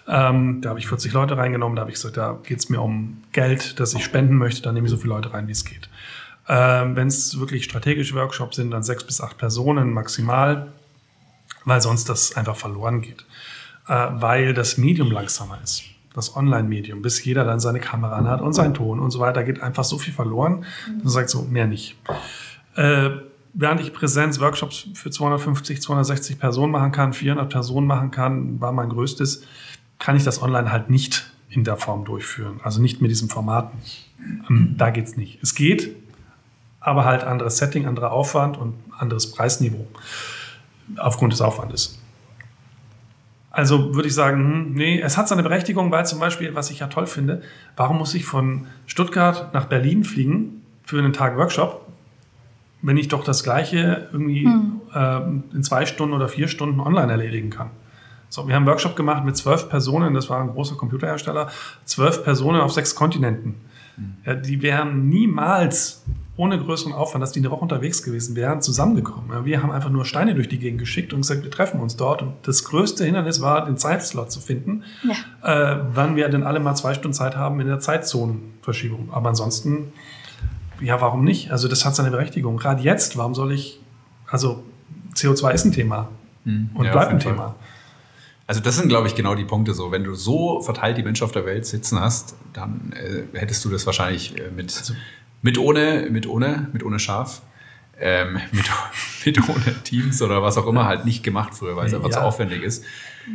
Ähm, 0.06 0.61
da 0.61 0.70
habe 0.70 0.78
ich 0.78 0.86
40 0.86 1.12
Leute 1.12 1.36
reingenommen, 1.36 1.74
da 1.74 1.80
habe 1.80 1.90
ich 1.90 1.96
gesagt, 1.96 2.16
da 2.16 2.38
geht 2.44 2.61
es 2.61 2.68
mir 2.68 2.80
um 2.80 3.24
Geld, 3.32 3.80
das 3.80 3.94
ich 3.94 4.04
spenden 4.04 4.36
möchte, 4.36 4.62
dann 4.62 4.74
nehme 4.74 4.86
ich 4.86 4.92
so 4.92 4.96
viele 4.96 5.14
Leute 5.14 5.32
rein, 5.34 5.48
wie 5.48 5.52
es 5.52 5.64
geht. 5.64 5.88
Ähm, 6.48 6.94
wenn 6.94 7.08
es 7.08 7.38
wirklich 7.40 7.64
strategische 7.64 8.14
Workshops 8.14 8.56
sind, 8.56 8.70
dann 8.70 8.84
sechs 8.84 9.02
bis 9.02 9.20
acht 9.20 9.38
Personen 9.38 9.92
maximal, 9.92 10.68
weil 11.64 11.80
sonst 11.80 12.08
das 12.08 12.36
einfach 12.36 12.56
verloren 12.56 13.02
geht. 13.02 13.24
Äh, 13.88 14.06
weil 14.12 14.54
das 14.54 14.78
Medium 14.78 15.11
langsamer 15.11 15.58
ist 15.64 15.82
das 16.14 16.36
Online-Medium, 16.36 17.02
bis 17.02 17.24
jeder 17.24 17.44
dann 17.44 17.61
seine 17.61 17.80
Kamera 17.80 18.16
anhat 18.16 18.40
und 18.40 18.52
seinen 18.52 18.74
Ton 18.74 18.98
und 18.98 19.11
so 19.11 19.20
weiter, 19.20 19.44
geht 19.44 19.62
einfach 19.62 19.84
so 19.84 19.98
viel 19.98 20.12
verloren. 20.12 20.64
Mhm. 20.88 21.02
Du 21.02 21.08
sagst 21.08 21.32
so, 21.32 21.42
mehr 21.42 21.66
nicht. 21.66 21.96
Äh, 22.74 23.11
während 23.52 23.80
ich 23.80 23.92
Präsenz-Workshops 23.92 24.88
für 24.94 25.11
250, 25.11 25.80
260 25.80 26.38
Personen 26.38 26.72
machen 26.72 26.92
kann, 26.92 27.12
400 27.12 27.48
Personen 27.48 27.86
machen 27.86 28.11
kann, 28.11 28.61
war 28.61 28.72
mein 28.72 28.88
größtes, 28.88 29.44
kann 29.98 30.16
ich 30.16 30.24
das 30.24 30.42
online 30.42 30.72
halt 30.72 30.90
nicht 30.90 31.30
in 31.48 31.64
der 31.64 31.76
Form 31.76 32.04
durchführen. 32.04 32.61
Also 32.62 32.80
nicht 32.80 33.00
mit 33.00 33.11
diesem 33.11 33.28
Format. 33.28 33.72
Ähm, 34.48 34.74
da 34.76 34.90
geht's 34.90 35.16
nicht. 35.16 35.42
Es 35.42 35.54
geht, 35.54 35.94
aber 36.80 37.04
halt 37.04 37.24
anderes 37.24 37.58
Setting, 37.58 37.86
anderer 37.86 38.12
Aufwand 38.12 38.56
und 38.56 38.74
anderes 38.98 39.30
Preisniveau 39.30 39.86
aufgrund 40.96 41.32
des 41.32 41.40
Aufwandes. 41.40 41.99
Also 43.51 43.94
würde 43.94 44.09
ich 44.09 44.14
sagen, 44.14 44.38
hm, 44.38 44.72
nee, 44.74 45.01
es 45.01 45.18
hat 45.18 45.28
seine 45.28 45.42
Berechtigung, 45.42 45.90
weil 45.90 46.07
zum 46.07 46.20
Beispiel, 46.20 46.55
was 46.55 46.70
ich 46.70 46.78
ja 46.78 46.86
toll 46.86 47.07
finde, 47.07 47.42
warum 47.76 47.98
muss 47.98 48.14
ich 48.14 48.24
von 48.24 48.66
Stuttgart 48.86 49.53
nach 49.53 49.66
Berlin 49.66 50.05
fliegen 50.05 50.62
für 50.84 50.98
einen 50.98 51.12
Tag 51.12 51.36
Workshop, 51.36 51.86
wenn 52.82 52.96
ich 52.96 53.09
doch 53.09 53.24
das 53.24 53.42
Gleiche 53.42 54.09
irgendwie 54.12 54.44
hm. 54.44 54.80
äh, 54.94 55.20
in 55.55 55.62
zwei 55.64 55.84
Stunden 55.84 56.14
oder 56.14 56.28
vier 56.28 56.46
Stunden 56.46 56.80
online 56.80 57.11
erledigen 57.11 57.51
kann? 57.51 57.70
So, 58.28 58.46
wir 58.46 58.55
haben 58.55 58.62
einen 58.62 58.68
Workshop 58.68 58.94
gemacht 58.94 59.24
mit 59.24 59.36
zwölf 59.36 59.68
Personen, 59.68 60.14
das 60.14 60.30
war 60.30 60.40
ein 60.40 60.51
großer 60.51 60.76
Computerhersteller, 60.76 61.48
zwölf 61.84 62.22
Personen 62.22 62.61
auf 62.61 62.72
sechs 62.72 62.94
Kontinenten. 62.94 63.57
Ja, 64.24 64.34
die 64.34 64.62
wären 64.62 65.09
niemals 65.09 66.03
ohne 66.40 66.59
größeren 66.59 66.94
Aufwand, 66.94 67.22
dass 67.22 67.32
die 67.32 67.40
eine 67.40 67.51
Woche 67.51 67.61
unterwegs 67.61 68.03
gewesen 68.03 68.34
wären, 68.34 68.62
zusammengekommen. 68.62 69.30
Ja, 69.30 69.44
wir 69.44 69.62
haben 69.62 69.70
einfach 69.70 69.90
nur 69.90 70.07
Steine 70.07 70.34
durch 70.34 70.48
die 70.48 70.59
Gegend 70.59 70.80
geschickt 70.80 71.12
und 71.12 71.20
gesagt, 71.20 71.42
wir 71.42 71.51
treffen 71.51 71.80
uns 71.80 71.96
dort. 71.96 72.22
Und 72.22 72.32
das 72.44 72.64
größte 72.64 73.05
Hindernis 73.05 73.42
war, 73.42 73.66
den 73.66 73.76
Zeitslot 73.76 74.32
zu 74.32 74.40
finden, 74.40 74.84
ja. 75.03 75.74
äh, 75.74 75.84
wann 75.92 76.16
wir 76.16 76.30
denn 76.30 76.42
alle 76.42 76.59
mal 76.59 76.74
zwei 76.76 76.94
Stunden 76.94 77.12
Zeit 77.12 77.36
haben 77.36 77.61
in 77.61 77.66
der 77.66 77.78
Zeitzonenverschiebung. 77.78 79.11
Aber 79.12 79.28
ansonsten, 79.28 79.92
ja, 80.80 80.98
warum 81.03 81.24
nicht? 81.24 81.53
Also 81.53 81.68
das 81.68 81.84
hat 81.84 81.94
seine 81.94 82.11
Berechtigung. 82.11 82.57
Gerade 82.57 82.82
jetzt, 82.82 83.18
warum 83.18 83.34
soll 83.34 83.53
ich, 83.53 83.78
also 84.26 84.64
CO2 85.14 85.53
ist 85.53 85.66
ein 85.66 85.72
Thema 85.72 86.09
hm. 86.44 86.70
und 86.72 86.86
ja, 86.86 86.92
bleibt 86.92 87.11
ein 87.11 87.18
Thema. 87.18 87.55
Also 88.51 88.61
das 88.61 88.76
sind, 88.76 88.88
glaube 88.88 89.07
ich, 89.07 89.14
genau 89.14 89.36
die 89.36 89.44
Punkte 89.44 89.74
so. 89.74 89.92
Wenn 89.92 90.03
du 90.03 90.16
so 90.16 90.61
verteilt 90.61 90.96
die 90.98 91.05
Menschen 91.05 91.22
auf 91.22 91.30
der 91.30 91.46
Welt 91.46 91.66
sitzen 91.66 92.01
hast, 92.01 92.34
dann 92.53 92.92
äh, 92.96 93.38
hättest 93.38 93.64
du 93.64 93.68
das 93.68 93.86
wahrscheinlich 93.86 94.36
äh, 94.40 94.51
mit 94.51 94.76
also, 94.76 94.94
mit 95.40 95.57
ohne, 95.57 96.09
mit 96.11 96.26
ohne, 96.26 96.68
mit 96.72 96.82
ohne 96.82 96.98
Schaf. 96.98 97.42
Ähm, 98.01 98.40
mit, 98.51 98.68
mit 99.24 99.48
ohne 99.48 99.82
Teams 99.84 100.20
oder 100.20 100.42
was 100.42 100.59
auch 100.59 100.66
immer 100.66 100.86
halt 100.86 101.05
nicht 101.05 101.22
gemacht 101.22 101.55
früher, 101.55 101.76
weil 101.76 101.86
es 101.86 101.94
einfach 101.94 102.09
ja. 102.09 102.16
zu 102.16 102.22
aufwendig 102.22 102.64
ist. 102.64 102.82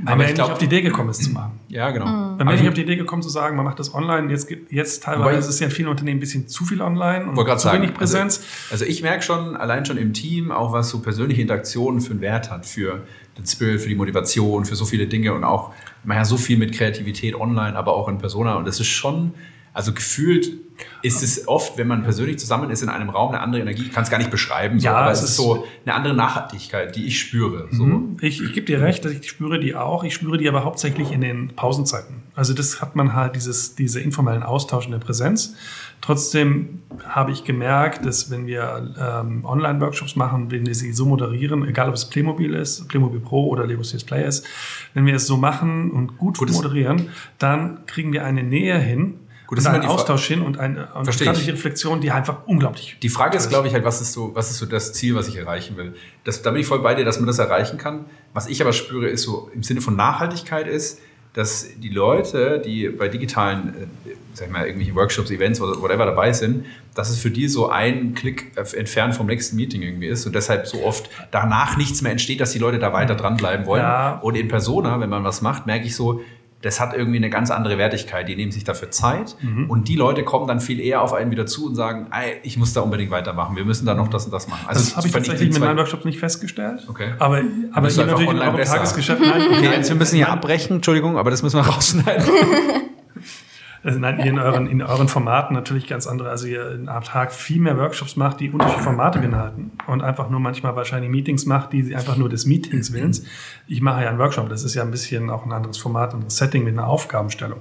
Weil 0.04 0.08
Aber 0.08 0.16
man 0.18 0.26
ich 0.28 0.36
glaube, 0.36 0.52
auf 0.52 0.58
die 0.58 0.66
Idee 0.66 0.82
gekommen 0.82 1.12
ist 1.12 1.24
zu 1.24 1.30
machen. 1.30 1.62
Ja, 1.70 1.92
genau. 1.92 2.08
Mhm. 2.08 2.40
Wenn 2.40 2.46
man 2.48 2.56
nicht 2.56 2.68
auf 2.68 2.74
die 2.74 2.82
Idee 2.82 2.98
gekommen 2.98 3.22
zu 3.22 3.30
sagen, 3.30 3.56
man 3.56 3.64
macht 3.64 3.80
das 3.80 3.94
online, 3.94 4.30
jetzt, 4.30 4.50
jetzt 4.70 5.04
teilweise 5.04 5.40
ist 5.40 5.48
es 5.48 5.60
ja 5.62 5.68
in 5.68 5.72
vielen 5.72 5.88
Unternehmen 5.88 6.18
ein 6.18 6.20
bisschen 6.20 6.50
zu 6.50 6.66
viel 6.66 6.82
online 6.82 7.28
und 7.28 7.38
zu 7.38 7.58
sagen, 7.60 7.84
wenig 7.84 7.94
Präsenz. 7.94 8.40
Also, 8.40 8.84
also 8.84 8.86
ich 8.86 9.02
merke 9.02 9.22
schon, 9.22 9.56
allein 9.56 9.86
schon 9.86 9.96
im 9.96 10.12
Team, 10.12 10.52
auch 10.52 10.74
was 10.74 10.90
so 10.90 11.00
persönliche 11.00 11.42
Interaktionen 11.42 12.02
für 12.02 12.12
einen 12.12 12.22
Wert 12.22 12.52
hat, 12.52 12.66
für 12.66 13.06
den 13.38 13.46
Spirit, 13.46 13.82
für 13.82 13.90
die 13.90 13.96
Motivation, 13.96 14.66
für 14.66 14.76
so 14.76 14.86
viele 14.86 15.08
Dinge 15.08 15.34
und 15.34 15.44
auch, 15.44 15.74
man 16.04 16.18
ja 16.18 16.26
so 16.26 16.38
viel 16.38 16.58
mit 16.58 16.74
Kreativität 16.74 17.36
online, 17.36 17.76
aber 17.76 17.96
auch 17.96 18.08
in 18.08 18.18
Persona 18.18 18.56
und 18.56 18.66
das 18.66 18.80
ist 18.80 18.88
schon, 18.88 19.34
also 19.74 19.92
gefühlt 19.92 20.54
ist 21.02 21.24
es 21.24 21.48
oft, 21.48 21.78
wenn 21.78 21.88
man 21.88 22.04
persönlich 22.04 22.40
zusammen 22.40 22.70
ist 22.70 22.82
in 22.82 22.90
einem 22.90 23.10
Raum, 23.10 23.30
eine 23.30 23.42
andere 23.42 23.62
Energie. 23.62 23.84
Ich 23.84 23.92
kann 23.92 24.04
es 24.04 24.10
gar 24.10 24.18
nicht 24.18 24.32
beschreiben, 24.32 24.80
so, 24.80 24.86
ja, 24.86 24.96
aber 24.96 25.12
es 25.12 25.24
ist 25.24 25.36
so 25.36 25.66
eine 25.86 25.96
andere 25.96 26.14
Nachhaltigkeit, 26.14 26.96
die 26.96 27.06
ich 27.06 27.20
spüre. 27.20 27.68
So. 27.72 27.86
Mhm. 27.86 28.18
Ich, 28.22 28.42
ich 28.42 28.54
gebe 28.54 28.66
dir 28.66 28.82
recht, 28.82 29.06
dass 29.06 29.14
ich 29.14 29.30
spüre 29.30 29.60
die 29.60 29.76
auch. 29.76 30.04
Ich 30.04 30.14
spüre 30.14 30.38
die 30.38 30.48
aber 30.50 30.64
hauptsächlich 30.64 31.12
in 31.12 31.22
den 31.22 31.56
Pausenzeiten. 31.56 32.24
Also 32.36 32.54
das 32.54 32.82
hat 32.82 32.96
man 32.96 33.14
halt, 33.14 33.36
dieses, 33.36 33.76
diese 33.76 34.02
informellen 34.02 34.44
Austausch 34.44 34.86
in 34.86 34.92
der 34.92 35.00
Präsenz. 35.00 35.56
Trotzdem 36.02 36.82
habe 37.08 37.32
ich 37.32 37.46
gemerkt, 37.46 38.06
dass 38.06 38.30
wenn 38.30 38.46
wir 38.46 38.94
ähm, 39.00 39.46
Online-Workshops 39.46 40.16
machen, 40.16 40.52
wenn 40.52 40.66
wir 40.66 40.76
sie 40.76 40.92
so 40.92 41.06
moderieren, 41.06 41.66
egal 41.68 41.88
ob 41.88 41.96
es 41.96 42.06
Playmobil 42.06 42.54
ist, 42.54 42.88
Playmobil 42.90 43.22
Pro 43.22 43.48
oder 43.48 43.66
Lego 43.66 43.84
Serious 43.84 44.04
Play 44.04 44.28
ist, 44.28 44.46
wenn 44.94 45.06
wir 45.06 45.16
es 45.16 45.26
so 45.28 45.38
machen 45.38 45.92
und 45.92 46.18
gut, 46.18 46.38
gut 46.38 46.52
moderieren, 46.52 47.10
dann 47.40 47.86
kriegen 47.86 48.12
wir 48.12 48.26
eine 48.26 48.44
Nähe 48.44 48.78
hin, 48.78 49.20
Gut, 49.48 49.60
das 49.60 49.68
und 49.68 49.74
ein 49.74 49.86
Austausch 49.86 50.26
hin 50.26 50.42
und 50.42 50.58
eine, 50.58 50.96
eine 50.96 51.08
Reflexion, 51.08 52.02
die 52.02 52.10
einfach 52.10 52.48
unglaublich. 52.48 52.98
Die 53.04 53.10
Frage 53.10 53.38
ist, 53.38 53.50
glaube 53.50 53.68
ich, 53.68 53.76
halt, 53.76 53.86
was 53.86 54.02
ist 54.02 54.12
so, 54.12 54.34
was 54.34 54.50
ist 54.50 54.58
so 54.58 54.66
das 54.66 54.94
Ziel, 54.94 55.14
was 55.14 55.28
ich 55.28 55.36
erreichen 55.36 55.78
will? 55.78 55.96
Das, 56.24 56.42
da 56.42 56.50
bin 56.52 56.62
ich 56.62 56.68
voll 56.68 56.80
bei 56.80 56.96
dir, 56.96 57.06
dass 57.06 57.20
man 57.20 57.28
das 57.28 57.38
erreichen 57.38 57.78
kann. 57.78 58.06
Was 58.34 58.48
ich 58.48 58.62
aber 58.62 58.74
spüre, 58.74 59.08
ist 59.08 59.22
so 59.22 59.52
im 59.54 59.62
Sinne 59.62 59.82
von 59.82 59.96
Nachhaltigkeit 59.96 60.68
ist, 60.68 61.00
dass 61.36 61.68
die 61.78 61.90
Leute, 61.90 62.62
die 62.64 62.88
bei 62.88 63.10
digitalen, 63.10 63.68
äh, 64.06 64.12
sag 64.34 64.48
ich 64.48 64.54
mal, 64.54 64.66
irgendwelche 64.66 64.96
Workshops, 64.96 65.30
Events 65.30 65.60
oder 65.60 65.82
whatever 65.82 66.06
dabei 66.06 66.32
sind, 66.32 66.66
dass 66.96 67.10
es 67.10 67.20
für 67.20 67.30
die 67.30 67.50
so 67.50 67.70
ein 67.70 68.14
Klick 68.14 68.54
entfernt 68.56 69.16
vom 69.16 69.28
nächsten 69.28 69.58
Meeting 69.58 69.82
irgendwie 69.82 70.08
ist 70.08 70.26
und 70.26 70.34
deshalb 70.34 70.66
so 70.66 70.84
oft 70.84 71.10
danach 71.32 71.76
nichts 71.76 72.02
mehr 72.02 72.14
entsteht, 72.14 72.40
dass 72.40 72.54
die 72.54 72.60
Leute 72.60 72.80
da 72.80 72.94
weiter 72.94 73.16
dranbleiben 73.16 73.66
wollen. 73.66 73.82
Ja. 73.82 74.18
Und 74.20 74.36
in 74.36 74.48
Persona, 74.48 75.00
wenn 75.02 75.10
man 75.10 75.26
was 75.26 75.42
macht, 75.42 75.66
merke 75.66 75.86
ich 75.86 75.96
so, 75.96 76.22
das 76.66 76.80
hat 76.80 76.96
irgendwie 76.96 77.18
eine 77.18 77.30
ganz 77.30 77.52
andere 77.52 77.78
Wertigkeit. 77.78 78.28
Die 78.28 78.36
nehmen 78.36 78.52
sich 78.52 78.64
dafür 78.64 78.90
Zeit 78.90 79.36
mhm. 79.40 79.70
und 79.70 79.88
die 79.88 79.96
Leute 79.96 80.24
kommen 80.24 80.48
dann 80.48 80.60
viel 80.60 80.80
eher 80.80 81.04
auf 81.04 81.14
einen 81.14 81.30
wieder 81.30 81.46
zu 81.46 81.68
und 81.68 81.76
sagen, 81.76 82.08
ich 82.42 82.58
muss 82.58 82.74
da 82.74 82.82
unbedingt 82.82 83.12
weitermachen. 83.12 83.56
Wir 83.56 83.66
müssen 83.66 83.86
da 83.86 83.94
noch 83.94 84.08
das 84.08 84.26
und 84.26 84.32
das 84.32 84.48
machen. 84.48 84.66
Also 84.68 84.80
das 84.80 84.98
habe 84.98 85.06
ich 85.06 85.14
tatsächlich 85.14 85.52
mit 85.52 85.60
meinen 85.60 85.78
Workshops 85.78 86.06
nicht 86.06 86.18
festgestellt. 86.18 86.84
Okay. 86.90 87.14
Aber, 87.20 87.44
aber 87.72 87.88
hier 87.88 88.06
natürlich 88.08 88.32
in 88.32 88.40
eurem 88.40 88.64
Tagesgeschäft. 88.64 89.22
Nein, 89.22 89.44
okay, 89.52 89.70
jetzt, 89.76 89.90
wir 89.90 89.96
müssen 89.96 90.16
hier 90.16 90.30
abbrechen. 90.30 90.78
Entschuldigung, 90.78 91.20
aber 91.20 91.30
das 91.30 91.44
müssen 91.44 91.58
wir 91.58 91.68
rausschneiden. 91.68 92.26
Also 93.86 94.00
nein, 94.00 94.18
in 94.20 94.40
euren, 94.40 94.66
in 94.66 94.82
euren 94.82 95.08
Formaten 95.08 95.54
natürlich 95.54 95.88
ganz 95.88 96.08
andere. 96.08 96.32
Also 96.32 96.48
ihr 96.48 96.80
am 96.88 97.04
Tag 97.04 97.32
viel 97.32 97.62
mehr 97.62 97.78
Workshops 97.78 98.16
macht, 98.16 98.40
die 98.40 98.50
unterschiedliche 98.50 98.84
Formate 98.84 99.20
beinhalten 99.20 99.74
und 99.86 100.02
einfach 100.02 100.28
nur 100.28 100.40
manchmal 100.40 100.76
wahrscheinlich 100.76 101.12
Meetings 101.12 101.46
macht, 101.46 101.72
die 101.72 101.96
einfach 101.96 102.18
nur 102.18 102.28
des 102.28 102.48
Meetings 102.48 102.94
willens. 102.94 103.26
Ich 103.68 103.82
mache 103.82 104.02
ja 104.02 104.10
einen 104.10 104.18
Workshop, 104.18 104.50
das 104.50 104.64
ist 104.64 104.74
ja 104.74 104.82
ein 104.82 104.90
bisschen 104.90 105.30
auch 105.30 105.46
ein 105.46 105.52
anderes 105.52 105.78
Format, 105.78 106.10
ein 106.10 106.16
anderes 106.16 106.36
Setting 106.36 106.64
mit 106.64 106.74
einer 106.74 106.88
Aufgabenstellung. 106.88 107.60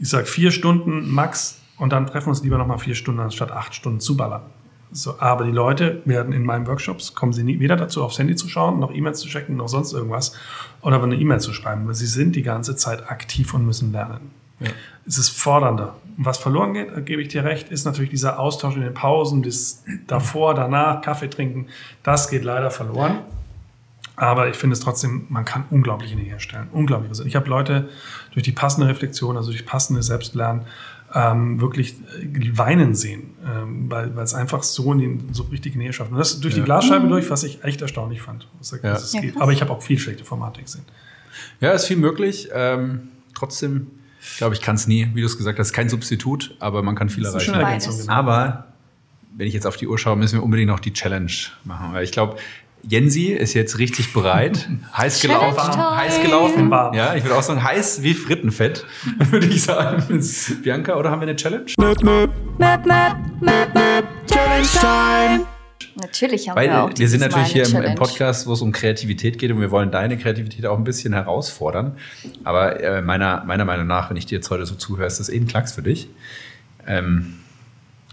Ich 0.00 0.08
sage 0.08 0.26
vier 0.26 0.50
Stunden 0.50 1.08
max 1.08 1.60
und 1.78 1.92
dann 1.92 2.08
treffen 2.08 2.26
wir 2.26 2.30
uns 2.30 2.42
lieber 2.42 2.58
nochmal 2.58 2.78
vier 2.78 2.96
Stunden 2.96 3.20
anstatt 3.20 3.52
acht 3.52 3.72
Stunden 3.72 4.00
zuballern. 4.00 4.42
So, 4.90 5.20
aber 5.20 5.44
die 5.44 5.52
Leute 5.52 6.02
werden 6.06 6.32
in 6.32 6.44
meinen 6.44 6.66
Workshops, 6.66 7.14
kommen 7.14 7.32
sie 7.32 7.44
nie, 7.44 7.60
weder 7.60 7.76
dazu, 7.76 8.02
aufs 8.02 8.18
Handy 8.18 8.34
zu 8.34 8.48
schauen, 8.48 8.80
noch 8.80 8.92
E-Mails 8.92 9.20
zu 9.20 9.28
checken, 9.28 9.56
noch 9.56 9.68
sonst 9.68 9.92
irgendwas 9.92 10.34
oder 10.80 11.00
eine 11.00 11.14
E-Mail 11.14 11.38
zu 11.38 11.52
schreiben, 11.52 11.92
sie 11.94 12.06
sind 12.06 12.34
die 12.34 12.42
ganze 12.42 12.74
Zeit 12.74 13.08
aktiv 13.08 13.54
und 13.54 13.64
müssen 13.64 13.92
lernen. 13.92 14.35
Ja. 14.60 14.70
Es 15.06 15.18
ist 15.18 15.30
fordernder. 15.30 15.96
Was 16.16 16.38
verloren 16.38 16.72
geht, 16.72 17.06
gebe 17.06 17.22
ich 17.22 17.28
dir 17.28 17.44
recht, 17.44 17.70
ist 17.70 17.84
natürlich 17.84 18.10
dieser 18.10 18.38
Austausch 18.38 18.74
in 18.74 18.80
den 18.80 18.94
Pausen, 18.94 19.42
das 19.42 19.84
davor, 20.06 20.54
danach, 20.54 21.02
Kaffee 21.02 21.28
trinken, 21.28 21.66
das 22.02 22.28
geht 22.28 22.42
leider 22.42 22.70
verloren. 22.70 23.18
Aber 24.16 24.48
ich 24.48 24.56
finde 24.56 24.72
es 24.72 24.80
trotzdem, 24.80 25.26
man 25.28 25.44
kann 25.44 25.64
unglaubliche 25.70 26.16
Nähe 26.16 26.24
herstellen. 26.24 26.68
Unglaublich. 26.72 27.20
Ich 27.26 27.36
habe 27.36 27.50
Leute 27.50 27.90
durch 28.32 28.44
die 28.44 28.52
passende 28.52 28.88
Reflexion, 28.88 29.36
also 29.36 29.50
durch 29.50 29.66
passende 29.66 30.02
Selbstlernen, 30.02 30.62
ähm, 31.14 31.60
wirklich 31.60 31.96
äh, 32.22 32.56
weinen 32.56 32.94
sehen, 32.94 33.34
ähm, 33.46 33.90
weil, 33.90 34.18
es 34.18 34.34
einfach 34.34 34.62
so 34.62 34.92
in 34.92 34.98
den, 34.98 35.34
so 35.34 35.44
richtig 35.44 35.76
Nähe 35.76 35.92
schafft. 35.92 36.10
Und 36.10 36.18
das 36.18 36.40
durch 36.40 36.54
die 36.54 36.62
Glasscheibe 36.62 37.04
mhm. 37.04 37.10
durch, 37.10 37.30
was 37.30 37.42
ich 37.44 37.62
echt 37.62 37.82
erstaunlich 37.82 38.22
fand. 38.22 38.48
Ja. 38.82 38.98
Ja, 38.98 38.98
Aber 39.38 39.52
ich 39.52 39.60
habe 39.60 39.70
auch 39.70 39.82
viel 39.82 39.98
schlechte 39.98 40.24
Formate 40.24 40.62
gesehen. 40.62 40.84
Ja, 41.60 41.72
ist 41.72 41.86
viel 41.86 41.98
möglich. 41.98 42.48
Ähm, 42.52 43.08
trotzdem 43.34 43.88
ich 44.32 44.38
glaube, 44.38 44.54
ich 44.54 44.60
kann 44.60 44.76
es 44.76 44.86
nie, 44.86 45.08
wie 45.14 45.20
du 45.20 45.26
es 45.26 45.36
gesagt 45.36 45.58
hast, 45.58 45.72
kein 45.72 45.88
Substitut, 45.88 46.56
aber 46.58 46.82
man 46.82 46.94
kann 46.94 47.08
viel 47.08 47.24
das 47.24 47.34
erreichen. 47.34 47.54
Ergänzung. 47.54 48.08
Aber 48.08 48.66
wenn 49.36 49.46
ich 49.46 49.54
jetzt 49.54 49.66
auf 49.66 49.76
die 49.76 49.86
Uhr 49.86 49.98
schaue, 49.98 50.16
müssen 50.16 50.38
wir 50.38 50.42
unbedingt 50.42 50.68
noch 50.68 50.80
die 50.80 50.92
Challenge 50.92 51.32
machen. 51.64 51.92
Weil 51.92 52.04
ich 52.04 52.12
glaube, 52.12 52.36
Jensi 52.82 53.32
ist 53.32 53.54
jetzt 53.54 53.78
richtig 53.78 54.12
bereit, 54.12 54.68
heiß 54.96 55.20
gelaufen, 55.20 55.96
heiß 55.96 56.22
gelaufen. 56.22 56.70
Ja, 56.94 57.14
ich 57.14 57.24
würde 57.24 57.36
auch 57.36 57.42
sagen, 57.42 57.62
heiß 57.62 58.02
wie 58.02 58.14
Frittenfett, 58.14 58.84
würde 59.30 59.46
ich 59.46 59.62
sagen. 59.62 60.02
Bianca, 60.62 60.96
oder 60.96 61.10
haben 61.10 61.20
wir 61.20 61.28
eine 61.28 61.36
Challenge? 61.36 61.72
Möp, 61.78 62.02
möp. 62.02 62.30
Möp, 62.58 62.86
möp, 62.86 63.16
möp, 63.40 63.74
möp. 63.74 64.04
Challenge 64.26 64.66
Time. 64.80 65.55
Natürlich 65.98 66.48
haben 66.48 66.56
Weil 66.56 66.68
wir 66.68 66.84
auch 66.84 66.90
Wir 66.94 67.08
sind 67.08 67.20
natürlich 67.20 67.48
hier 67.48 67.66
im, 67.66 67.82
im, 67.82 67.94
Podcast, 67.94 68.46
wo 68.46 68.52
es 68.52 68.60
um 68.60 68.70
Kreativität 68.70 69.38
geht 69.38 69.50
und 69.50 69.60
wir 69.60 69.70
wollen 69.70 69.90
deine 69.90 70.18
Kreativität 70.18 70.66
auch 70.66 70.76
ein 70.76 70.84
bisschen 70.84 71.14
herausfordern. 71.14 71.96
Aber 72.44 72.80
äh, 72.82 73.00
meiner, 73.00 73.44
meiner 73.44 73.64
Meinung 73.64 73.86
nach, 73.86 74.10
wenn 74.10 74.18
ich 74.18 74.26
dir 74.26 74.36
jetzt 74.36 74.50
heute 74.50 74.66
so 74.66 74.74
zuhöre, 74.74 75.06
ist 75.06 75.20
das 75.20 75.30
eh 75.30 75.36
ein 75.36 75.46
Klacks 75.46 75.72
für 75.72 75.82
dich. 75.82 76.08
Ähm, 76.86 77.38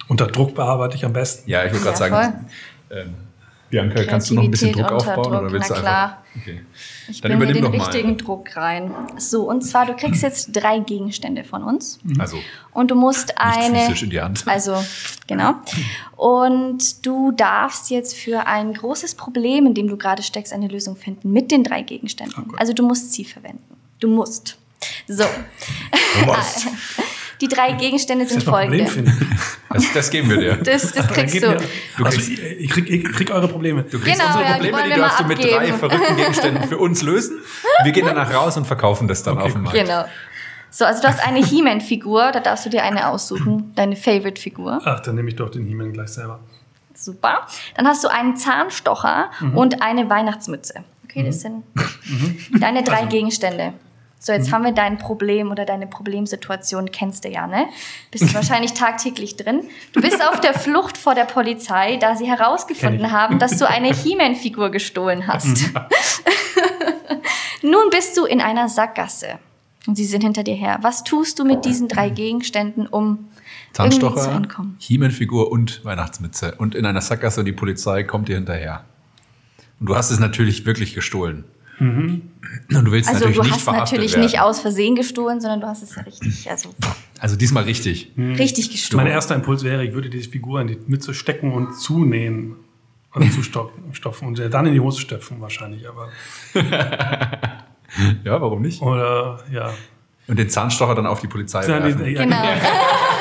Unter 0.07 0.27
Druck 0.27 0.55
bearbeite 0.55 0.95
ich 0.95 1.03
am 1.03 1.11
besten. 1.11 1.49
Ja, 1.49 1.65
ich 1.65 1.73
würde 1.73 1.83
gerade 1.83 1.99
ja, 1.99 2.09
sagen, 2.09 2.49
ähm, 2.89 3.13
Bianca, 3.73 4.03
kannst 4.03 4.29
du 4.29 4.35
noch 4.35 4.43
ein 4.43 4.51
bisschen 4.51 4.71
Druck 4.71 4.91
aufbauen 4.91 5.15
Druck, 5.15 5.41
oder 5.41 5.51
willst 5.51 5.71
du 5.71 5.73
einfach? 5.73 6.17
Okay. 6.39 6.61
Ich 7.09 7.21
Dann 7.21 7.39
bringe 7.39 7.53
den 7.53 7.65
richtigen 7.65 8.09
mal. 8.09 8.17
Druck 8.17 8.55
rein. 8.55 8.93
So, 9.17 9.49
und 9.49 9.61
zwar, 9.63 9.87
du 9.87 9.95
kriegst 9.95 10.21
jetzt 10.21 10.51
drei 10.53 10.77
Gegenstände 10.77 11.43
von 11.43 11.63
uns. 11.63 11.99
Mhm. 12.03 12.21
Also. 12.21 12.37
Und 12.71 12.91
du 12.91 12.95
musst 12.95 13.39
eine. 13.39 13.79
Physisch 13.79 14.03
in 14.03 14.09
die 14.11 14.21
Hand. 14.21 14.43
Also, 14.45 14.75
genau. 15.25 15.55
Und 16.15 17.03
du 17.03 17.31
darfst 17.31 17.89
jetzt 17.89 18.15
für 18.15 18.45
ein 18.45 18.75
großes 18.75 19.15
Problem, 19.15 19.65
in 19.65 19.73
dem 19.73 19.87
du 19.87 19.97
gerade 19.97 20.21
steckst, 20.21 20.53
eine 20.53 20.67
Lösung 20.67 20.95
finden 20.95 21.31
mit 21.31 21.49
den 21.49 21.63
drei 21.63 21.81
Gegenständen. 21.81 22.51
Oh 22.51 22.55
also, 22.57 22.73
du 22.73 22.83
musst 22.83 23.11
sie 23.13 23.25
verwenden. 23.25 23.75
Du 23.99 24.07
musst. 24.07 24.59
So. 25.07 25.25
Du 26.19 26.25
musst. 26.27 26.67
Die 27.43 27.49
drei 27.49 27.73
Gegenstände 27.73 28.25
sind 28.25 28.41
folgende. 28.41 28.89
Das, 29.69 29.91
das 29.93 30.09
geben 30.09 30.29
wir 30.29 30.37
dir. 30.37 30.55
Das, 30.63 30.93
das 30.93 31.07
kriegst 31.07 31.35
du. 31.35 31.57
du 31.97 32.05
also 32.05 32.17
ich, 32.17 32.69
krieg, 32.69 32.89
ich 32.89 33.03
krieg 33.03 33.31
eure 33.31 33.49
Probleme. 33.49 33.83
Du 33.83 33.99
kriegst 33.99 34.17
genau, 34.17 34.27
unsere 34.27 34.45
ja, 34.45 34.53
Probleme, 34.53 34.77
die, 34.83 34.89
die 34.91 34.95
darfst 34.95 35.19
du 35.19 35.23
mit 35.25 35.43
drei 35.43 35.73
verrückten 35.73 36.15
Gegenständen 36.15 36.63
für 36.69 36.77
uns 36.77 37.01
lösen. 37.01 37.39
Wir 37.83 37.91
gehen 37.91 38.05
danach 38.05 38.33
raus 38.33 38.55
und 38.55 38.65
verkaufen 38.65 39.09
das 39.09 39.23
dann 39.23 39.35
okay. 39.35 39.47
auf 39.47 39.51
dem 39.51 39.63
Markt. 39.63 39.77
Genau. 39.77 40.05
So, 40.69 40.85
also 40.85 41.01
du 41.01 41.09
hast 41.09 41.19
eine 41.19 41.45
He-Man-Figur, 41.45 42.31
da 42.31 42.39
darfst 42.39 42.65
du 42.65 42.69
dir 42.69 42.83
eine 42.83 43.09
aussuchen, 43.09 43.73
deine 43.75 43.97
Favorite-Figur. 43.97 44.79
Ach, 44.85 45.01
dann 45.01 45.15
nehme 45.15 45.27
ich 45.27 45.35
doch 45.35 45.51
den 45.51 45.65
He-Man 45.65 45.91
gleich 45.91 46.09
selber. 46.09 46.39
Super. 46.93 47.45
Dann 47.75 47.85
hast 47.87 48.05
du 48.05 48.07
einen 48.07 48.37
Zahnstocher 48.37 49.31
mhm. 49.41 49.57
und 49.57 49.81
eine 49.81 50.09
Weihnachtsmütze. 50.09 50.85
Okay, 51.03 51.23
das 51.23 51.37
mhm. 51.37 51.39
sind 51.41 51.63
mhm. 52.53 52.59
deine 52.61 52.83
drei 52.83 52.99
also, 52.99 53.09
Gegenstände. 53.09 53.73
So, 54.25 54.31
jetzt 54.31 54.47
mhm. 54.47 54.51
haben 54.53 54.63
wir 54.63 54.71
dein 54.71 54.97
Problem 54.97 55.51
oder 55.51 55.65
deine 55.65 55.85
Problemsituation, 55.85 56.91
kennst 56.91 57.25
du 57.25 57.29
ja, 57.29 57.45
ne? 57.45 57.65
Bist 58.09 58.23
du 58.23 58.33
wahrscheinlich 58.33 58.73
tagtäglich 58.73 59.35
drin. 59.35 59.63
Du 59.91 60.01
bist 60.01 60.25
auf 60.25 60.39
der 60.39 60.53
Flucht 60.53 60.97
vor 60.97 61.13
der 61.13 61.25
Polizei, 61.25 61.97
da 61.97 62.15
sie 62.15 62.25
herausgefunden 62.25 63.11
haben, 63.11 63.37
dass 63.37 63.57
du 63.57 63.67
eine 63.67 63.93
He-Man-Figur 63.93 64.71
gestohlen 64.71 65.27
hast. 65.27 65.65
Nun 67.61 67.89
bist 67.91 68.15
du 68.17 68.23
in 68.23 68.39
einer 68.39 68.69
Sackgasse 68.69 69.39
und 69.87 69.95
sie 69.97 70.05
sind 70.05 70.23
hinter 70.23 70.43
dir 70.43 70.55
her. 70.55 70.79
Was 70.81 71.03
tust 71.03 71.37
du 71.39 71.43
mit 71.43 71.65
diesen 71.65 71.89
drei 71.89 72.09
Gegenständen, 72.09 72.87
um 72.87 73.27
irgendwie 73.77 73.99
zu 73.99 74.05
Zahnstocher, 74.05 74.35
entkommen. 74.35 74.75
He-Man-Figur 74.79 75.51
und 75.51 75.83
Weihnachtsmütze. 75.83 76.55
Und 76.57 76.75
in 76.75 76.85
einer 76.85 77.01
Sackgasse 77.01 77.41
und 77.41 77.45
die 77.45 77.53
Polizei 77.53 78.03
kommt 78.03 78.29
dir 78.29 78.35
hinterher. 78.35 78.85
Und 79.79 79.87
du 79.87 79.95
hast 79.95 80.11
es 80.11 80.19
natürlich 80.19 80.65
wirklich 80.65 80.93
gestohlen. 80.93 81.43
Und 81.89 82.85
du 82.85 82.91
willst 82.91 83.09
Also 83.09 83.25
natürlich 83.25 83.37
du 83.37 83.43
nicht 83.43 83.53
hast 83.53 83.65
natürlich 83.65 84.11
werden. 84.13 84.23
nicht 84.23 84.39
aus 84.39 84.59
Versehen 84.61 84.95
gestohlen, 84.95 85.41
sondern 85.41 85.61
du 85.61 85.67
hast 85.67 85.83
es 85.83 85.95
ja 85.95 86.01
richtig, 86.03 86.49
also 86.49 86.69
Also 87.19 87.35
diesmal 87.35 87.63
richtig. 87.63 88.11
richtig 88.17 88.71
gestohlen. 88.71 89.03
Mein 89.05 89.11
erster 89.13 89.35
Impuls 89.35 89.63
wäre, 89.63 89.83
ich 89.83 89.93
würde 89.93 90.09
diese 90.09 90.29
Figur 90.29 90.61
in 90.61 90.67
die 90.67 90.77
Mütze 90.87 91.13
stecken 91.13 91.51
und 91.51 91.73
zunähen. 91.79 92.55
Oder 93.15 93.29
zustopfen 93.91 94.27
und 94.27 94.39
dann 94.39 94.65
in 94.65 94.73
die 94.73 94.79
Hose 94.79 94.99
stopfen 95.01 95.39
wahrscheinlich, 95.41 95.87
aber. 95.87 96.09
Ja, 98.23 98.41
warum 98.41 98.63
nicht? 98.63 98.81
Oder 98.81 99.43
ja. 99.51 99.71
Und 100.27 100.39
den 100.39 100.49
Zahnstocher 100.49 100.95
dann 100.95 101.05
auf 101.05 101.19
die 101.21 101.27
Polizei 101.27 101.61
Ja, 101.67 101.83
werfen. 101.83 102.05
ja, 102.11 102.23
Genau. 102.23 102.37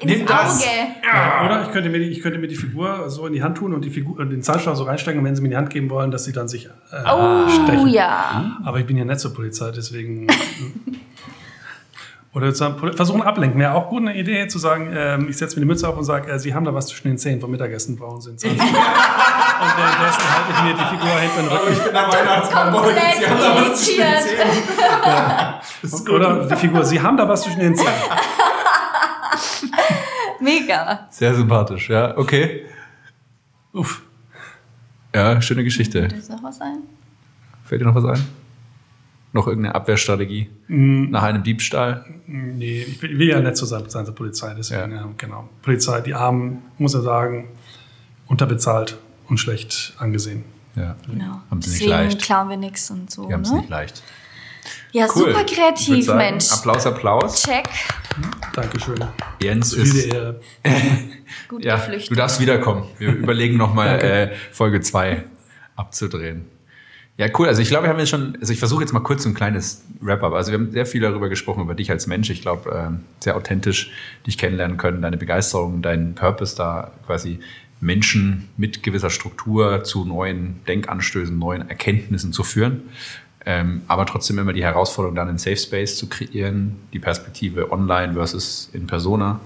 ins 0.00 0.12
Nimm 0.18 0.26
das. 0.26 0.62
Auge. 0.62 0.70
Ja, 1.04 1.44
oder 1.44 1.62
ich 1.62 1.70
könnte, 1.72 1.88
mir 1.90 1.98
die, 1.98 2.06
ich 2.08 2.20
könnte 2.22 2.38
mir 2.38 2.48
die 2.48 2.54
Figur 2.56 3.08
so 3.10 3.26
in 3.26 3.32
die 3.32 3.42
Hand 3.42 3.58
tun 3.58 3.72
und 3.74 3.84
die 3.84 3.90
Figur, 3.90 4.24
den 4.24 4.42
Zahnstocher 4.42 4.76
so 4.76 4.84
reinstecken, 4.84 5.20
und 5.20 5.24
wenn 5.26 5.34
sie 5.36 5.42
mir 5.42 5.46
in 5.48 5.50
die 5.52 5.56
Hand 5.56 5.70
geben 5.70 5.90
wollen, 5.90 6.10
dass 6.10 6.24
sie 6.24 6.32
dann 6.32 6.48
sich 6.48 6.66
äh, 6.66 6.68
Oh 7.12 7.48
stechen. 7.48 7.88
ja. 7.88 8.58
Aber 8.64 8.78
ich 8.80 8.86
bin 8.86 8.96
ja 8.96 9.04
nicht 9.04 9.20
zur 9.20 9.34
Polizei, 9.34 9.70
deswegen. 9.74 10.26
Oder 12.34 12.52
zu 12.52 12.58
sagen, 12.58 12.92
versuchen 12.94 13.22
ablenken. 13.22 13.58
Wäre 13.58 13.72
auch 13.74 13.88
gut 13.88 14.02
eine 14.02 14.14
Idee, 14.14 14.46
zu 14.48 14.58
sagen, 14.58 14.92
ähm, 14.94 15.28
ich 15.30 15.38
setze 15.38 15.56
mir 15.56 15.62
die 15.62 15.66
Mütze 15.66 15.88
auf 15.88 15.96
und 15.96 16.04
sage, 16.04 16.30
äh, 16.30 16.38
Sie 16.38 16.52
haben 16.54 16.64
da 16.64 16.74
was 16.74 16.86
zwischen 16.86 17.08
den 17.08 17.16
Zähnen 17.18 17.40
vom 17.40 17.50
Mittagessen, 17.50 17.96
brauchen 17.96 18.20
Sie 18.20 18.28
einen 18.30 18.38
und 18.60 18.60
währenddessen 18.60 20.22
halte 20.30 20.52
ich 20.52 20.62
mir 20.62 20.74
die 20.74 20.84
Figur 20.94 21.18
hinter 21.18 21.42
den 21.42 21.48
Rücken. 21.48 21.84
bin 21.84 21.92
der 21.94 22.06
Weihnachtsmann. 22.12 22.72
Komplett 22.74 23.20
irritiert. 23.22 24.24
Oder 26.10 26.44
die 26.46 26.56
Figur, 26.56 26.84
Sie 26.84 27.00
haben 27.00 27.16
da 27.16 27.26
was 27.28 27.42
zwischen 27.42 27.60
den 27.60 27.74
Zähnen. 27.74 27.90
Mega. 30.40 31.08
Sehr 31.10 31.34
sympathisch, 31.34 31.88
ja. 31.88 32.16
Okay. 32.16 32.66
Uff. 33.72 34.02
Ja, 35.14 35.40
schöne 35.40 35.64
Geschichte. 35.64 36.00
Ist 36.00 36.30
noch 36.30 36.42
was 36.42 36.60
ein? 36.60 36.78
Fällt 37.64 37.80
dir 37.80 37.84
noch 37.86 37.94
was 37.94 38.04
ein? 38.04 38.24
Noch 39.32 39.46
irgendeine 39.46 39.74
Abwehrstrategie? 39.74 40.50
Nach 40.68 41.22
einem 41.22 41.42
Diebstahl? 41.42 42.04
Nee, 42.26 42.82
ich 42.82 43.02
will, 43.02 43.18
will 43.18 43.28
ja 43.28 43.40
nicht 43.40 43.56
so 43.56 43.66
sein, 43.66 43.88
sein 43.88 44.06
zur 44.06 44.14
Polizei, 44.14 44.54
deswegen, 44.56 44.92
Ja. 44.92 44.98
ja. 44.98 45.08
genau. 45.18 45.48
Polizei, 45.62 46.00
die 46.00 46.14
Armen, 46.14 46.62
muss 46.78 46.94
er 46.94 47.02
sagen, 47.02 47.48
unterbezahlt 48.26 48.96
und 49.28 49.38
schlecht 49.38 49.94
angesehen. 49.98 50.44
Ja. 50.76 50.96
Genau. 51.06 51.40
Haben 51.50 51.60
sie 51.62 51.70
nicht 51.70 51.80
Deswegen 51.82 51.90
leicht. 51.90 52.22
klauen 52.22 52.48
wir 52.48 52.56
nichts 52.56 52.90
und 52.90 53.10
so. 53.10 53.26
Die 53.26 53.34
haben 53.34 53.42
es 53.42 53.50
Ne? 53.50 53.58
nicht 53.58 53.68
leicht. 53.68 54.02
Ja, 54.92 55.06
Cool. 55.14 55.28
super 55.32 55.44
kreativ, 55.44 56.04
sagen, 56.06 56.18
Mensch. 56.18 56.50
Applaus, 56.50 56.86
Applaus. 56.86 57.42
Check. 57.42 57.68
Dankeschön. 58.54 58.96
Jens 59.42 59.72
ist. 59.72 60.06
Ehre. 60.06 60.40
Gut 61.48 61.64
Ja, 61.64 61.76
geflüchtet. 61.76 62.10
du 62.10 62.14
darfst 62.14 62.40
wiederkommen. 62.40 62.84
Wir 62.98 63.08
überlegen 63.12 63.56
nochmal 63.56 64.00
äh, 64.02 64.34
Folge 64.52 64.80
2 64.80 65.24
abzudrehen. 65.76 66.44
Ja, 67.16 67.26
cool. 67.38 67.48
Also 67.48 67.60
ich 67.62 67.68
glaube, 67.68 67.84
wir 67.84 67.90
haben 67.90 67.98
jetzt 67.98 68.10
schon, 68.10 68.36
also 68.40 68.52
ich 68.52 68.58
versuche 68.60 68.82
jetzt 68.82 68.92
mal 68.92 69.00
kurz 69.00 69.24
so 69.24 69.28
ein 69.28 69.34
kleines 69.34 69.82
Wrap-up. 70.00 70.32
Also 70.34 70.52
wir 70.52 70.58
haben 70.58 70.70
sehr 70.70 70.86
viel 70.86 71.00
darüber 71.00 71.28
gesprochen, 71.28 71.62
über 71.62 71.74
dich 71.74 71.90
als 71.90 72.06
Mensch. 72.06 72.30
Ich 72.30 72.42
glaube, 72.42 72.70
ähm, 72.70 73.00
sehr 73.20 73.36
authentisch 73.36 73.90
dich 74.26 74.38
kennenlernen 74.38 74.76
können, 74.76 75.02
deine 75.02 75.16
Begeisterung, 75.16 75.82
deinen 75.82 76.14
Purpose 76.14 76.54
da 76.56 76.92
quasi 77.06 77.40
Menschen 77.80 78.48
mit 78.56 78.82
gewisser 78.84 79.10
Struktur 79.10 79.82
zu 79.84 80.04
neuen 80.04 80.60
Denkanstößen, 80.66 81.36
neuen 81.36 81.68
Erkenntnissen 81.68 82.32
zu 82.32 82.42
führen. 82.44 82.82
Ähm, 83.48 83.80
aber 83.88 84.04
trotzdem 84.04 84.38
immer 84.38 84.52
die 84.52 84.62
Herausforderung, 84.62 85.16
dann 85.16 85.26
einen 85.26 85.38
Safe 85.38 85.56
Space 85.56 85.96
zu 85.96 86.06
kreieren, 86.06 86.76
die 86.92 86.98
Perspektive 86.98 87.72
online 87.72 88.12
versus 88.12 88.68
in 88.74 88.86
Persona, 88.86 89.40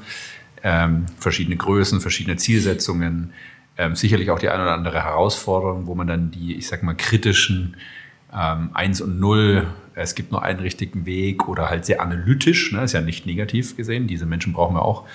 ähm, 0.64 1.06
verschiedene 1.20 1.56
Größen, 1.56 2.00
verschiedene 2.00 2.36
Zielsetzungen, 2.36 3.32
ähm, 3.78 3.94
sicherlich 3.94 4.32
auch 4.32 4.40
die 4.40 4.48
eine 4.48 4.64
oder 4.64 4.74
andere 4.74 5.04
Herausforderung, 5.04 5.86
wo 5.86 5.94
man 5.94 6.08
dann 6.08 6.32
die, 6.32 6.56
ich 6.56 6.66
sag 6.66 6.82
mal, 6.82 6.96
kritischen 6.96 7.76
ähm, 8.34 8.70
1 8.74 9.02
und 9.02 9.20
0, 9.20 9.68
es 9.94 10.16
gibt 10.16 10.32
nur 10.32 10.42
einen 10.42 10.58
richtigen 10.58 11.06
Weg 11.06 11.46
oder 11.46 11.70
halt 11.70 11.84
sehr 11.84 12.00
analytisch, 12.00 12.72
ne, 12.72 12.82
ist 12.82 12.94
ja 12.94 13.02
nicht 13.02 13.24
negativ 13.24 13.76
gesehen, 13.76 14.08
diese 14.08 14.26
Menschen 14.26 14.52
brauchen 14.52 14.74
wir 14.74 14.82
auch, 14.82 15.06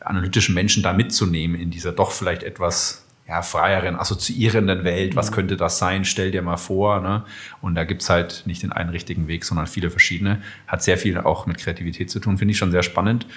analytischen 0.00 0.54
Menschen 0.54 0.82
da 0.82 0.94
mitzunehmen 0.94 1.60
in 1.60 1.70
dieser 1.70 1.92
doch 1.92 2.10
vielleicht 2.10 2.42
etwas 2.42 3.04
ja, 3.30 3.42
freieren, 3.42 3.94
assoziierenden 3.94 4.82
Welt. 4.82 5.14
Was 5.14 5.30
könnte 5.30 5.56
das 5.56 5.78
sein? 5.78 6.04
Stell 6.04 6.32
dir 6.32 6.42
mal 6.42 6.56
vor. 6.56 7.00
Ne? 7.00 7.22
Und 7.60 7.76
da 7.76 7.84
gibt's 7.84 8.10
halt 8.10 8.42
nicht 8.44 8.64
den 8.64 8.72
einen 8.72 8.90
richtigen 8.90 9.28
Weg, 9.28 9.44
sondern 9.44 9.68
viele 9.68 9.88
verschiedene. 9.88 10.42
Hat 10.66 10.82
sehr 10.82 10.98
viel 10.98 11.16
auch 11.16 11.46
mit 11.46 11.58
Kreativität 11.58 12.10
zu 12.10 12.18
tun, 12.18 12.38
finde 12.38 12.50
ich 12.52 12.58
schon 12.58 12.72
sehr 12.72 12.82
spannend. 12.82 13.28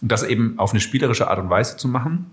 Und 0.00 0.12
das 0.12 0.22
eben 0.22 0.56
auf 0.60 0.70
eine 0.70 0.78
spielerische 0.78 1.28
Art 1.28 1.40
und 1.40 1.50
Weise 1.50 1.76
zu 1.76 1.88
machen 1.88 2.26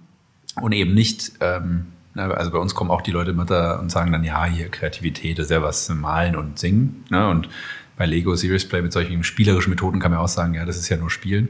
und 0.61 0.73
eben 0.73 0.93
nicht, 0.93 1.31
ähm, 1.41 1.87
na, 2.13 2.29
also 2.29 2.51
bei 2.51 2.59
uns 2.59 2.75
kommen 2.75 2.91
auch 2.91 3.01
die 3.01 3.11
Leute 3.11 3.33
mit 3.33 3.49
da 3.49 3.79
und 3.79 3.89
sagen 3.89 4.11
dann, 4.11 4.23
ja, 4.23 4.45
hier 4.45 4.69
Kreativität 4.69 5.39
ist 5.39 5.49
ja 5.49 5.63
was 5.63 5.89
malen 5.89 6.35
und 6.35 6.59
singen. 6.59 7.03
Ne? 7.09 7.27
Und 7.27 7.49
bei 7.97 8.05
Lego 8.05 8.35
Serious 8.35 8.69
Play 8.69 8.83
mit 8.83 8.93
solchen 8.93 9.23
spielerischen 9.23 9.71
Methoden 9.71 9.99
kann 9.99 10.11
man 10.11 10.19
auch 10.19 10.27
sagen, 10.27 10.53
ja, 10.53 10.65
das 10.65 10.77
ist 10.77 10.87
ja 10.89 10.97
nur 10.97 11.09
Spielen. 11.09 11.49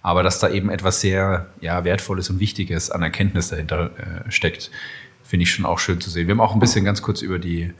Aber 0.00 0.22
dass 0.22 0.38
da 0.38 0.48
eben 0.48 0.70
etwas 0.70 1.00
sehr 1.00 1.48
ja, 1.60 1.82
Wertvolles 1.82 2.30
und 2.30 2.38
Wichtiges 2.38 2.88
an 2.92 3.02
Erkenntnis 3.02 3.48
dahinter 3.48 3.90
äh, 3.98 4.30
steckt, 4.30 4.70
finde 5.28 5.42
ich 5.42 5.50
schon 5.52 5.66
auch 5.66 5.78
schön 5.78 6.00
zu 6.00 6.08
sehen. 6.08 6.26
Wir 6.26 6.32
haben 6.32 6.40
auch 6.40 6.54
ein 6.54 6.58
bisschen 6.58 6.86
ganz 6.86 7.02
kurz 7.02 7.20
über 7.20 7.38
die 7.38 7.72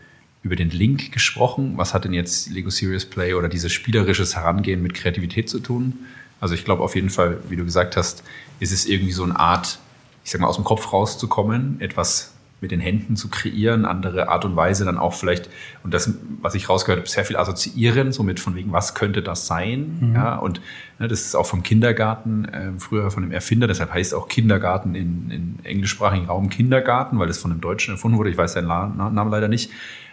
über 0.42 0.54
den 0.54 0.70
Link 0.70 1.10
gesprochen. 1.10 1.72
Was 1.76 1.94
hat 1.94 2.04
denn 2.04 2.12
jetzt 2.12 2.48
Lego 2.50 2.70
Serious 2.70 3.04
Play 3.04 3.34
oder 3.34 3.48
dieses 3.48 3.72
spielerisches 3.72 4.36
Herangehen 4.36 4.82
mit 4.82 4.94
Kreativität 4.94 5.48
zu 5.48 5.58
tun? 5.58 5.94
Also 6.40 6.54
ich 6.54 6.64
glaube 6.64 6.82
auf 6.84 6.94
jeden 6.94 7.10
Fall, 7.10 7.38
wie 7.48 7.56
du 7.56 7.64
gesagt 7.64 7.96
hast, 7.96 8.22
ist 8.60 8.70
es 8.70 8.86
irgendwie 8.86 9.12
so 9.12 9.24
eine 9.24 9.38
Art, 9.38 9.80
ich 10.24 10.30
sag 10.30 10.40
mal, 10.40 10.46
aus 10.46 10.54
dem 10.54 10.64
Kopf 10.64 10.92
rauszukommen, 10.92 11.80
etwas 11.80 12.34
mit 12.60 12.70
den 12.70 12.80
Händen 12.80 13.16
zu 13.16 13.28
kreieren, 13.28 13.84
andere 13.84 14.28
Art 14.28 14.44
und 14.44 14.56
Weise 14.56 14.84
dann 14.84 14.98
auch 14.98 15.14
vielleicht, 15.14 15.48
und 15.84 15.94
das, 15.94 16.12
was 16.42 16.54
ich 16.54 16.68
rausgehört 16.68 17.00
habe, 17.00 17.08
sehr 17.08 17.24
viel 17.24 17.36
assoziieren, 17.36 18.10
somit 18.10 18.40
von 18.40 18.56
wegen, 18.56 18.72
was 18.72 18.94
könnte 18.94 19.22
das 19.22 19.46
sein? 19.46 20.12
Ja, 20.14 20.36
und 20.36 20.60
ne, 20.98 21.06
das 21.06 21.20
ist 21.20 21.34
auch 21.36 21.46
vom 21.46 21.62
Kindergarten, 21.62 22.46
äh, 22.46 22.72
früher 22.78 23.10
von 23.10 23.22
dem 23.22 23.30
Erfinder, 23.30 23.66
deshalb 23.66 23.92
heißt 23.92 24.12
auch 24.14 24.28
Kindergarten 24.28 24.94
in, 24.94 25.30
in 25.30 25.58
englischsprachigen 25.62 26.26
Raum 26.26 26.48
Kindergarten, 26.48 27.18
weil 27.18 27.28
das 27.28 27.38
von 27.38 27.52
einem 27.52 27.60
Deutschen 27.60 27.94
erfunden 27.94 28.18
wurde, 28.18 28.30
ich 28.30 28.36
weiß 28.36 28.54
seinen 28.54 28.68
Namen 28.68 29.30
leider 29.30 29.48
nicht, 29.48 29.70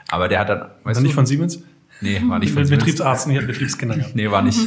aber 0.10 0.28
der 0.28 0.39
hat 0.39 0.50
dann, 0.50 0.70
weißt 0.84 0.98
War 0.98 1.04
nicht 1.04 1.16
von 1.16 1.26
Siemens? 1.26 1.64
Nee, 2.02 2.22
war 2.28 2.39
nicht 2.39 2.54
von 2.54 2.66
Siemens. 2.66 2.84
Betriebsarzt, 2.84 3.28
nicht 3.28 3.48
Betriebskinder. 3.48 3.98
Nee, 4.14 4.30
war 4.30 4.41
nicht, 4.41 4.60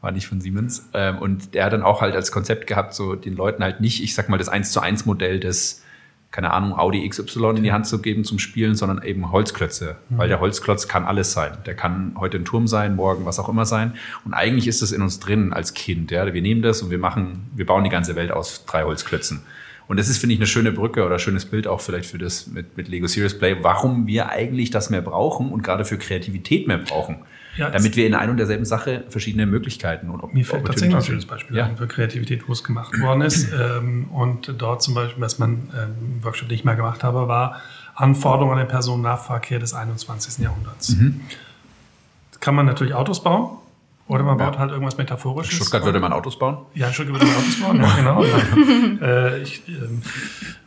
war 0.00 0.12
nicht 0.12 0.26
von 0.26 0.40
Siemens. 0.40 0.88
Ähm, 0.94 1.18
und 1.18 1.54
der 1.54 1.64
hat 1.64 1.72
dann 1.72 1.82
auch 1.82 2.00
halt 2.00 2.14
als 2.14 2.30
Konzept 2.30 2.66
gehabt, 2.66 2.94
so 2.94 3.14
den 3.14 3.34
Leuten 3.34 3.62
halt 3.62 3.80
nicht, 3.80 4.02
ich 4.02 4.14
sag 4.14 4.28
mal, 4.28 4.36
das 4.36 4.48
1 4.48 4.70
zu 4.72 4.80
1 4.80 5.06
Modell 5.06 5.40
des, 5.40 5.82
keine 6.30 6.52
Ahnung, 6.52 6.78
Audi 6.78 7.08
XY 7.08 7.54
in 7.56 7.62
die 7.62 7.72
Hand 7.72 7.86
zu 7.86 8.02
geben 8.02 8.22
zum 8.22 8.38
Spielen, 8.38 8.74
sondern 8.74 9.02
eben 9.02 9.32
Holzklötze. 9.32 9.96
Weil 10.10 10.28
der 10.28 10.40
Holzklotz 10.40 10.86
kann 10.86 11.04
alles 11.04 11.32
sein. 11.32 11.56
Der 11.64 11.74
kann 11.74 12.14
heute 12.18 12.36
ein 12.36 12.44
Turm 12.44 12.66
sein, 12.66 12.96
morgen 12.96 13.24
was 13.24 13.38
auch 13.38 13.48
immer 13.48 13.64
sein. 13.64 13.94
Und 14.26 14.34
eigentlich 14.34 14.68
ist 14.68 14.82
es 14.82 14.92
in 14.92 15.00
uns 15.00 15.20
drin 15.20 15.54
als 15.54 15.72
Kind. 15.72 16.10
Ja? 16.10 16.32
Wir 16.32 16.42
nehmen 16.42 16.60
das 16.60 16.82
und 16.82 16.90
wir 16.90 16.98
machen, 16.98 17.50
wir 17.56 17.64
bauen 17.64 17.82
die 17.82 17.90
ganze 17.90 18.14
Welt 18.14 18.30
aus 18.30 18.66
drei 18.66 18.84
Holzklötzen. 18.84 19.40
Und 19.86 19.98
das 19.98 20.10
ist, 20.10 20.18
finde 20.18 20.34
ich, 20.34 20.38
eine 20.38 20.46
schöne 20.46 20.70
Brücke 20.70 21.06
oder 21.06 21.18
schönes 21.18 21.46
Bild 21.46 21.66
auch 21.66 21.80
vielleicht 21.80 22.10
für 22.10 22.18
das 22.18 22.46
mit, 22.46 22.76
mit 22.76 22.88
Lego 22.88 23.06
Serious 23.06 23.38
Play, 23.38 23.56
warum 23.62 24.06
wir 24.06 24.28
eigentlich 24.28 24.70
das 24.70 24.90
mehr 24.90 25.00
brauchen 25.00 25.50
und 25.50 25.62
gerade 25.62 25.86
für 25.86 25.96
Kreativität 25.96 26.68
mehr 26.68 26.76
brauchen. 26.76 27.16
Ja, 27.58 27.70
damit 27.70 27.96
wir 27.96 28.06
in 28.06 28.14
ein 28.14 28.30
und 28.30 28.36
derselben 28.36 28.64
Sache 28.64 29.04
verschiedene 29.08 29.44
Möglichkeiten 29.46 30.10
und 30.10 30.32
Mir 30.32 30.44
fällt 30.44 30.64
tatsächlich 30.64 30.96
ein 30.96 31.02
schönes 31.02 31.26
Beispiel 31.26 31.56
Ja. 31.56 31.68
für 31.76 31.88
Kreativität, 31.88 32.48
wo 32.48 32.52
es 32.52 32.62
gemacht 32.62 32.98
worden 33.00 33.22
ist. 33.22 33.52
ähm, 33.78 34.08
und 34.10 34.54
dort 34.58 34.82
zum 34.82 34.94
Beispiel, 34.94 35.20
was 35.22 35.38
man 35.38 35.68
ähm, 35.76 36.16
im 36.18 36.24
Workshop 36.24 36.48
nicht 36.48 36.64
mehr 36.64 36.76
gemacht 36.76 37.02
habe, 37.02 37.26
war 37.28 37.60
Anforderungen 37.96 38.52
an 38.52 38.58
den 38.58 38.68
Personennahverkehr 38.68 39.58
des 39.58 39.74
21. 39.74 40.38
Jahrhunderts. 40.42 40.90
Mhm. 40.90 41.20
Kann 42.40 42.54
man 42.54 42.66
natürlich 42.66 42.94
Autos 42.94 43.22
bauen 43.22 43.58
oder 44.06 44.22
man 44.22 44.38
baut 44.38 44.56
halt 44.58 44.70
irgendwas 44.70 44.96
Metaphorisches. 44.96 45.52
In 45.52 45.56
Stuttgart 45.58 45.84
würde 45.84 45.98
man 46.00 46.12
Autos 46.12 46.38
bauen. 46.38 46.58
Ja, 46.74 46.86
in 46.86 46.94
Stuttgart 46.94 47.20
würde 47.20 47.26
man 47.26 47.36
Autos 47.36 47.60
bauen, 47.60 47.80
ja, 47.80 47.96
genau. 47.96 49.02
äh, 49.04 49.42
ich, 49.42 49.62
ähm, 49.68 50.02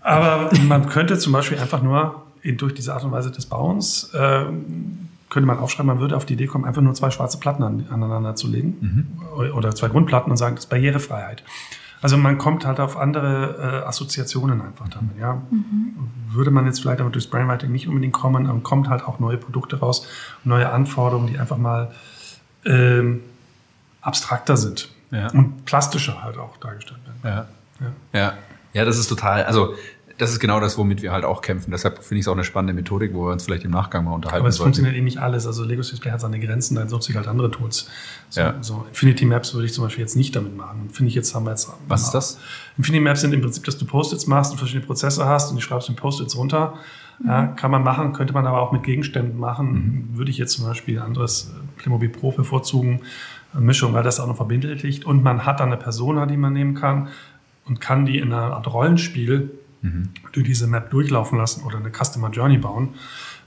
aber 0.02 0.50
man 0.68 0.90
könnte 0.90 1.18
zum 1.18 1.32
Beispiel 1.34 1.58
einfach 1.58 1.82
nur 1.82 2.24
in, 2.44 2.58
durch 2.58 2.74
diese 2.74 2.94
Art 2.94 3.04
und 3.04 3.12
Weise 3.12 3.32
des 3.32 3.46
Bauens, 3.46 4.12
ähm, 4.14 5.08
könnte 5.32 5.48
man 5.48 5.58
aufschreiben, 5.58 5.88
man 5.88 6.00
würde 6.00 6.16
auf 6.16 6.26
die 6.28 6.34
Idee 6.34 6.46
kommen, 6.46 6.66
einfach 6.66 6.82
nur 6.84 6.94
zwei 6.94 7.10
schwarze 7.10 7.40
Platten 7.40 7.64
an, 7.64 7.88
aneinander 7.90 8.36
zu 8.36 8.48
legen 8.48 9.18
oder 9.56 9.74
zwei 9.74 9.88
Grundplatten 9.88 10.30
und 10.30 10.38
sagen, 10.38 10.56
das 10.56 10.66
ist 10.66 10.70
Barrierefreiheit. 10.70 11.44
Also 12.04 12.18
man 12.18 12.38
kommt 12.38 12.66
halt 12.66 12.80
auf 12.80 12.98
andere 12.98 13.82
äh, 13.84 13.88
Assoziationen 13.88 14.62
einfach 14.62 14.88
damit. 14.90 15.18
Ja? 15.20 15.42
Würde 16.32 16.52
man 16.52 16.66
jetzt 16.66 16.82
vielleicht 16.82 17.00
aber 17.00 17.10
durchs 17.12 17.28
Brainwriting 17.28 17.72
nicht 17.72 17.88
unbedingt 17.88 18.14
kommen, 18.14 18.46
dann 18.46 18.62
kommt 18.64 18.90
halt 18.90 19.04
auch 19.04 19.20
neue 19.20 19.38
Produkte 19.38 19.80
raus, 19.80 20.06
neue 20.44 20.72
Anforderungen, 20.72 21.28
die 21.28 21.38
einfach 21.40 21.58
mal 21.58 21.92
ähm, 22.66 23.22
abstrakter 24.02 24.58
sind 24.58 24.90
Ja. 25.12 25.30
und 25.32 25.66
plastischer 25.66 26.24
halt 26.24 26.38
auch 26.38 26.58
dargestellt 26.58 27.00
werden. 27.06 27.20
Ja. 27.24 27.86
Ja. 28.14 28.20
Ja. 28.20 28.34
Ja, 28.74 28.86
das 28.86 28.98
ist 28.98 29.08
total, 29.10 29.44
also 29.44 29.76
das 30.22 30.32
ist 30.32 30.40
genau 30.40 30.60
das, 30.60 30.78
womit 30.78 31.02
wir 31.02 31.12
halt 31.12 31.26
auch 31.26 31.42
kämpfen. 31.42 31.72
Deshalb 31.72 32.04
finde 32.04 32.20
ich 32.20 32.26
es 32.26 32.28
auch 32.28 32.34
eine 32.34 32.44
spannende 32.44 32.74
Methodik, 32.74 33.14
wo 33.14 33.26
wir 33.26 33.32
uns 33.32 33.44
vielleicht 33.44 33.66
im 33.66 33.72
Nachgang 33.72 34.06
mal 34.06 34.14
unterhalten 34.14 34.42
Aber 34.42 34.50
es 34.50 34.58
sollten. 34.58 34.68
funktioniert 34.76 34.96
eh 34.96 35.02
nicht 35.02 35.18
alles. 35.18 35.48
Also 35.48 35.64
Lego 35.64 35.82
Display 35.82 36.12
hat 36.12 36.22
seine 36.22 36.40
Grenzen, 36.40 36.76
dann 36.76 36.88
nutze 36.88 37.10
ich 37.12 37.18
halt 37.18 37.28
andere 37.28 37.50
Tools. 37.50 37.90
So, 38.30 38.40
Ja. 38.42 38.54
so 38.62 38.86
Infinity 38.88 39.26
Maps 39.26 39.54
würde 39.56 39.66
ich 39.66 39.74
zum 39.74 39.84
Beispiel 39.84 40.04
jetzt 40.04 40.16
nicht 40.16 40.36
damit 40.36 40.56
machen. 40.56 40.90
Finde 40.92 41.10
ich 41.10 41.16
jetzt 41.16 41.34
haben 41.34 41.46
wir 41.46 41.50
jetzt. 41.50 41.70
Was 41.88 42.04
ist 42.04 42.12
das? 42.12 42.40
Infinity 42.78 43.04
Maps 43.04 43.22
sind 43.22 43.34
im 43.34 43.42
Prinzip, 43.42 43.64
dass 43.64 43.78
du 43.80 43.86
Post-its 43.86 44.28
machst 44.28 44.52
und 44.52 44.60
verschiedene 44.60 44.86
Prozesse 44.86 45.26
hast 45.26 45.50
und 45.50 45.56
die 45.56 45.62
schreibst 45.64 45.90
in 45.90 45.96
Post-its 45.96 46.38
runter. 46.38 46.76
Ja, 47.26 47.48
kann 47.48 47.72
man 47.72 47.84
machen, 47.84 48.14
könnte 48.14 48.34
man 48.34 48.46
aber 48.48 48.62
auch 48.62 48.72
mit 48.72 48.84
Gegenständen 48.84 49.40
machen. 49.40 50.10
Würde 50.14 50.32
ich 50.32 50.38
jetzt 50.38 50.54
zum 50.54 50.66
Beispiel 50.66 50.98
ein 51.00 51.06
anderes 51.06 51.52
äh, 51.56 51.80
Playmobil 51.82 52.10
Pro 52.10 52.32
bevorzugen. 52.32 53.02
Eine 53.54 53.62
Mischung, 53.66 53.94
weil 53.94 54.04
das 54.04 54.20
auch 54.20 54.28
noch 54.28 54.38
verbindlicht. 54.38 55.04
Und 55.06 55.24
man 55.24 55.46
hat 55.46 55.60
dann 55.60 55.68
eine 55.70 55.78
Persona, 55.78 56.26
die 56.26 56.38
man 56.38 56.54
nehmen 56.54 56.74
kann 56.74 57.10
und 57.66 57.80
kann 57.82 58.06
die 58.06 58.18
in 58.18 58.32
einer 58.34 58.54
Art 58.56 58.72
Rollenspiel 58.72 59.52
durch 60.32 60.46
diese 60.46 60.68
Map 60.68 60.90
durchlaufen 60.92 61.38
lassen 61.38 61.64
oder 61.64 61.78
eine 61.78 61.90
Customer 61.92 62.30
Journey 62.30 62.58
bauen. 62.58 62.90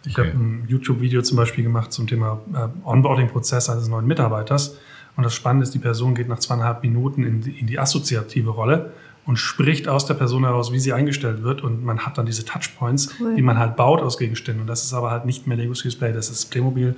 Ich 0.07 0.18
Okay. 0.18 0.28
habe 0.30 0.39
ein 0.39 0.64
YouTube-Video 0.68 1.22
zum 1.22 1.37
Beispiel 1.37 1.64
gemacht 1.64 1.93
zum 1.93 2.07
Thema 2.07 2.41
äh, 2.53 2.68
Onboarding-Prozess 2.87 3.70
eines 3.70 3.89
neuen 3.89 4.07
Mitarbeiters. 4.07 4.76
Und 5.16 5.22
das 5.22 5.35
Spannende 5.35 5.62
ist, 5.64 5.72
die 5.74 5.78
Person 5.78 6.14
geht 6.14 6.28
nach 6.28 6.41
zweieinhalb 6.41 6.82
Minuten 6.82 7.22
in 7.24 7.41
die, 7.41 7.53
in 7.59 7.66
die 7.68 7.78
assoziative 7.78 8.51
Rolle 8.51 8.93
und 9.26 9.37
spricht 9.39 9.87
aus 9.89 10.05
der 10.07 10.14
Person 10.14 10.45
heraus, 10.45 10.72
wie 10.72 10.80
sie 10.80 10.93
eingestellt 10.93 11.43
wird. 11.45 11.62
Und 11.62 11.82
man 11.85 12.01
hat 12.01 12.18
dann 12.18 12.26
diese 12.26 12.45
Touchpoints, 12.45 13.14
die 13.37 13.41
man 13.41 13.59
halt 13.59 13.76
baut 13.76 14.03
aus 14.03 14.18
Gegenständen. 14.18 14.62
Und 14.62 14.66
das 14.66 14.82
ist 14.85 14.93
aber 14.93 15.11
halt 15.12 15.24
nicht 15.24 15.47
mehr 15.47 15.57
Lego 15.57 15.72
Display, 15.72 16.12
das 16.12 16.28
ist 16.28 16.47
Playmobil, 16.51 16.97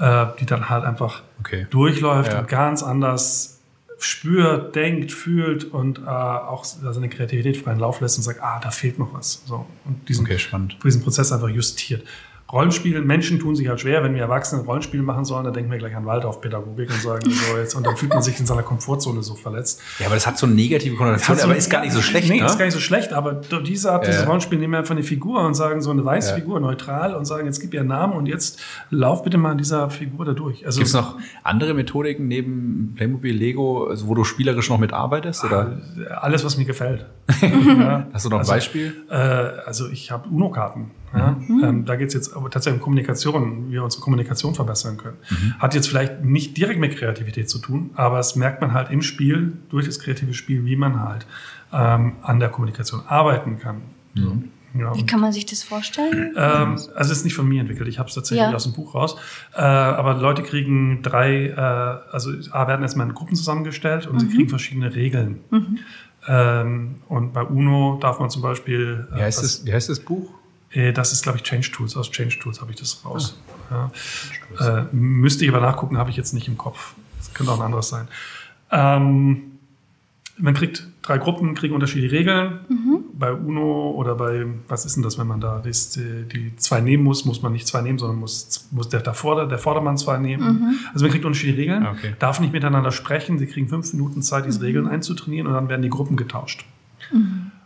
äh, 0.00 0.26
die 0.40 0.46
dann 0.46 0.68
halt 0.68 0.84
einfach 0.84 1.22
Okay. 1.40 1.66
durchläuft 1.70 2.32
Ja. 2.32 2.40
und 2.40 2.48
ganz 2.48 2.82
anders 2.82 3.53
spürt, 4.04 4.74
denkt, 4.74 5.12
fühlt 5.12 5.64
und 5.64 5.98
äh, 5.98 6.02
auch 6.02 6.64
seine 6.64 7.08
Kreativität 7.08 7.56
freien 7.56 7.78
Lauf 7.78 8.00
lässt 8.00 8.18
und 8.18 8.22
sagt, 8.22 8.42
ah, 8.42 8.60
da 8.62 8.70
fehlt 8.70 8.98
noch 8.98 9.14
was. 9.14 9.42
So, 9.46 9.66
und 9.84 10.08
diesen, 10.08 10.24
Okay, 10.24 10.38
diesen 10.84 11.02
Prozess 11.02 11.32
einfach 11.32 11.48
justiert. 11.48 12.04
Rollenspiele, 12.52 13.00
Menschen 13.00 13.38
tun 13.40 13.56
sich 13.56 13.68
halt 13.68 13.80
schwer, 13.80 14.04
wenn 14.04 14.14
wir 14.14 14.20
Erwachsene 14.22 14.62
Rollenspiele 14.62 15.02
machen 15.02 15.24
sollen, 15.24 15.44
dann 15.44 15.54
denken 15.54 15.70
wir 15.72 15.78
gleich 15.78 15.96
an 15.96 16.04
Waldorfpädagogik 16.04 16.90
und 16.90 17.00
sagen 17.00 17.30
so 17.30 17.56
jetzt, 17.56 17.74
und 17.74 17.86
dann 17.86 17.96
fühlt 17.96 18.12
man 18.12 18.22
sich 18.22 18.38
in 18.38 18.46
seiner 18.46 18.62
Komfortzone 18.62 19.22
so 19.22 19.34
verletzt. 19.34 19.80
Ja, 19.98 20.06
aber 20.06 20.14
das 20.14 20.26
hat 20.26 20.36
so 20.38 20.46
eine 20.46 20.54
negative 20.54 20.94
Konnotation, 20.94 21.40
aber 21.40 21.56
ist 21.56 21.70
gar 21.70 21.80
nicht 21.80 21.92
so 21.92 22.02
schlecht, 22.02 22.28
Nee, 22.28 22.40
ne? 22.40 22.46
ist 22.46 22.58
gar 22.58 22.66
nicht 22.66 22.74
so 22.74 22.80
schlecht, 22.80 23.12
aber 23.14 23.32
diese 23.34 23.90
Art, 23.92 24.04
Ja. 24.04 24.10
dieses 24.10 24.26
Rollenspiel 24.28 24.58
nehmen 24.58 24.74
wir 24.74 24.78
einfach 24.80 24.94
eine 24.94 25.02
Figur 25.02 25.40
und 25.44 25.54
sagen 25.54 25.80
so 25.80 25.90
eine 25.90 26.04
weiße 26.04 26.30
Ja. 26.30 26.34
Figur, 26.36 26.60
neutral 26.60 27.14
und 27.14 27.24
sagen, 27.24 27.46
jetzt 27.46 27.60
gib 27.60 27.72
ihr 27.74 27.80
einen 27.80 27.88
Namen 27.88 28.12
und 28.12 28.26
jetzt 28.26 28.60
lauf 28.90 29.22
bitte 29.24 29.38
mal 29.38 29.52
an 29.52 29.58
dieser 29.58 29.88
Figur 29.90 30.24
da 30.26 30.32
durch. 30.32 30.64
Also 30.66 30.78
Gibt 30.78 30.88
es 30.88 30.94
noch 30.94 31.16
andere 31.42 31.72
Methodiken 31.74 32.28
neben 32.28 32.92
Playmobil, 32.94 33.34
Lego, 33.34 33.86
also 33.88 34.06
wo 34.06 34.14
du 34.14 34.22
spielerisch 34.22 34.68
noch 34.68 34.78
mitarbeitest? 34.78 35.44
Oder 35.44 35.78
alles, 36.20 36.44
was 36.44 36.56
mir 36.58 36.66
gefällt. 36.66 37.06
ja. 37.40 38.06
hast 38.12 38.26
du 38.26 38.28
noch 38.28 38.36
ein 38.36 38.40
Also, 38.40 38.52
Beispiel? 38.52 38.94
Äh, 39.10 39.14
also 39.14 39.88
ich 39.88 40.10
habe 40.10 40.28
UNO-Karten. 40.28 40.90
Ja? 41.16 41.36
Ähm, 41.62 41.84
da 41.84 41.96
geht 41.96 42.08
es 42.08 42.14
jetzt 42.14 42.34
aber 42.36 42.50
tatsächlich 42.50 42.80
um 42.80 42.84
Kommunikation, 42.84 43.68
wie 43.68 43.72
wir 43.74 43.84
unsere 43.84 44.02
Kommunikation 44.02 44.54
verbessern 44.54 44.96
können. 44.96 45.16
Hat 45.58 45.74
jetzt 45.74 45.88
vielleicht 45.88 46.24
nicht 46.24 46.56
direkt 46.56 46.80
mit 46.80 46.96
Kreativität 46.96 47.48
zu 47.48 47.58
tun, 47.58 47.90
aber 47.94 48.18
es 48.18 48.34
merkt 48.36 48.60
man 48.60 48.72
halt 48.72 48.90
im 48.90 49.00
Spiel, 49.02 49.52
durch 49.70 49.86
das 49.86 49.98
kreative 50.00 50.34
Spiel, 50.34 50.64
wie 50.64 50.76
man 50.76 51.00
halt 51.00 51.26
ähm, 51.72 52.14
an 52.22 52.40
der 52.40 52.48
Kommunikation 52.48 53.02
arbeiten 53.06 53.58
kann. 53.58 53.82
So. 54.14 54.36
Ja, 54.76 54.92
Wie 54.96 55.06
kann 55.06 55.20
man 55.20 55.32
sich 55.32 55.46
das 55.46 55.62
vorstellen? 55.62 56.34
ähm, 56.36 56.70
also 56.72 56.90
es 56.96 57.10
ist 57.12 57.24
nicht 57.24 57.34
von 57.36 57.46
mir 57.48 57.60
entwickelt, 57.60 57.88
ich 57.88 58.00
habe 58.00 58.08
es 58.08 58.16
tatsächlich 58.16 58.42
Ja. 58.48 58.52
aus 58.52 58.64
dem 58.64 58.72
Buch 58.72 58.92
raus. 58.96 59.16
Äh, 59.54 59.60
aber 59.60 60.14
Leute 60.14 60.42
kriegen 60.42 61.00
drei, 61.02 61.46
äh, 61.46 61.56
also 62.12 62.32
A, 62.50 62.66
werden 62.66 62.82
erstmal 62.82 63.06
in 63.08 63.14
Gruppen 63.14 63.36
zusammengestellt 63.36 64.08
und 64.08 64.18
sie 64.18 64.28
kriegen 64.28 64.48
verschiedene 64.48 64.92
Regeln. 64.96 65.38
Ähm, 66.26 66.96
und 67.08 67.32
bei 67.32 67.42
UNO 67.42 67.98
darf 68.00 68.18
man 68.18 68.30
zum 68.30 68.42
Beispiel. 68.42 69.06
äh, 69.12 69.16
Wie 69.16 69.22
heißt, 69.22 69.38
was- 69.42 69.58
das, 69.58 69.66
wie 69.66 69.72
heißt 69.72 69.88
das 69.90 70.00
Buch? 70.00 70.30
Äh, 70.74 70.92
Das 70.92 71.12
ist, 71.12 71.22
glaube 71.22 71.38
ich, 71.38 71.44
Change 71.44 71.70
Tools. 71.72 71.96
Aus 71.96 72.10
Change 72.10 72.38
Tools 72.38 72.60
habe 72.60 72.70
ich 72.72 72.78
das 72.78 73.04
raus. 73.04 73.38
Ja. 73.70 73.90
Äh, 74.60 74.84
müsste 74.92 75.44
ich 75.44 75.50
aber 75.50 75.60
nachgucken, 75.60 75.96
habe 75.98 76.10
ich 76.10 76.16
jetzt 76.16 76.34
nicht 76.34 76.48
im 76.48 76.58
Kopf. 76.58 76.94
Das 77.18 77.32
könnte 77.32 77.50
auch 77.52 77.58
ein 77.58 77.64
anderes 77.64 77.88
sein. 77.88 78.08
Ähm, 78.70 79.42
man 80.36 80.52
kriegt 80.54 80.86
drei 81.02 81.18
Gruppen, 81.18 81.54
kriegen 81.54 81.74
unterschiedliche 81.74 82.12
Regeln. 82.16 82.58
Bei 83.16 83.32
UNO 83.32 83.92
oder 83.92 84.16
bei, 84.16 84.46
was 84.66 84.84
ist 84.84 84.96
denn 84.96 85.02
das, 85.04 85.16
wenn 85.16 85.28
man 85.28 85.40
da 85.40 85.60
das, 85.64 85.90
die, 85.90 86.24
die 86.24 86.56
zwei 86.56 86.80
nehmen 86.80 87.04
muss, 87.04 87.24
muss 87.24 87.40
man 87.40 87.52
nicht 87.52 87.68
zwei 87.68 87.82
nehmen, 87.82 87.98
sondern 87.98 88.18
muss, 88.18 88.66
muss 88.72 88.88
der, 88.88 89.00
der, 89.00 89.14
Vorder-, 89.14 89.46
der 89.46 89.58
Vordermann 89.58 89.96
zwei 89.96 90.18
nehmen. 90.18 90.80
Also 90.92 91.04
man 91.04 91.12
kriegt 91.12 91.24
unterschiedliche 91.24 91.60
Regeln, 91.60 91.86
Okay. 91.86 92.14
darf 92.18 92.40
nicht 92.40 92.52
miteinander 92.52 92.90
sprechen. 92.90 93.38
Sie 93.38 93.46
kriegen 93.46 93.68
fünf 93.68 93.92
Minuten 93.92 94.22
Zeit, 94.22 94.44
diese 94.46 94.60
Regeln 94.62 94.88
einzutrainieren 94.88 95.46
und 95.46 95.54
dann 95.54 95.68
werden 95.68 95.82
die 95.82 95.90
Gruppen 95.90 96.16
getauscht. 96.16 96.64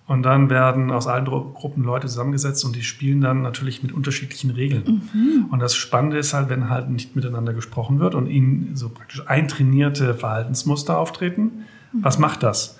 Und 0.08 0.22
dann 0.22 0.48
werden 0.48 0.90
aus 0.90 1.06
allen 1.06 1.26
Gruppen 1.26 1.84
Leute 1.84 2.06
zusammengesetzt 2.06 2.64
und 2.64 2.74
die 2.74 2.82
spielen 2.82 3.20
dann 3.20 3.42
natürlich 3.42 3.82
mit 3.82 3.92
unterschiedlichen 3.92 4.50
Regeln. 4.50 5.02
Und 5.50 5.60
das 5.60 5.76
Spannende 5.76 6.16
ist 6.16 6.32
halt, 6.32 6.48
wenn 6.48 6.70
halt 6.70 6.88
nicht 6.88 7.14
miteinander 7.14 7.52
gesprochen 7.52 8.00
wird 8.00 8.14
und 8.14 8.26
ihnen 8.26 8.74
so 8.74 8.88
praktisch 8.88 9.22
eintrainierte 9.26 10.14
Verhaltensmuster 10.14 10.98
auftreten, 10.98 11.66
was 11.92 12.18
macht 12.18 12.42
das? 12.42 12.78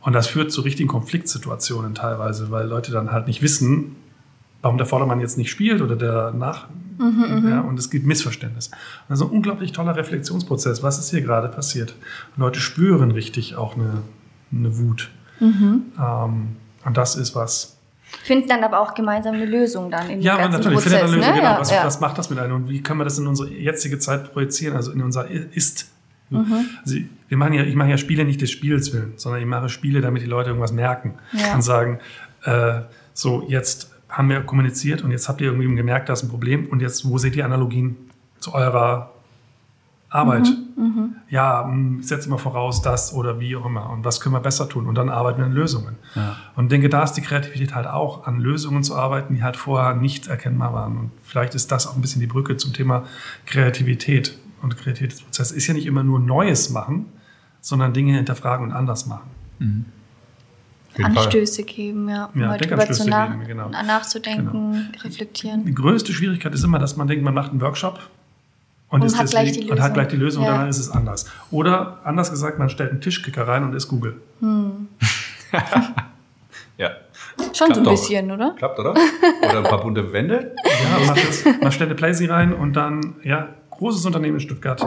Und 0.00 0.12
das 0.12 0.26
führt 0.26 0.50
zu 0.50 0.60
richtigen 0.62 0.88
Konfliktsituationen 0.88 1.94
teilweise, 1.94 2.50
weil 2.50 2.66
Leute 2.66 2.90
dann 2.90 3.12
halt 3.12 3.28
nicht 3.28 3.42
wissen, 3.42 3.94
warum 4.60 4.76
der 4.76 4.86
Vordermann 4.88 5.20
jetzt 5.20 5.38
nicht 5.38 5.52
spielt 5.52 5.80
oder 5.80 5.94
der 5.94 6.32
nach. 6.32 6.66
Ja, 7.48 7.60
und 7.60 7.78
es 7.78 7.90
gibt 7.90 8.06
Missverständnis. 8.06 8.70
Ist 9.08 9.22
ein 9.22 9.28
unglaublich 9.28 9.70
toller 9.70 9.94
Reflexionsprozess. 9.94 10.82
Was 10.82 10.98
ist 10.98 11.10
hier 11.10 11.22
gerade 11.22 11.48
passiert? 11.48 11.94
Und 12.36 12.42
Leute 12.42 12.58
spüren 12.58 13.12
richtig 13.12 13.54
auch 13.54 13.76
eine, 13.76 14.02
eine 14.50 14.78
Wut. 14.78 15.10
Ähm, 15.40 16.56
und 16.84 16.96
das 16.96 17.16
ist 17.16 17.34
was. 17.34 17.76
Finden 18.22 18.48
dann 18.48 18.62
aber 18.64 18.80
auch 18.80 18.94
gemeinsam 18.94 19.34
eine 19.34 19.44
Lösung 19.46 19.90
dann 19.90 20.08
in 20.08 20.20
Ja, 20.22 20.36
ganzen 20.36 20.52
natürlich, 20.52 20.74
Prozess. 20.84 20.92
findet 20.92 21.08
eine 21.08 21.16
Lösung, 21.16 21.34
ne? 21.34 21.40
genau. 21.40 21.52
ja, 21.54 21.60
was, 21.60 21.70
ja. 21.70 21.84
was 21.84 22.00
macht 22.00 22.18
das 22.18 22.30
mit 22.30 22.38
einem 22.38 22.54
und 22.54 22.68
wie 22.68 22.82
können 22.82 23.00
wir 23.00 23.04
das 23.04 23.18
in 23.18 23.26
unsere 23.26 23.50
jetzige 23.50 23.98
Zeit 23.98 24.32
projizieren, 24.32 24.76
also 24.76 24.92
in 24.92 25.02
unser 25.02 25.28
Ist? 25.28 25.90
Mhm. 26.30 26.66
Also 26.84 26.96
wir 27.28 27.36
machen 27.36 27.52
ja, 27.54 27.62
ich 27.64 27.74
mache 27.74 27.90
ja 27.90 27.98
Spiele 27.98 28.24
nicht 28.24 28.40
des 28.40 28.50
Spiels 28.50 28.92
willen, 28.92 29.12
sondern 29.16 29.40
ich 29.40 29.46
mache 29.46 29.68
Spiele, 29.68 30.00
damit 30.00 30.22
die 30.22 30.26
Leute 30.26 30.50
irgendwas 30.50 30.72
merken 30.72 31.14
Ja. 31.32 31.54
und 31.54 31.62
sagen, 31.62 31.98
äh, 32.44 32.80
so 33.12 33.44
jetzt 33.48 33.92
haben 34.08 34.28
wir 34.28 34.40
kommuniziert 34.42 35.02
und 35.02 35.10
jetzt 35.10 35.28
habt 35.28 35.40
ihr 35.40 35.48
irgendwie 35.48 35.74
gemerkt, 35.74 36.08
da 36.08 36.12
ist 36.12 36.22
ein 36.22 36.28
Problem 36.28 36.66
und 36.68 36.80
jetzt, 36.80 37.08
wo 37.08 37.18
seht 37.18 37.34
ihr 37.36 37.44
Analogien 37.44 37.96
zu 38.38 38.54
eurer 38.54 39.12
Arbeit? 40.16 40.48
Mhm, 40.76 41.16
Ja, 41.28 41.64
mh, 41.64 42.00
ich 42.00 42.08
setze 42.08 42.28
mal 42.30 42.38
voraus, 42.38 42.82
das 42.82 43.12
oder 43.14 43.38
wie 43.40 43.54
auch 43.56 43.66
immer 43.66 43.90
und 43.90 44.04
was 44.04 44.20
können 44.20 44.34
wir 44.34 44.40
besser 44.40 44.68
tun 44.68 44.86
und 44.86 44.94
dann 44.94 45.08
arbeiten 45.08 45.38
wir 45.38 45.46
an 45.46 45.52
Lösungen. 45.52 45.96
Und 46.56 46.72
denke, 46.72 46.88
da 46.88 47.02
ist 47.02 47.12
die 47.14 47.20
Kreativität 47.22 47.74
halt 47.74 47.86
auch, 47.86 48.26
an 48.26 48.40
Lösungen 48.40 48.82
zu 48.82 48.94
arbeiten, 48.96 49.34
die 49.34 49.42
halt 49.42 49.56
vorher 49.56 49.94
nicht 49.94 50.26
erkennbar 50.26 50.72
waren. 50.72 50.96
Und 50.98 51.10
vielleicht 51.22 51.54
ist 51.54 51.70
das 51.72 51.86
auch 51.86 51.94
ein 51.94 52.00
bisschen 52.00 52.20
die 52.20 52.26
Brücke 52.26 52.56
zum 52.56 52.72
Thema 52.72 53.04
Kreativität. 53.46 54.36
Und 54.62 54.76
Kreativitätsprozess 54.76 55.52
ist 55.52 55.66
ja 55.66 55.74
nicht 55.74 55.86
immer 55.86 56.02
nur 56.02 56.18
Neues 56.18 56.70
machen, 56.70 57.06
sondern 57.60 57.92
Dinge 57.92 58.14
hinterfragen 58.14 58.66
und 58.66 58.72
anders 58.72 59.06
machen. 59.06 59.30
Fall. 60.94 61.04
Anstöße 61.04 61.62
geben, 61.64 62.08
ja. 62.08 62.30
Ja, 62.34 62.46
Mal 62.48 62.58
drüber 62.58 62.90
zu 62.90 63.08
nach, 63.08 63.30
geben, 63.30 63.46
genau. 63.46 63.68
nachzudenken, 63.68 64.92
reflektieren. 65.04 65.64
Die 65.64 65.74
größte 65.74 66.12
Schwierigkeit 66.12 66.54
ist 66.54 66.64
immer, 66.64 66.78
dass 66.78 66.96
man 66.96 67.06
denkt, 67.06 67.22
man 67.24 67.34
macht 67.34 67.50
einen 67.50 67.60
Workshop 67.60 67.98
und, 68.88 69.00
Und 69.00 69.06
ist 69.06 69.18
hat 69.18 69.28
gleich 69.30 69.48
deswegen- 69.52 69.70
und 69.70 69.80
hat 69.80 69.88
Lösung. 69.88 69.94
gleich 69.94 70.08
die 70.08 70.16
Lösung 70.16 70.44
Ja. 70.44 70.52
und 70.52 70.58
dann 70.60 70.68
ist 70.68 70.78
es 70.78 70.90
anders. 70.90 71.26
Oder 71.50 71.98
anders 72.04 72.30
gesagt, 72.30 72.58
man 72.58 72.68
stellt 72.70 72.90
einen 72.92 73.00
Tischkicker 73.00 73.46
rein 73.48 73.64
und 73.64 73.74
ist 73.74 73.88
Google. 73.88 74.20
Ja. 76.78 76.90
Schon 77.38 77.52
so 77.52 77.54
Klappt 77.64 77.76
ein 77.78 77.84
doch. 77.84 77.90
bisschen, 77.92 78.30
oder? 78.30 78.54
Klappt, 78.58 78.78
oder? 78.78 78.90
Oder 78.90 79.58
ein 79.58 79.64
paar 79.64 79.80
bunte 79.80 80.12
Wände? 80.12 80.54
Ja, 80.64 81.06
man, 81.06 81.16
das, 81.16 81.44
man 81.62 81.72
stellt 81.72 81.88
eine 81.88 81.94
Playsee 81.94 82.26
rein 82.26 82.52
und 82.52 82.74
dann, 82.74 83.14
ja, 83.22 83.48
großes 83.70 84.04
Unternehmen 84.04 84.34
in 84.34 84.40
Stuttgart, 84.40 84.86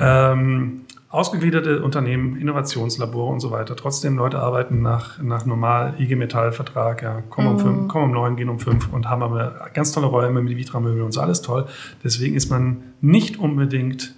ähm, 0.00 0.82
ausgegliederte 1.12 1.82
Unternehmen, 1.82 2.36
Innovationslabore 2.36 3.30
und 3.32 3.40
so 3.40 3.50
weiter. 3.50 3.76
Trotzdem, 3.76 4.16
Leute 4.16 4.38
arbeiten 4.38 4.80
nach, 4.82 5.20
nach 5.22 5.44
normal 5.46 5.94
IG 5.98 6.16
Metall-Vertrag, 6.16 7.02
ja, 7.02 7.20
kommen, 7.28 7.48
um 7.48 7.58
fünf, 7.58 7.88
kommen 7.88 8.06
um 8.06 8.10
neun, 8.12 8.34
gehen 8.36 8.48
um 8.48 8.58
fünf 8.58 8.90
und 8.92 9.08
haben 9.08 9.22
aber 9.22 9.68
ganz 9.74 9.92
tolle 9.92 10.06
Räume 10.06 10.40
mit 10.42 10.56
Vitra-Möbel 10.56 11.02
und 11.02 11.12
so, 11.12 11.20
alles 11.20 11.42
toll. 11.42 11.66
Deswegen 12.02 12.34
ist 12.34 12.50
man 12.50 12.82
nicht 13.02 13.38
unbedingt 13.38 14.14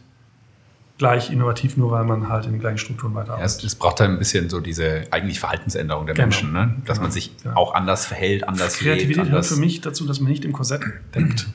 gleich 0.97 1.33
innovativ, 1.33 1.77
nur 1.77 1.91
weil 1.91 2.05
man 2.05 2.29
halt 2.29 2.47
in 2.47 2.53
den 2.53 2.61
gleichen 2.61 2.79
Strukturen 2.79 3.13
Ja, 3.15 3.19
weiterarbeitet. 3.23 3.59
es, 3.59 3.65
es 3.65 3.75
braucht 3.75 3.99
dann 3.99 4.13
ein 4.13 4.19
bisschen 4.21 4.49
so 4.49 4.61
diese 4.61 5.03
eigentlich 5.11 5.41
Verhaltensänderung 5.41 6.07
der 6.07 6.15
Genau. 6.15 6.27
Menschen, 6.27 6.53
ne? 6.53 6.77
dass 6.87 6.99
Genau. 6.99 7.03
man 7.07 7.11
sich 7.11 7.37
Genau. 7.43 7.57
auch 7.57 7.75
anders 7.75 8.07
verhält, 8.07 8.47
anders 8.47 8.77
Kreativität 8.79 9.09
lebt. 9.09 9.15
gehört 9.17 9.29
Anders. 9.35 9.49
für 9.53 9.59
mich 9.59 9.81
dazu, 9.81 10.07
dass 10.07 10.21
man 10.21 10.31
nicht 10.31 10.45
im 10.45 10.53
Korsett 10.53 10.83
denkt. 11.13 11.49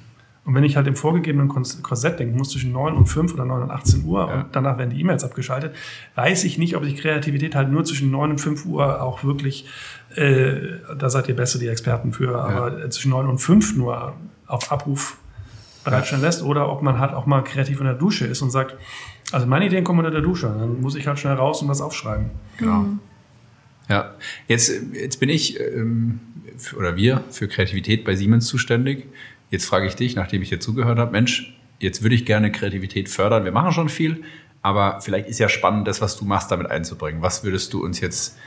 Und 0.50 0.56
wenn 0.56 0.64
ich 0.64 0.76
halt 0.76 0.88
im 0.88 0.96
vorgegebenen 0.96 1.48
Korsett 1.48 2.18
denken 2.20 2.36
muss, 2.36 2.50
zwischen 2.50 2.72
9 2.72 2.96
und 2.96 3.06
5 3.06 3.36
oder 3.36 3.46
9 3.46 3.62
und 3.62 3.70
18 3.70 4.04
Uhr 4.04 4.28
Ja. 4.28 4.34
und 4.34 4.46
danach 4.52 4.80
werden 4.80 4.90
die 4.90 5.00
E-Mails 5.00 5.24
abgeschaltet, 5.24 5.76
weiß 6.16 6.44
ich 6.44 6.58
nicht, 6.58 6.76
ob 6.76 6.82
die 6.84 6.96
Kreativität 6.96 7.54
halt 7.54 7.70
nur 7.72 7.86
zwischen 7.86 8.10
9 8.10 8.32
und 8.32 8.40
5 8.42 8.66
Uhr 8.66 9.00
auch 9.04 9.24
wirklich, 9.24 9.68
äh, 10.16 10.56
da 10.98 11.08
seid 11.12 11.30
ihr 11.30 11.36
besser 11.36 11.60
die 11.60 11.68
Experten 11.68 12.14
für, 12.14 12.42
aber 12.42 12.84
äh, 12.86 12.90
zwischen 12.90 13.12
9 13.12 13.28
und 13.28 13.38
5 13.38 13.76
nur 13.78 14.14
auf 14.48 14.72
Abruf 14.72 15.18
bereitstellen 15.84 16.24
lässt 16.24 16.42
oder 16.42 16.72
ob 16.72 16.82
man 16.82 16.98
halt 16.98 17.14
auch 17.14 17.28
mal 17.28 17.44
kreativ 17.44 17.80
in 17.80 17.86
der 17.86 17.94
Dusche 17.94 18.26
ist 18.26 18.42
und 18.42 18.50
sagt, 18.50 18.76
also 19.32 19.46
meine 19.46 19.68
Ideen 19.68 19.84
kommen 19.84 20.00
unter 20.00 20.10
der 20.10 20.22
Dusche, 20.22 20.48
dann 20.48 20.82
muss 20.82 20.96
ich 20.96 21.06
halt 21.06 21.20
schnell 21.20 21.36
raus 21.36 21.62
und 21.62 21.68
was 21.68 21.80
aufschreiben. 21.80 22.32
Genau. 22.58 22.86
Ja, 23.88 24.16
jetzt, 24.48 24.72
jetzt 24.94 25.20
bin 25.20 25.30
ich 25.30 25.60
ähm, 25.60 26.20
oder 26.76 26.96
wir 26.96 27.24
für 27.30 27.48
Kreativität 27.48 28.04
bei 28.04 28.16
Siemens 28.16 28.48
zuständig. 28.48 29.06
Jetzt 29.50 29.66
frage 29.66 29.88
ich 29.88 29.96
dich, 29.96 30.16
nachdem 30.16 30.42
ich 30.42 30.50
dir 30.50 30.60
zugehört 30.60 31.00
habe, 31.00 31.12
Mensch, 31.12 31.58
jetzt 31.80 32.04
würde 32.04 32.16
ich 32.16 32.26
gerne 32.26 32.52
Kreativität 32.52 33.10
fördern. 33.10 33.46
Wir 33.46 33.52
machen 33.52 33.72
schon 33.72 33.90
viel, 33.90 34.24
aber 34.62 35.02
vielleicht 35.02 35.28
ist 35.28 35.40
ja 35.40 35.50
spannend, 35.50 35.88
das, 35.88 36.02
was 36.02 36.18
du 36.18 36.26
machst, 36.26 36.52
damit 36.52 36.70
einzubringen. 36.70 37.22
Was 37.22 37.44
würdest 37.44 37.74
du 37.74 37.84
uns 37.84 38.00
jetzt 38.00 38.38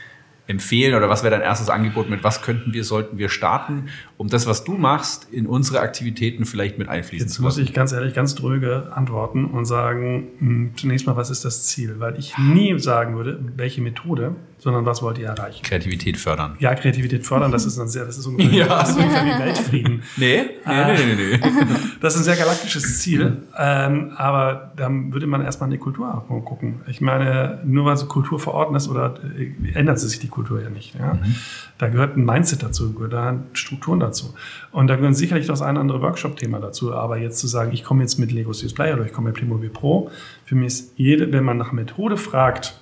empfehlen 0.45 0.93
oder 0.93 1.09
was 1.09 1.23
wäre 1.23 1.31
dein 1.31 1.41
erstes 1.41 1.69
Angebot 1.69 2.09
mit, 2.09 2.23
was 2.23 2.41
könnten 2.41 2.73
wir, 2.73 2.83
sollten 2.83 3.17
wir 3.17 3.29
starten, 3.29 3.87
um 4.17 4.27
das, 4.27 4.45
was 4.45 4.65
du 4.65 4.73
machst, 4.73 5.27
in 5.31 5.47
unsere 5.47 5.79
Aktivitäten 5.79 6.45
vielleicht 6.45 6.77
mit 6.77 6.89
einfließen 6.89 7.27
Jetzt 7.27 7.35
zu 7.35 7.43
lassen? 7.43 7.59
Jetzt 7.59 7.63
muss 7.63 7.69
ich 7.69 7.73
ganz 7.73 7.91
ehrlich, 7.93 8.13
ganz 8.13 8.35
dröge 8.35 8.91
antworten 8.93 9.45
und 9.45 9.65
sagen, 9.65 10.27
hm, 10.39 10.71
zunächst 10.75 11.07
mal, 11.07 11.15
was 11.15 11.29
ist 11.29 11.45
das 11.45 11.63
Ziel? 11.63 11.99
Weil 11.99 12.19
ich 12.19 12.37
nie 12.37 12.77
sagen 12.77 13.15
würde, 13.15 13.39
welche 13.55 13.81
Methode, 13.81 14.35
sondern 14.63 14.85
was 14.85 15.01
wollt 15.01 15.17
ihr 15.17 15.27
erreichen? 15.27 15.61
Kreativität 15.61 16.15
fördern. 16.15 16.55
Ja, 16.59 16.73
Kreativität 16.73 17.25
fördern, 17.25 17.51
das 17.51 17.65
ist 17.65 17.77
ein 17.77 17.89
sehr, 17.89 18.05
das 18.05 18.17
ist 18.17 18.25
ungefähr, 18.25 18.53
ja. 18.59 18.67
das 18.67 18.91
ist 18.91 18.97
ungefähr 18.97 19.25
wie 19.25 19.39
Weltfrieden. 19.45 20.03
Nee, 20.15 20.43
nee, 20.65 20.73
nee, 20.85 21.15
nee, 21.15 21.37
nee. 21.37 21.39
Das 22.01 22.13
ist 22.13 22.21
ein 22.21 22.23
sehr 22.23 22.37
galaktisches 22.37 22.99
Ziel, 23.01 23.43
ähm, 23.57 24.13
aber 24.15 24.71
dann 24.77 25.11
würde 25.11 25.27
man 25.27 25.41
erstmal 25.41 25.67
in 25.67 25.71
die 25.71 25.79
Kultur 25.79 26.23
gucken. 26.45 26.81
Ich 26.87 27.01
meine, 27.01 27.59
nur 27.65 27.85
weil 27.85 27.97
so 27.97 28.05
Kultur 28.05 28.39
verordnet 28.39 28.81
ist 28.81 28.87
oder 28.87 29.15
äh, 29.37 29.73
ändert 29.73 29.99
sich 29.99 30.19
die 30.19 30.29
Kultur 30.29 30.61
ja 30.61 30.69
nicht. 30.69 30.95
Ja? 30.95 31.15
Mhm. 31.15 31.35
Da 31.77 31.89
gehört 31.89 32.15
ein 32.15 32.23
Mindset 32.23 32.63
dazu, 32.63 32.93
gehören 32.93 33.43
Strukturen 33.53 33.99
dazu. 33.99 34.33
Und 34.71 34.87
da 34.87 34.95
gehören 34.95 35.13
sicherlich 35.13 35.47
das 35.47 35.61
ein 35.61 35.71
oder 35.71 35.81
andere 35.81 36.01
Workshop-Thema 36.01 36.59
dazu. 36.59 36.93
Aber 36.93 37.17
jetzt 37.17 37.39
zu 37.39 37.47
sagen, 37.47 37.73
ich 37.73 37.83
komme 37.83 38.01
jetzt 38.01 38.17
mit 38.17 38.31
Lego 38.31 38.53
Serious 38.53 38.73
Play 38.73 38.93
oder 38.93 39.05
ich 39.05 39.11
komme 39.11 39.29
mit 39.29 39.35
Playmobil 39.35 39.69
Pro, 39.69 40.09
für 40.45 40.55
mich 40.55 40.67
ist 40.67 40.93
jede, 40.95 41.31
wenn 41.33 41.43
man 41.43 41.57
nach 41.57 41.71
Methode 41.73 42.15
fragt, 42.15 42.79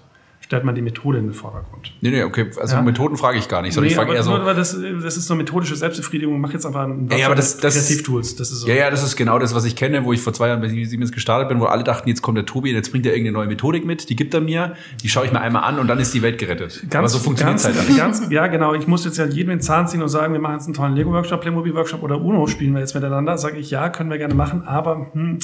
stellt 0.51 0.65
man 0.65 0.75
die 0.75 0.81
Methode 0.81 1.17
in 1.17 1.27
den 1.27 1.33
Vordergrund. 1.33 1.93
Nee, 2.01 2.09
nee, 2.09 2.23
okay. 2.23 2.47
Also 2.59 2.75
ja. 2.75 2.81
Methoden 2.81 3.15
frage 3.15 3.37
ich 3.37 3.47
gar 3.47 3.61
nicht, 3.61 3.73
sondern 3.73 3.85
nee, 3.87 3.91
ich 3.91 3.95
frage 3.95 4.13
eher 4.13 4.21
so. 4.21 4.37
Nur, 4.37 4.53
das, 4.53 4.77
das 5.01 5.15
ist 5.15 5.25
so 5.25 5.33
methodische 5.33 5.77
Selbstbefriedigung. 5.77 6.35
Ich 6.35 6.41
mache 6.41 6.51
jetzt 6.51 6.65
einfach 6.65 6.81
ein 6.81 7.07
ja, 7.09 7.19
ja, 7.19 7.25
aber 7.27 7.35
das, 7.35 7.55
das, 7.55 7.75
Kreativtools. 7.75 8.35
Das 8.35 8.51
ist 8.51 8.59
so. 8.59 8.67
Ja, 8.67 8.75
ja, 8.75 8.89
das 8.89 9.01
ist 9.01 9.15
genau 9.15 9.39
das, 9.39 9.55
was 9.55 9.63
ich 9.63 9.77
kenne, 9.77 10.03
wo 10.03 10.11
ich 10.11 10.19
vor 10.19 10.33
zwei 10.33 10.49
Jahren 10.49 10.59
bei 10.59 10.67
Siemens 10.67 11.13
gestartet 11.13 11.47
bin, 11.47 11.61
wo 11.61 11.67
alle 11.67 11.85
dachten, 11.85 12.09
jetzt 12.09 12.21
kommt 12.21 12.37
der 12.37 12.45
Tobi, 12.45 12.73
jetzt 12.73 12.91
bringt 12.91 13.05
er 13.05 13.13
irgendeine 13.13 13.37
neue 13.37 13.47
Methodik 13.47 13.85
mit, 13.85 14.09
die 14.09 14.17
gibt 14.17 14.33
er 14.33 14.41
mir, 14.41 14.75
die 15.01 15.07
schaue 15.07 15.25
ich 15.25 15.31
mir 15.31 15.39
einmal 15.39 15.63
an 15.63 15.79
und 15.79 15.87
dann 15.87 15.99
ist 15.99 16.13
die 16.13 16.21
Welt 16.21 16.37
gerettet. 16.37 16.81
Ganz, 16.81 16.95
aber 16.95 17.07
so 17.07 17.19
funktioniert 17.19 17.59
es 17.59 17.63
halt 17.63 17.87
nicht. 17.87 17.97
Ganz, 17.97 18.21
ja, 18.29 18.47
genau. 18.47 18.73
Ich 18.73 18.87
muss 18.87 19.05
jetzt 19.05 19.19
ja 19.19 19.25
jedem 19.27 19.51
in 19.51 19.59
den 19.59 19.61
Zahn 19.61 19.87
ziehen 19.87 20.01
und 20.01 20.09
sagen, 20.09 20.33
wir 20.33 20.41
machen 20.41 20.55
jetzt 20.55 20.65
einen 20.65 20.73
tollen 20.73 20.97
Lego-Workshop, 20.97 21.39
Playmobil-Workshop 21.39 22.03
oder 22.03 22.19
Uno 22.19 22.45
spielen 22.47 22.73
wir 22.73 22.81
jetzt 22.81 22.93
miteinander. 22.93 23.37
Sage 23.37 23.57
ich, 23.57 23.71
ja, 23.71 23.87
können 23.87 24.09
wir 24.09 24.17
gerne 24.17 24.33
machen, 24.33 24.67
aber 24.67 25.07
hm, 25.13 25.39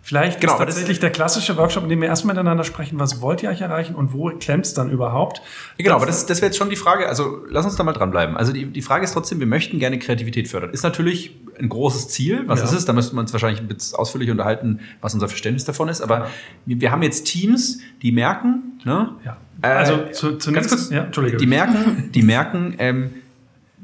vielleicht 0.00 0.40
genau, 0.40 0.52
ist 0.52 0.58
tatsächlich 0.60 1.00
der 1.00 1.10
klassische 1.10 1.56
Workshop, 1.56 1.82
in 1.82 1.88
dem 1.88 2.00
wir 2.00 2.06
erstmal 2.06 2.36
miteinander 2.36 2.62
sprechen, 2.62 3.00
was 3.00 3.20
wollt 3.20 3.42
ihr 3.42 3.50
euch 3.50 3.62
erreichen 3.62 3.96
und 3.96 4.12
wo 4.12 4.30
es 4.48 4.74
dann 4.74 4.90
überhaupt? 4.90 5.42
Genau, 5.78 5.96
aber 5.96 6.06
das, 6.06 6.26
das 6.26 6.38
wäre 6.38 6.46
jetzt 6.46 6.56
schon 6.56 6.70
die 6.70 6.76
Frage. 6.76 7.08
Also 7.08 7.44
lass 7.48 7.64
uns 7.64 7.76
da 7.76 7.84
mal 7.84 7.92
dranbleiben. 7.92 8.36
Also 8.36 8.52
die, 8.52 8.66
die 8.66 8.82
Frage 8.82 9.04
ist 9.04 9.12
trotzdem, 9.12 9.40
wir 9.40 9.46
möchten 9.46 9.78
gerne 9.78 9.98
Kreativität 9.98 10.48
fördern. 10.48 10.70
Ist 10.70 10.82
natürlich 10.82 11.36
ein 11.58 11.68
großes 11.68 12.08
Ziel. 12.08 12.42
Was 12.46 12.60
ja. 12.60 12.66
ist 12.66 12.72
es? 12.72 12.84
Da 12.84 12.92
müssten 12.92 13.16
wir 13.16 13.20
uns 13.20 13.32
wahrscheinlich 13.32 13.60
ein 13.60 13.68
bisschen 13.68 13.98
ausführlich 13.98 14.30
unterhalten, 14.30 14.80
was 15.00 15.14
unser 15.14 15.28
Verständnis 15.28 15.64
davon 15.64 15.88
ist. 15.88 16.00
Aber 16.00 16.28
wir, 16.66 16.80
wir 16.80 16.90
haben 16.90 17.02
jetzt 17.02 17.24
Teams, 17.24 17.80
die 18.02 18.12
merken, 18.12 18.78
ne? 18.84 19.10
Ja. 19.24 19.36
Also 19.62 19.94
äh, 19.94 20.12
zu, 20.12 20.36
zunächst, 20.36 20.70
ganz 20.70 20.82
kurz, 20.82 20.90
ja, 20.90 21.04
Entschuldige. 21.04 21.36
Die 21.36 21.46
merken, 21.46 22.10
die 22.12 22.22
merken, 22.22 22.74
ähm, 22.78 23.10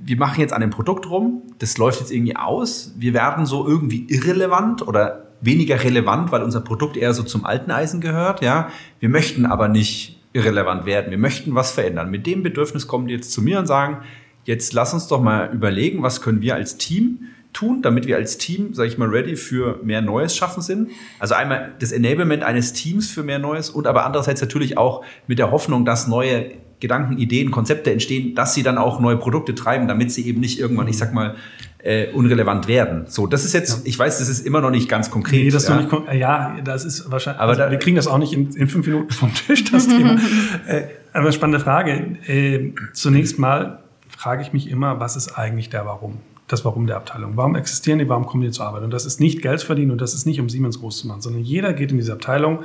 wir 0.03 0.17
machen 0.17 0.41
jetzt 0.41 0.53
an 0.53 0.61
dem 0.61 0.71
Produkt 0.71 1.09
rum, 1.09 1.43
das 1.59 1.79
läuft 1.79 2.01
jetzt 2.01 2.11
irgendwie 2.11 2.37
aus, 2.37 2.95
wir 2.97 3.15
werden 3.15 3.47
so 3.47 3.67
irgendwie 3.67 4.07
irrelevant 4.09 4.87
oder 4.87 5.27
weniger 5.41 5.83
relevant, 5.83 6.33
weil 6.33 6.43
unser 6.43 6.61
Produkt 6.61 6.97
eher 6.97 7.15
so 7.15 7.23
zum 7.23 7.45
alten 7.45 7.71
Eisen 7.71 8.01
gehört, 8.01 8.43
ja. 8.43 8.69
Wir 8.99 9.09
möchten 9.09 9.47
aber 9.47 9.69
nicht 9.69 10.20
irrelevant 10.33 10.87
werden. 10.87 11.11
Wir 11.11 11.19
möchten 11.19 11.55
was 11.55 11.73
verändern. 11.73 12.11
Mit 12.11 12.27
dem 12.27 12.43
Bedürfnis 12.43 12.87
kommen 12.87 13.09
die 13.09 13.15
jetzt 13.15 13.33
zu 13.33 13.43
mir 13.43 13.59
und 13.59 13.67
sagen, 13.67 13.99
jetzt 14.45 14.73
lass 14.73 14.95
uns 14.95 15.09
doch 15.09 15.21
mal 15.21 15.51
überlegen, 15.53 16.03
was 16.03 16.23
können 16.23 16.41
wir 16.41 16.55
als 16.55 16.77
Team 16.77 17.27
tun, 17.53 17.83
damit 17.83 18.07
wir 18.07 18.17
als 18.17 18.39
Team, 18.39 18.75
sage 18.75 18.89
ich 18.89 18.99
mal, 18.99 19.09
ready 19.09 19.37
für 19.37 19.81
mehr 19.83 20.03
Neues 20.03 20.37
schaffen 20.37 20.63
sind. 20.63 20.91
Also 21.19 21.35
einmal 21.35 21.73
das 21.81 21.91
Enablement 21.91 22.45
eines 22.45 22.73
Teams 22.73 23.11
für 23.11 23.23
mehr 23.23 23.39
Neues 23.39 23.71
und 23.71 23.87
aber 23.87 24.07
andererseits 24.07 24.41
natürlich 24.41 24.79
auch 24.79 25.05
mit 25.27 25.39
der 25.39 25.51
Hoffnung, 25.51 25.85
dass 25.85 26.07
neue 26.07 26.53
Gedanken, 26.79 27.19
Ideen, 27.19 27.51
Konzepte 27.51 27.93
entstehen, 27.93 28.35
dass 28.35 28.55
sie 28.55 28.63
dann 28.63 28.79
auch 28.79 29.01
neue 29.01 29.17
Produkte 29.17 29.55
treiben, 29.55 29.87
damit 29.87 30.13
sie 30.13 30.27
eben 30.27 30.41
nicht 30.41 30.59
irgendwann, 30.59 30.89
ich 30.89 30.97
sag 30.97 31.13
mal, 31.13 31.35
äh, 31.83 32.13
unrelevant 32.13 32.69
werden. 32.69 33.05
So, 33.07 33.27
das 33.27 33.45
ist 33.45 33.53
jetzt, 33.53 33.79
ja. 33.79 33.83
ich 33.85 33.99
weiß, 33.99 34.19
das 34.19 34.29
ist 34.29 34.47
immer 34.47 34.61
noch 34.61 34.71
nicht 34.71 34.89
ganz 34.89 35.11
konkret. 35.11 35.45
Nee, 35.45 35.51
das 35.51 35.65
ja. 35.67 35.75
noch 35.75 35.81
nicht 35.81 35.91
konkret. 35.91 36.21
Ja, 36.21 36.57
das 36.63 36.85
ist 36.85 37.11
wahrscheinlich. 37.11 37.41
Aber 37.41 37.51
also, 37.51 37.63
da, 37.63 37.71
wir 37.71 37.79
kriegen 37.79 37.97
das 37.97 38.07
auch 38.07 38.19
nicht 38.19 38.33
in, 38.33 38.55
in 38.55 38.69
fünf 38.69 38.87
Minuten 38.87 39.11
vom 39.11 39.33
Tisch, 39.35 39.65
das 39.65 39.89
Thema. 39.89 40.19
Äh, 40.67 40.83
aber 41.13 41.33
spannende 41.33 41.61
Frage. 41.61 42.19
Äh, 42.27 42.73
zunächst 42.93 43.39
mal 43.39 43.81
frage 44.09 44.43
ich 44.43 44.53
mich 44.53 44.71
immer, 44.71 45.01
was 45.01 45.17
ist 45.17 45.39
eigentlich 45.39 45.71
der 45.71 45.87
Warum? 45.87 46.19
Das 46.49 46.65
Warum 46.65 46.87
der 46.87 46.97
Abteilung. 46.97 47.37
Warum 47.37 47.55
existieren 47.55 48.01
die? 48.01 48.09
Warum 48.09 48.27
kommen 48.27 48.43
die 48.43 48.51
zur 48.51 48.67
Arbeit? 48.67 48.83
Und 48.83 48.91
das 48.91 49.07
ist 49.07 49.21
nicht 49.21 49.41
Geld 49.41 49.63
verdienen 49.63 49.93
und 49.93 50.01
das 50.01 50.15
ist 50.15 50.27
nicht, 50.27 50.41
um 50.41 50.49
Siemens 50.49 50.81
groß 50.81 50.99
zu 50.99 51.07
machen, 51.07 51.21
sondern 51.21 51.43
jeder 51.43 51.73
geht 51.73 51.93
in 51.93 51.97
diese 51.97 52.13
Abteilung, 52.13 52.61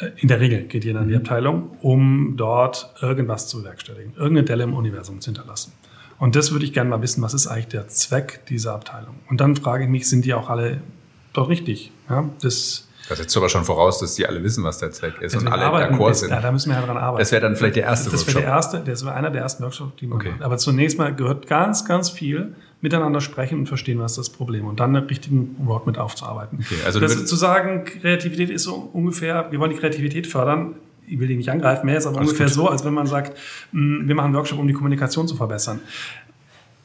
äh, 0.00 0.10
in 0.16 0.28
der 0.28 0.40
Regel 0.40 0.62
geht 0.62 0.84
jeder 0.84 1.02
in 1.02 1.08
die 1.08 1.14
mhm. 1.14 1.20
Abteilung, 1.20 1.70
um 1.82 2.34
dort 2.36 2.94
irgendwas 3.02 3.48
zu 3.48 3.58
bewerkstelligen, 3.58 4.12
irgendeine 4.14 4.44
Delle 4.44 4.64
im 4.64 4.74
Universum 4.74 5.20
zu 5.20 5.26
hinterlassen. 5.26 5.72
Und 6.18 6.36
das 6.36 6.52
würde 6.52 6.64
ich 6.64 6.72
gerne 6.72 6.90
mal 6.90 7.00
wissen, 7.02 7.22
was 7.22 7.34
ist 7.34 7.46
eigentlich 7.46 7.68
der 7.68 7.88
Zweck 7.88 8.46
dieser 8.46 8.74
Abteilung? 8.74 9.16
Und 9.28 9.40
dann 9.40 9.56
frage 9.56 9.84
ich 9.84 9.90
mich, 9.90 10.08
sind 10.08 10.24
die 10.24 10.34
auch 10.34 10.50
alle 10.50 10.80
dort 11.32 11.48
richtig? 11.48 11.92
Ja, 12.08 12.28
das 12.40 12.88
das 13.08 13.18
setzt 13.18 13.36
aber 13.38 13.48
schon 13.48 13.64
voraus, 13.64 14.00
dass 14.00 14.16
die 14.16 14.26
alle 14.26 14.42
wissen, 14.42 14.62
was 14.64 14.78
der 14.78 14.92
Zweck 14.92 15.14
ist 15.20 15.34
und 15.34 15.48
alle 15.48 15.64
d'accord 15.64 16.14
sind. 16.14 16.30
Ja, 16.30 16.40
da 16.40 16.52
müssen 16.52 16.70
wir 16.70 16.78
ja 16.78 16.84
dran 16.84 16.98
arbeiten. 16.98 17.20
Das 17.20 17.32
wäre 17.32 17.40
dann 17.40 17.56
vielleicht 17.56 17.76
der 17.76 17.84
erste 17.84 18.10
das, 18.10 18.20
Workshop. 18.20 18.26
Das 18.26 18.34
wäre 18.34 18.44
der 18.44 18.54
erste, 18.54 18.90
das 18.90 19.04
wäre 19.04 19.14
einer 19.14 19.30
der 19.30 19.42
ersten 19.42 19.62
Workshops, 19.62 19.96
die 19.98 20.06
man 20.06 20.18
okay. 20.18 20.30
macht. 20.32 20.42
Aber 20.42 20.58
zunächst 20.58 20.98
mal 20.98 21.14
gehört 21.14 21.46
ganz, 21.46 21.86
ganz 21.86 22.10
viel 22.10 22.54
miteinander 22.82 23.20
sprechen 23.20 23.60
und 23.60 23.66
verstehen, 23.66 23.98
was 23.98 24.12
ist 24.12 24.18
das 24.18 24.30
Problem 24.30 24.66
und 24.66 24.78
dann 24.78 24.94
einen 24.94 25.06
richtigen 25.06 25.56
Wort 25.66 25.86
mit 25.86 25.96
aufzuarbeiten. 25.96 26.58
Okay, 26.60 26.80
also 26.84 27.00
das 27.00 27.24
zu 27.24 27.34
sagen, 27.34 27.84
Kreativität 27.84 28.50
ist 28.50 28.64
so 28.64 28.90
ungefähr, 28.92 29.50
wir 29.50 29.58
wollen 29.58 29.70
die 29.70 29.78
Kreativität 29.78 30.26
fördern, 30.26 30.74
ich 31.08 31.18
will 31.18 31.28
die 31.28 31.36
nicht 31.36 31.50
angreifen, 31.50 31.86
mehr 31.86 31.98
ist 31.98 32.06
aber 32.06 32.18
Alles 32.18 32.30
ungefähr 32.30 32.46
gut. 32.46 32.54
so, 32.54 32.68
als 32.68 32.84
wenn 32.84 32.94
man 32.94 33.06
sagt, 33.06 33.36
hm, 33.72 34.06
wir 34.06 34.14
machen 34.14 34.26
einen 34.26 34.34
Workshop, 34.34 34.58
um 34.58 34.66
die 34.66 34.74
Kommunikation 34.74 35.26
zu 35.26 35.36
verbessern. 35.36 35.80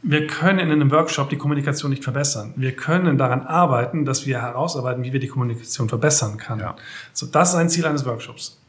Wir 0.05 0.27
können 0.27 0.59
in 0.59 0.69
einem 0.69 0.91
Workshop 0.91 1.29
die 1.29 1.37
Kommunikation 1.37 1.89
nicht 1.89 2.03
verbessern. 2.03 2.53
Wir 2.57 2.73
können 2.73 3.17
daran 3.17 3.41
arbeiten, 3.41 4.03
dass 4.03 4.25
wir 4.25 4.41
herausarbeiten, 4.41 5.03
wie 5.03 5.13
wir 5.13 5.19
die 5.21 5.29
Kommunikation 5.29 5.87
verbessern 5.87 6.37
können. 6.37 6.59
Ja. 6.59 6.75
So, 7.13 7.25
das 7.25 7.49
ist 7.49 7.55
ein 7.55 7.69
Ziel 7.69 7.85
eines 7.85 8.05
Workshops. 8.05 8.59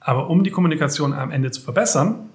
Aber 0.00 0.28
um 0.28 0.44
die 0.44 0.50
Kommunikation 0.50 1.14
am 1.14 1.30
Ende 1.30 1.50
zu 1.50 1.62
verbessern, 1.62 2.28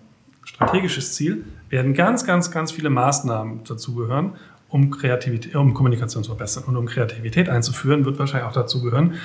strategisches 0.44 1.14
Ziel, 1.14 1.45
werden 1.70 1.94
ganz, 1.94 2.26
ganz, 2.26 2.49
ganz 2.49 2.72
viele 2.72 2.90
Maßnahmen 2.90 3.64
dazugehören, 3.64 4.34
um 4.70 4.90
Kreativität, 4.90 5.56
um 5.56 5.74
Kommunikation 5.76 6.24
zu 6.24 6.32
verbessern. 6.32 6.64
Und 6.66 6.78
um 6.78 6.88
Kreativität 6.88 7.49
einzuführen, 7.49 8.06
wird 8.06 8.18
wahrscheinlich 8.18 8.49
auch 8.49 8.54
dazugehören, 8.54 9.16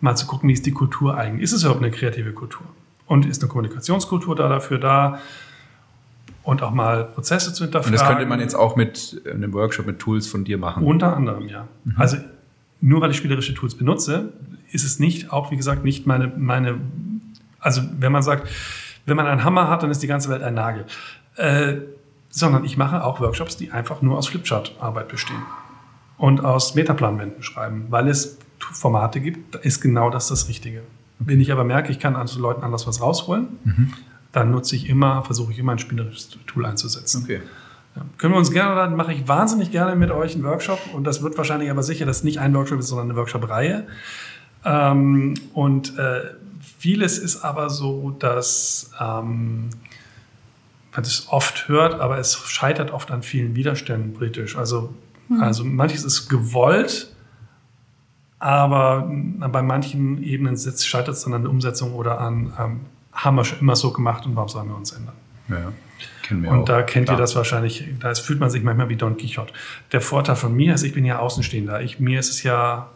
mal 0.00 0.16
zu 0.16 0.26
gucken, 0.26 0.48
wie 0.48 0.52
ist 0.52 0.66
die 0.66 0.72
Kultur 0.72 1.16
eigentlich? 1.16 1.44
Ist 1.44 1.52
es 1.52 1.62
überhaupt 1.62 1.82
eine 1.82 1.90
kreative 1.90 2.32
Kultur? 2.32 2.66
Und 3.06 3.26
ist 3.26 3.42
eine 3.42 3.48
Kommunikationskultur 3.48 4.34
da 4.34 4.48
dafür 4.48 4.78
da? 4.78 5.18
Und 6.42 6.62
auch 6.62 6.70
mal 6.70 7.04
Prozesse 7.04 7.52
zu 7.52 7.64
hinterfragen. 7.64 7.94
Und 7.94 8.00
das 8.00 8.08
könnte 8.08 8.26
man 8.26 8.40
jetzt 8.40 8.54
auch 8.54 8.76
mit 8.76 9.20
einem 9.30 9.52
Workshop 9.52 9.86
mit 9.86 9.98
Tools 9.98 10.28
von 10.28 10.44
dir 10.44 10.58
machen? 10.58 10.84
Unter 10.84 11.16
anderem, 11.16 11.48
ja. 11.48 11.66
Mhm. 11.84 11.94
Also 11.96 12.18
nur 12.80 13.00
weil 13.00 13.10
ich 13.10 13.16
spielerische 13.16 13.54
Tools 13.54 13.74
benutze, 13.74 14.32
ist 14.70 14.84
es 14.84 14.98
nicht, 14.98 15.32
auch 15.32 15.50
wie 15.50 15.56
gesagt, 15.56 15.84
nicht 15.84 16.06
meine, 16.06 16.32
meine, 16.36 16.78
also 17.58 17.82
wenn 17.98 18.12
man 18.12 18.22
sagt, 18.22 18.48
wenn 19.06 19.16
man 19.16 19.26
einen 19.26 19.44
Hammer 19.44 19.68
hat, 19.68 19.82
dann 19.82 19.90
ist 19.90 20.02
die 20.02 20.06
ganze 20.06 20.28
Welt 20.28 20.42
ein 20.42 20.54
Nagel. 20.54 20.84
Äh, 21.36 21.76
sondern 22.30 22.64
ich 22.64 22.76
mache 22.76 23.02
auch 23.02 23.20
Workshops, 23.20 23.56
die 23.56 23.70
einfach 23.70 24.02
nur 24.02 24.18
aus 24.18 24.28
Flipchart-Arbeit 24.28 25.08
bestehen 25.08 25.42
und 26.18 26.44
aus 26.44 26.74
Metaplanwänden 26.74 27.42
schreiben, 27.42 27.86
weil 27.88 28.08
es 28.08 28.38
Formate 28.58 29.20
gibt, 29.20 29.54
da 29.54 29.58
ist 29.60 29.80
genau 29.80 30.10
das 30.10 30.28
das 30.28 30.48
Richtige. 30.48 30.82
Wenn 31.18 31.40
ich 31.40 31.50
aber 31.52 31.64
merke, 31.64 31.90
ich 31.90 31.98
kann 31.98 32.16
an 32.16 32.28
Leuten 32.36 32.62
anders 32.62 32.86
was 32.86 33.00
rausholen, 33.00 33.48
mhm. 33.64 33.92
dann 34.32 34.50
nutze 34.50 34.76
ich 34.76 34.88
immer, 34.88 35.22
versuche 35.24 35.52
ich 35.52 35.58
immer 35.58 35.72
ein 35.72 35.78
spielerisches 35.78 36.36
Tool 36.46 36.66
einzusetzen. 36.66 37.22
Okay. 37.24 37.40
Ja. 37.94 38.02
Können 38.18 38.34
wir 38.34 38.38
uns 38.38 38.50
gerne, 38.50 38.74
dann 38.74 38.94
mache 38.94 39.12
ich 39.14 39.26
wahnsinnig 39.26 39.70
gerne 39.70 39.96
mit 39.96 40.10
euch 40.10 40.34
einen 40.34 40.44
Workshop 40.44 40.78
und 40.92 41.04
das 41.04 41.22
wird 41.22 41.38
wahrscheinlich 41.38 41.70
aber 41.70 41.82
sicher, 41.82 42.04
dass 42.04 42.18
es 42.18 42.24
nicht 42.24 42.38
ein 42.40 42.54
Workshop 42.54 42.78
ist, 42.80 42.88
sondern 42.88 43.08
eine 43.10 43.18
Workshop-Reihe. 43.18 43.86
Ähm, 44.64 45.34
und 45.54 45.96
äh, 45.98 46.34
vieles 46.78 47.18
ist 47.18 47.42
aber 47.42 47.70
so, 47.70 48.10
dass 48.10 48.90
ähm, 49.00 49.70
man 50.92 51.04
es 51.04 51.26
oft 51.30 51.68
hört, 51.68 52.00
aber 52.00 52.18
es 52.18 52.36
scheitert 52.36 52.90
oft 52.90 53.10
an 53.10 53.22
vielen 53.22 53.54
Widerständen 53.54 54.12
britisch. 54.12 54.56
Also, 54.56 54.94
mhm. 55.28 55.42
also 55.42 55.64
manches 55.64 56.04
ist 56.04 56.28
gewollt, 56.28 57.15
aber 58.38 59.10
bei 59.50 59.62
manchen 59.62 60.22
Ebenen 60.22 60.56
scheitert 60.58 61.14
es 61.14 61.22
dann 61.22 61.32
an 61.32 61.42
der 61.42 61.50
Umsetzung 61.50 61.94
oder 61.94 62.20
an, 62.20 62.52
ähm, 62.58 62.80
haben 63.12 63.36
wir 63.36 63.44
schon 63.44 63.60
immer 63.60 63.76
so 63.76 63.92
gemacht 63.92 64.26
und 64.26 64.36
warum 64.36 64.48
sollen 64.48 64.68
wir 64.68 64.76
uns 64.76 64.92
ändern? 64.92 65.14
Ja, 65.48 65.72
kennen 66.22 66.42
wir 66.42 66.50
Und 66.50 66.60
auch. 66.60 66.64
da 66.66 66.82
kennt 66.82 67.06
Klar. 67.06 67.18
ihr 67.18 67.20
das 67.20 67.34
wahrscheinlich, 67.34 67.84
da 68.00 68.14
fühlt 68.14 68.40
man 68.40 68.50
sich 68.50 68.62
manchmal 68.62 68.88
wie 68.90 68.96
Don 68.96 69.16
Quixote. 69.16 69.52
Der 69.92 70.02
Vorteil 70.02 70.36
von 70.36 70.54
mir 70.54 70.74
ist, 70.74 70.82
ich 70.82 70.92
bin 70.92 71.04
ja 71.04 71.18
Außenstehender. 71.18 71.80
Ich, 71.80 71.98
mir 71.98 72.20
ist 72.20 72.28
es 72.28 72.42
ja 72.42 72.88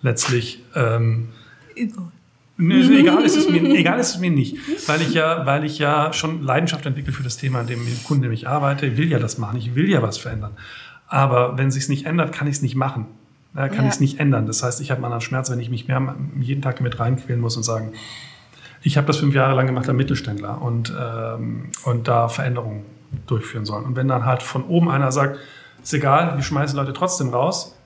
letztlich 0.00 0.64
ähm, 0.74 1.28
egal. 1.76 2.10
Nee, 2.56 3.00
egal, 3.00 3.24
ist 3.24 3.36
es 3.38 3.48
mir, 3.48 3.62
egal 3.62 3.98
ist 3.98 4.10
es 4.10 4.18
mir 4.18 4.30
nicht, 4.30 4.56
weil 4.88 5.00
ich 5.00 5.14
ja, 5.14 5.46
weil 5.46 5.64
ich 5.64 5.78
ja 5.78 6.12
schon 6.12 6.42
Leidenschaft 6.42 6.84
entwickle 6.86 7.12
für 7.12 7.22
das 7.22 7.36
Thema, 7.36 7.60
an 7.60 7.66
dem 7.66 7.80
Kunden, 8.04 8.24
dem 8.24 8.32
ich 8.32 8.48
arbeite. 8.48 8.86
Ich 8.86 8.96
will 8.96 9.10
ja 9.10 9.18
das 9.18 9.38
machen, 9.38 9.58
ich 9.58 9.74
will 9.74 9.88
ja 9.88 10.02
was 10.02 10.18
verändern. 10.18 10.52
Aber 11.06 11.56
wenn 11.58 11.70
sich 11.70 11.88
nicht 11.88 12.06
ändert, 12.06 12.32
kann 12.32 12.46
ich 12.46 12.56
es 12.56 12.62
nicht 12.62 12.74
machen. 12.74 13.06
Ja, 13.54 13.68
kann 13.68 13.80
ja. 13.80 13.84
ich 13.84 13.94
es 13.94 14.00
nicht 14.00 14.18
ändern. 14.18 14.46
Das 14.46 14.62
heißt, 14.62 14.80
ich 14.80 14.90
habe 14.90 14.98
einen 14.98 15.04
anderen 15.06 15.20
Schmerz, 15.20 15.50
wenn 15.50 15.60
ich 15.60 15.68
mich 15.68 15.86
mehr 15.88 16.16
jeden 16.40 16.62
Tag 16.62 16.76
damit 16.76 16.98
reinquälen 16.98 17.40
muss 17.40 17.56
und 17.56 17.62
sagen, 17.62 17.92
ich 18.82 18.96
habe 18.96 19.06
das 19.06 19.18
fünf 19.18 19.34
Jahre 19.34 19.54
lang 19.54 19.66
gemacht, 19.66 19.88
als 19.88 19.96
Mittelständler 19.96 20.60
und, 20.60 20.92
ähm, 20.98 21.70
und 21.84 22.08
da 22.08 22.28
Veränderungen 22.28 22.84
durchführen 23.26 23.64
sollen. 23.64 23.84
Und 23.84 23.96
wenn 23.96 24.08
dann 24.08 24.24
halt 24.24 24.42
von 24.42 24.64
oben 24.64 24.90
einer 24.90 25.12
sagt, 25.12 25.38
ist 25.82 25.92
egal, 25.92 26.36
wir 26.36 26.42
schmeißen 26.42 26.76
Leute 26.76 26.92
trotzdem 26.92 27.30
raus, 27.30 27.76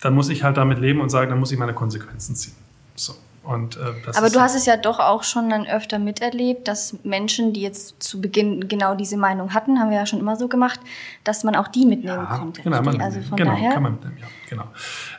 dann 0.00 0.14
muss 0.14 0.28
ich 0.28 0.42
halt 0.42 0.56
damit 0.56 0.78
leben 0.78 1.00
und 1.00 1.10
sagen, 1.10 1.30
dann 1.30 1.38
muss 1.38 1.52
ich 1.52 1.58
meine 1.58 1.74
Konsequenzen 1.74 2.34
ziehen. 2.34 2.54
So. 2.94 3.14
Und, 3.46 3.76
äh, 3.76 3.92
Aber 4.16 4.28
du 4.28 4.40
hast 4.40 4.56
es 4.56 4.66
ja 4.66 4.76
doch 4.76 4.98
auch 4.98 5.22
schon 5.22 5.50
dann 5.50 5.66
öfter 5.66 6.00
miterlebt, 6.00 6.66
dass 6.66 6.96
Menschen, 7.04 7.52
die 7.52 7.62
jetzt 7.62 8.02
zu 8.02 8.20
Beginn 8.20 8.66
genau 8.66 8.96
diese 8.96 9.16
Meinung 9.16 9.54
hatten, 9.54 9.78
haben 9.78 9.90
wir 9.90 9.98
ja 9.98 10.06
schon 10.06 10.18
immer 10.18 10.34
so 10.34 10.48
gemacht, 10.48 10.80
dass 11.22 11.44
man 11.44 11.54
auch 11.54 11.68
die 11.68 11.86
mitnehmen 11.86 12.26
ja, 12.28 12.38
konnte. 12.38 12.62
Genau, 12.62 12.82
man, 12.82 13.00
also 13.00 13.20
von 13.20 13.36
genau, 13.36 13.52
daher 13.52 13.72
kann 13.72 13.84
man 13.84 13.92
mitnehmen, 13.92 14.16
ja, 14.20 14.26
genau. 14.50 14.64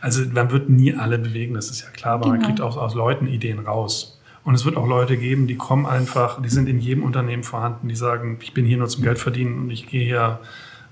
Also 0.02 0.24
man 0.26 0.52
wird 0.52 0.68
nie 0.68 0.94
alle 0.94 1.18
bewegen, 1.18 1.54
das 1.54 1.70
ist 1.70 1.82
ja 1.82 1.90
klar, 1.90 2.16
aber 2.16 2.26
genau. 2.26 2.36
man 2.36 2.45
kriegt 2.45 2.60
auch 2.60 2.76
aus 2.76 2.95
Leuten 2.95 3.28
Ideen 3.28 3.60
raus. 3.60 4.20
Und 4.44 4.56
es 4.56 4.66
wird 4.66 4.76
auch 4.76 4.88
Leute 4.88 5.18
geben, 5.18 5.48
die 5.48 5.56
kommen 5.56 5.86
einfach, 5.86 6.41
die 6.41 6.49
sind 6.49 6.68
in 6.68 6.80
jedem 6.80 7.04
Unternehmen 7.04 7.44
vorhanden, 7.44 7.88
die 7.88 7.95
sagen, 7.95 8.40
ich 8.41 8.54
bin 8.54 8.66
hier 8.66 8.78
nur 8.78 8.88
zum 8.88 9.04
Geld 9.04 9.20
verdienen 9.20 9.60
und 9.60 9.70
ich 9.70 9.88
gehe 9.88 10.04
hier 10.04 10.40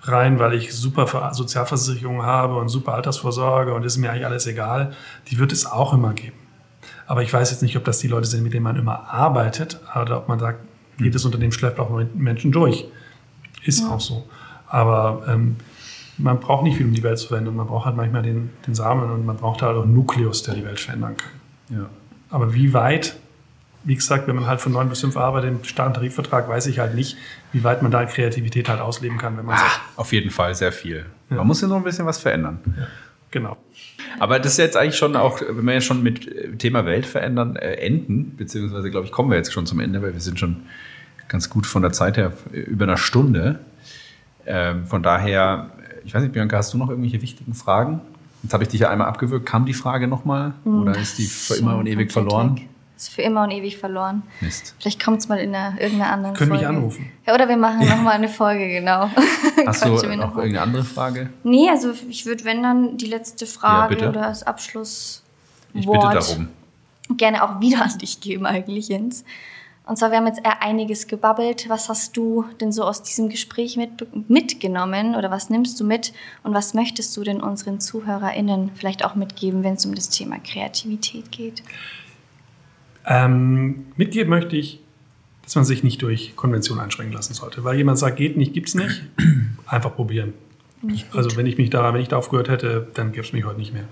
rein, 0.03 0.39
weil 0.39 0.53
ich 0.53 0.73
super 0.73 1.33
Sozialversicherung 1.33 2.23
habe 2.23 2.55
und 2.55 2.69
super 2.69 2.93
Altersvorsorge 2.93 3.73
und 3.73 3.83
ist 3.83 3.97
mir 3.97 4.11
eigentlich 4.11 4.25
alles 4.25 4.47
egal. 4.47 4.93
Die 5.29 5.37
wird 5.37 5.51
es 5.51 5.65
auch 5.65 5.93
immer 5.93 6.13
geben. 6.13 6.44
Aber 7.07 7.21
ich 7.21 7.31
weiß 7.31 7.51
jetzt 7.51 7.61
nicht, 7.61 7.77
ob 7.77 7.83
das 7.83 7.99
die 7.99 8.07
Leute 8.07 8.27
sind, 8.27 8.43
mit 8.43 8.53
denen 8.53 8.63
man 8.63 8.75
immer 8.75 9.09
arbeitet 9.09 9.79
oder 9.99 10.17
ob 10.17 10.27
man 10.27 10.39
sagt, 10.39 10.59
jedes 10.97 11.23
hm. 11.23 11.27
Unternehmen 11.27 11.51
schleppt 11.51 11.79
auch 11.79 11.89
Menschen 12.13 12.51
durch. 12.51 12.85
Ist 13.63 13.81
ja. 13.81 13.89
auch 13.89 13.99
so. 13.99 14.27
Aber 14.67 15.23
ähm, 15.27 15.57
man 16.17 16.39
braucht 16.39 16.63
nicht 16.63 16.77
viel, 16.77 16.85
um 16.85 16.93
die 16.93 17.03
Welt 17.03 17.19
zu 17.19 17.27
verändern. 17.27 17.55
Man 17.55 17.67
braucht 17.67 17.85
halt 17.85 17.95
manchmal 17.95 18.23
den, 18.23 18.51
den 18.65 18.75
Samen 18.75 19.09
und 19.11 19.25
man 19.25 19.37
braucht 19.37 19.61
halt 19.61 19.75
auch 19.75 19.83
einen 19.83 19.93
Nukleus, 19.93 20.43
der 20.43 20.55
die 20.55 20.65
Welt 20.65 20.79
verändern 20.79 21.15
kann. 21.17 21.77
Ja. 21.77 21.89
Aber 22.29 22.53
wie 22.53 22.73
weit, 22.73 23.15
wie 23.83 23.95
gesagt, 23.95 24.27
wenn 24.27 24.35
man 24.35 24.47
halt 24.47 24.61
von 24.61 24.71
neun 24.71 24.89
bis 24.89 25.01
fünf 25.01 25.17
arbeitet 25.17 25.51
im 25.51 25.63
starren 25.63 25.93
Tarifvertrag, 25.93 26.47
weiß 26.47 26.67
ich 26.67 26.79
halt 26.79 26.95
nicht, 26.95 27.17
wie 27.51 27.63
weit 27.63 27.81
man 27.81 27.91
da 27.91 28.05
Kreativität 28.05 28.69
halt 28.69 28.81
ausleben 28.81 29.17
kann, 29.17 29.37
wenn 29.37 29.45
man 29.45 29.55
ah, 29.55 29.59
sagt. 29.59 29.81
Auf 29.95 30.13
jeden 30.13 30.31
Fall 30.31 30.55
sehr 30.55 30.71
viel. 30.71 31.05
Ja. 31.29 31.37
Man 31.37 31.47
muss 31.47 31.61
ja 31.61 31.67
noch 31.67 31.77
ein 31.77 31.83
bisschen 31.83 32.05
was 32.05 32.19
verändern. 32.19 32.59
Ja, 32.65 32.87
genau. 33.35 33.57
Aber 34.17 34.39
das 34.39 34.53
ist 34.53 34.57
jetzt 34.57 34.77
eigentlich 34.77 34.95
schon 34.95 35.15
auch, 35.17 35.41
wenn 35.41 35.65
wir 35.65 35.73
ja 35.73 35.81
schon 35.81 36.01
mit 36.01 36.25
äh, 36.27 36.55
Thema 36.55 36.85
Welt 36.85 37.05
verändern 37.05 37.57
äh, 37.57 37.73
enden, 37.73 38.35
beziehungsweise 38.37 38.89
glaube 38.89 39.05
ich, 39.05 39.11
kommen 39.11 39.29
wir 39.29 39.37
jetzt 39.37 39.51
schon 39.51 39.65
zum 39.65 39.81
Ende, 39.81 40.01
weil 40.01 40.13
wir 40.13 40.21
sind 40.21 40.39
schon 40.39 40.63
ganz 41.27 41.49
gut 41.49 41.65
von 41.65 41.81
der 41.81 41.91
Zeit 41.91 42.15
her 42.15 42.31
über 42.51 42.85
einer 42.85 42.97
Stunde. 42.97 43.59
Ähm, 44.45 44.87
von 44.87 45.03
daher, 45.03 45.71
ich 46.05 46.13
weiß 46.13 46.21
nicht, 46.23 46.31
Bianca, 46.31 46.57
hast 46.57 46.73
du 46.73 46.77
noch 46.77 46.89
irgendwelche 46.89 47.21
wichtigen 47.21 47.53
Fragen? 47.53 47.99
Jetzt 48.41 48.53
habe 48.53 48.63
ich 48.63 48.69
dich 48.69 48.79
ja 48.79 48.89
einmal 48.89 49.07
abgewürgt. 49.07 49.45
Kam 49.45 49.65
die 49.65 49.73
Frage 49.73 50.07
nochmal? 50.07 50.53
Hm, 50.63 50.83
oder 50.83 50.97
ist 50.97 51.17
die 51.17 51.25
für 51.25 51.55
immer 51.55 51.77
und 51.77 51.87
ewig 51.87 52.11
verloren? 52.11 52.55
Weg. 52.55 52.69
Ist 52.95 53.09
für 53.09 53.23
immer 53.23 53.43
und 53.43 53.51
ewig 53.51 53.77
verloren. 53.77 54.23
Mist. 54.39 54.73
Vielleicht 54.79 55.03
kommt 55.03 55.19
es 55.19 55.27
mal 55.27 55.37
in 55.37 55.53
einer, 55.53 55.79
irgendeiner 55.79 56.13
anderen 56.13 56.35
Können 56.35 56.51
Folge. 56.51 56.65
Können 56.65 56.75
mich 56.75 56.83
anrufen. 56.83 57.11
Ja, 57.27 57.33
oder 57.33 57.49
wir 57.49 57.57
machen 57.57 57.87
nochmal 57.87 58.13
eine 58.13 58.29
Folge, 58.29 58.69
genau. 58.69 59.09
Hast 59.65 59.83
du 59.83 59.89
noch 59.89 60.03
irgendeine 60.03 60.61
andere 60.61 60.83
Frage? 60.85 61.29
Nee, 61.43 61.69
also 61.69 61.91
ich 62.09 62.25
würde, 62.25 62.45
wenn 62.45 62.63
dann 62.63 62.97
die 62.97 63.07
letzte 63.07 63.47
Frage 63.47 63.97
ja, 63.99 64.09
oder 64.09 64.21
das 64.21 64.43
Abschlusswort 64.43 65.23
ich 65.73 65.85
bitte 65.85 66.09
darum. 66.09 66.47
gerne 67.17 67.43
auch 67.43 67.59
wieder 67.59 67.83
an 67.83 67.97
dich 67.97 68.21
geben 68.21 68.45
eigentlich, 68.45 68.87
Jens. 68.87 69.25
Und 69.87 69.97
zwar, 69.97 70.09
wir 70.09 70.17
haben 70.17 70.27
jetzt 70.27 70.41
einiges 70.61 71.07
gebabbelt. 71.07 71.69
Was 71.69 71.89
hast 71.89 72.17
du 72.17 72.45
denn 72.59 72.71
so 72.71 72.83
aus 72.83 73.03
diesem 73.03 73.29
Gespräch 73.29 73.77
mit, 73.77 74.29
mitgenommen 74.29 75.15
oder 75.15 75.29
was 75.29 75.49
nimmst 75.51 75.79
du 75.79 75.83
mit 75.83 76.11
und 76.43 76.55
was 76.55 76.73
möchtest 76.73 77.15
du 77.15 77.23
denn 77.23 77.41
unseren 77.41 77.79
ZuhörerInnen 77.79 78.71
vielleicht 78.73 79.05
auch 79.05 79.15
mitgeben, 79.15 79.63
wenn 79.63 79.75
es 79.75 79.85
um 79.85 79.93
das 79.93 80.09
Thema 80.09 80.39
Kreativität 80.39 81.31
geht? 81.31 81.61
Ähm, 83.07 83.87
mitgeben 83.95 84.29
möchte 84.29 84.55
ich, 84.55 84.79
dass 85.43 85.55
man 85.55 85.65
sich 85.65 85.83
nicht 85.83 86.01
durch 86.01 86.35
Konvention 86.35 86.79
einschränken 86.79 87.13
lassen 87.13 87.33
sollte. 87.33 87.63
Weil 87.63 87.77
jemand 87.77 87.99
sagt, 87.99 88.17
geht 88.17 88.35
nicht, 88.35 88.53
gibt 88.53 88.67
es 88.67 88.75
nicht, 88.75 89.03
einfach 89.67 89.95
probieren. 89.95 90.33
Also 91.13 91.35
wenn 91.35 91.45
ich 91.45 91.57
mich 91.57 91.69
da, 91.69 91.93
wenn 91.93 92.01
ich 92.01 92.09
da 92.09 92.17
aufgehört 92.17 92.49
hätte, 92.49 92.87
dann 92.93 93.11
gäbe 93.11 93.25
es 93.25 93.33
mich 93.33 93.45
heute 93.45 93.57
nicht 93.59 93.73
mehr. 93.73 93.85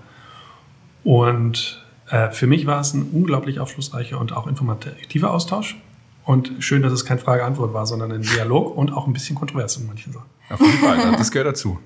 Und 1.02 1.84
äh, 2.10 2.30
für 2.30 2.46
mich 2.46 2.66
war 2.66 2.80
es 2.80 2.94
ein 2.94 3.10
unglaublich 3.12 3.60
aufschlussreicher 3.60 4.18
und 4.18 4.32
auch 4.32 4.46
informativer 4.46 5.30
Austausch. 5.32 5.76
Und 6.24 6.52
schön, 6.60 6.82
dass 6.82 6.92
es 6.92 7.04
kein 7.04 7.18
Frage-Antwort 7.18 7.74
war, 7.74 7.86
sondern 7.86 8.12
ein 8.12 8.22
Dialog 8.22 8.76
und 8.76 8.92
auch 8.92 9.06
ein 9.06 9.12
bisschen 9.12 9.36
kontrovers 9.36 9.76
in 9.76 9.86
manchen 9.86 10.12
Sachen. 10.12 10.26
Auf 10.48 10.60
jeden 10.60 10.78
Fall, 10.78 11.12
das 11.16 11.30
gehört 11.30 11.48
dazu. 11.48 11.78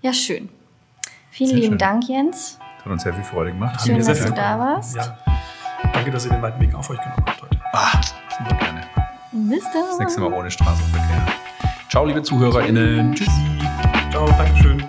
Ja, 0.00 0.12
schön. 0.12 0.48
Vielen 1.30 1.50
sehr 1.50 1.58
lieben 1.58 1.72
schön. 1.72 1.78
Dank, 1.78 2.08
Jens. 2.08 2.58
Hat 2.84 2.92
uns 2.92 3.02
sehr 3.02 3.12
viel 3.12 3.24
Freude 3.24 3.52
gemacht. 3.52 3.84
Schön, 3.84 3.98
dass 3.98 4.24
du 4.24 4.32
da 4.32 4.58
warst. 4.58 4.96
Ja. 4.96 5.18
Danke, 5.92 6.10
dass 6.10 6.24
ihr 6.26 6.32
den 6.32 6.42
weiten 6.42 6.60
Weg 6.60 6.74
auf 6.74 6.88
euch 6.90 6.98
genommen 7.00 7.24
habt 7.26 7.42
heute. 7.42 7.56
Ah, 7.72 8.00
super 8.38 8.54
gerne. 8.56 8.82
Bis 9.32 9.64
dann. 9.72 9.82
Das 9.90 9.98
nächste 9.98 10.20
Mal 10.20 10.32
ohne 10.32 10.50
Straßenverkehr. 10.50 11.26
Ciao, 11.88 12.04
liebe 12.04 12.22
ZuhörerInnen. 12.22 13.14
Tschüssi. 13.14 13.60
Ciao, 14.10 14.26
Dankeschön. 14.26 14.84